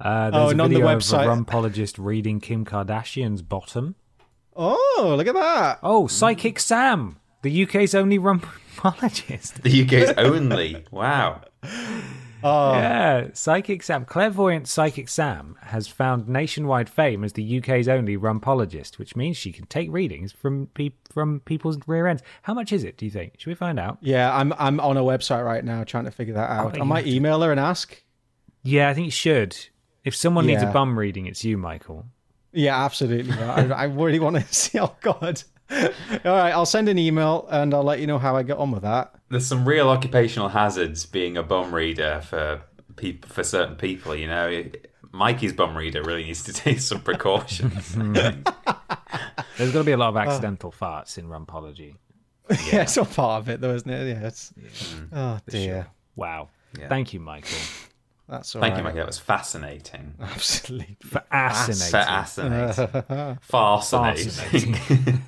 Uh, 0.00 0.30
there's 0.30 0.42
Oh, 0.42 0.46
a 0.46 0.50
and 0.50 0.60
on 0.62 0.70
the 0.70 0.76
video 0.76 0.88
website- 0.96 1.26
of 1.30 1.38
a 1.38 1.44
rumpologist 1.44 1.94
reading 1.98 2.40
Kim 2.40 2.64
Kardashian's 2.64 3.42
bottom. 3.42 3.94
Oh, 4.56 5.14
look 5.16 5.26
at 5.26 5.34
that. 5.34 5.78
Oh, 5.82 6.06
Psychic 6.06 6.58
Sam, 6.58 7.16
the 7.42 7.62
UK's 7.64 7.94
only 7.94 8.18
rumpologist. 8.18 9.62
The 9.62 9.82
UK's 9.84 10.12
only. 10.18 10.84
Wow. 10.90 11.42
Oh. 12.42 12.72
Yeah, 12.72 13.28
Psychic 13.32 13.82
Sam, 13.82 14.04
clairvoyant 14.04 14.68
Psychic 14.68 15.08
Sam, 15.08 15.56
has 15.62 15.88
found 15.88 16.28
nationwide 16.28 16.88
fame 16.88 17.24
as 17.24 17.34
the 17.34 17.58
UK's 17.58 17.88
only 17.88 18.16
rumpologist, 18.16 18.98
which 18.98 19.16
means 19.16 19.36
she 19.36 19.52
can 19.52 19.66
take 19.66 19.90
readings 19.90 20.32
from 20.32 20.68
pe- 20.74 20.92
from 21.10 21.40
people's 21.40 21.78
rear 21.86 22.06
ends. 22.06 22.22
How 22.42 22.54
much 22.54 22.72
is 22.72 22.84
it? 22.84 22.96
Do 22.96 23.04
you 23.04 23.10
think? 23.10 23.34
Should 23.38 23.50
we 23.50 23.54
find 23.54 23.78
out? 23.78 23.98
Yeah, 24.00 24.34
I'm 24.34 24.52
I'm 24.58 24.80
on 24.80 24.96
a 24.96 25.02
website 25.02 25.44
right 25.44 25.64
now 25.64 25.84
trying 25.84 26.04
to 26.04 26.10
figure 26.10 26.34
that 26.34 26.50
oh, 26.50 26.68
out. 26.68 26.80
I 26.80 26.84
might 26.84 27.06
email 27.06 27.40
her 27.42 27.50
and 27.50 27.60
ask. 27.60 28.02
Yeah, 28.62 28.88
I 28.88 28.94
think 28.94 29.06
you 29.06 29.12
should. 29.12 29.56
If 30.04 30.14
someone 30.14 30.46
needs 30.46 30.62
a 30.62 30.66
bum 30.66 30.98
reading, 30.98 31.26
it's 31.26 31.44
you, 31.44 31.58
Michael. 31.58 32.06
Yeah, 32.52 32.82
absolutely. 32.84 33.32
I, 33.38 33.66
I 33.68 33.84
really 33.84 34.18
want 34.18 34.36
to 34.36 34.42
see. 34.54 34.78
Oh 34.78 34.94
God. 35.00 35.42
All 36.24 36.36
right, 36.36 36.50
I'll 36.50 36.66
send 36.66 36.88
an 36.88 36.98
email 36.98 37.46
and 37.50 37.72
I'll 37.72 37.84
let 37.84 38.00
you 38.00 38.06
know 38.06 38.18
how 38.18 38.36
I 38.36 38.42
get 38.42 38.58
on 38.58 38.70
with 38.70 38.82
that. 38.82 39.14
There's 39.28 39.46
some 39.46 39.66
real 39.66 39.88
occupational 39.88 40.48
hazards 40.48 41.06
being 41.06 41.36
a 41.36 41.42
bum 41.42 41.74
reader 41.74 42.20
for 42.24 42.62
people 42.96 43.30
for 43.30 43.44
certain 43.44 43.76
people. 43.76 44.14
You 44.16 44.26
know, 44.26 44.64
Mikey's 45.12 45.52
bum 45.52 45.76
reader 45.76 46.02
really 46.02 46.24
needs 46.24 46.42
to 46.44 46.52
take 46.54 46.80
some 46.80 47.00
precautions. 47.00 47.94
There's 47.94 49.72
going 49.72 49.84
to 49.84 49.84
be 49.84 49.92
a 49.92 49.96
lot 49.96 50.08
of 50.08 50.16
uh. 50.16 50.20
accidental 50.20 50.72
farts 50.72 51.18
in 51.18 51.28
rumpology. 51.28 51.96
Yeah, 52.50 52.82
it's 52.82 52.98
all 52.98 53.04
part 53.04 53.42
of 53.42 53.48
it, 53.48 53.60
though, 53.60 53.74
isn't 53.74 53.88
it? 53.88 54.08
Yeah. 54.08 54.26
It's, 54.26 54.52
oh 55.12 55.38
dear. 55.48 55.86
Wow. 56.16 56.48
Yeah. 56.76 56.88
Thank 56.88 57.12
you, 57.12 57.20
Michael. 57.20 57.58
That's 58.30 58.54
all 58.54 58.62
Thank 58.62 58.74
right. 58.74 58.78
you, 58.78 58.84
Mikey. 58.84 58.98
That 58.98 59.06
was 59.08 59.18
fascinating. 59.18 60.14
Absolutely. 60.20 60.96
Fascinating. 61.02 61.90
Fascinating. 61.90 63.38
Fascinating. 63.42 65.22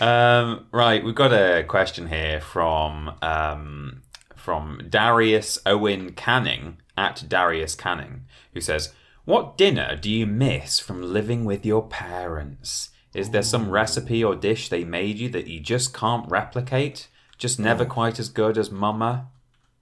um, 0.00 0.66
right, 0.70 1.04
we've 1.04 1.16
got 1.16 1.32
a 1.32 1.64
question 1.64 2.06
here 2.06 2.40
from 2.40 3.14
um, 3.20 4.02
from 4.36 4.80
Darius 4.88 5.58
Owen 5.66 6.12
Canning 6.12 6.76
at 6.96 7.24
Darius 7.28 7.74
Canning, 7.74 8.26
who 8.54 8.60
says, 8.60 8.92
"What 9.24 9.58
dinner 9.58 9.96
do 9.96 10.08
you 10.08 10.24
miss 10.24 10.78
from 10.78 11.02
living 11.02 11.44
with 11.44 11.66
your 11.66 11.84
parents? 11.84 12.90
Is 13.12 13.30
there 13.30 13.42
some 13.42 13.70
recipe 13.70 14.22
or 14.22 14.36
dish 14.36 14.68
they 14.68 14.84
made 14.84 15.18
you 15.18 15.28
that 15.30 15.48
you 15.48 15.58
just 15.58 15.92
can't 15.92 16.30
replicate? 16.30 17.08
Just 17.38 17.58
never 17.58 17.84
quite 17.84 18.20
as 18.20 18.28
good 18.28 18.56
as 18.56 18.70
Mama?" 18.70 19.26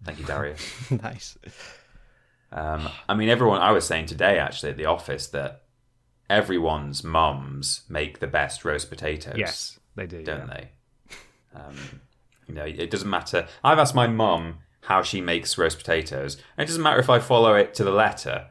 Thank 0.04 0.18
you, 0.18 0.24
Darius. 0.24 0.90
nice. 1.02 1.38
Um, 2.52 2.88
I 3.08 3.14
mean, 3.14 3.28
everyone. 3.28 3.60
I 3.60 3.72
was 3.72 3.86
saying 3.86 4.06
today, 4.06 4.38
actually, 4.38 4.70
at 4.70 4.76
the 4.76 4.86
office, 4.86 5.26
that 5.28 5.62
everyone's 6.30 7.02
mums 7.02 7.82
make 7.88 8.20
the 8.20 8.26
best 8.26 8.64
roast 8.64 8.90
potatoes. 8.90 9.34
Yes, 9.36 9.78
they 9.96 10.06
do. 10.06 10.22
don't 10.22 10.48
yeah. 10.48 10.54
they? 10.54 10.68
Um, 11.54 12.00
you 12.46 12.54
know, 12.54 12.64
it 12.64 12.90
doesn't 12.90 13.08
matter. 13.08 13.46
I've 13.62 13.78
asked 13.78 13.94
my 13.94 14.06
mum 14.06 14.58
how 14.82 15.02
she 15.02 15.20
makes 15.20 15.56
roast 15.56 15.78
potatoes, 15.78 16.36
and 16.56 16.64
it 16.64 16.68
doesn't 16.68 16.82
matter 16.82 17.00
if 17.00 17.08
I 17.08 17.18
follow 17.18 17.54
it 17.54 17.74
to 17.74 17.84
the 17.84 17.90
letter. 17.90 18.46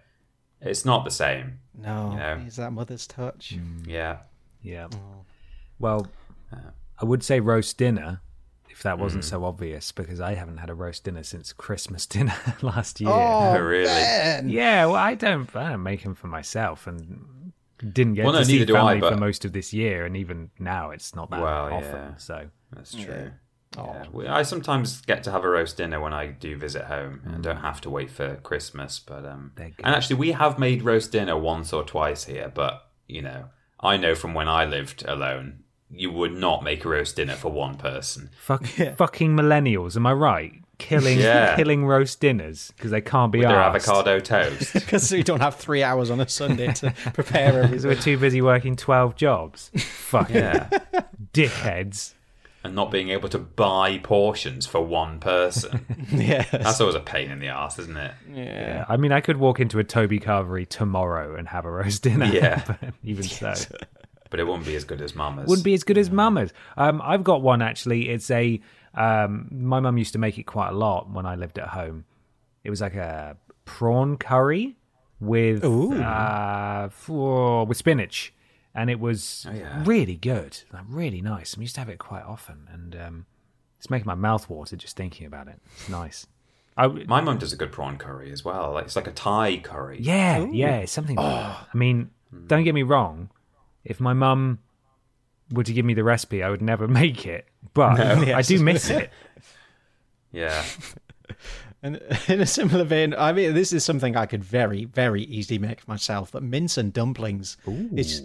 It's 0.61 0.85
not 0.85 1.03
the 1.03 1.11
same. 1.11 1.59
No, 1.77 2.11
You 2.11 2.17
know. 2.17 2.43
is 2.47 2.55
that 2.55 2.71
mother's 2.71 3.05
touch? 3.05 3.57
Yeah. 3.85 4.19
Yeah. 4.61 4.87
Well, 5.77 6.07
I 6.99 7.05
would 7.05 7.23
say 7.23 7.39
roast 7.39 7.77
dinner 7.77 8.21
if 8.73 8.83
that 8.83 8.99
wasn't 8.99 9.23
Mm. 9.23 9.27
so 9.29 9.45
obvious 9.45 9.91
because 9.91 10.19
I 10.19 10.33
haven't 10.33 10.57
had 10.57 10.69
a 10.69 10.73
roast 10.73 11.03
dinner 11.05 11.23
since 11.23 11.53
Christmas 11.53 12.05
dinner 12.15 12.35
last 12.61 12.99
year. 12.99 13.09
Oh, 13.11 13.57
really? 13.59 13.85
Yeah, 14.51 14.85
well, 14.87 14.95
I 14.95 15.15
don't. 15.15 15.53
I 15.55 15.69
don't 15.71 15.83
make 15.83 16.03
them 16.03 16.15
for 16.15 16.27
myself, 16.27 16.85
and 16.87 17.51
didn't 17.79 18.15
get 18.15 18.25
Well, 18.25 18.33
no, 18.33 18.39
to 18.39 18.45
see 18.45 18.53
neither 18.53 18.65
do 18.65 18.75
I, 18.75 18.79
family 18.79 18.99
but- 19.01 19.13
for 19.13 19.19
most 19.19 19.45
of 19.45 19.53
this 19.53 19.73
year, 19.73 20.05
and 20.05 20.15
even 20.17 20.49
now 20.59 20.91
it's 20.91 21.15
not 21.15 21.29
that 21.31 21.41
Well, 21.41 21.73
often. 21.73 21.91
yeah. 21.91 22.15
So 22.17 22.49
That's 22.71 22.93
true. 22.93 23.31
Yeah. 23.77 24.05
We- 24.11 24.27
I 24.27 24.43
sometimes 24.43 25.01
get 25.01 25.23
to 25.23 25.31
have 25.31 25.43
a 25.43 25.49
roast 25.49 25.77
dinner 25.77 25.99
when 25.99 26.13
I 26.13 26.27
do 26.27 26.55
visit 26.57 26.85
home 26.85 27.21
and 27.25 27.43
don't 27.43 27.57
have 27.61 27.81
to 27.81 27.89
wait 27.89 28.09
for 28.11 28.35
Christmas. 28.37 28.99
But 28.99 29.25
um, 29.25 29.51
and 29.57 29.73
actually, 29.95 30.17
we 30.17 30.31
have 30.33 30.57
made 30.59 30.83
roast 30.83 31.11
dinner 31.11 31.35
once 31.37 31.73
or 31.73 31.83
twice 31.83 32.25
here. 32.25 32.51
But 32.53 32.87
you 33.07 33.21
know, 33.23 33.45
I 33.79 33.97
know 33.97 34.13
from 34.15 34.33
when 34.35 34.47
I 34.47 34.65
lived 34.65 35.03
alone, 35.07 35.62
you 35.95 36.11
would 36.11 36.33
not 36.33 36.63
make 36.63 36.83
a 36.85 36.89
roast 36.89 37.15
dinner 37.15 37.35
for 37.35 37.51
one 37.51 37.75
person. 37.77 38.29
fuck, 38.37 38.65
fucking 38.65 39.35
millennials, 39.35 39.95
am 39.95 40.05
I 40.07 40.13
right? 40.13 40.53
Killing, 40.79 41.19
Yeah. 41.19 41.55
killing 41.55 41.85
roast 41.85 42.19
dinners 42.19 42.73
because 42.75 42.91
they 42.91 42.99
can't 42.99 43.31
be 43.31 43.39
With 43.39 43.47
their 43.49 43.57
arsed. 43.57 43.75
avocado 43.87 44.19
toast. 44.33 44.73
Because 44.73 45.11
we 45.11 45.23
don't 45.23 45.39
have 45.39 45.55
three 45.55 45.83
hours 45.83 46.09
on 46.09 46.19
a 46.19 46.27
Sunday 46.27 46.73
to 46.73 46.91
prepare 47.13 47.47
everything. 47.49 47.69
Because 47.71 47.85
we're 47.85 47.95
too 47.95 48.17
busy 48.17 48.41
working 48.41 48.75
twelve 48.75 49.15
jobs. 49.15 49.69
Fucking 49.75 50.35
yeah. 50.35 50.69
dickheads. 51.33 52.13
and 52.63 52.75
not 52.75 52.91
being 52.91 53.09
able 53.09 53.29
to 53.29 53.37
buy 53.39 53.97
portions 53.99 54.65
for 54.65 54.81
one 54.81 55.19
person. 55.19 55.85
yeah, 56.11 56.43
That's 56.51 56.79
always 56.81 56.95
a 56.95 56.99
pain 57.01 57.29
in 57.31 57.39
the 57.39 57.47
ass, 57.47 57.77
isn't 57.79 57.97
it? 57.97 58.13
Yeah, 58.33 58.85
I 58.89 58.97
mean, 58.97 59.11
I 59.11 59.21
could 59.21 59.37
walk 59.37 59.59
into 59.59 59.79
a 59.79 59.83
Toby 59.83 60.19
Carvery 60.19 60.67
tomorrow 60.67 61.35
and 61.35 61.47
have 61.49 61.65
a 61.65 61.71
roast 61.71 62.03
dinner. 62.03 62.25
Yeah. 62.25 62.63
but 62.65 62.93
even 63.03 63.23
so, 63.23 63.53
But 64.33 64.39
it 64.39 64.47
wouldn't 64.47 64.65
be 64.65 64.75
as 64.75 64.83
good 64.83 64.99
as 64.99 65.13
Mama's. 65.13 65.47
wouldn't 65.47 65.63
be 65.63 65.75
as 65.75 65.83
good 65.83 65.95
as 65.95 66.09
Mama's. 66.09 66.53
Um, 66.75 67.03
I've 67.03 67.23
got 67.23 67.43
one 67.43 67.61
actually. 67.61 68.09
It's 68.09 68.31
a 68.31 68.59
um, 68.95 69.47
my 69.51 69.79
mum 69.79 69.99
used 69.99 70.13
to 70.13 70.17
make 70.17 70.39
it 70.39 70.47
quite 70.47 70.69
a 70.69 70.73
lot 70.75 71.07
when 71.07 71.27
I 71.27 71.35
lived 71.35 71.59
at 71.59 71.67
home. 71.67 72.05
It 72.63 72.71
was 72.71 72.81
like 72.81 72.95
a 72.95 73.37
prawn 73.65 74.17
curry 74.17 74.75
with 75.19 75.63
uh, 75.63 76.89
for, 76.89 77.67
with 77.67 77.77
spinach, 77.77 78.33
and 78.73 78.89
it 78.89 78.99
was 78.99 79.45
yeah. 79.53 79.83
really 79.85 80.15
good, 80.15 80.57
like 80.73 80.85
really 80.89 81.21
nice. 81.21 81.55
I 81.55 81.61
used 81.61 81.75
to 81.75 81.81
have 81.81 81.89
it 81.89 81.99
quite 81.99 82.23
often, 82.23 82.67
and 82.73 82.95
um, 82.95 83.25
it's 83.77 83.91
making 83.91 84.07
my 84.07 84.15
mouth 84.15 84.49
water 84.49 84.75
just 84.75 84.97
thinking 84.97 85.27
about 85.27 85.47
it. 85.47 85.59
It's 85.75 85.89
nice. 85.89 86.25
I, 86.75 86.87
My 86.87 87.21
mum 87.21 87.37
does 87.37 87.53
a 87.53 87.55
good 87.55 87.71
prawn 87.71 87.99
curry 87.99 88.31
as 88.31 88.43
well. 88.43 88.73
Like 88.73 88.85
it's 88.85 88.95
like 88.95 89.05
a 89.05 89.11
Thai 89.11 89.57
curry. 89.57 89.99
Yeah, 90.01 90.47
yeah, 90.51 90.85
something. 90.85 91.17
Like 91.17 91.25
that. 91.27 91.67
I 91.71 91.77
mean, 91.77 92.09
don't 92.47 92.63
get 92.63 92.73
me 92.73 92.81
wrong. 92.81 93.29
If 93.83 93.99
my 93.99 94.13
mum 94.13 94.59
were 95.51 95.63
to 95.63 95.73
give 95.73 95.85
me 95.85 95.93
the 95.93 96.03
recipe, 96.03 96.43
I 96.43 96.49
would 96.49 96.61
never 96.61 96.87
make 97.01 97.25
it. 97.25 97.47
But 97.73 97.99
I 97.99 98.41
do 98.41 98.61
miss 98.61 98.89
it. 98.89 99.09
Yeah. 100.35 100.65
And 101.83 102.01
in 102.27 102.41
a 102.41 102.45
similar 102.47 102.85
vein, 102.85 103.13
I 103.15 103.33
mean, 103.33 103.53
this 103.53 103.71
is 103.71 103.85
something 103.85 104.17
I 104.17 104.25
could 104.25 104.43
very, 104.43 104.85
very 104.85 105.23
easily 105.25 105.59
make 105.59 105.87
myself. 105.87 106.31
But 106.31 106.41
mince 106.41 106.77
and 106.77 106.91
dumplings, 106.91 107.55
it's 107.67 108.21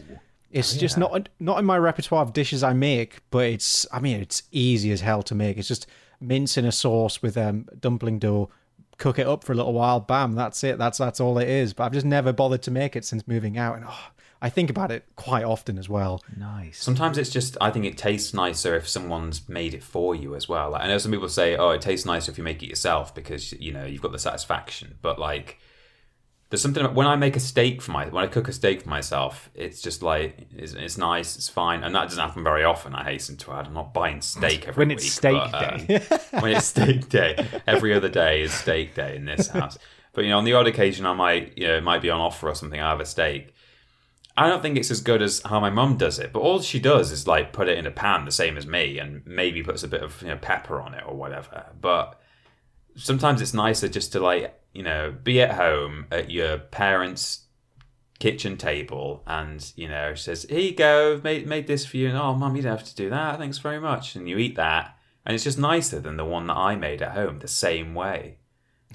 it's 0.51 0.75
just 0.77 0.97
not 0.97 1.29
not 1.39 1.59
in 1.59 1.65
my 1.65 1.77
repertoire 1.77 2.23
of 2.23 2.33
dishes 2.33 2.63
I 2.63 2.73
make. 2.73 3.19
But 3.31 3.47
it's, 3.47 3.87
I 3.93 3.99
mean, 3.99 4.21
it's 4.21 4.45
easy 4.53 4.91
as 4.93 5.01
hell 5.01 5.23
to 5.25 5.35
make. 5.35 5.59
It's 5.59 5.69
just 5.69 5.87
mince 6.21 6.57
in 6.57 6.65
a 6.65 6.73
sauce 6.73 7.21
with 7.21 7.37
um, 7.37 7.67
dumpling 7.79 8.19
dough. 8.19 8.49
Cook 8.97 9.19
it 9.19 9.27
up 9.27 9.45
for 9.45 9.53
a 9.53 9.57
little 9.57 9.75
while. 9.75 10.01
Bam, 10.01 10.35
that's 10.35 10.65
it. 10.65 10.79
That's 10.79 10.99
that's 10.99 11.21
all 11.21 11.37
it 11.39 11.49
is. 11.49 11.75
But 11.75 11.85
I've 11.85 11.93
just 11.93 12.07
never 12.07 12.33
bothered 12.33 12.63
to 12.63 12.71
make 12.71 12.97
it 12.97 13.05
since 13.05 13.27
moving 13.29 13.59
out. 13.59 13.77
And 13.77 13.85
oh, 13.87 14.07
I 14.41 14.51
think 14.51 14.70
about 14.70 14.91
it 14.93 15.05
quite 15.16 15.45
often 15.45 15.78
as 15.78 15.89
well. 15.89 16.22
Nice. 16.36 16.78
Sometimes 16.80 17.18
it's 17.18 17.30
just 17.30 17.57
I 17.61 17.70
think 17.70 17.84
it 17.84 17.99
tastes 17.99 18.32
nicer 18.32 18.76
if 18.76 18.89
someone's 18.89 19.49
made 19.49 19.74
it 19.74 19.82
for 19.82 20.14
you 20.14 20.36
as 20.36 20.49
well. 20.49 20.70
Like, 20.70 20.82
I 20.82 20.86
know 20.89 20.99
some 20.99 21.11
people 21.11 21.28
say, 21.28 21.57
"Oh, 21.57 21.70
it 21.70 21.80
tastes 21.80 22.07
nicer 22.07 22.30
if 22.30 22.39
you 22.39 22.45
make 22.45 22.62
it 22.62 22.68
yourself 22.68 23.14
because 23.14 23.53
you 23.55 23.72
know 23.72 23.84
you've 23.84 24.03
got 24.03 24.12
the 24.12 24.18
satisfaction." 24.18 24.97
But 25.03 25.18
like, 25.18 25.59
there's 26.51 26.62
something 26.62 26.82
about 26.82 26.95
when 26.95 27.07
I 27.09 27.16
make 27.16 27.34
a 27.36 27.41
steak 27.41 27.82
for 27.82 27.91
my 27.91 28.07
when 28.07 28.22
I 28.22 28.28
cook 28.28 28.47
a 28.49 28.53
steak 28.53 28.82
for 28.82 28.89
myself, 28.89 29.51
it's 29.55 29.82
just 29.82 30.03
like 30.03 30.47
it's, 30.57 30.72
it's 30.72 30.97
nice, 30.97 31.34
it's 31.36 31.49
fine, 31.49 31.82
and 31.82 31.95
that 31.95 32.05
doesn't 32.05 32.22
happen 32.24 32.45
very 32.45 32.62
often. 32.64 32.95
I 32.95 33.05
hasten 33.05 33.36
to 33.39 33.53
add, 33.53 33.66
I'm 33.66 33.74
not 33.74 33.93
buying 33.93 34.20
steak 34.20 34.68
every 34.68 34.80
When 34.82 34.89
week. 34.89 34.99
it's 34.99 35.11
steak 35.12 35.32
but, 35.51 35.55
uh, 35.55 35.76
day. 35.78 36.01
when 36.41 36.53
it's 36.53 36.66
steak 36.66 37.09
day, 37.09 37.45
every 37.66 37.93
other 37.93 38.09
day 38.09 38.43
is 38.43 38.53
steak 38.53 38.95
day 38.95 39.16
in 39.16 39.24
this 39.24 39.49
house. 39.49 39.78
But 40.12 40.24
you 40.24 40.30
know, 40.30 40.39
on 40.39 40.45
the 40.45 40.55
odd 40.55 40.66
occasion, 40.68 41.07
I 41.07 41.12
might 41.12 41.59
you 41.59 41.66
know 41.66 41.76
it 41.76 41.82
might 41.82 42.03
be 42.03 42.09
on 42.11 42.20
offer 42.20 42.49
or 42.49 42.55
something. 42.55 42.80
I 42.80 42.91
have 42.91 43.01
a 43.01 43.05
steak. 43.07 43.53
I 44.39 44.49
don't 44.49 44.62
think 44.62 44.76
it's 44.76 44.93
as 44.93 45.01
good 45.01 45.20
as 45.20 45.43
how 45.45 45.59
my 45.59 45.68
mum 45.68 45.97
does 45.97 46.20
it, 46.20 46.32
but 46.32 46.39
all 46.41 46.61
she 46.61 46.78
does 46.78 47.11
is 47.11 47.26
like 47.26 47.53
put 47.53 47.68
it 47.68 47.76
in 47.76 47.86
a 47.86 47.91
pan 47.91 48.24
the 48.24 48.30
same 48.30 48.57
as 48.57 48.68
me, 48.68 48.99
and 49.01 49.26
maybe 49.26 49.64
puts 49.64 49.82
a 49.82 49.89
bit 49.89 50.01
of 50.01 50.22
you 50.22 50.28
know 50.28 50.36
pepper 50.36 50.80
on 50.80 50.95
it 50.95 51.03
or 51.05 51.16
whatever. 51.16 51.66
But 51.80 52.20
sometimes 52.95 53.43
it's 53.43 53.53
nicer 53.53 53.89
just 53.89 54.12
to 54.12 54.20
like 54.20 54.55
you 54.72 54.84
know 54.84 55.12
be 55.24 55.43
at 55.43 55.55
home 55.55 56.07
at 56.12 56.30
your 56.30 56.59
parents' 56.59 57.47
kitchen 58.20 58.57
table, 58.57 59.24
and 59.26 59.72
you 59.74 59.89
know 59.89 60.14
she 60.14 60.22
says, 60.22 60.47
"Here 60.49 60.61
you 60.61 60.74
go, 60.74 61.20
made 61.24 61.49
made 61.49 61.66
this 61.66 61.84
for 61.84 61.97
you." 61.97 62.09
And 62.09 62.16
oh, 62.16 62.34
mum, 62.34 62.55
you 62.55 62.62
don't 62.62 62.78
have 62.78 62.89
to 62.89 62.95
do 62.95 63.11
that. 63.11 63.39
Thanks 63.39 63.59
very 63.59 63.80
much, 63.80 64.14
and 64.14 64.28
you 64.28 64.39
eat 64.39 64.55
that, 64.55 64.97
and 65.26 65.34
it's 65.34 65.45
just 65.45 65.59
nicer 65.59 65.99
than 65.99 66.16
the 66.16 66.24
one 66.24 66.47
that 66.47 66.57
I 66.57 66.76
made 66.76 67.03
at 67.03 67.14
home 67.14 67.41
the 67.41 67.49
same 67.49 67.93
way. 67.93 68.38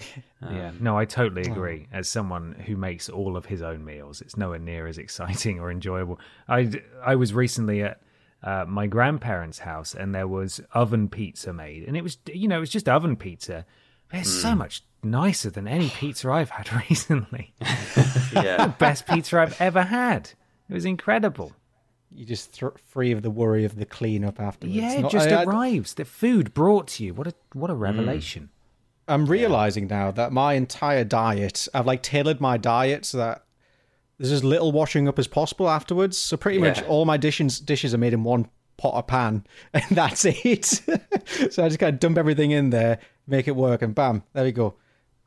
yeah. 0.42 0.72
No, 0.80 0.98
I 0.98 1.06
totally 1.06 1.44
agree. 1.44 1.88
As 1.92 2.10
someone 2.10 2.54
who 2.66 2.76
makes 2.76 3.10
all 3.10 3.38
of 3.38 3.46
his 3.46 3.62
own 3.62 3.86
meals, 3.86 4.22
it's 4.22 4.36
nowhere 4.38 4.60
near 4.60 4.88
as 4.88 4.98
exciting 4.98 5.60
or 5.60 5.72
enjoyable. 5.72 6.20
I, 6.48 6.72
I 7.04 7.16
was 7.16 7.34
recently 7.34 7.84
at 7.84 8.02
uh, 8.44 8.66
my 8.68 8.88
grandparents' 8.88 9.60
house 9.60 9.94
and 9.94 10.14
there 10.14 10.28
was 10.28 10.60
oven 10.74 11.10
pizza 11.10 11.54
made. 11.54 11.84
And 11.88 11.96
it 11.96 12.02
was, 12.04 12.18
you 12.28 12.48
know, 12.48 12.58
it 12.58 12.62
was 12.62 12.70
just 12.70 12.90
oven 12.90 13.16
pizza. 13.16 13.66
It's 14.12 14.30
so 14.30 14.54
much 14.54 14.84
nicer 15.02 15.50
than 15.50 15.68
any 15.68 15.90
pizza 15.90 16.30
I've 16.30 16.52
had 16.52 16.72
recently. 16.90 17.54
Yeah. 18.34 18.68
Best 18.80 19.06
pizza 19.08 19.40
I've 19.40 19.62
ever 19.62 19.84
had. 19.84 20.32
It 20.70 20.74
was 20.74 20.86
incredible. 20.86 21.52
You 22.12 22.26
just 22.26 22.54
th- 22.60 22.72
free 22.90 23.12
of 23.12 23.22
the 23.22 23.30
worry 23.30 23.64
of 23.64 23.76
the 23.76 23.86
cleanup 23.86 24.40
afterwards. 24.40 24.76
Yeah, 24.76 24.94
it 24.94 25.02
Not- 25.04 25.12
just 25.12 25.30
I- 25.30 25.42
I- 25.42 25.44
arrives. 25.44 25.94
The 25.94 26.06
food 26.06 26.54
brought 26.54 26.88
to 26.90 27.04
you. 27.04 27.14
What 27.14 27.28
a 27.28 27.34
what 27.54 27.70
a 27.70 27.76
revelation. 27.76 28.50
I'm 29.08 29.26
realizing 29.26 29.88
now 29.88 30.12
that 30.12 30.32
my 30.32 30.54
entire 30.54 31.04
diet, 31.04 31.68
I've 31.74 31.86
like 31.86 32.02
tailored 32.04 32.40
my 32.40 32.58
diet 32.58 33.06
so 33.06 33.18
that 33.18 33.44
there's 34.18 34.32
as 34.32 34.44
little 34.44 34.72
washing 34.72 35.08
up 35.08 35.20
as 35.20 35.28
possible 35.28 35.70
afterwards. 35.70 36.18
So 36.18 36.38
pretty 36.38 36.60
much 36.60 36.82
all 36.84 37.06
my 37.06 37.18
dishes 37.18 37.60
dishes 37.60 37.94
are 37.94 37.98
made 37.98 38.14
in 38.14 38.24
one 38.24 38.48
pot 38.78 38.94
or 38.96 39.04
pan, 39.04 39.46
and 39.74 39.84
that's 39.92 40.26
it. 40.26 40.66
so 41.52 41.64
I 41.64 41.68
just 41.68 41.80
kind 41.80 41.94
of 41.94 42.00
dump 42.00 42.18
everything 42.18 42.52
in 42.52 42.70
there, 42.70 43.00
make 43.28 43.48
it 43.48 43.56
work, 43.56 43.82
and 43.82 43.94
bam, 43.94 44.24
there 44.34 44.44
we 44.44 44.52
go. 44.52 44.76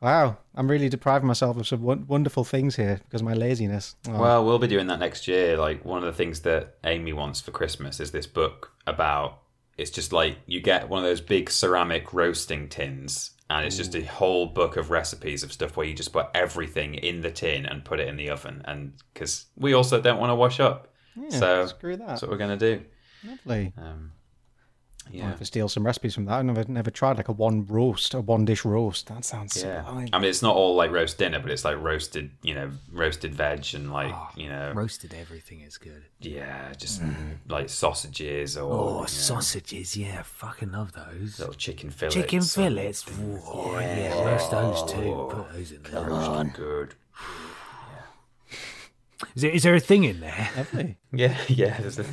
Wow, 0.01 0.37
I'm 0.53 0.69
really 0.69 0.89
depriving 0.89 1.27
myself 1.27 1.57
of 1.57 1.67
some 1.67 1.81
wonderful 2.07 2.43
things 2.43 2.75
here 2.75 2.99
because 3.03 3.21
of 3.21 3.25
my 3.25 3.33
laziness. 3.33 3.95
Oh, 4.07 4.19
Well, 4.19 4.45
we'll 4.45 4.59
be 4.59 4.67
doing 4.67 4.85
that 4.87 4.99
next 4.99 5.27
year. 5.27 5.57
Like 5.57 5.83
one 5.85 5.99
of 5.99 6.05
the 6.05 6.13
things 6.13 6.41
that 6.41 6.77
Amy 6.83 7.13
wants 7.13 7.41
for 7.41 7.49
Christmas 7.49 7.99
is 7.99 8.11
this 8.11 8.27
book 8.27 8.73
about. 8.85 9.39
It's 9.75 9.89
just 9.91 10.13
like 10.13 10.37
you 10.45 10.61
get 10.61 10.89
one 10.89 10.99
of 11.03 11.05
those 11.09 11.21
big 11.21 11.49
ceramic 11.49 12.13
roasting 12.13 12.67
tins, 12.69 13.31
and 13.49 13.65
it's 13.65 13.77
just 13.77 13.95
a 13.95 14.03
whole 14.03 14.45
book 14.47 14.77
of 14.77 14.89
recipes 14.89 15.43
of 15.43 15.53
stuff 15.53 15.77
where 15.77 15.85
you 15.85 15.93
just 15.93 16.11
put 16.11 16.27
everything 16.33 16.95
in 16.95 17.21
the 17.21 17.31
tin 17.31 17.65
and 17.65 17.85
put 17.85 17.99
it 17.99 18.07
in 18.07 18.17
the 18.17 18.29
oven. 18.29 18.61
And 18.65 18.93
because 19.13 19.45
we 19.55 19.73
also 19.73 20.01
don't 20.01 20.19
want 20.19 20.31
to 20.31 20.35
wash 20.35 20.59
up, 20.59 20.93
so 21.29 21.65
screw 21.67 21.97
that. 21.97 22.07
that's 22.07 22.21
what 22.21 22.31
we're 22.31 22.37
gonna 22.37 22.57
do. 22.57 22.83
lovely. 23.23 23.73
Um, 23.77 24.11
I'll 25.13 25.21
have 25.29 25.39
to 25.39 25.45
steal 25.45 25.67
some 25.69 25.85
recipes 25.85 26.13
from 26.15 26.25
that. 26.25 26.39
I've 26.39 26.45
never, 26.45 26.63
never 26.67 26.91
tried 26.91 27.17
like 27.17 27.27
a 27.27 27.31
one 27.31 27.65
roast, 27.65 28.13
a 28.13 28.21
one 28.21 28.45
dish 28.45 28.63
roast. 28.65 29.07
That 29.07 29.25
sounds 29.25 29.55
Yeah. 29.55 29.83
sublime. 29.85 30.09
I 30.13 30.19
mean, 30.19 30.29
it's 30.29 30.41
not 30.41 30.55
all 30.55 30.75
like 30.75 30.91
roast 30.91 31.17
dinner, 31.17 31.39
but 31.39 31.51
it's 31.51 31.63
like 31.65 31.77
roasted, 31.81 32.31
you 32.41 32.53
know, 32.53 32.71
roasted 32.91 33.33
veg 33.35 33.73
and 33.73 33.91
like, 33.91 34.13
Ah, 34.13 34.31
you 34.35 34.49
know, 34.49 34.71
Roasted 34.75 35.13
everything 35.13 35.61
is 35.61 35.77
good. 35.77 36.03
yeah, 36.19 36.73
just 36.73 37.01
like 37.47 37.69
sausages 37.69 38.57
or 38.57 38.71
Oh, 38.73 38.93
you 38.95 38.99
know, 39.01 39.05
sausages, 39.07 39.95
yeah, 39.97 40.21
fucking 40.23 40.71
love 40.71 40.93
those. 40.93 41.39
little 41.39 41.53
chicken 41.53 41.89
fillets. 41.89 42.15
Chicken 42.15 42.41
fillets, 42.41 43.03
Whoa, 43.03 43.79
yeah, 43.79 44.23
roast 44.23 44.51
those 44.51 44.91
too. 44.91 45.27
Put 45.31 45.53
those 45.53 45.71
in 45.71 45.83
there. 45.83 46.01
Roasted 46.03 46.53
good. 46.53 46.93
Is 49.35 49.41
there, 49.41 49.51
is 49.51 49.63
there 49.63 49.73
a 49.75 49.79
thing 49.79 50.03
in 50.03 50.19
there? 50.19 50.95
Yeah, 51.11 51.35
yeah. 51.47 51.79
There's 51.81 51.97
a, 51.99 52.05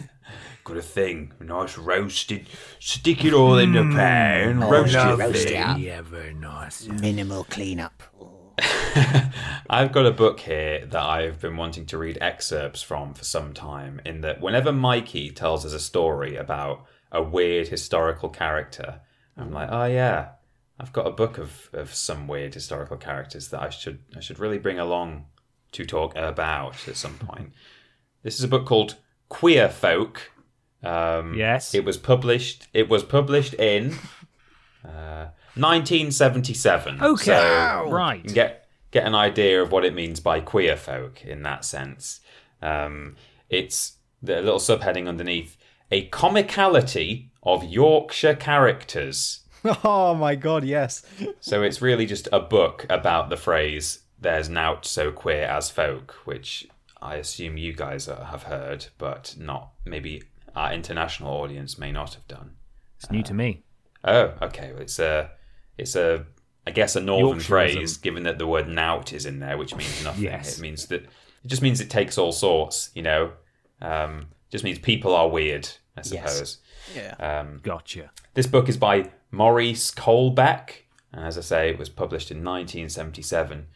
got 0.65 0.77
a 0.77 0.83
thing, 0.83 1.33
a 1.39 1.45
nice 1.45 1.79
roasted. 1.79 2.49
Stick 2.79 3.25
it 3.25 3.33
all 3.33 3.59
in 3.59 3.73
the 3.73 3.83
hmm. 3.83 3.95
pan, 3.95 4.63
oh, 4.63 4.71
roast 4.71 4.95
it. 4.95 5.19
roast 5.19 5.47
it 5.47 5.49
thing. 5.51 5.63
up. 5.63 5.79
Yeah, 5.79 6.01
very 6.03 6.35
nice. 6.35 6.87
Minimal 6.89 7.45
cleanup. 7.45 8.03
I've 9.71 9.93
got 9.93 10.07
a 10.07 10.13
book 10.13 10.41
here 10.41 10.87
that 10.87 11.03
I've 11.03 11.41
been 11.41 11.57
wanting 11.57 11.87
to 11.87 11.99
read 11.99 12.19
excerpts 12.21 12.83
from 12.83 13.15
for 13.15 13.25
some 13.25 13.53
time. 13.53 14.01
In 14.05 14.21
that, 14.23 14.41
whenever 14.41 14.73
Mikey 14.73 15.31
tells 15.31 15.67
us 15.67 15.73
a 15.73 15.81
story 15.81 16.37
about 16.37 16.87
a 17.13 17.23
weird 17.23 17.69
historical 17.69 18.29
character, 18.29 19.01
I'm 19.37 19.53
like, 19.53 19.69
oh 19.71 19.87
yeah, 19.87 20.31
I've 20.79 20.93
got 20.93 21.07
a 21.07 21.11
book 21.11 21.39
of, 21.39 21.69
of 21.73 21.95
some 21.95 22.27
weird 22.27 22.55
historical 22.55 22.97
characters 22.97 23.49
that 23.49 23.61
I 23.61 23.71
should 23.71 24.01
I 24.17 24.21
should 24.21 24.39
really 24.39 24.59
bring 24.59 24.79
along 24.79 25.27
to 25.73 25.85
talk 25.85 26.17
about 26.17 26.87
at 26.87 26.97
some 26.97 27.19
point. 27.19 27.53
this 28.23 28.39
is 28.39 28.45
a 28.45 28.49
book 28.49 28.67
called 28.67 28.97
Queer 29.29 29.69
Folk. 29.69 30.31
Um, 30.85 31.35
Yes. 31.35 31.75
it 31.75 31.85
was 31.85 31.97
published. 31.97 32.67
It 32.75 32.89
was 32.89 33.03
published 33.03 33.55
in 33.55 33.95
uh, 34.85 35.29
1977. 35.57 37.03
Okay, 37.03 37.25
so 37.25 37.91
right. 37.91 38.25
get 38.27 38.67
get 38.91 39.07
an 39.07 39.15
idea 39.15 39.61
of 39.63 39.73
what 39.73 39.85
it 39.85 39.95
means 39.95 40.21
by 40.21 40.41
queer 40.41 40.77
folk 40.77 41.25
in 41.25 41.43
that 41.43 41.65
sense. 41.65 42.21
Um, 42.63 43.17
it's 43.51 43.97
the 44.23 44.37
little 44.41 44.59
subheading 44.61 45.09
underneath 45.09 45.57
a 45.91 46.09
comicality 46.11 47.29
of 47.43 47.65
Yorkshire 47.65 48.37
characters. 48.37 49.41
Oh 49.83 50.15
my 50.15 50.35
god, 50.35 50.65
yes. 50.65 51.01
So 51.41 51.63
it's 51.63 51.81
really 51.81 52.05
just 52.05 52.29
a 52.31 52.39
book 52.39 52.85
about 52.91 53.31
the 53.31 53.37
phrase 53.39 54.01
"there's 54.21 54.51
nought 54.51 54.85
so 54.85 55.11
queer 55.11 55.45
as 55.45 55.71
folk," 55.71 56.13
which 56.27 56.67
I 57.01 57.15
assume 57.17 57.57
you 57.57 57.73
guys 57.73 58.05
have 58.05 58.43
heard, 58.43 58.87
but 58.99 59.35
not 59.39 59.71
maybe 59.87 60.23
our 60.55 60.73
international 60.73 61.31
audience 61.33 61.79
may 61.79 61.93
not 61.93 62.15
have 62.15 62.27
done. 62.29 62.53
It's 62.97 63.11
new 63.11 63.23
to 63.25 63.35
me. 63.35 63.65
Oh, 64.05 64.35
okay. 64.43 64.73
Well, 64.73 64.83
it's 64.83 64.99
a, 64.99 65.31
it's 65.79 65.97
a, 65.97 66.25
I 66.67 66.71
guess 66.71 66.97
a 66.97 67.01
northern 67.01 67.41
phrase, 67.41 67.97
given 67.97 68.23
that 68.25 68.39
the 68.39 68.47
word 68.47 68.69
"nout" 68.69 69.13
is 69.13 69.27
in 69.27 69.41
there, 69.41 69.59
which 69.59 69.75
means 69.75 70.05
nothing. 70.05 70.25
Yes. 70.25 70.59
It 70.59 70.63
means 70.63 70.87
that 70.87 71.03
it 71.03 71.49
just 71.49 71.63
means 71.63 71.81
it 71.81 71.91
takes 71.91 72.17
all 72.19 72.33
sorts. 72.33 72.91
You 72.95 73.03
know, 73.03 73.33
um, 73.81 74.29
just 74.51 74.65
means 74.65 74.79
people 74.79 75.15
are 75.15 75.29
weird. 75.29 75.69
I 75.97 76.03
suppose. 76.03 76.59
Yes. 76.95 77.17
Yeah. 77.21 77.41
Um, 77.41 77.61
Gotcha. 77.63 78.11
this 78.35 78.47
book 78.47 78.69
is 78.69 78.77
by 78.77 79.11
Maurice 79.31 79.91
Colbeck, 79.91 80.71
and 81.13 81.25
as 81.25 81.39
I 81.39 81.41
say, 81.43 81.71
it 81.71 81.79
was 81.79 81.89
published 81.89 82.31
in 82.31 82.39
1977. 82.39 83.67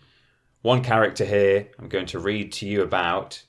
One 0.62 0.82
character 0.82 1.24
here 1.24 1.68
I'm 1.78 1.88
going 1.88 2.06
to 2.06 2.18
read 2.18 2.52
to 2.54 2.66
you 2.66 2.82
about 2.82 3.44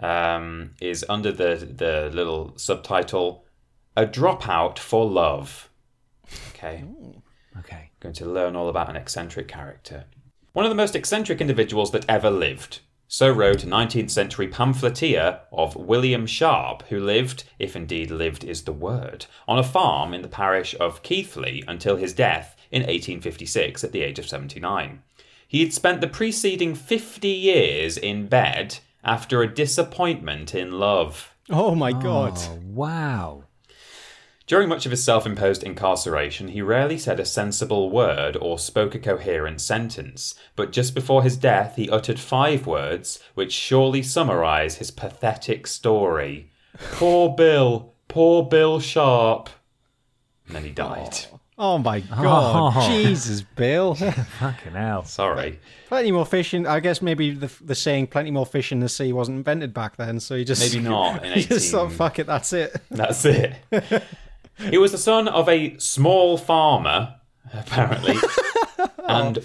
um, 0.00 0.70
is 0.80 1.04
under 1.08 1.32
the 1.32 1.56
the 1.56 2.10
little 2.12 2.56
subtitle 2.56 3.44
"A 3.96 4.06
Dropout 4.06 4.78
for 4.78 5.04
Love." 5.04 5.70
Okay, 6.50 6.84
Okay. 7.58 7.90
going 8.00 8.14
to 8.14 8.26
learn 8.26 8.56
all 8.56 8.68
about 8.68 8.90
an 8.90 8.96
eccentric 8.96 9.48
character. 9.48 10.04
One 10.52 10.64
of 10.64 10.70
the 10.70 10.76
most 10.76 10.96
eccentric 10.96 11.40
individuals 11.40 11.92
that 11.92 12.04
ever 12.08 12.30
lived. 12.30 12.80
So 13.08 13.30
wrote 13.30 13.62
a 13.62 13.66
19th 13.66 14.10
century 14.10 14.48
pamphleteer 14.48 15.40
of 15.52 15.76
William 15.76 16.26
Sharp, 16.26 16.82
who 16.88 16.98
lived, 16.98 17.44
if 17.58 17.76
indeed 17.76 18.10
lived 18.10 18.42
is 18.42 18.64
the 18.64 18.72
word, 18.72 19.26
on 19.46 19.58
a 19.58 19.62
farm 19.62 20.12
in 20.12 20.22
the 20.22 20.28
parish 20.28 20.74
of 20.80 21.04
Keighley 21.04 21.62
until 21.68 21.96
his 21.96 22.12
death 22.12 22.56
in 22.72 22.82
1856 22.82 23.84
at 23.84 23.92
the 23.92 24.02
age 24.02 24.18
of 24.18 24.26
79. 24.26 25.02
He 25.46 25.60
had 25.60 25.72
spent 25.72 26.00
the 26.00 26.08
preceding 26.08 26.74
50 26.74 27.28
years 27.28 27.96
in 27.96 28.26
bed 28.26 28.78
after 29.06 29.40
a 29.40 29.54
disappointment 29.54 30.54
in 30.54 30.72
love. 30.72 31.34
Oh 31.48 31.74
my 31.74 31.92
oh, 31.92 32.00
god. 32.00 32.34
Oh, 32.36 32.60
wow. 32.66 33.44
During 34.46 34.68
much 34.68 34.84
of 34.84 34.90
his 34.90 35.02
self 35.02 35.26
imposed 35.26 35.62
incarceration, 35.62 36.48
he 36.48 36.62
rarely 36.62 36.98
said 36.98 37.18
a 37.18 37.24
sensible 37.24 37.90
word 37.90 38.36
or 38.36 38.58
spoke 38.58 38.94
a 38.94 38.98
coherent 38.98 39.60
sentence, 39.60 40.34
but 40.54 40.72
just 40.72 40.94
before 40.94 41.22
his 41.22 41.36
death, 41.36 41.76
he 41.76 41.88
uttered 41.88 42.20
five 42.20 42.66
words 42.66 43.20
which 43.34 43.52
surely 43.52 44.02
summarize 44.02 44.76
his 44.76 44.90
pathetic 44.90 45.66
story. 45.66 46.50
Poor 46.92 47.34
Bill, 47.34 47.94
poor 48.08 48.44
Bill 48.44 48.78
Sharp. 48.78 49.48
And 50.46 50.56
then 50.56 50.64
he 50.64 50.70
died. 50.70 51.26
Oh. 51.32 51.35
Oh 51.58 51.78
my 51.78 52.02
oh. 52.12 52.22
god. 52.22 52.72
Oh. 52.76 52.88
Jesus, 52.88 53.42
Bill. 53.42 53.94
Fucking 54.38 54.72
hell. 54.72 55.04
Sorry. 55.04 55.58
plenty 55.88 56.12
more 56.12 56.26
fish 56.26 56.52
in. 56.54 56.66
I 56.66 56.80
guess 56.80 57.00
maybe 57.00 57.30
the, 57.32 57.50
the 57.62 57.74
saying 57.74 58.08
"plenty 58.08 58.30
more 58.30 58.46
fish 58.46 58.72
in 58.72 58.80
the 58.80 58.88
sea" 58.88 59.12
wasn't 59.12 59.38
invented 59.38 59.72
back 59.72 59.96
then, 59.96 60.20
so 60.20 60.34
you 60.34 60.44
just 60.44 60.60
Maybe 60.74 60.86
not 60.86 61.24
in 61.24 61.38
you 61.38 61.44
just 61.44 61.70
thought, 61.70 61.86
18 61.86 61.96
"Fuck 61.96 62.18
it, 62.18 62.26
that's 62.26 62.52
it." 62.52 62.76
That's 62.90 63.24
it. 63.24 63.54
he 64.58 64.78
was 64.78 64.92
the 64.92 64.98
son 64.98 65.28
of 65.28 65.48
a 65.48 65.78
small 65.78 66.36
farmer, 66.36 67.16
apparently, 67.52 68.16
and 69.08 69.38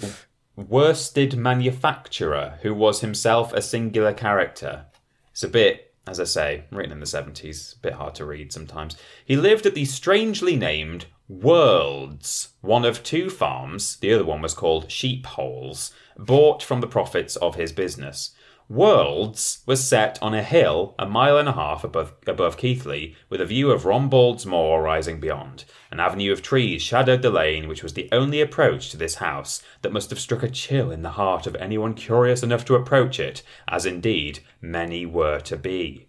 worsted 0.56 1.36
manufacturer 1.36 2.58
who 2.62 2.74
was 2.74 3.00
himself 3.00 3.52
a 3.52 3.62
singular 3.62 4.12
character. 4.12 4.84
It's 5.30 5.42
a 5.42 5.48
bit, 5.48 5.94
as 6.06 6.20
I 6.20 6.24
say, 6.24 6.64
written 6.70 6.92
in 6.92 7.00
the 7.00 7.06
70s, 7.06 7.76
a 7.76 7.78
bit 7.80 7.94
hard 7.94 8.14
to 8.16 8.26
read 8.26 8.52
sometimes. 8.52 8.96
He 9.24 9.36
lived 9.36 9.64
at 9.64 9.74
the 9.74 9.86
strangely 9.86 10.56
named 10.56 11.06
Worlds, 11.32 12.50
one 12.60 12.84
of 12.84 13.02
two 13.02 13.30
farms, 13.30 13.96
the 13.96 14.12
other 14.12 14.24
one 14.24 14.42
was 14.42 14.52
called 14.52 14.90
Sheepholes, 14.90 15.90
bought 16.18 16.62
from 16.62 16.82
the 16.82 16.86
profits 16.86 17.36
of 17.36 17.54
his 17.54 17.72
business. 17.72 18.32
Worlds 18.68 19.62
was 19.64 19.82
set 19.82 20.18
on 20.20 20.34
a 20.34 20.42
hill 20.42 20.94
a 20.98 21.06
mile 21.06 21.38
and 21.38 21.48
a 21.48 21.52
half 21.52 21.84
above, 21.84 22.12
above 22.26 22.58
Keighley, 22.58 23.16
with 23.30 23.40
a 23.40 23.46
view 23.46 23.70
of 23.70 23.86
Rombald's 23.86 24.44
Moor 24.44 24.82
rising 24.82 25.20
beyond. 25.20 25.64
An 25.90 26.00
avenue 26.00 26.32
of 26.32 26.42
trees 26.42 26.82
shadowed 26.82 27.22
the 27.22 27.30
lane, 27.30 27.66
which 27.66 27.82
was 27.82 27.94
the 27.94 28.10
only 28.12 28.42
approach 28.42 28.90
to 28.90 28.98
this 28.98 29.14
house 29.14 29.62
that 29.80 29.92
must 29.92 30.10
have 30.10 30.20
struck 30.20 30.42
a 30.42 30.50
chill 30.50 30.90
in 30.90 31.00
the 31.00 31.12
heart 31.12 31.46
of 31.46 31.56
anyone 31.56 31.94
curious 31.94 32.42
enough 32.42 32.66
to 32.66 32.74
approach 32.74 33.18
it, 33.18 33.42
as 33.68 33.86
indeed 33.86 34.40
many 34.60 35.06
were 35.06 35.40
to 35.40 35.56
be. 35.56 36.08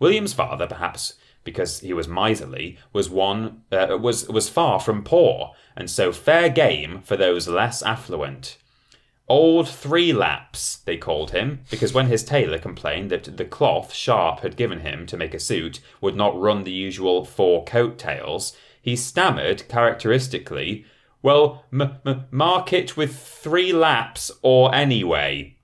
William's 0.00 0.34
father, 0.34 0.66
perhaps 0.66 1.14
because 1.46 1.80
he 1.80 1.94
was 1.94 2.06
miserly, 2.06 2.76
was 2.92 3.08
one 3.08 3.62
uh, 3.72 3.96
was 3.98 4.28
was 4.28 4.50
far 4.50 4.78
from 4.78 5.02
poor, 5.02 5.54
and 5.74 5.88
so 5.88 6.12
fair 6.12 6.50
game 6.50 7.00
for 7.02 7.16
those 7.16 7.48
less 7.48 7.82
affluent. 7.82 8.58
Old 9.28 9.68
Three 9.68 10.12
Laps, 10.12 10.76
they 10.84 10.96
called 10.96 11.30
him, 11.32 11.60
because 11.70 11.92
when 11.92 12.06
his 12.06 12.22
tailor 12.22 12.58
complained 12.58 13.10
that 13.10 13.36
the 13.36 13.44
cloth 13.44 13.92
Sharp 13.92 14.40
had 14.40 14.56
given 14.56 14.80
him 14.80 15.06
to 15.06 15.16
make 15.16 15.34
a 15.34 15.40
suit 15.40 15.80
would 16.00 16.14
not 16.14 16.38
run 16.38 16.62
the 16.62 16.70
usual 16.70 17.24
four 17.24 17.64
coat 17.64 17.98
tails, 17.98 18.56
he 18.80 18.94
stammered 18.94 19.66
characteristically, 19.68 20.84
Well, 21.22 21.64
m- 21.72 21.96
m- 22.06 22.26
mark 22.30 22.72
it 22.72 22.96
with 22.96 23.18
three 23.18 23.72
laps 23.72 24.30
or 24.42 24.72
anyway. 24.72 25.55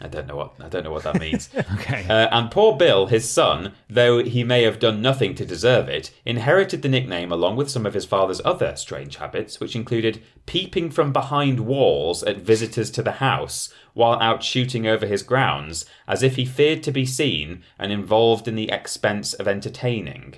I 0.00 0.08
don't 0.08 0.26
know 0.26 0.36
what 0.36 0.54
I 0.60 0.68
don't 0.68 0.84
know 0.84 0.90
what 0.90 1.04
that 1.04 1.18
means. 1.18 1.48
Okay. 1.74 2.06
Uh, 2.08 2.28
and 2.30 2.50
poor 2.50 2.76
Bill, 2.76 3.06
his 3.06 3.28
son, 3.28 3.72
though 3.88 4.22
he 4.22 4.44
may 4.44 4.62
have 4.62 4.78
done 4.78 5.02
nothing 5.02 5.34
to 5.34 5.44
deserve 5.44 5.88
it, 5.88 6.10
inherited 6.24 6.82
the 6.82 6.88
nickname 6.88 7.32
along 7.32 7.56
with 7.56 7.70
some 7.70 7.84
of 7.84 7.94
his 7.94 8.04
father's 8.04 8.40
other 8.44 8.76
strange 8.76 9.16
habits, 9.16 9.60
which 9.60 9.76
included 9.76 10.22
peeping 10.46 10.90
from 10.90 11.12
behind 11.12 11.60
walls 11.60 12.22
at 12.22 12.38
visitors 12.38 12.90
to 12.92 13.02
the 13.02 13.12
house 13.12 13.72
while 13.92 14.18
out 14.20 14.42
shooting 14.42 14.86
over 14.86 15.06
his 15.06 15.22
grounds, 15.22 15.84
as 16.06 16.22
if 16.22 16.36
he 16.36 16.44
feared 16.44 16.82
to 16.82 16.92
be 16.92 17.06
seen 17.06 17.62
and 17.78 17.92
involved 17.92 18.46
in 18.48 18.56
the 18.56 18.70
expense 18.70 19.34
of 19.34 19.48
entertaining. 19.48 20.34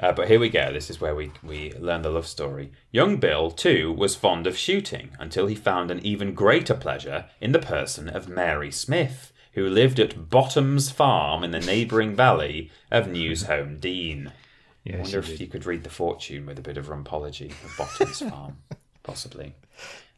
Uh, 0.00 0.12
but 0.12 0.28
here 0.28 0.40
we 0.40 0.48
go. 0.48 0.72
This 0.72 0.88
is 0.88 1.00
where 1.00 1.14
we, 1.14 1.30
we 1.42 1.72
learn 1.74 2.00
the 2.00 2.10
love 2.10 2.26
story. 2.26 2.72
Young 2.90 3.18
Bill, 3.18 3.50
too, 3.50 3.92
was 3.92 4.16
fond 4.16 4.46
of 4.46 4.56
shooting 4.56 5.10
until 5.18 5.46
he 5.46 5.54
found 5.54 5.90
an 5.90 6.04
even 6.04 6.32
greater 6.32 6.74
pleasure 6.74 7.26
in 7.38 7.52
the 7.52 7.58
person 7.58 8.08
of 8.08 8.26
Mary 8.26 8.72
Smith, 8.72 9.30
who 9.52 9.68
lived 9.68 10.00
at 10.00 10.30
Bottom's 10.30 10.90
Farm 10.90 11.44
in 11.44 11.50
the 11.50 11.60
neighbouring 11.60 12.16
valley 12.16 12.70
of 12.90 13.06
Newsholme 13.06 13.78
Dean. 13.78 14.32
I 14.90 14.96
wonder 14.96 15.18
if 15.18 15.38
you 15.38 15.46
could 15.46 15.66
read 15.66 15.84
the 15.84 15.90
fortune 15.90 16.46
with 16.46 16.58
a 16.58 16.62
bit 16.62 16.78
of 16.78 16.86
rumpology 16.86 17.50
of 17.50 17.76
Bottom's 17.76 18.20
Farm, 18.30 18.56
possibly. 19.02 19.54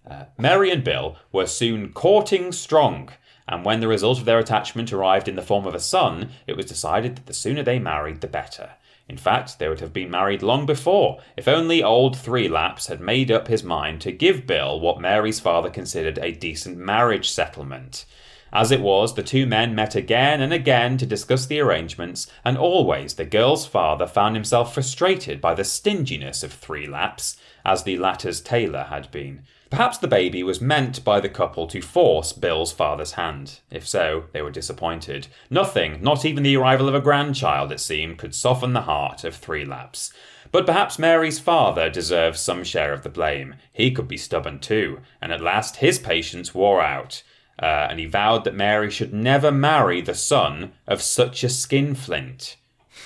Uh, 0.08 0.26
Mary 0.38 0.70
and 0.70 0.84
Bill 0.84 1.16
were 1.32 1.46
soon 1.46 1.92
courting 1.92 2.52
strong, 2.52 3.10
and 3.48 3.64
when 3.64 3.80
the 3.80 3.88
result 3.88 4.18
of 4.18 4.26
their 4.26 4.38
attachment 4.38 4.92
arrived 4.92 5.26
in 5.26 5.34
the 5.34 5.42
form 5.42 5.66
of 5.66 5.74
a 5.74 5.80
son, 5.80 6.30
it 6.46 6.56
was 6.56 6.66
decided 6.66 7.16
that 7.16 7.26
the 7.26 7.34
sooner 7.34 7.64
they 7.64 7.80
married, 7.80 8.20
the 8.20 8.28
better. 8.28 8.70
In 9.09 9.16
fact, 9.16 9.59
they 9.59 9.68
would 9.68 9.80
have 9.80 9.92
been 9.92 10.11
married 10.11 10.42
long 10.42 10.64
before, 10.64 11.20
if 11.36 11.48
only 11.48 11.82
old 11.82 12.16
Three 12.16 12.48
Laps 12.48 12.86
had 12.86 13.00
made 13.00 13.30
up 13.30 13.48
his 13.48 13.64
mind 13.64 14.00
to 14.03 14.12
give 14.12 14.46
Bill 14.46 14.78
what 14.78 15.00
Mary's 15.00 15.40
father 15.40 15.70
considered 15.70 16.18
a 16.18 16.32
decent 16.32 16.78
marriage 16.78 17.30
settlement. 17.30 18.05
As 18.53 18.70
it 18.70 18.80
was, 18.80 19.14
the 19.14 19.22
two 19.22 19.46
men 19.46 19.74
met 19.74 19.94
again 19.94 20.42
and 20.42 20.53
again 20.53 20.98
to 20.98 21.07
discuss 21.07 21.46
the 21.46 21.59
arrangements, 21.59 22.30
and 22.44 22.59
always 22.59 23.14
the 23.14 23.24
girl's 23.24 23.66
father 23.66 24.07
found 24.07 24.36
himself 24.36 24.74
frustrated 24.74 25.40
by 25.40 25.55
the 25.55 25.64
stinginess 25.64 26.42
of 26.42 26.53
Three 26.53 26.86
Laps, 26.86 27.38
as 27.64 27.82
the 27.82 27.96
latter's 27.96 28.40
tailor 28.42 28.84
had 28.84 29.11
been. 29.11 29.44
Perhaps 29.72 29.96
the 29.96 30.06
baby 30.06 30.42
was 30.42 30.60
meant 30.60 31.02
by 31.02 31.18
the 31.18 31.30
couple 31.30 31.66
to 31.68 31.80
force 31.80 32.34
Bill's 32.34 32.72
father's 32.72 33.12
hand. 33.12 33.60
If 33.70 33.88
so, 33.88 34.24
they 34.32 34.42
were 34.42 34.50
disappointed. 34.50 35.28
Nothing, 35.48 36.02
not 36.02 36.26
even 36.26 36.42
the 36.42 36.58
arrival 36.58 36.90
of 36.90 36.94
a 36.94 37.00
grandchild, 37.00 37.72
it 37.72 37.80
seemed, 37.80 38.18
could 38.18 38.34
soften 38.34 38.74
the 38.74 38.82
heart 38.82 39.24
of 39.24 39.34
Three 39.34 39.64
Laps. 39.64 40.12
But 40.50 40.66
perhaps 40.66 40.98
Mary's 40.98 41.40
father 41.40 41.88
deserved 41.88 42.36
some 42.36 42.64
share 42.64 42.92
of 42.92 43.02
the 43.02 43.08
blame. 43.08 43.54
He 43.72 43.90
could 43.90 44.08
be 44.08 44.18
stubborn 44.18 44.58
too, 44.58 45.00
and 45.22 45.32
at 45.32 45.40
last 45.40 45.76
his 45.76 45.98
patience 45.98 46.54
wore 46.54 46.82
out. 46.82 47.22
Uh, 47.58 47.86
and 47.88 47.98
he 47.98 48.04
vowed 48.04 48.44
that 48.44 48.54
Mary 48.54 48.90
should 48.90 49.14
never 49.14 49.50
marry 49.50 50.02
the 50.02 50.14
son 50.14 50.72
of 50.86 51.00
such 51.00 51.42
a 51.42 51.48
skinflint. 51.48 52.56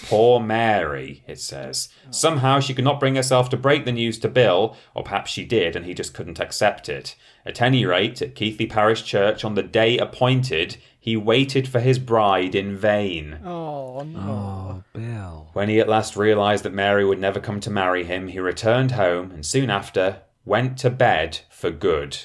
Poor 0.04 0.40
Mary, 0.40 1.24
it 1.26 1.40
says. 1.40 1.88
Somehow 2.10 2.60
she 2.60 2.74
could 2.74 2.84
not 2.84 3.00
bring 3.00 3.16
herself 3.16 3.48
to 3.50 3.56
break 3.56 3.84
the 3.84 3.92
news 3.92 4.18
to 4.20 4.28
Bill, 4.28 4.76
or 4.94 5.02
perhaps 5.02 5.30
she 5.30 5.44
did 5.44 5.74
and 5.74 5.84
he 5.84 5.94
just 5.94 6.14
couldn't 6.14 6.38
accept 6.38 6.88
it. 6.88 7.16
At 7.44 7.62
any 7.62 7.84
rate, 7.84 8.22
at 8.22 8.34
Keighley 8.34 8.66
Parish 8.66 9.04
Church 9.04 9.44
on 9.44 9.54
the 9.54 9.62
day 9.62 9.98
appointed, 9.98 10.76
he 10.98 11.16
waited 11.16 11.68
for 11.68 11.80
his 11.80 11.98
bride 11.98 12.54
in 12.54 12.76
vain. 12.76 13.38
Oh 13.44 14.02
no. 14.02 14.20
Oh, 14.20 14.84
Bill. 14.92 15.50
When 15.52 15.68
he 15.68 15.80
at 15.80 15.88
last 15.88 16.16
realised 16.16 16.64
that 16.64 16.74
Mary 16.74 17.04
would 17.04 17.20
never 17.20 17.40
come 17.40 17.60
to 17.60 17.70
marry 17.70 18.04
him, 18.04 18.28
he 18.28 18.40
returned 18.40 18.92
home 18.92 19.30
and 19.30 19.46
soon 19.46 19.70
after 19.70 20.22
went 20.44 20.78
to 20.78 20.90
bed 20.90 21.40
for 21.50 21.70
good. 21.70 22.18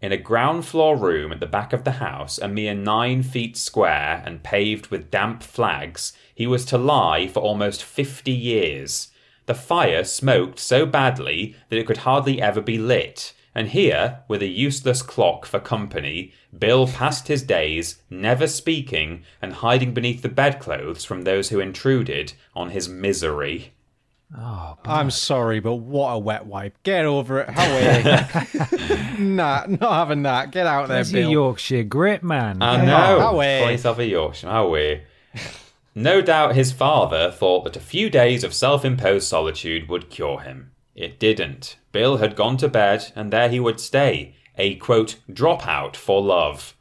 In 0.00 0.12
a 0.12 0.18
ground 0.18 0.66
floor 0.66 0.96
room 0.96 1.32
at 1.32 1.40
the 1.40 1.46
back 1.46 1.72
of 1.72 1.84
the 1.84 1.92
house, 1.92 2.36
a 2.38 2.46
mere 2.46 2.74
nine 2.74 3.22
feet 3.22 3.56
square 3.56 4.22
and 4.26 4.42
paved 4.42 4.88
with 4.88 5.10
damp 5.10 5.42
flags, 5.42 6.12
he 6.34 6.46
was 6.46 6.64
to 6.66 6.78
lie 6.78 7.26
for 7.28 7.40
almost 7.40 7.82
fifty 7.84 8.32
years. 8.32 9.08
The 9.46 9.54
fire 9.54 10.04
smoked 10.04 10.58
so 10.58 10.86
badly 10.86 11.54
that 11.68 11.78
it 11.78 11.86
could 11.86 11.98
hardly 11.98 12.40
ever 12.40 12.60
be 12.60 12.78
lit, 12.78 13.32
and 13.54 13.68
here, 13.68 14.20
with 14.26 14.42
a 14.42 14.46
useless 14.46 15.02
clock 15.02 15.46
for 15.46 15.60
company, 15.60 16.32
Bill 16.56 16.86
passed 16.88 17.28
his 17.28 17.42
days, 17.42 18.00
never 18.08 18.46
speaking 18.46 19.22
and 19.42 19.52
hiding 19.54 19.92
beneath 19.94 20.22
the 20.22 20.28
bedclothes 20.28 21.04
from 21.04 21.22
those 21.22 21.50
who 21.50 21.60
intruded 21.60 22.32
on 22.56 22.70
his 22.70 22.88
misery. 22.88 23.72
Oh, 24.36 24.76
I'm 24.84 25.10
sorry, 25.12 25.60
but 25.60 25.74
what 25.76 26.10
a 26.10 26.18
wet 26.18 26.46
wipe. 26.46 26.82
Get 26.82 27.04
over 27.04 27.40
it. 27.40 27.50
How 27.50 29.16
Nah, 29.18 29.66
not 29.68 29.92
having 29.92 30.22
that. 30.24 30.50
Get 30.50 30.66
out 30.66 30.88
there, 30.88 30.96
there's 30.96 31.12
your 31.12 31.22
Bill. 31.22 31.30
Yorkshire 31.30 31.84
grit, 31.84 32.24
man. 32.24 32.60
I 32.60 32.78
Come 32.78 32.86
know. 32.86 32.94
on. 32.96 33.20
How 33.20 33.38
we? 33.38 33.58
Call 33.60 33.70
yourself 33.70 33.98
a 34.00 34.06
Yorkshire. 34.06 34.48
How 34.48 34.68
we? 34.68 35.02
No 35.94 36.20
doubt 36.20 36.56
his 36.56 36.72
father 36.72 37.30
thought 37.30 37.62
that 37.64 37.76
a 37.76 37.80
few 37.80 38.10
days 38.10 38.42
of 38.42 38.52
self 38.52 38.84
imposed 38.84 39.28
solitude 39.28 39.88
would 39.88 40.10
cure 40.10 40.40
him. 40.40 40.72
It 40.96 41.20
didn't. 41.20 41.76
Bill 41.92 42.16
had 42.16 42.34
gone 42.34 42.56
to 42.58 42.68
bed, 42.68 43.12
and 43.14 43.32
there 43.32 43.48
he 43.48 43.60
would 43.60 43.78
stay, 43.78 44.34
a 44.58 44.74
quote, 44.76 45.16
dropout 45.30 45.94
for 45.94 46.20
love. 46.20 46.74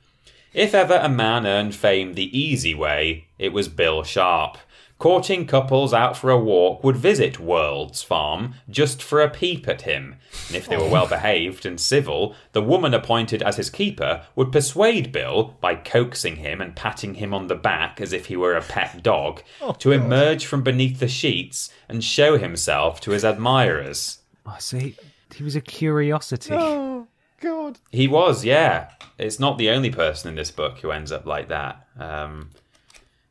If 0.53 0.73
ever 0.73 0.95
a 0.95 1.09
man 1.09 1.45
earned 1.45 1.75
fame 1.75 2.13
the 2.13 2.37
easy 2.37 2.73
way, 2.73 3.27
it 3.37 3.53
was 3.53 3.67
Bill 3.67 4.03
Sharp. 4.03 4.57
Courting 5.03 5.45
couples 5.45 5.93
out 5.93 6.15
for 6.15 6.29
a 6.29 6.39
walk 6.39 6.81
would 6.81 6.95
visit 6.95 7.37
World's 7.37 8.01
farm 8.01 8.53
just 8.69 9.03
for 9.03 9.21
a 9.21 9.29
peep 9.29 9.67
at 9.67 9.81
him. 9.81 10.15
And 10.47 10.55
if 10.55 10.65
they 10.65 10.77
were 10.77 10.87
well 10.87 11.07
behaved 11.07 11.65
and 11.65 11.77
civil, 11.77 12.37
the 12.53 12.61
woman 12.61 12.93
appointed 12.93 13.43
as 13.43 13.57
his 13.57 13.69
keeper 13.69 14.25
would 14.37 14.53
persuade 14.53 15.11
Bill, 15.11 15.57
by 15.59 15.75
coaxing 15.75 16.37
him 16.37 16.61
and 16.61 16.73
patting 16.73 17.15
him 17.15 17.33
on 17.33 17.47
the 17.47 17.55
back 17.55 17.99
as 17.99 18.13
if 18.13 18.27
he 18.27 18.37
were 18.37 18.55
a 18.55 18.61
pet 18.61 19.03
dog, 19.03 19.43
to 19.79 19.91
emerge 19.91 20.45
from 20.45 20.63
beneath 20.63 21.01
the 21.01 21.09
sheets 21.09 21.69
and 21.89 22.01
show 22.01 22.37
himself 22.37 23.01
to 23.01 23.11
his 23.11 23.25
admirers. 23.25 24.19
Oh, 24.45 24.55
see, 24.57 24.95
he 25.35 25.43
was 25.43 25.57
a 25.57 25.61
curiosity. 25.61 26.53
Oh, 26.53 27.07
God. 27.41 27.77
He 27.91 28.07
was, 28.07 28.45
yeah. 28.45 28.91
It's 29.17 29.37
not 29.37 29.57
the 29.57 29.69
only 29.69 29.91
person 29.91 30.29
in 30.29 30.35
this 30.35 30.51
book 30.51 30.79
who 30.79 30.91
ends 30.91 31.11
up 31.11 31.25
like 31.25 31.49
that. 31.49 31.87
Um, 31.99 32.51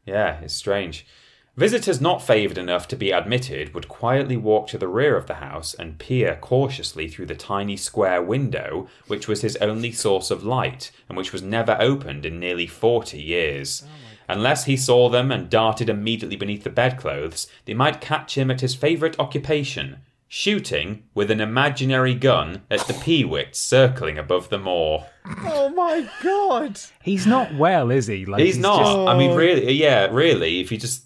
yeah, 0.05 0.39
it's 0.43 0.53
strange. 0.53 1.07
Visitors 1.55 2.01
not 2.01 2.23
favoured 2.23 2.57
enough 2.57 2.89
to 2.89 2.97
be 2.97 3.11
admitted 3.11 3.75
would 3.75 3.87
quietly 3.87 4.39
walk 4.39 4.69
to 4.69 4.79
the 4.79 4.89
rear 4.89 5.19
of 5.19 5.27
the 5.27 5.35
house 5.35 5.75
and 5.75 5.99
peer 5.99 6.39
cautiously 6.41 7.09
through 7.09 7.27
the 7.27 7.35
tiny 7.35 7.77
square 7.77 8.23
window, 8.23 8.89
which 9.07 9.29
was 9.29 9.43
his 9.43 9.57
only 9.57 9.93
source 9.93 10.31
of 10.31 10.45
light, 10.45 10.91
and 11.11 11.19
which 11.19 11.31
was 11.31 11.43
never 11.43 11.77
opened 11.79 12.25
in 12.25 12.41
nearly 12.41 12.67
forty 12.67 13.21
years. 13.21 13.83
Oh 13.85 13.89
Unless 14.29 14.65
he 14.65 14.79
saw 14.79 15.11
them 15.11 15.31
and 15.31 15.51
darted 15.51 15.91
immediately 15.91 16.37
beneath 16.37 16.65
the 16.65 16.71
bedclothes, 16.71 17.49
they 17.67 17.75
might 17.75 18.01
catch 18.01 18.39
him 18.39 18.51
at 18.51 18.63
his 18.63 18.75
favourite 18.75 19.19
occupation, 19.21 19.99
shooting 20.29 21.03
with 21.13 21.31
an 21.31 21.41
imaginary 21.41 22.15
gun 22.15 22.63
at 22.71 22.81
the 22.87 22.95
peewits 22.95 23.59
circling 23.59 24.17
above 24.17 24.49
the 24.49 24.59
moor. 24.59 25.09
Oh, 25.45 25.69
my 25.69 26.09
God. 26.23 26.81
He's 27.03 27.27
not 27.27 27.55
well, 27.55 27.91
is 27.91 28.07
he? 28.07 28.25
Like 28.25 28.41
He's 28.43 28.57
not. 28.57 28.79
just- 28.79 28.99
I 29.09 29.19
mean, 29.19 29.33
oh. 29.33 29.37
really, 29.37 29.73
yeah, 29.75 30.07
really. 30.07 30.61
If 30.61 30.73
you 30.73 30.79
just 30.79 31.05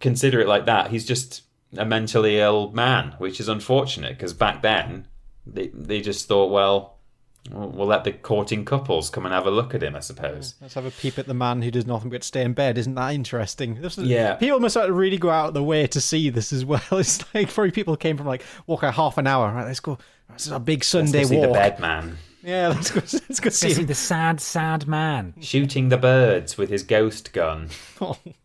consider 0.00 0.40
it 0.40 0.48
like 0.48 0.66
that, 0.66 0.90
he's 0.90 1.06
just 1.06 1.42
a 1.76 1.84
mentally 1.84 2.38
ill 2.38 2.70
man, 2.72 3.14
which 3.18 3.40
is 3.40 3.48
unfortunate 3.48 4.16
because 4.16 4.32
back 4.34 4.62
then 4.62 5.06
they 5.46 5.68
they 5.68 6.00
just 6.00 6.28
thought, 6.28 6.50
well, 6.50 6.98
we'll 7.50 7.68
we'll 7.70 7.86
let 7.86 8.04
the 8.04 8.12
courting 8.12 8.64
couples 8.64 9.10
come 9.10 9.24
and 9.26 9.34
have 9.34 9.46
a 9.46 9.50
look 9.50 9.74
at 9.74 9.82
him. 9.82 9.96
I 9.96 10.00
suppose. 10.00 10.54
Let's 10.60 10.74
have 10.74 10.84
a 10.84 10.90
peep 10.90 11.18
at 11.18 11.26
the 11.26 11.34
man 11.34 11.62
who 11.62 11.70
does 11.70 11.86
nothing 11.86 12.10
but 12.10 12.22
stay 12.24 12.42
in 12.42 12.52
bed. 12.52 12.78
Isn't 12.78 12.94
that 12.96 13.14
interesting? 13.14 13.80
This 13.80 13.98
is, 13.98 14.06
Yeah. 14.06 14.34
People 14.34 14.60
must 14.60 14.74
have 14.74 14.86
to 14.86 14.92
really 14.92 15.18
go 15.18 15.30
out 15.30 15.48
of 15.48 15.54
the 15.54 15.62
way 15.62 15.86
to 15.86 16.00
see 16.00 16.30
this 16.30 16.52
as 16.52 16.64
well. 16.64 16.80
It's 16.92 17.22
like 17.34 17.52
probably 17.52 17.70
people 17.72 17.96
came 17.96 18.16
from 18.16 18.26
like 18.26 18.44
walk 18.66 18.82
a 18.82 18.92
half 18.92 19.18
an 19.18 19.26
hour. 19.26 19.52
Right, 19.52 19.66
let's 19.66 19.80
go. 19.80 19.98
This 20.32 20.46
is 20.46 20.52
a 20.52 20.60
big 20.60 20.78
Let's 20.80 20.88
Sunday 20.88 21.22
go 21.22 21.28
see 21.28 21.40
the 21.40 21.48
walk. 21.48 21.56
bed 21.56 21.78
man 21.80 22.16
Yeah, 22.42 22.68
let's 22.74 22.90
go. 22.90 23.00
Let's 23.00 23.40
go 23.40 23.50
see 23.50 23.72
See 23.74 23.84
the 23.84 23.94
sad, 23.94 24.40
sad 24.40 24.86
man. 24.86 25.34
shooting 25.40 25.88
the 25.90 25.98
birds 25.98 26.56
with 26.56 26.70
his 26.70 26.82
ghost 26.84 27.32
gun. 27.32 27.68
Oh, 28.00 28.16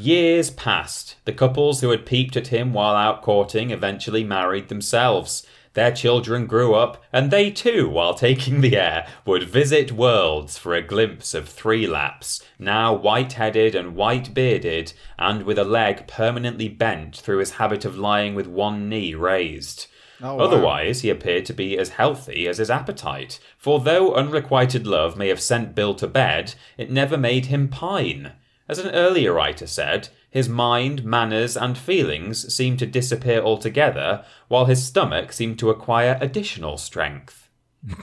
Years 0.00 0.50
passed. 0.50 1.16
The 1.24 1.32
couples 1.32 1.80
who 1.80 1.90
had 1.90 2.06
peeped 2.06 2.36
at 2.36 2.48
him 2.48 2.72
while 2.72 2.94
out 2.94 3.20
courting 3.20 3.72
eventually 3.72 4.22
married 4.22 4.68
themselves. 4.68 5.44
Their 5.74 5.90
children 5.90 6.46
grew 6.46 6.76
up, 6.76 7.02
and 7.12 7.32
they 7.32 7.50
too, 7.50 7.88
while 7.88 8.14
taking 8.14 8.60
the 8.60 8.76
air, 8.76 9.08
would 9.26 9.48
visit 9.48 9.90
worlds 9.90 10.56
for 10.56 10.72
a 10.72 10.82
glimpse 10.82 11.34
of 11.34 11.48
three 11.48 11.84
laps, 11.84 12.44
now 12.60 12.94
white 12.94 13.32
headed 13.32 13.74
and 13.74 13.96
white 13.96 14.32
bearded, 14.32 14.92
and 15.18 15.42
with 15.42 15.58
a 15.58 15.64
leg 15.64 16.06
permanently 16.06 16.68
bent 16.68 17.16
through 17.16 17.38
his 17.38 17.54
habit 17.54 17.84
of 17.84 17.98
lying 17.98 18.36
with 18.36 18.46
one 18.46 18.88
knee 18.88 19.16
raised. 19.16 19.88
Oh, 20.22 20.36
wow. 20.36 20.44
Otherwise, 20.44 21.00
he 21.00 21.10
appeared 21.10 21.44
to 21.46 21.52
be 21.52 21.76
as 21.76 21.88
healthy 21.88 22.46
as 22.46 22.58
his 22.58 22.70
appetite, 22.70 23.40
for 23.56 23.80
though 23.80 24.14
unrequited 24.14 24.86
love 24.86 25.16
may 25.16 25.26
have 25.26 25.40
sent 25.40 25.74
Bill 25.74 25.94
to 25.96 26.06
bed, 26.06 26.54
it 26.76 26.88
never 26.88 27.18
made 27.18 27.46
him 27.46 27.66
pine. 27.66 28.34
As 28.68 28.78
an 28.78 28.90
earlier 28.90 29.32
writer 29.32 29.66
said, 29.66 30.10
his 30.30 30.48
mind, 30.48 31.02
manners, 31.02 31.56
and 31.56 31.76
feelings 31.78 32.52
seemed 32.54 32.78
to 32.80 32.86
disappear 32.86 33.40
altogether, 33.40 34.24
while 34.48 34.66
his 34.66 34.84
stomach 34.84 35.32
seemed 35.32 35.58
to 35.60 35.70
acquire 35.70 36.18
additional 36.20 36.76
strength. 36.76 37.48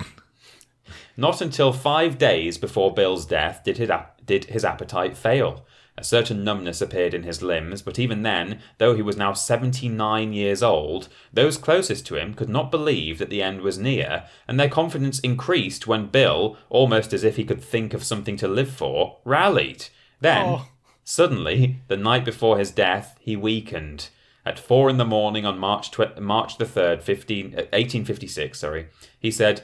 Not 1.18 1.40
until 1.40 1.72
five 1.72 2.18
days 2.18 2.58
before 2.58 2.94
Bill's 2.94 3.26
death 3.26 3.64
did 3.64 3.78
his, 3.78 3.90
ap- 3.90 4.26
did 4.26 4.46
his 4.46 4.66
appetite 4.66 5.16
fail. 5.16 5.66
A 5.98 6.04
certain 6.04 6.44
numbness 6.44 6.82
appeared 6.82 7.14
in 7.14 7.24
his 7.24 7.42
limbs, 7.42 7.82
but 7.82 8.00
even 8.00 8.24
then, 8.24 8.60
though 8.80 8.96
he 8.96 9.02
was 9.02 9.16
now 9.16 9.32
79 9.32 10.34
years 10.34 10.62
old, 10.62 11.08
those 11.32 11.58
closest 11.58 12.06
to 12.08 12.16
him 12.16 12.34
could 12.34 12.50
not 12.50 12.70
believe 12.70 13.18
that 13.20 13.30
the 13.30 13.42
end 13.42 13.62
was 13.62 13.78
near, 13.78 14.26
and 14.48 14.60
their 14.60 14.68
confidence 14.68 15.20
increased 15.20 15.88
when 15.88 16.08
Bill, 16.08 16.58
almost 16.70 17.14
as 17.14 17.24
if 17.24 17.38
he 17.38 17.46
could 17.46 17.64
think 17.64 17.94
of 17.94 18.04
something 18.04 18.36
to 18.38 18.48
live 18.48 18.70
for, 18.70 19.20
rallied. 19.24 19.86
Then, 20.22 20.46
Oh. 20.48 20.68
suddenly, 21.04 21.78
the 21.88 21.98
night 21.98 22.26
before 22.26 22.58
his 22.58 22.72
death, 22.72 23.16
he 23.20 23.36
weakened. 23.36 24.10
At 24.46 24.60
four 24.60 24.90
in 24.90 24.98
the 24.98 25.06
morning 25.06 25.46
on 25.46 25.58
March 25.58 25.90
tw- 25.92 26.20
March 26.20 26.58
the 26.58 26.66
third, 26.66 27.02
15, 27.04 27.56
uh, 27.58 27.64
1856, 27.74 28.60
sorry, 28.60 28.88
he 29.20 29.32
said, 29.32 29.62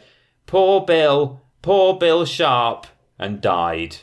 "Poor 0.48 0.82
Bill, 0.82 1.42
poor 1.62 1.96
Bill 1.98 2.26
Sharp," 2.26 2.88
and 3.20 3.42
died. 3.42 3.98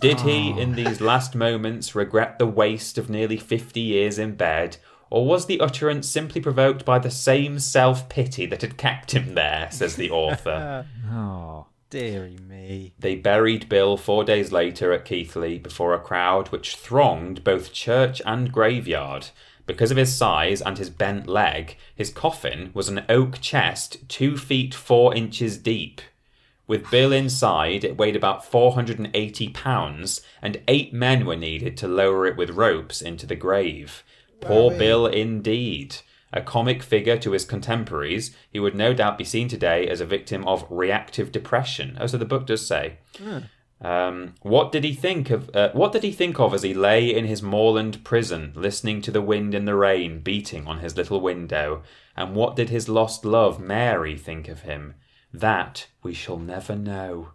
Did 0.00 0.20
he, 0.22 0.48
in 0.58 0.76
these 0.76 1.00
last 1.00 1.34
moments, 1.34 1.94
regret 1.94 2.38
the 2.38 2.46
waste 2.46 2.96
of 2.96 3.10
nearly 3.10 3.36
fifty 3.36 3.80
years 3.80 4.18
in 4.18 4.34
bed, 4.34 4.78
or 5.10 5.26
was 5.26 5.44
the 5.46 5.60
utterance 5.60 6.08
simply 6.08 6.40
provoked 6.40 6.84
by 6.86 6.98
the 6.98 7.10
same 7.10 7.58
self 7.58 8.08
pity 8.08 8.46
that 8.46 8.62
had 8.62 8.78
kept 8.78 9.12
him 9.12 9.34
there? 9.34 9.68
Says 9.70 9.96
the 9.96 10.10
author. 10.10 10.86
Oh, 11.12 11.66
dearie 11.94 12.40
me. 12.48 12.92
They 12.98 13.14
buried 13.14 13.68
Bill 13.68 13.96
four 13.96 14.24
days 14.24 14.50
later 14.50 14.92
at 14.92 15.04
Keighley 15.04 15.58
before 15.58 15.94
a 15.94 16.00
crowd 16.00 16.48
which 16.48 16.74
thronged 16.74 17.44
both 17.44 17.72
church 17.72 18.20
and 18.26 18.50
graveyard. 18.50 19.28
Because 19.64 19.92
of 19.92 19.96
his 19.96 20.12
size 20.12 20.60
and 20.60 20.76
his 20.76 20.90
bent 20.90 21.28
leg, 21.28 21.76
his 21.94 22.10
coffin 22.10 22.72
was 22.74 22.88
an 22.88 23.04
oak 23.08 23.40
chest 23.40 24.08
two 24.08 24.36
feet 24.36 24.74
four 24.74 25.14
inches 25.14 25.56
deep. 25.56 26.00
With 26.66 26.90
Bill 26.90 27.12
inside, 27.12 27.84
it 27.84 27.96
weighed 27.96 28.16
about 28.16 28.44
480 28.44 29.50
pounds, 29.50 30.20
and 30.42 30.62
eight 30.66 30.92
men 30.92 31.24
were 31.24 31.36
needed 31.36 31.76
to 31.76 31.86
lower 31.86 32.26
it 32.26 32.36
with 32.36 32.50
ropes 32.50 33.02
into 33.02 33.24
the 33.24 33.36
grave. 33.36 34.02
Poor 34.40 34.72
Bill 34.72 35.06
indeed. 35.06 35.98
A 36.34 36.42
comic 36.42 36.82
figure 36.82 37.16
to 37.18 37.30
his 37.30 37.44
contemporaries, 37.44 38.36
he 38.50 38.58
would 38.58 38.74
no 38.74 38.92
doubt 38.92 39.16
be 39.16 39.24
seen 39.24 39.48
today 39.48 39.88
as 39.88 40.00
a 40.00 40.06
victim 40.06 40.46
of 40.46 40.66
reactive 40.68 41.30
depression. 41.30 41.96
Oh, 42.00 42.08
so 42.08 42.18
the 42.18 42.24
book 42.24 42.44
does 42.44 42.66
say. 42.66 42.98
Um, 43.80 44.34
what 44.42 44.72
did 44.72 44.82
he 44.82 44.94
think 44.94 45.30
of? 45.30 45.54
Uh, 45.54 45.70
what 45.72 45.92
did 45.92 46.02
he 46.02 46.10
think 46.10 46.40
of 46.40 46.52
as 46.52 46.62
he 46.62 46.74
lay 46.74 47.14
in 47.14 47.24
his 47.26 47.42
moorland 47.42 48.02
prison, 48.02 48.52
listening 48.56 49.00
to 49.02 49.10
the 49.10 49.22
wind 49.22 49.54
and 49.54 49.68
the 49.68 49.76
rain 49.76 50.20
beating 50.20 50.66
on 50.66 50.80
his 50.80 50.96
little 50.96 51.20
window? 51.20 51.82
And 52.16 52.34
what 52.34 52.56
did 52.56 52.68
his 52.68 52.88
lost 52.88 53.24
love, 53.24 53.60
Mary, 53.60 54.16
think 54.16 54.48
of 54.48 54.62
him? 54.62 54.94
That 55.32 55.86
we 56.02 56.14
shall 56.14 56.38
never 56.38 56.74
know. 56.74 57.30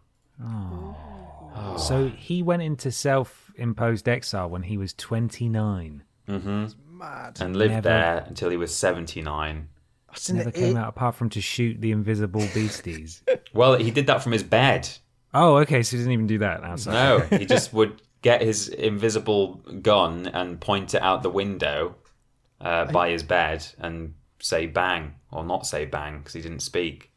So 1.78 2.08
he 2.10 2.42
went 2.44 2.64
into 2.64 2.92
self-imposed 2.92 4.10
exile 4.10 4.50
when 4.50 4.64
he 4.64 4.78
was 4.78 4.94
29. 7.00 7.34
And 7.48 7.56
lived 7.56 7.74
Never. 7.74 7.90
there 7.90 8.26
until 8.28 8.50
he 8.50 8.58
was 8.58 8.74
seventy-nine. 8.74 9.70
Never 10.32 10.52
came 10.52 10.76
out 10.76 10.90
apart 10.90 11.16
from 11.16 11.30
to 11.30 11.42
shoot 11.42 11.80
the 11.80 11.92
invisible 11.92 12.48
beasties. 12.54 13.22
Well, 13.54 13.76
he 13.78 13.90
did 13.90 14.06
that 14.08 14.22
from 14.22 14.32
his 14.32 14.44
bed. 14.44 14.88
oh, 15.34 15.58
okay. 15.58 15.82
So 15.82 15.98
he 15.98 16.02
didn't 16.04 16.14
even 16.14 16.28
do 16.28 16.38
that 16.40 16.64
outside. 16.64 16.94
No, 16.94 17.38
he 17.38 17.46
just 17.46 17.74
would 17.74 18.00
get 18.22 18.42
his 18.44 18.68
invisible 18.70 19.56
gun 19.82 20.28
and 20.28 20.60
point 20.62 20.94
it 20.94 21.02
out 21.02 21.24
the 21.24 21.32
window 21.32 21.96
uh, 22.62 22.86
by 22.86 23.10
his 23.10 23.24
bed 23.24 23.66
and 23.80 24.14
say 24.40 24.68
bang 24.68 25.16
or 25.32 25.44
not 25.44 25.66
say 25.66 25.86
bang 25.86 26.20
because 26.20 26.34
he 26.34 26.42
didn't 26.42 26.60
speak. 26.60 27.12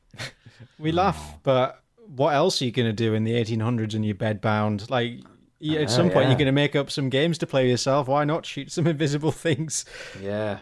We 0.78 0.90
laugh, 0.92 1.36
but 1.42 1.82
what 2.06 2.34
else 2.34 2.62
are 2.62 2.64
you 2.64 2.72
going 2.72 2.88
to 2.88 2.92
do 2.92 3.14
in 3.14 3.24
the 3.24 3.32
1800s 3.32 3.92
when 3.92 4.04
you're 4.04 4.14
bedbound? 4.14 4.88
Like, 4.90 5.20
you, 5.62 5.78
at 5.78 5.90
some 5.90 6.10
point, 6.10 6.24
yeah. 6.24 6.28
you're 6.28 6.38
going 6.38 6.46
to 6.46 6.52
make 6.52 6.76
up 6.76 6.90
some 6.90 7.08
games 7.08 7.38
to 7.38 7.46
play 7.46 7.68
yourself. 7.68 8.08
Why 8.08 8.24
not 8.24 8.44
shoot 8.44 8.70
some 8.70 8.86
invisible 8.94 9.32
things? 9.32 9.84
Yeah, 10.20 10.58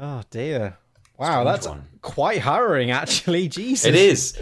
Oh, 0.00 0.22
dear. 0.30 0.78
Wow, 1.18 1.42
Strange 1.42 1.46
that's 1.46 1.68
one. 1.68 1.84
quite 2.02 2.38
harrowing, 2.40 2.90
actually. 2.90 3.48
Jesus. 3.48 3.86
it 3.86 3.96
is. 3.96 4.40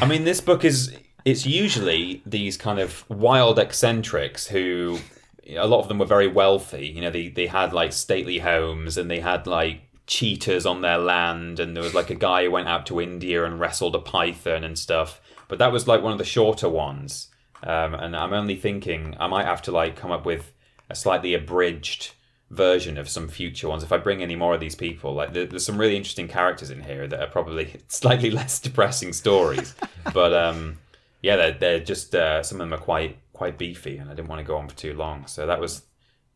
I 0.00 0.06
mean, 0.06 0.24
this 0.24 0.40
book 0.40 0.64
is. 0.64 0.96
It's 1.24 1.44
usually 1.44 2.22
these 2.24 2.56
kind 2.56 2.78
of 2.78 3.04
wild 3.10 3.58
eccentrics 3.58 4.46
who, 4.46 5.00
a 5.48 5.66
lot 5.66 5.80
of 5.80 5.88
them 5.88 5.98
were 5.98 6.06
very 6.06 6.28
wealthy. 6.28 6.86
You 6.86 7.02
know, 7.02 7.10
they 7.10 7.28
they 7.28 7.48
had 7.48 7.72
like 7.72 7.92
stately 7.92 8.38
homes 8.38 8.96
and 8.96 9.10
they 9.10 9.20
had 9.20 9.46
like 9.46 9.80
cheetahs 10.06 10.64
on 10.64 10.80
their 10.82 10.98
land, 10.98 11.58
and 11.60 11.76
there 11.76 11.82
was 11.82 11.94
like 11.94 12.10
a 12.10 12.14
guy 12.14 12.44
who 12.44 12.52
went 12.52 12.68
out 12.68 12.86
to 12.86 13.00
India 13.00 13.44
and 13.44 13.60
wrestled 13.60 13.96
a 13.96 13.98
python 13.98 14.64
and 14.64 14.78
stuff. 14.78 15.20
But 15.48 15.58
that 15.58 15.72
was 15.72 15.86
like 15.86 16.00
one 16.02 16.12
of 16.12 16.18
the 16.18 16.24
shorter 16.24 16.68
ones. 16.68 17.28
Um, 17.62 17.94
and 17.94 18.14
I'm 18.16 18.32
only 18.32 18.56
thinking 18.56 19.16
I 19.18 19.26
might 19.26 19.46
have 19.46 19.62
to 19.62 19.72
like 19.72 19.96
come 19.96 20.10
up 20.10 20.26
with 20.26 20.52
a 20.90 20.94
slightly 20.94 21.34
abridged 21.34 22.12
version 22.50 22.96
of 22.96 23.08
some 23.08 23.28
future 23.28 23.68
ones 23.68 23.82
if 23.82 23.90
I 23.90 23.96
bring 23.96 24.22
any 24.22 24.36
more 24.36 24.54
of 24.54 24.60
these 24.60 24.74
people. 24.74 25.14
Like 25.14 25.32
there, 25.32 25.46
there's 25.46 25.64
some 25.66 25.78
really 25.78 25.96
interesting 25.96 26.28
characters 26.28 26.70
in 26.70 26.82
here 26.82 27.06
that 27.06 27.20
are 27.20 27.26
probably 27.26 27.74
slightly 27.88 28.30
less 28.30 28.60
depressing 28.60 29.12
stories, 29.12 29.74
but 30.14 30.32
um, 30.32 30.78
yeah, 31.22 31.36
they're, 31.36 31.52
they're 31.52 31.80
just 31.80 32.14
uh, 32.14 32.42
some 32.42 32.60
of 32.60 32.68
them 32.68 32.78
are 32.78 32.82
quite 32.82 33.18
quite 33.32 33.58
beefy, 33.58 33.98
and 33.98 34.10
I 34.10 34.14
didn't 34.14 34.28
want 34.28 34.40
to 34.40 34.46
go 34.46 34.56
on 34.56 34.68
for 34.68 34.76
too 34.76 34.94
long. 34.94 35.26
So 35.26 35.46
that 35.46 35.60
was 35.60 35.82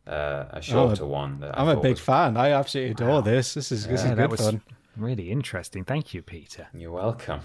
uh, 0.07 0.47
a 0.51 0.61
shorter 0.63 1.07
one. 1.07 1.41
That 1.41 1.57
I 1.59 1.63
I'm 1.63 1.69
a 1.69 1.81
big 1.81 1.93
was- 1.93 2.01
fan. 2.01 2.37
I 2.37 2.51
absolutely 2.51 2.93
adore 2.93 3.23
this. 3.23 3.55
This 3.55 3.71
is 3.71 3.87
this 3.87 4.05
is 4.05 4.11
good 4.13 4.39
fun. 4.39 4.63
really 4.97 5.31
interesting. 5.31 5.85
Thank 5.85 6.13
you, 6.15 6.23
Peter. 6.23 6.69
You're 6.75 6.93
welcome. 6.93 7.41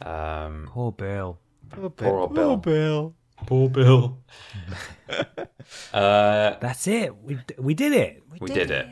Um, 0.00 0.68
Poor 0.70 0.92
Bill. 0.92 1.38
Poor 1.70 1.90
Poor 1.90 2.28
Bill. 2.28 2.56
Bill. 2.56 2.56
Poor 2.56 2.58
Bill. 2.58 3.14
poor 3.46 3.68
Bill. 3.70 4.18
uh, 5.92 6.54
That's 6.60 6.86
it. 6.86 7.16
We 7.22 7.38
we 7.58 7.74
did 7.74 7.92
it. 7.92 8.22
We, 8.30 8.38
we 8.40 8.48
did 8.48 8.70
it. 8.70 8.86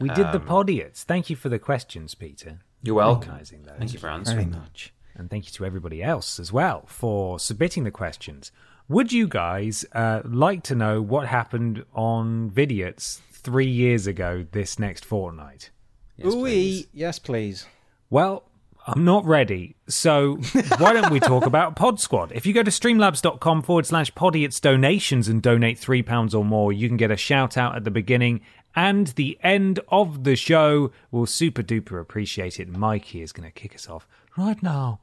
we 0.00 0.08
did 0.10 0.32
the 0.32 0.40
podiots. 0.40 1.02
Thank 1.02 1.30
you 1.30 1.36
for 1.36 1.48
the 1.48 1.58
questions, 1.58 2.14
Peter. 2.14 2.58
You're 2.82 2.94
welcome. 2.96 3.30
Organising 3.30 3.62
those. 3.62 3.74
Thank 3.78 3.92
you 3.92 3.98
for 3.98 4.20
Very 4.24 4.44
much. 4.46 4.92
And 5.14 5.28
thank 5.28 5.46
you 5.46 5.52
to 5.52 5.64
everybody 5.64 6.02
else 6.02 6.38
as 6.38 6.52
well 6.52 6.84
for 6.86 7.40
submitting 7.40 7.82
the 7.84 7.90
questions. 7.90 8.52
Would 8.88 9.12
you 9.12 9.26
guys 9.26 9.84
uh, 9.92 10.22
like 10.24 10.62
to 10.64 10.74
know 10.74 11.02
what 11.02 11.26
happened 11.26 11.84
on 11.92 12.50
Vidiots 12.50 13.20
three 13.32 13.66
years 13.68 14.06
ago 14.06 14.46
this 14.52 14.78
next 14.78 15.04
fortnight? 15.04 15.70
Yes, 16.16 16.32
Ooh, 16.34 16.40
please. 16.40 16.86
yes, 16.94 17.18
please. 17.18 17.66
Well, 18.10 18.47
I'm 18.90 19.04
not 19.04 19.26
ready. 19.26 19.76
So 19.86 20.36
why 20.78 20.94
don't 20.94 21.12
we 21.12 21.20
talk 21.20 21.44
about 21.44 21.76
Pod 21.76 22.00
Squad? 22.00 22.32
If 22.32 22.46
you 22.46 22.54
go 22.54 22.62
to 22.62 22.70
streamlabs.com 22.70 23.62
forward 23.62 23.84
slash 23.84 24.10
podiots 24.14 24.58
donations 24.58 25.28
and 25.28 25.42
donate 25.42 25.78
£3 25.78 26.34
or 26.34 26.42
more, 26.42 26.72
you 26.72 26.88
can 26.88 26.96
get 26.96 27.10
a 27.10 27.16
shout 27.16 27.58
out 27.58 27.76
at 27.76 27.84
the 27.84 27.90
beginning 27.90 28.40
and 28.74 29.08
the 29.08 29.38
end 29.42 29.80
of 29.88 30.24
the 30.24 30.36
show. 30.36 30.90
We'll 31.10 31.26
super 31.26 31.62
duper 31.62 32.00
appreciate 32.00 32.58
it. 32.58 32.68
Mikey 32.68 33.20
is 33.20 33.32
going 33.32 33.46
to 33.46 33.52
kick 33.52 33.74
us 33.74 33.90
off 33.90 34.08
right 34.38 34.62
now. 34.62 35.00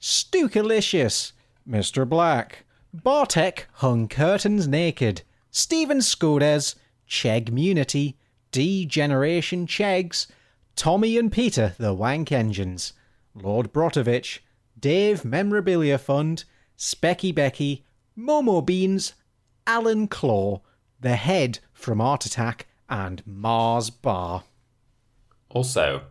Stukalicious, 0.00 1.32
Mr. 1.68 2.08
Black, 2.08 2.64
Bartek 2.94 3.66
hung 3.74 4.06
curtains 4.06 4.68
naked, 4.68 5.22
Stephen 5.50 5.98
Skodes, 5.98 6.76
Chegg 7.08 7.50
Munity, 7.50 8.14
D 8.52 8.86
Generation 8.86 9.66
Chegs, 9.66 10.28
Tommy 10.76 11.18
and 11.18 11.32
Peter 11.32 11.74
the 11.78 11.92
Wank 11.92 12.30
Engines, 12.30 12.92
Lord 13.42 13.72
Brotovich, 13.72 14.40
Dave 14.78 15.24
Memorabilia 15.24 15.98
Fund, 15.98 16.44
Specky 16.76 17.34
Becky, 17.34 17.84
Momo 18.16 18.64
Beans, 18.64 19.14
Alan 19.66 20.08
Claw, 20.08 20.60
The 21.00 21.16
Head 21.16 21.58
from 21.72 22.00
Art 22.00 22.26
Attack, 22.26 22.66
and 22.88 23.22
Mars 23.26 23.90
Bar. 23.90 24.44
Also, 25.50 26.02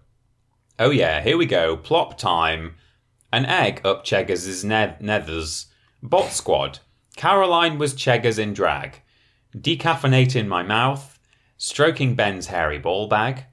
oh 0.80 0.90
yeah, 0.90 1.22
here 1.22 1.38
we 1.38 1.46
go. 1.46 1.78
Plop 1.78 2.18
time. 2.18 2.76
An 3.32 3.46
egg 3.46 3.82
up 3.84 4.04
Cheggers' 4.04 4.64
ne- 4.64 4.96
nethers. 5.02 5.66
Bot 6.02 6.32
squad. 6.32 6.80
Caroline 7.16 7.78
was 7.78 7.94
Cheggers 7.94 8.38
in 8.40 8.54
drag. 8.54 9.02
Decaffeinate 9.56 10.36
in 10.36 10.48
my 10.48 10.64
mouth. 10.64 11.20
Stroking 11.58 12.16
Ben's 12.16 12.48
hairy 12.48 12.78
ball 12.78 13.08
bag. 13.08 13.46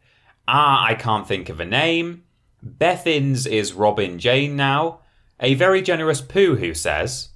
Ah, 0.46 0.84
I 0.84 0.94
can't 0.94 1.26
think 1.26 1.48
of 1.48 1.60
a 1.60 1.64
name. 1.64 2.23
Bethins 2.64 3.46
is 3.46 3.74
Robin 3.74 4.18
Jane 4.18 4.56
now. 4.56 5.00
A 5.40 5.54
very 5.54 5.82
generous 5.82 6.20
poo 6.20 6.56
who 6.56 6.72
says. 6.72 7.28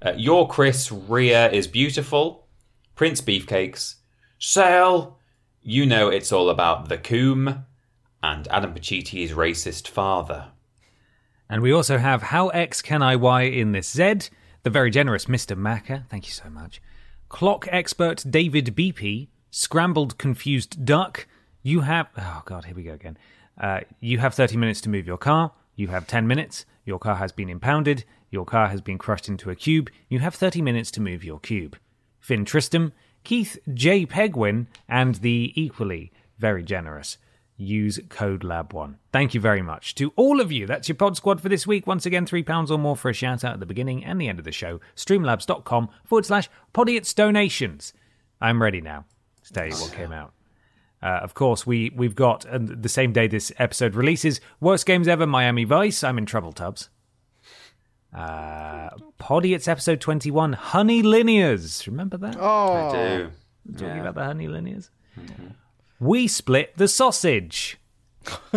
Uh, 0.00 0.12
your 0.16 0.48
Chris 0.48 0.92
Rhea 0.92 1.50
is 1.50 1.66
beautiful. 1.66 2.46
Prince 2.94 3.20
Beefcakes. 3.20 3.96
Sale. 4.38 5.18
You 5.62 5.86
know 5.86 6.08
it's 6.08 6.32
all 6.32 6.50
about 6.50 6.88
the 6.88 6.98
coom. 6.98 7.64
And 8.22 8.46
Adam 8.48 8.74
Pachiti's 8.74 9.32
racist 9.32 9.88
father. 9.88 10.52
And 11.48 11.60
we 11.60 11.72
also 11.72 11.98
have 11.98 12.22
How 12.22 12.48
X 12.48 12.80
Can 12.80 13.02
I 13.02 13.16
Y 13.16 13.42
in 13.42 13.72
this 13.72 13.90
Z, 13.90 14.30
the 14.62 14.70
very 14.70 14.90
generous 14.90 15.26
Mr. 15.26 15.56
Macker, 15.56 16.04
thank 16.08 16.26
you 16.26 16.32
so 16.32 16.48
much. 16.48 16.80
Clock 17.28 17.66
expert 17.70 18.24
David 18.28 18.76
BP, 18.76 19.28
Scrambled 19.50 20.18
Confused 20.18 20.84
Duck. 20.84 21.26
You 21.62 21.80
have, 21.80 22.08
oh 22.18 22.42
God, 22.44 22.64
here 22.64 22.74
we 22.74 22.82
go 22.82 22.94
again. 22.94 23.16
Uh, 23.60 23.80
you 24.00 24.18
have 24.18 24.34
30 24.34 24.56
minutes 24.56 24.80
to 24.82 24.88
move 24.88 25.06
your 25.06 25.18
car. 25.18 25.52
You 25.76 25.88
have 25.88 26.06
10 26.06 26.26
minutes. 26.26 26.66
Your 26.84 26.98
car 26.98 27.16
has 27.16 27.32
been 27.32 27.48
impounded. 27.48 28.04
Your 28.30 28.44
car 28.44 28.68
has 28.68 28.80
been 28.80 28.98
crushed 28.98 29.28
into 29.28 29.50
a 29.50 29.54
cube. 29.54 29.90
You 30.08 30.18
have 30.20 30.34
30 30.34 30.62
minutes 30.62 30.90
to 30.92 31.00
move 31.00 31.22
your 31.22 31.38
cube. 31.38 31.76
Finn 32.18 32.44
Tristram, 32.44 32.92
Keith 33.24 33.58
J. 33.72 34.06
Pegwin, 34.06 34.66
and 34.88 35.16
the 35.16 35.52
equally 35.54 36.12
very 36.38 36.62
generous 36.62 37.18
use 37.56 38.00
code 38.08 38.42
lab1 38.42 38.96
thank 39.12 39.34
you 39.34 39.40
very 39.40 39.62
much 39.62 39.94
to 39.94 40.12
all 40.16 40.40
of 40.40 40.50
you 40.50 40.66
that's 40.66 40.88
your 40.88 40.96
pod 40.96 41.16
squad 41.16 41.40
for 41.40 41.48
this 41.48 41.66
week 41.66 41.86
once 41.86 42.04
again 42.06 42.26
three 42.26 42.42
pounds 42.42 42.70
or 42.70 42.78
more 42.78 42.96
for 42.96 43.10
a 43.10 43.12
shout 43.12 43.44
out 43.44 43.54
at 43.54 43.60
the 43.60 43.66
beginning 43.66 44.04
and 44.04 44.20
the 44.20 44.26
end 44.28 44.38
of 44.38 44.44
the 44.44 44.50
show 44.50 44.80
streamlabs.com 44.96 45.88
forward 46.04 46.24
slash 46.24 46.48
podiots 46.74 47.14
donations 47.14 47.92
i'm 48.40 48.60
ready 48.60 48.80
now 48.80 49.04
you 49.76 49.84
what 49.84 49.92
came 49.92 50.12
out 50.12 50.32
uh, 51.02 51.06
of 51.22 51.34
course 51.34 51.66
we 51.66 51.90
we've 51.96 52.14
got 52.14 52.46
uh, 52.46 52.58
the 52.60 52.88
same 52.88 53.12
day 53.12 53.26
this 53.26 53.50
episode 53.58 53.94
releases 53.94 54.40
worst 54.60 54.86
games 54.86 55.08
ever 55.08 55.26
miami 55.26 55.64
vice 55.64 56.02
i'm 56.04 56.18
in 56.18 56.26
trouble 56.26 56.52
tubs 56.52 56.88
uh 58.14 58.90
it's 59.54 59.66
episode 59.68 60.00
21 60.00 60.52
honey 60.52 61.02
linears 61.02 61.86
remember 61.86 62.16
that 62.18 62.36
Oh, 62.38 62.72
I 62.90 62.92
do. 62.92 63.30
talking 63.76 63.98
about 64.00 64.14
the 64.14 64.24
honey 64.24 64.48
linears 64.48 64.90
we 65.98 66.28
split 66.28 66.76
the 66.76 66.88
sausage 66.88 67.78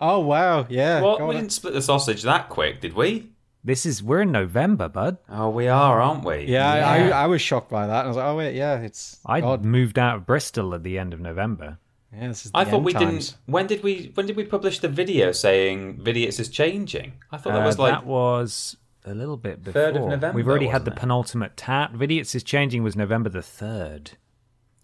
oh 0.00 0.18
wow, 0.18 0.66
yeah. 0.68 1.00
What? 1.00 1.18
go 1.18 1.28
We 1.28 1.34
on. 1.36 1.40
didn't 1.42 1.52
split 1.52 1.74
the 1.74 1.82
sausage 1.82 2.22
that 2.24 2.48
quick, 2.48 2.80
did 2.80 2.92
we? 2.94 3.30
This 3.64 3.84
is 3.84 4.02
we're 4.02 4.22
in 4.22 4.32
November, 4.32 4.88
bud. 4.88 5.18
Oh, 5.28 5.50
we 5.50 5.68
are, 5.68 6.00
aren't 6.00 6.24
we? 6.24 6.44
Yeah, 6.46 6.72
I, 6.72 7.08
I, 7.08 7.08
I 7.24 7.26
was 7.26 7.42
shocked 7.42 7.70
by 7.70 7.86
that. 7.86 8.04
I 8.04 8.08
was 8.08 8.16
like, 8.16 8.26
oh 8.26 8.36
wait, 8.36 8.54
yeah, 8.54 8.78
it's 8.80 9.18
I 9.26 9.40
odd. 9.40 9.64
moved 9.64 9.98
out 9.98 10.16
of 10.16 10.26
Bristol 10.26 10.74
at 10.74 10.82
the 10.84 10.98
end 10.98 11.12
of 11.12 11.20
November. 11.20 11.78
Yeah, 12.14 12.28
this 12.28 12.46
is 12.46 12.52
I 12.54 12.64
the 12.64 12.70
thought 12.70 12.84
we 12.84 12.92
times. 12.94 13.30
didn't. 13.30 13.36
When 13.46 13.66
did 13.66 13.82
we? 13.82 14.12
When 14.14 14.26
did 14.26 14.36
we 14.36 14.44
publish 14.44 14.78
the 14.78 14.88
video 14.88 15.32
saying 15.32 15.98
Vidiots 15.98 16.38
is 16.40 16.48
changing? 16.48 17.14
I 17.32 17.36
thought 17.36 17.52
that 17.52 17.62
Uh, 17.62 17.66
was 17.66 17.78
like 17.78 17.92
that 17.92 18.06
was 18.06 18.76
a 19.04 19.12
little 19.14 19.36
bit 19.36 19.62
before. 19.64 19.82
Third 19.82 19.96
of 19.96 20.02
November, 20.08 20.32
We've 20.36 20.48
already 20.48 20.68
had 20.68 20.84
the 20.84 20.92
it? 20.92 20.96
penultimate 20.96 21.56
tat. 21.56 21.92
Vidiots 21.92 22.34
is 22.34 22.42
changing 22.42 22.82
was 22.82 22.96
November 22.96 23.28
the 23.28 23.42
third. 23.42 24.12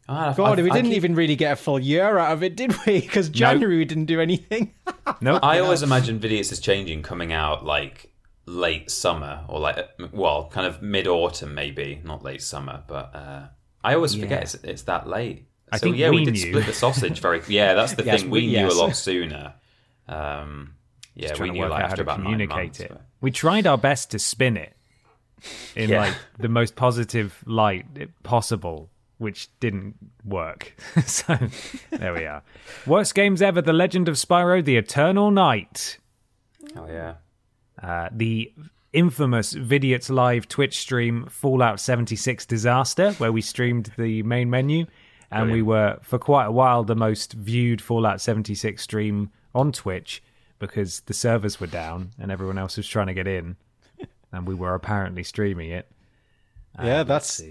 Ah, 0.06 0.34
God, 0.36 0.58
I- 0.58 0.62
we 0.62 0.68
didn't 0.70 0.88
keep- 0.90 0.96
even 0.96 1.14
really 1.14 1.36
get 1.36 1.52
a 1.52 1.56
full 1.56 1.78
year 1.78 2.18
out 2.18 2.32
of 2.32 2.42
it, 2.42 2.56
did 2.56 2.74
we? 2.86 3.00
Because 3.06 3.30
January 3.30 3.78
we 3.78 3.84
didn't 3.86 4.04
do 4.06 4.20
anything. 4.20 4.74
Nope. 5.20 5.40
I 5.42 5.60
always 5.60 5.82
imagine 5.82 6.18
Vidiots 6.18 6.50
is 6.50 6.60
changing 6.60 7.02
coming 7.02 7.32
out 7.32 7.64
like 7.64 8.10
late 8.46 8.90
summer 8.90 9.44
or 9.48 9.58
like 9.60 9.78
well, 10.12 10.48
kind 10.52 10.66
of 10.66 10.82
mid 10.82 11.06
autumn 11.06 11.54
maybe, 11.54 12.00
not 12.04 12.22
late 12.22 12.42
summer, 12.42 12.82
but 12.86 13.14
uh, 13.14 13.46
I 13.82 13.94
always 13.94 14.14
forget 14.14 14.42
it's, 14.42 14.54
it's 14.54 14.82
that 14.82 15.08
late. 15.08 15.48
I 15.72 15.78
so 15.78 15.84
think 15.84 15.96
yeah, 15.96 16.10
we, 16.10 16.16
we 16.20 16.24
did 16.26 16.34
knew. 16.34 16.40
split 16.40 16.66
the 16.66 16.72
sausage 16.72 17.20
very. 17.20 17.42
Yeah, 17.48 17.74
that's 17.74 17.94
the 17.94 18.04
Yes, 18.04 18.20
thing. 18.22 18.30
we- 18.30 18.40
We, 18.42 18.46
knew 18.48 18.52
yes. 18.52 18.74
a 18.74 18.78
lot 18.78 18.94
sooner. 19.08 19.54
Um, 20.08 20.74
yeah, 21.14 21.32
we 21.40 21.50
knew 21.50 21.66
like 21.66 21.82
after 21.84 22.02
about 22.02 22.22
nine 22.22 22.46
months, 22.48 22.80
it. 22.80 22.88
but- 22.90 23.02
We 23.20 23.30
tried 23.30 23.66
our 23.66 23.78
best 23.78 24.10
to 24.12 24.18
spin 24.18 24.56
it 24.56 24.74
in 25.74 25.90
Yeah. 25.90 26.00
like 26.00 26.14
the 26.38 26.48
most 26.48 26.76
positive 26.76 27.42
light 27.46 27.86
possible, 28.22 28.90
which 29.18 29.48
didn't 29.60 29.94
work. 30.24 30.74
so 31.06 31.38
there 31.90 32.12
we 32.12 32.26
are. 32.26 32.42
Worst 32.86 33.14
games 33.14 33.40
ever: 33.42 33.62
The 33.62 33.72
Legend 33.72 34.08
of 34.08 34.16
Spyro: 34.16 34.62
The 34.64 34.76
Eternal 34.76 35.30
Night. 35.30 35.98
Oh 36.76 36.86
yeah. 36.86 37.14
Uh, 37.84 38.08
the 38.12 38.50
infamous 38.94 39.52
Vidiots 39.52 40.08
live 40.08 40.48
Twitch 40.48 40.78
stream 40.78 41.26
Fallout 41.26 41.78
76 41.80 42.46
Disaster, 42.46 43.12
where 43.14 43.30
we 43.30 43.42
streamed 43.42 43.92
the 43.98 44.22
main 44.22 44.48
menu, 44.48 44.86
and 45.30 45.50
we 45.50 45.60
were 45.60 45.98
for 46.00 46.18
quite 46.18 46.46
a 46.46 46.52
while 46.52 46.82
the 46.84 46.94
most 46.94 47.34
viewed 47.34 47.82
Fallout 47.82 48.22
76 48.22 48.82
stream 48.82 49.30
on 49.54 49.70
Twitch 49.70 50.22
because 50.58 51.00
the 51.00 51.12
servers 51.12 51.60
were 51.60 51.66
down 51.66 52.12
and 52.18 52.30
everyone 52.30 52.56
else 52.56 52.78
was 52.78 52.86
trying 52.86 53.08
to 53.08 53.14
get 53.14 53.26
in, 53.26 53.56
and 54.32 54.46
we 54.46 54.54
were 54.54 54.74
apparently 54.74 55.22
streaming 55.22 55.70
it. 55.70 55.90
yeah, 56.82 56.98
Let's 57.06 57.08
that's. 57.36 57.42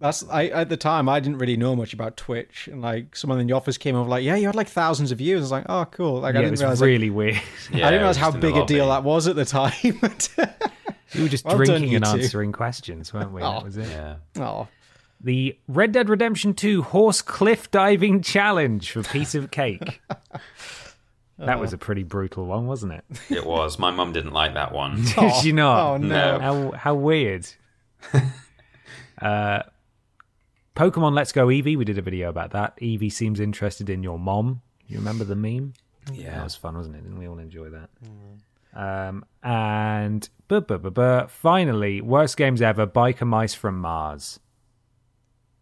That's. 0.00 0.26
I 0.28 0.46
at 0.46 0.68
the 0.68 0.76
time 0.76 1.08
I 1.08 1.20
didn't 1.20 1.38
really 1.38 1.56
know 1.56 1.76
much 1.76 1.92
about 1.92 2.16
Twitch, 2.16 2.68
and 2.70 2.82
like 2.82 3.14
someone 3.14 3.38
in 3.40 3.46
the 3.46 3.52
office 3.52 3.78
came 3.78 3.94
over 3.94 4.08
like, 4.08 4.24
yeah, 4.24 4.34
you 4.36 4.46
had 4.46 4.54
like 4.56 4.68
thousands 4.68 5.12
of 5.12 5.18
views. 5.18 5.38
I 5.38 5.42
was 5.42 5.50
like, 5.52 5.66
oh, 5.68 5.84
cool. 5.90 6.20
Like 6.20 6.34
Yeah, 6.34 6.40
I 6.40 6.42
didn't 6.42 6.50
was 6.52 6.60
realize. 6.60 6.80
like- 6.80 6.86
really 6.88 7.10
weird. 7.10 7.34
Yeah, 7.72 7.86
I 7.86 7.90
didn't 7.90 8.00
realize 8.00 8.16
how 8.16 8.26
just 8.32 8.36
in 8.36 8.40
the 8.40 8.46
big 8.52 8.56
a 8.62 8.66
deal 8.66 8.88
that 8.88 9.04
was 9.04 9.28
at 9.28 9.36
the 9.36 9.44
time. 9.44 9.72
we 9.82 11.22
were 11.22 11.28
just 11.28 11.44
Well 11.44 11.56
drinking 11.56 11.90
you 11.90 11.96
and 11.96 12.04
two. 12.04 12.10
answering 12.12 12.52
questions, 12.52 13.12
weren't 13.12 13.32
we? 13.32 13.42
Oh. 13.44 13.52
That 13.54 13.64
was 13.64 13.76
it. 13.76 13.88
Yeah. 13.88 14.16
oh, 14.38 14.68
The 15.20 15.56
Red 15.68 15.92
Dead 15.92 16.08
Redemption 16.08 16.54
2 16.54 16.82
Horse 16.82 17.20
Cliff 17.22 17.70
Diving 17.70 18.22
Challenge 18.22 18.90
for 18.90 19.02
Piece 19.02 19.34
of 19.34 19.50
Cake. 19.50 20.00
that 21.38 21.58
was 21.60 21.72
a 21.72 21.78
pretty 21.78 22.04
brutal 22.04 22.46
one, 22.46 22.66
wasn't 22.66 22.92
it? 22.92 23.04
It 23.28 23.44
was. 23.44 23.78
My 23.78 23.90
mum 23.90 24.12
didn't 24.12 24.32
like 24.32 24.54
that 24.54 24.72
one. 24.72 25.02
Did 25.04 25.44
you 25.44 25.52
not? 25.52 25.86
oh 25.94 25.96
no. 25.96 26.38
How, 26.38 26.70
how 26.72 26.94
weird. 26.94 27.46
uh, 29.20 29.62
Pokemon 30.80 31.14
Let's 31.14 31.30
Go 31.30 31.48
Eevee, 31.48 31.76
we 31.76 31.84
did 31.84 31.98
a 31.98 32.02
video 32.02 32.30
about 32.30 32.52
that. 32.52 32.74
Eevee 32.78 33.12
seems 33.12 33.38
interested 33.38 33.90
in 33.90 34.02
your 34.02 34.18
mom. 34.18 34.62
You 34.86 34.96
remember 34.96 35.24
the 35.24 35.36
meme? 35.36 35.74
Yeah. 36.10 36.36
That 36.36 36.44
was 36.44 36.56
fun, 36.56 36.74
wasn't 36.74 36.96
it? 36.96 37.02
Didn't 37.02 37.18
we 37.18 37.28
all 37.28 37.38
enjoy 37.38 37.68
that? 37.68 37.90
Um, 38.72 39.26
and 39.42 40.26
buh, 40.48 40.60
buh, 40.60 40.78
buh, 40.78 40.88
buh, 40.88 41.26
finally, 41.26 42.00
worst 42.00 42.38
games 42.38 42.62
ever 42.62 42.86
Biker 42.86 43.26
Mice 43.26 43.52
from 43.52 43.78
Mars. 43.78 44.40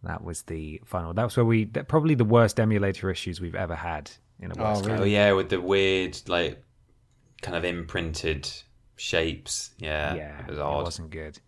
That 0.04 0.22
was 0.22 0.42
the 0.42 0.80
final. 0.84 1.12
That 1.14 1.24
was 1.24 1.36
where 1.36 1.44
we, 1.44 1.64
that- 1.64 1.88
probably 1.88 2.14
the 2.14 2.24
worst 2.24 2.60
emulator 2.60 3.10
issues 3.10 3.40
we've 3.40 3.56
ever 3.56 3.74
had 3.74 4.12
in 4.38 4.52
a 4.52 4.54
worst 4.54 4.84
really? 4.84 4.98
game. 4.98 5.02
Oh 5.02 5.04
yeah, 5.04 5.32
with 5.32 5.48
the 5.48 5.60
weird 5.60 6.16
like 6.28 6.62
kind 7.42 7.56
of 7.56 7.64
imprinted 7.64 8.48
shapes. 8.94 9.70
Yeah, 9.78 10.14
yeah, 10.14 10.40
it 10.42 10.50
was 10.50 10.58
it 10.58 10.62
wasn't 10.62 11.10
good. 11.10 11.40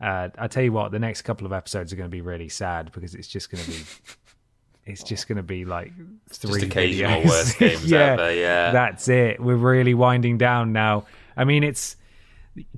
Uh, 0.00 0.28
I 0.36 0.48
tell 0.48 0.62
you 0.62 0.72
what, 0.72 0.92
the 0.92 0.98
next 0.98 1.22
couple 1.22 1.46
of 1.46 1.52
episodes 1.52 1.92
are 1.92 1.96
going 1.96 2.10
to 2.10 2.14
be 2.14 2.20
really 2.20 2.48
sad 2.48 2.92
because 2.92 3.14
it's 3.14 3.28
just 3.28 3.50
going 3.50 3.64
to 3.64 3.70
be, 3.70 3.84
it's 4.86 5.02
just 5.02 5.26
going 5.26 5.36
to 5.36 5.42
be 5.42 5.64
like 5.64 5.92
three 6.28 6.60
Just 6.60 6.64
occasional 6.64 7.22
videos. 7.22 7.28
worst 7.28 7.58
games 7.58 7.84
yeah, 7.90 7.98
ever. 7.98 8.34
Yeah, 8.34 8.72
that's 8.72 9.08
it. 9.08 9.40
We're 9.40 9.56
really 9.56 9.94
winding 9.94 10.38
down 10.38 10.72
now. 10.72 11.06
I 11.36 11.44
mean, 11.44 11.64
it's 11.64 11.96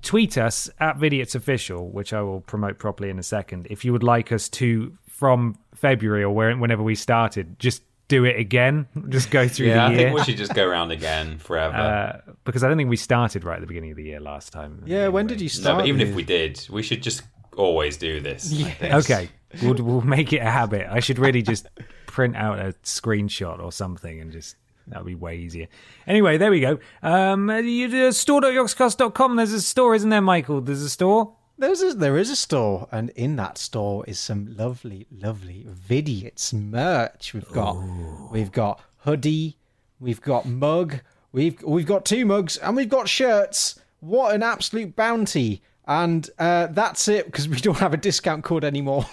tweet 0.03 0.39
us 0.39 0.71
at 0.81 0.99
Vidiots 0.99 1.35
Official, 1.35 1.91
which 1.91 2.13
I 2.13 2.23
will 2.23 2.41
promote 2.41 2.79
properly 2.79 3.11
in 3.11 3.19
a 3.19 3.23
second. 3.23 3.67
If 3.71 3.85
you 3.85 3.93
would 3.93 4.03
like 4.03 4.33
us 4.33 4.49
to 4.51 4.97
from 5.09 5.59
February 5.75 6.23
or 6.23 6.35
where, 6.35 6.57
whenever 6.57 6.83
we 6.83 6.95
started, 6.95 7.59
just 7.59 7.83
do 8.09 8.25
it 8.25 8.39
again. 8.39 8.89
Just 9.09 9.31
go 9.31 9.47
through 9.47 9.69
yeah. 9.69 9.87
I 9.87 9.89
the 9.89 9.95
year. 9.95 10.01
I 10.01 10.11
think 10.11 10.19
we 10.19 10.25
should 10.25 10.37
just 10.37 10.55
go 10.55 10.67
around 10.67 10.91
again 10.91 11.39
forever. 11.39 11.77
uh, 11.77 12.33
because 12.45 12.65
I 12.65 12.69
don't 12.69 12.77
think 12.77 12.91
we 12.91 12.97
started 12.97 13.45
right 13.45 13.57
at 13.57 13.61
the 13.61 13.67
beginning 13.67 13.91
of 13.91 13.97
the 13.97 14.05
year 14.05 14.21
last 14.21 14.53
time. 14.53 14.83
Yeah, 14.87 15.09
when 15.09 15.27
did 15.27 15.41
you 15.41 15.47
no, 15.47 15.61
start? 15.61 15.79
but 15.81 15.87
even 15.87 16.01
if 16.01 16.15
we 16.15 16.25
did, 16.25 16.67
we 16.71 16.83
should 16.83 17.03
just 17.03 17.23
always 17.57 17.97
do 17.97 18.21
this. 18.21 18.53
I 18.53 18.71
think. 18.71 18.95
Okay, 18.95 19.29
we'll, 19.63 19.75
we'll 19.75 20.01
make 20.01 20.33
it 20.33 20.39
a 20.39 20.51
habit. 20.51 20.87
I 20.91 21.01
should 21.01 21.19
really 21.19 21.43
just 21.43 21.69
print 22.07 22.37
out 22.37 22.59
a 22.59 22.75
screenshot 22.83 23.63
or 23.63 23.73
something 23.73 24.21
and 24.21 24.33
just 24.33 24.57
that 24.89 25.05
would 25.05 25.09
be 25.09 25.15
way 25.15 25.37
easier. 25.37 25.69
Anyway, 26.07 26.39
there 26.39 26.51
we 26.51 26.61
go. 26.61 26.79
Um, 27.03 27.51
you, 27.51 28.07
uh, 28.07 28.13
store.yogscast.com. 28.13 29.37
There's 29.37 29.53
a 29.53 29.61
store, 29.61 29.95
isn't 29.95 30.09
there, 30.09 30.23
Michael? 30.23 30.61
There's 30.61 30.83
a 30.83 30.89
store. 30.89 31.35
There's 31.59 31.83
a, 31.83 31.93
there 31.93 32.17
is 32.17 32.31
a 32.31 32.37
store, 32.37 32.87
and 32.93 33.11
in 33.11 33.35
that 33.37 33.59
store 33.59 34.05
is 34.07 34.19
some 34.19 34.55
lovely, 34.57 35.09
lovely 35.11 35.67
Vidiots 35.69 36.53
merch. 36.53 37.35
We've 37.35 37.49
got 37.51 37.77
we've 38.31 38.53
got 38.53 38.81
hoodie, 38.99 39.57
we've 39.99 40.21
got 40.21 40.47
mug, 40.47 41.01
we've 41.33 41.61
we've 41.63 41.87
got 41.87 42.05
two 42.05 42.25
mugs, 42.25 42.57
and 42.59 42.77
we've 42.77 42.89
got 42.89 43.09
shirts. 43.09 43.81
What 43.99 44.35
an 44.37 44.45
absolute 44.45 44.95
bounty! 44.95 45.61
And 45.87 46.31
uh, 46.39 46.69
that's 46.69 47.09
it 47.09 47.27
because 47.27 47.49
we 47.49 47.57
don't 47.57 47.79
have 47.79 47.93
a 47.93 47.97
discount 47.97 48.45
code 48.45 48.63
anymore. 48.63 49.07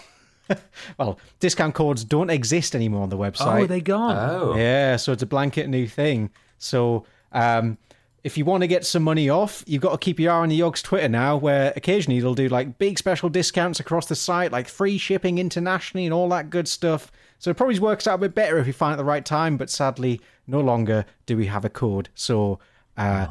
well, 1.00 1.20
discount 1.40 1.74
codes 1.74 2.04
don't 2.04 2.30
exist 2.30 2.76
anymore 2.76 3.02
on 3.02 3.10
the 3.10 3.18
website. 3.18 3.64
Oh, 3.64 3.66
they 3.66 3.82
gone. 3.82 4.18
Oh, 4.18 4.56
Yeah, 4.56 4.98
so 4.98 5.12
it's 5.12 5.24
a 5.24 5.28
blanket 5.28 5.68
new 5.68 5.88
thing. 5.88 6.30
So 6.60 7.06
um, 7.32 7.80
if 8.26 8.40
you 8.40 8.44
want 8.44 8.62
to 8.62 8.68
get 8.68 8.84
some 8.84 9.04
money 9.04 9.30
off, 9.30 9.64
you've 9.68 9.84
got 9.84 9.92
to 9.92 10.00
keep 10.00 10.20
your 10.20 10.32
eye 10.32 10.38
on 10.38 10.50
the 10.50 10.60
Yogs 10.60 10.82
Twitter 10.82 11.08
now, 11.08 11.38
where 11.38 11.72
occasionally 11.76 12.20
they'll 12.20 12.34
do 12.34 12.50
like 12.50 12.80
big 12.80 12.98
special 12.98 13.30
discounts 13.30 13.80
across 13.80 14.08
the 14.08 14.16
site, 14.16 14.52
like 14.52 14.68
free 14.68 14.98
shipping 14.98 15.38
internationally 15.38 16.06
and 16.06 16.14
all 16.14 16.28
that 16.30 16.50
good 16.50 16.68
stuff. 16.68 17.12
So 17.38 17.52
it 17.52 17.58
probably 17.58 17.78
works 17.78 18.08
out 18.08 18.16
a 18.16 18.18
bit 18.18 18.34
better 18.34 18.58
if 18.58 18.66
you 18.66 18.74
find 18.74 18.90
it 18.90 18.94
at 18.94 18.98
the 18.98 19.06
right 19.06 19.24
time, 19.24 19.58
but 19.58 19.70
sadly, 19.70 20.22
no 20.48 20.60
longer 20.60 21.06
do 21.28 21.38
we 21.38 21.46
have 21.46 21.66
a 21.66 21.70
code. 21.70 22.10
So 22.16 22.58
uh, 22.98 23.28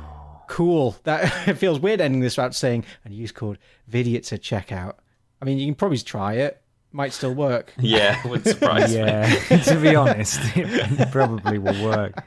cool. 0.47 0.95
That 1.03 1.25
it 1.49 1.55
feels 1.55 1.81
weird 1.81 2.01
ending 2.01 2.21
this 2.21 2.37
without 2.37 2.55
saying 2.55 2.85
and 3.05 3.13
use 3.13 3.33
code 3.33 3.59
Vidiots 3.91 4.33
at 4.33 4.43
checkout. 4.43 4.95
I 5.43 5.45
mean, 5.45 5.59
you 5.59 5.67
can 5.67 5.75
probably 5.75 5.99
try 5.99 6.35
it. 6.35 6.63
Might 6.93 7.13
still 7.13 7.35
work. 7.35 7.73
yeah, 7.81 8.25
would 8.29 8.47
surprise 8.47 8.95
me. 8.95 9.01
Yeah, 9.01 9.27
to 9.65 9.81
be 9.81 9.97
honest, 9.97 10.39
it 10.55 11.11
probably 11.11 11.59
will 11.59 11.85
work. 11.85 12.23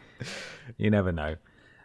You 0.75 0.91
never 0.91 1.13
know. 1.13 1.37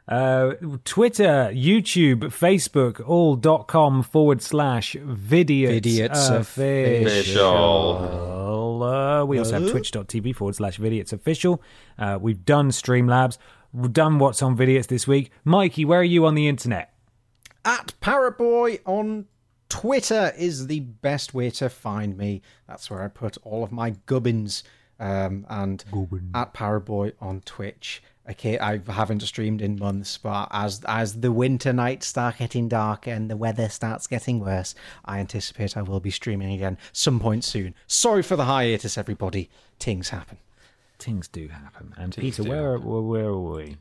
Uh, 0.08 0.54
Twitter, 0.84 1.50
YouTube, 1.54 2.24
Facebook, 2.24 3.00
all 3.08 3.36
dot 3.36 3.68
com 3.68 4.02
forward 4.02 4.42
slash 4.42 4.94
vidiots, 4.96 5.80
Vidiots 5.82 6.30
official. 6.30 7.42
Uh, 8.82 9.24
we 9.24 9.38
also 9.38 9.60
have 9.60 9.70
twitch.tv 9.70 10.34
forward 10.34 10.56
slash 10.56 10.78
vidiots 10.78 11.12
official. 11.12 11.62
Uh, 11.98 12.18
we've 12.20 12.44
done 12.44 12.70
Streamlabs. 12.70 13.38
We've 13.72 13.92
done 13.92 14.18
what's 14.18 14.42
on 14.42 14.56
vidiots 14.56 14.88
this 14.88 15.06
week. 15.06 15.30
Mikey, 15.44 15.84
where 15.84 16.00
are 16.00 16.04
you 16.04 16.26
on 16.26 16.34
the 16.34 16.48
internet? 16.48 16.92
at 17.64 17.94
Paraboy 18.00 18.80
on 18.84 19.26
Twitter 19.68 20.32
is 20.36 20.66
the 20.66 20.80
best 20.80 21.32
way 21.32 21.50
to 21.50 21.68
find 21.68 22.16
me. 22.16 22.42
That's 22.66 22.90
where 22.90 23.02
I 23.02 23.08
put 23.08 23.38
all 23.44 23.62
of 23.64 23.72
my 23.72 23.90
gubbins. 24.06 24.64
Um, 25.00 25.46
and 25.48 25.84
at 26.34 26.54
Paraboy 26.54 27.12
on 27.20 27.40
Twitch. 27.40 28.02
Okay, 28.30 28.56
I 28.58 28.80
haven't 28.88 29.20
streamed 29.22 29.60
in 29.60 29.78
months, 29.78 30.16
but 30.16 30.46
as 30.52 30.80
as 30.86 31.20
the 31.20 31.32
winter 31.32 31.72
nights 31.72 32.06
start 32.06 32.38
getting 32.38 32.68
darker 32.68 33.10
and 33.10 33.28
the 33.28 33.36
weather 33.36 33.68
starts 33.68 34.06
getting 34.06 34.38
worse, 34.38 34.76
I 35.04 35.18
anticipate 35.18 35.76
I 35.76 35.82
will 35.82 35.98
be 35.98 36.12
streaming 36.12 36.52
again 36.52 36.78
some 36.92 37.18
point 37.18 37.42
soon. 37.42 37.74
Sorry 37.88 38.22
for 38.22 38.36
the 38.36 38.44
hiatus, 38.44 38.96
everybody. 38.96 39.50
Things 39.80 40.10
happen. 40.10 40.38
Things 41.00 41.26
do 41.26 41.48
happen. 41.48 41.94
And 41.96 42.14
Peter, 42.14 42.44
where, 42.44 42.78
where, 42.78 43.02
where 43.02 43.24
are 43.24 43.40
we? 43.40 43.76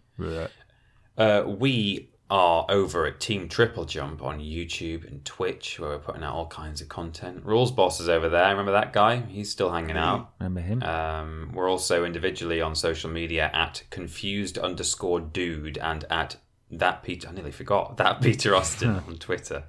Uh, 1.18 1.44
we 1.46 2.10
are 2.32 2.66
over 2.70 3.06
at 3.06 3.20
Team 3.20 3.50
Triple 3.50 3.84
Jump 3.84 4.24
on 4.24 4.40
YouTube 4.40 5.06
and 5.06 5.24
Twitch, 5.26 5.78
where 5.78 5.90
we're 5.90 6.00
putting 6.00 6.24
out 6.24 6.34
all 6.34 6.48
kinds 6.48 6.80
of 6.80 6.88
content. 6.88 7.44
Rules 7.44 7.74
Boss 7.74 8.00
is 8.00 8.08
over 8.08 8.30
there. 8.30 8.50
Remember 8.50 8.72
that 8.72 8.94
guy? 8.94 9.18
He's 9.18 9.52
still 9.52 9.70
hanging 9.70 9.98
out. 9.98 10.32
Remember 10.40 10.62
him? 10.62 10.82
Um, 10.82 11.52
we're 11.54 11.70
also 11.70 12.06
individually 12.06 12.62
on 12.62 12.74
social 12.74 13.10
media 13.10 13.52
at 13.54 13.84
confused 13.90 14.58
underscore 14.58 15.20
dude 15.20 15.78
and 15.80 16.06
at 16.10 16.38
that 16.72 17.04
Peter. 17.04 17.28
I 17.28 17.34
nearly 17.34 17.52
forgot 17.52 17.98
that 17.98 18.22
Peter 18.22 18.56
Austin 18.56 18.92
on 19.08 19.18
Twitter. 19.18 19.66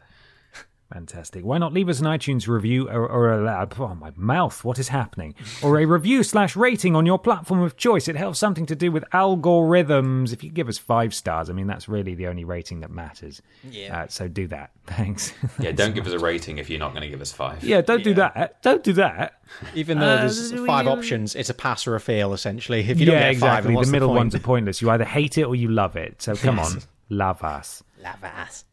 Fantastic. 0.92 1.42
Why 1.44 1.56
not 1.56 1.72
leave 1.72 1.88
us 1.88 2.00
an 2.00 2.06
iTunes 2.06 2.46
review 2.46 2.88
or, 2.90 3.08
or 3.08 3.32
a 3.46 3.68
oh 3.78 3.94
my 3.94 4.12
mouth, 4.14 4.62
what 4.62 4.78
is 4.78 4.88
happening? 4.88 5.34
Or 5.62 5.78
a 5.78 5.86
review 5.86 6.22
slash 6.22 6.54
rating 6.54 6.94
on 6.94 7.06
your 7.06 7.18
platform 7.18 7.62
of 7.62 7.78
choice. 7.78 8.08
It 8.08 8.16
helps 8.16 8.38
something 8.38 8.66
to 8.66 8.76
do 8.76 8.92
with 8.92 9.02
algorithms. 9.12 10.32
If 10.34 10.44
you 10.44 10.50
give 10.50 10.68
us 10.68 10.76
five 10.78 11.14
stars, 11.14 11.48
I 11.48 11.54
mean 11.54 11.66
that's 11.66 11.88
really 11.88 12.14
the 12.14 12.26
only 12.26 12.44
rating 12.44 12.80
that 12.80 12.90
matters. 12.90 13.40
Yeah. 13.70 14.02
Uh, 14.02 14.06
so 14.08 14.28
do 14.28 14.46
that. 14.48 14.70
Thanks. 14.86 15.32
Yeah, 15.58 15.72
don't 15.72 15.94
give 15.94 16.06
us 16.06 16.12
a 16.12 16.18
rating 16.18 16.58
if 16.58 16.68
you're 16.68 16.78
not 16.78 16.90
going 16.90 17.02
to 17.02 17.08
give 17.08 17.20
us 17.20 17.32
five. 17.32 17.64
yeah, 17.64 17.80
don't 17.80 18.04
do 18.04 18.14
that. 18.14 18.60
Don't 18.62 18.82
do 18.82 18.92
that. 18.94 19.40
Even 19.74 19.98
though 19.98 20.16
there's 20.16 20.52
Uh, 20.52 20.64
five 20.66 20.86
we- 20.86 20.92
options, 20.92 21.34
it's 21.34 21.50
a 21.50 21.54
pass 21.54 21.86
or 21.86 21.94
a 21.94 22.00
fail 22.00 22.32
essentially. 22.34 22.80
If 22.80 23.00
you 23.00 23.06
don't 23.06 23.14
yeah, 23.14 23.32
get 23.32 23.40
five, 23.40 23.48
exactly. 23.60 23.68
then 23.68 23.74
what's 23.76 23.88
the 23.88 23.92
middle 23.92 24.08
point? 24.08 24.18
ones 24.18 24.34
are 24.34 24.40
pointless. 24.40 24.82
You 24.82 24.90
either 24.90 25.04
hate 25.04 25.38
it 25.38 25.44
or 25.44 25.54
you 25.54 25.68
love 25.68 25.96
it. 25.96 26.20
So 26.20 26.34
come 26.36 26.58
on, 26.58 26.82
love 27.08 27.42
us. 27.42 27.82
Love 28.02 28.22
us. 28.24 28.64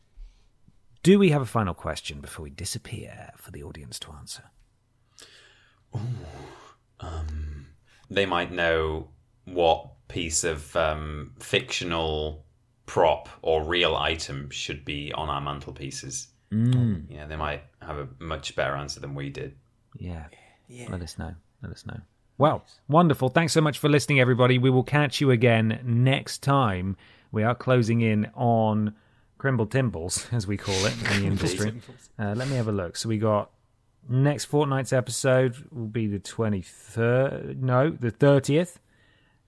Do 1.02 1.18
we 1.18 1.30
have 1.30 1.42
a 1.42 1.46
final 1.46 1.74
question 1.74 2.20
before 2.20 2.44
we 2.44 2.50
disappear 2.50 3.32
for 3.38 3.52
the 3.52 3.64
audience 3.64 4.00
to 4.00 4.12
answer? 4.12 4.44
They 8.10 8.26
might 8.26 8.52
know 8.52 9.10
what 9.46 9.86
piece 10.08 10.44
of 10.44 10.76
um, 10.76 11.32
fictional 11.40 12.46
prop 12.86 13.30
or 13.42 13.64
real 13.64 13.96
item 13.96 14.50
should 14.50 14.84
be 14.84 15.14
on 15.14 15.30
our 15.30 15.42
mantelpieces. 15.42 16.28
Mm. 16.52 17.06
Yeah, 17.10 17.28
they 17.28 17.36
might 17.36 17.64
have 17.82 17.98
a 17.98 18.08
much 18.20 18.56
better 18.56 18.76
answer 18.76 19.00
than 19.00 19.16
we 19.16 19.30
did. 19.30 19.56
Yeah. 19.98 20.26
Yeah. 20.68 20.88
Let 20.90 21.02
us 21.02 21.18
know. 21.18 21.34
Let 21.62 21.72
us 21.72 21.86
know. 21.86 22.00
Well, 22.38 22.66
wonderful. 22.88 23.30
Thanks 23.30 23.54
so 23.54 23.62
much 23.62 23.80
for 23.80 23.90
listening, 23.90 24.20
everybody. 24.20 24.58
We 24.58 24.70
will 24.70 24.84
catch 24.84 25.22
you 25.22 25.30
again 25.32 25.80
next 25.84 26.42
time. 26.42 26.98
We 27.32 27.44
are 27.44 27.54
closing 27.54 28.02
in 28.02 28.32
on 28.34 28.96
Crimble 29.40 29.66
Timbles, 29.66 30.28
as 30.32 30.46
we 30.46 30.56
call 30.58 30.76
it 30.86 30.94
in 31.16 31.22
the 31.22 31.28
industry. 31.28 31.82
Uh, 32.20 32.36
let 32.36 32.48
me 32.48 32.56
have 32.56 32.68
a 32.68 32.72
look. 32.72 32.96
So 32.96 33.10
we 33.10 33.18
got 33.18 33.50
next 34.08 34.46
fortnight's 34.46 34.94
episode 34.94 35.56
will 35.72 35.88
be 35.88 36.06
the 36.06 36.20
23rd. 36.20 37.58
No, 37.58 37.90
the 37.90 38.12
30th. 38.12 38.76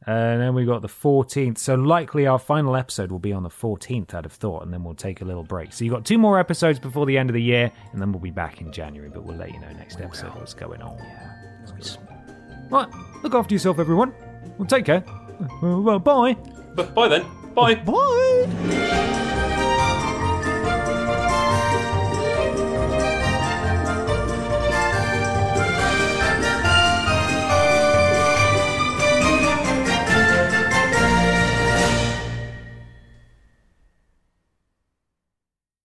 And 0.08 0.42
then 0.42 0.56
we 0.56 0.66
got 0.66 0.82
the 0.82 0.88
14th. 0.88 1.60
So 1.60 1.76
likely 1.76 2.26
our 2.26 2.40
final 2.40 2.76
episode 2.76 3.12
will 3.12 3.20
be 3.20 3.34
on 3.34 3.44
the 3.44 3.50
14th, 3.50 4.16
I'd 4.16 4.26
have 4.26 4.34
thought, 4.34 4.64
and 4.64 4.74
then 4.74 4.84
we'll 4.84 4.96
take 4.96 5.22
a 5.22 5.26
little 5.26 5.44
break. 5.44 5.74
So 5.74 5.86
you've 5.86 5.94
got 5.94 6.06
two 6.06 6.18
more 6.18 6.40
episodes 6.40 6.80
before 6.80 7.06
the 7.06 7.20
end 7.20 7.30
of 7.30 7.36
the 7.36 7.42
year, 7.44 7.72
and 7.92 8.02
then 8.02 8.12
we'll 8.12 8.22
be 8.22 8.32
back 8.32 8.62
in 8.62 8.72
January, 8.72 9.10
but 9.10 9.24
we'll 9.24 9.38
let 9.38 9.54
you 9.54 9.60
know 9.60 9.72
next 9.74 10.02
episode 10.02 10.34
what's 10.36 10.56
going 10.56 10.82
on. 10.82 10.98
Right, 12.72 12.88
look 13.22 13.36
after 13.36 13.54
yourself, 13.54 13.78
everyone. 13.78 14.12
Well, 14.58 14.68
take 14.68 14.86
care. 14.86 15.04
Well, 15.62 16.00
bye. 16.00 16.36
But 16.74 16.96
bye 16.96 17.08
then. 17.10 17.26
Bye. 17.54 17.76
Bye. 17.76 19.18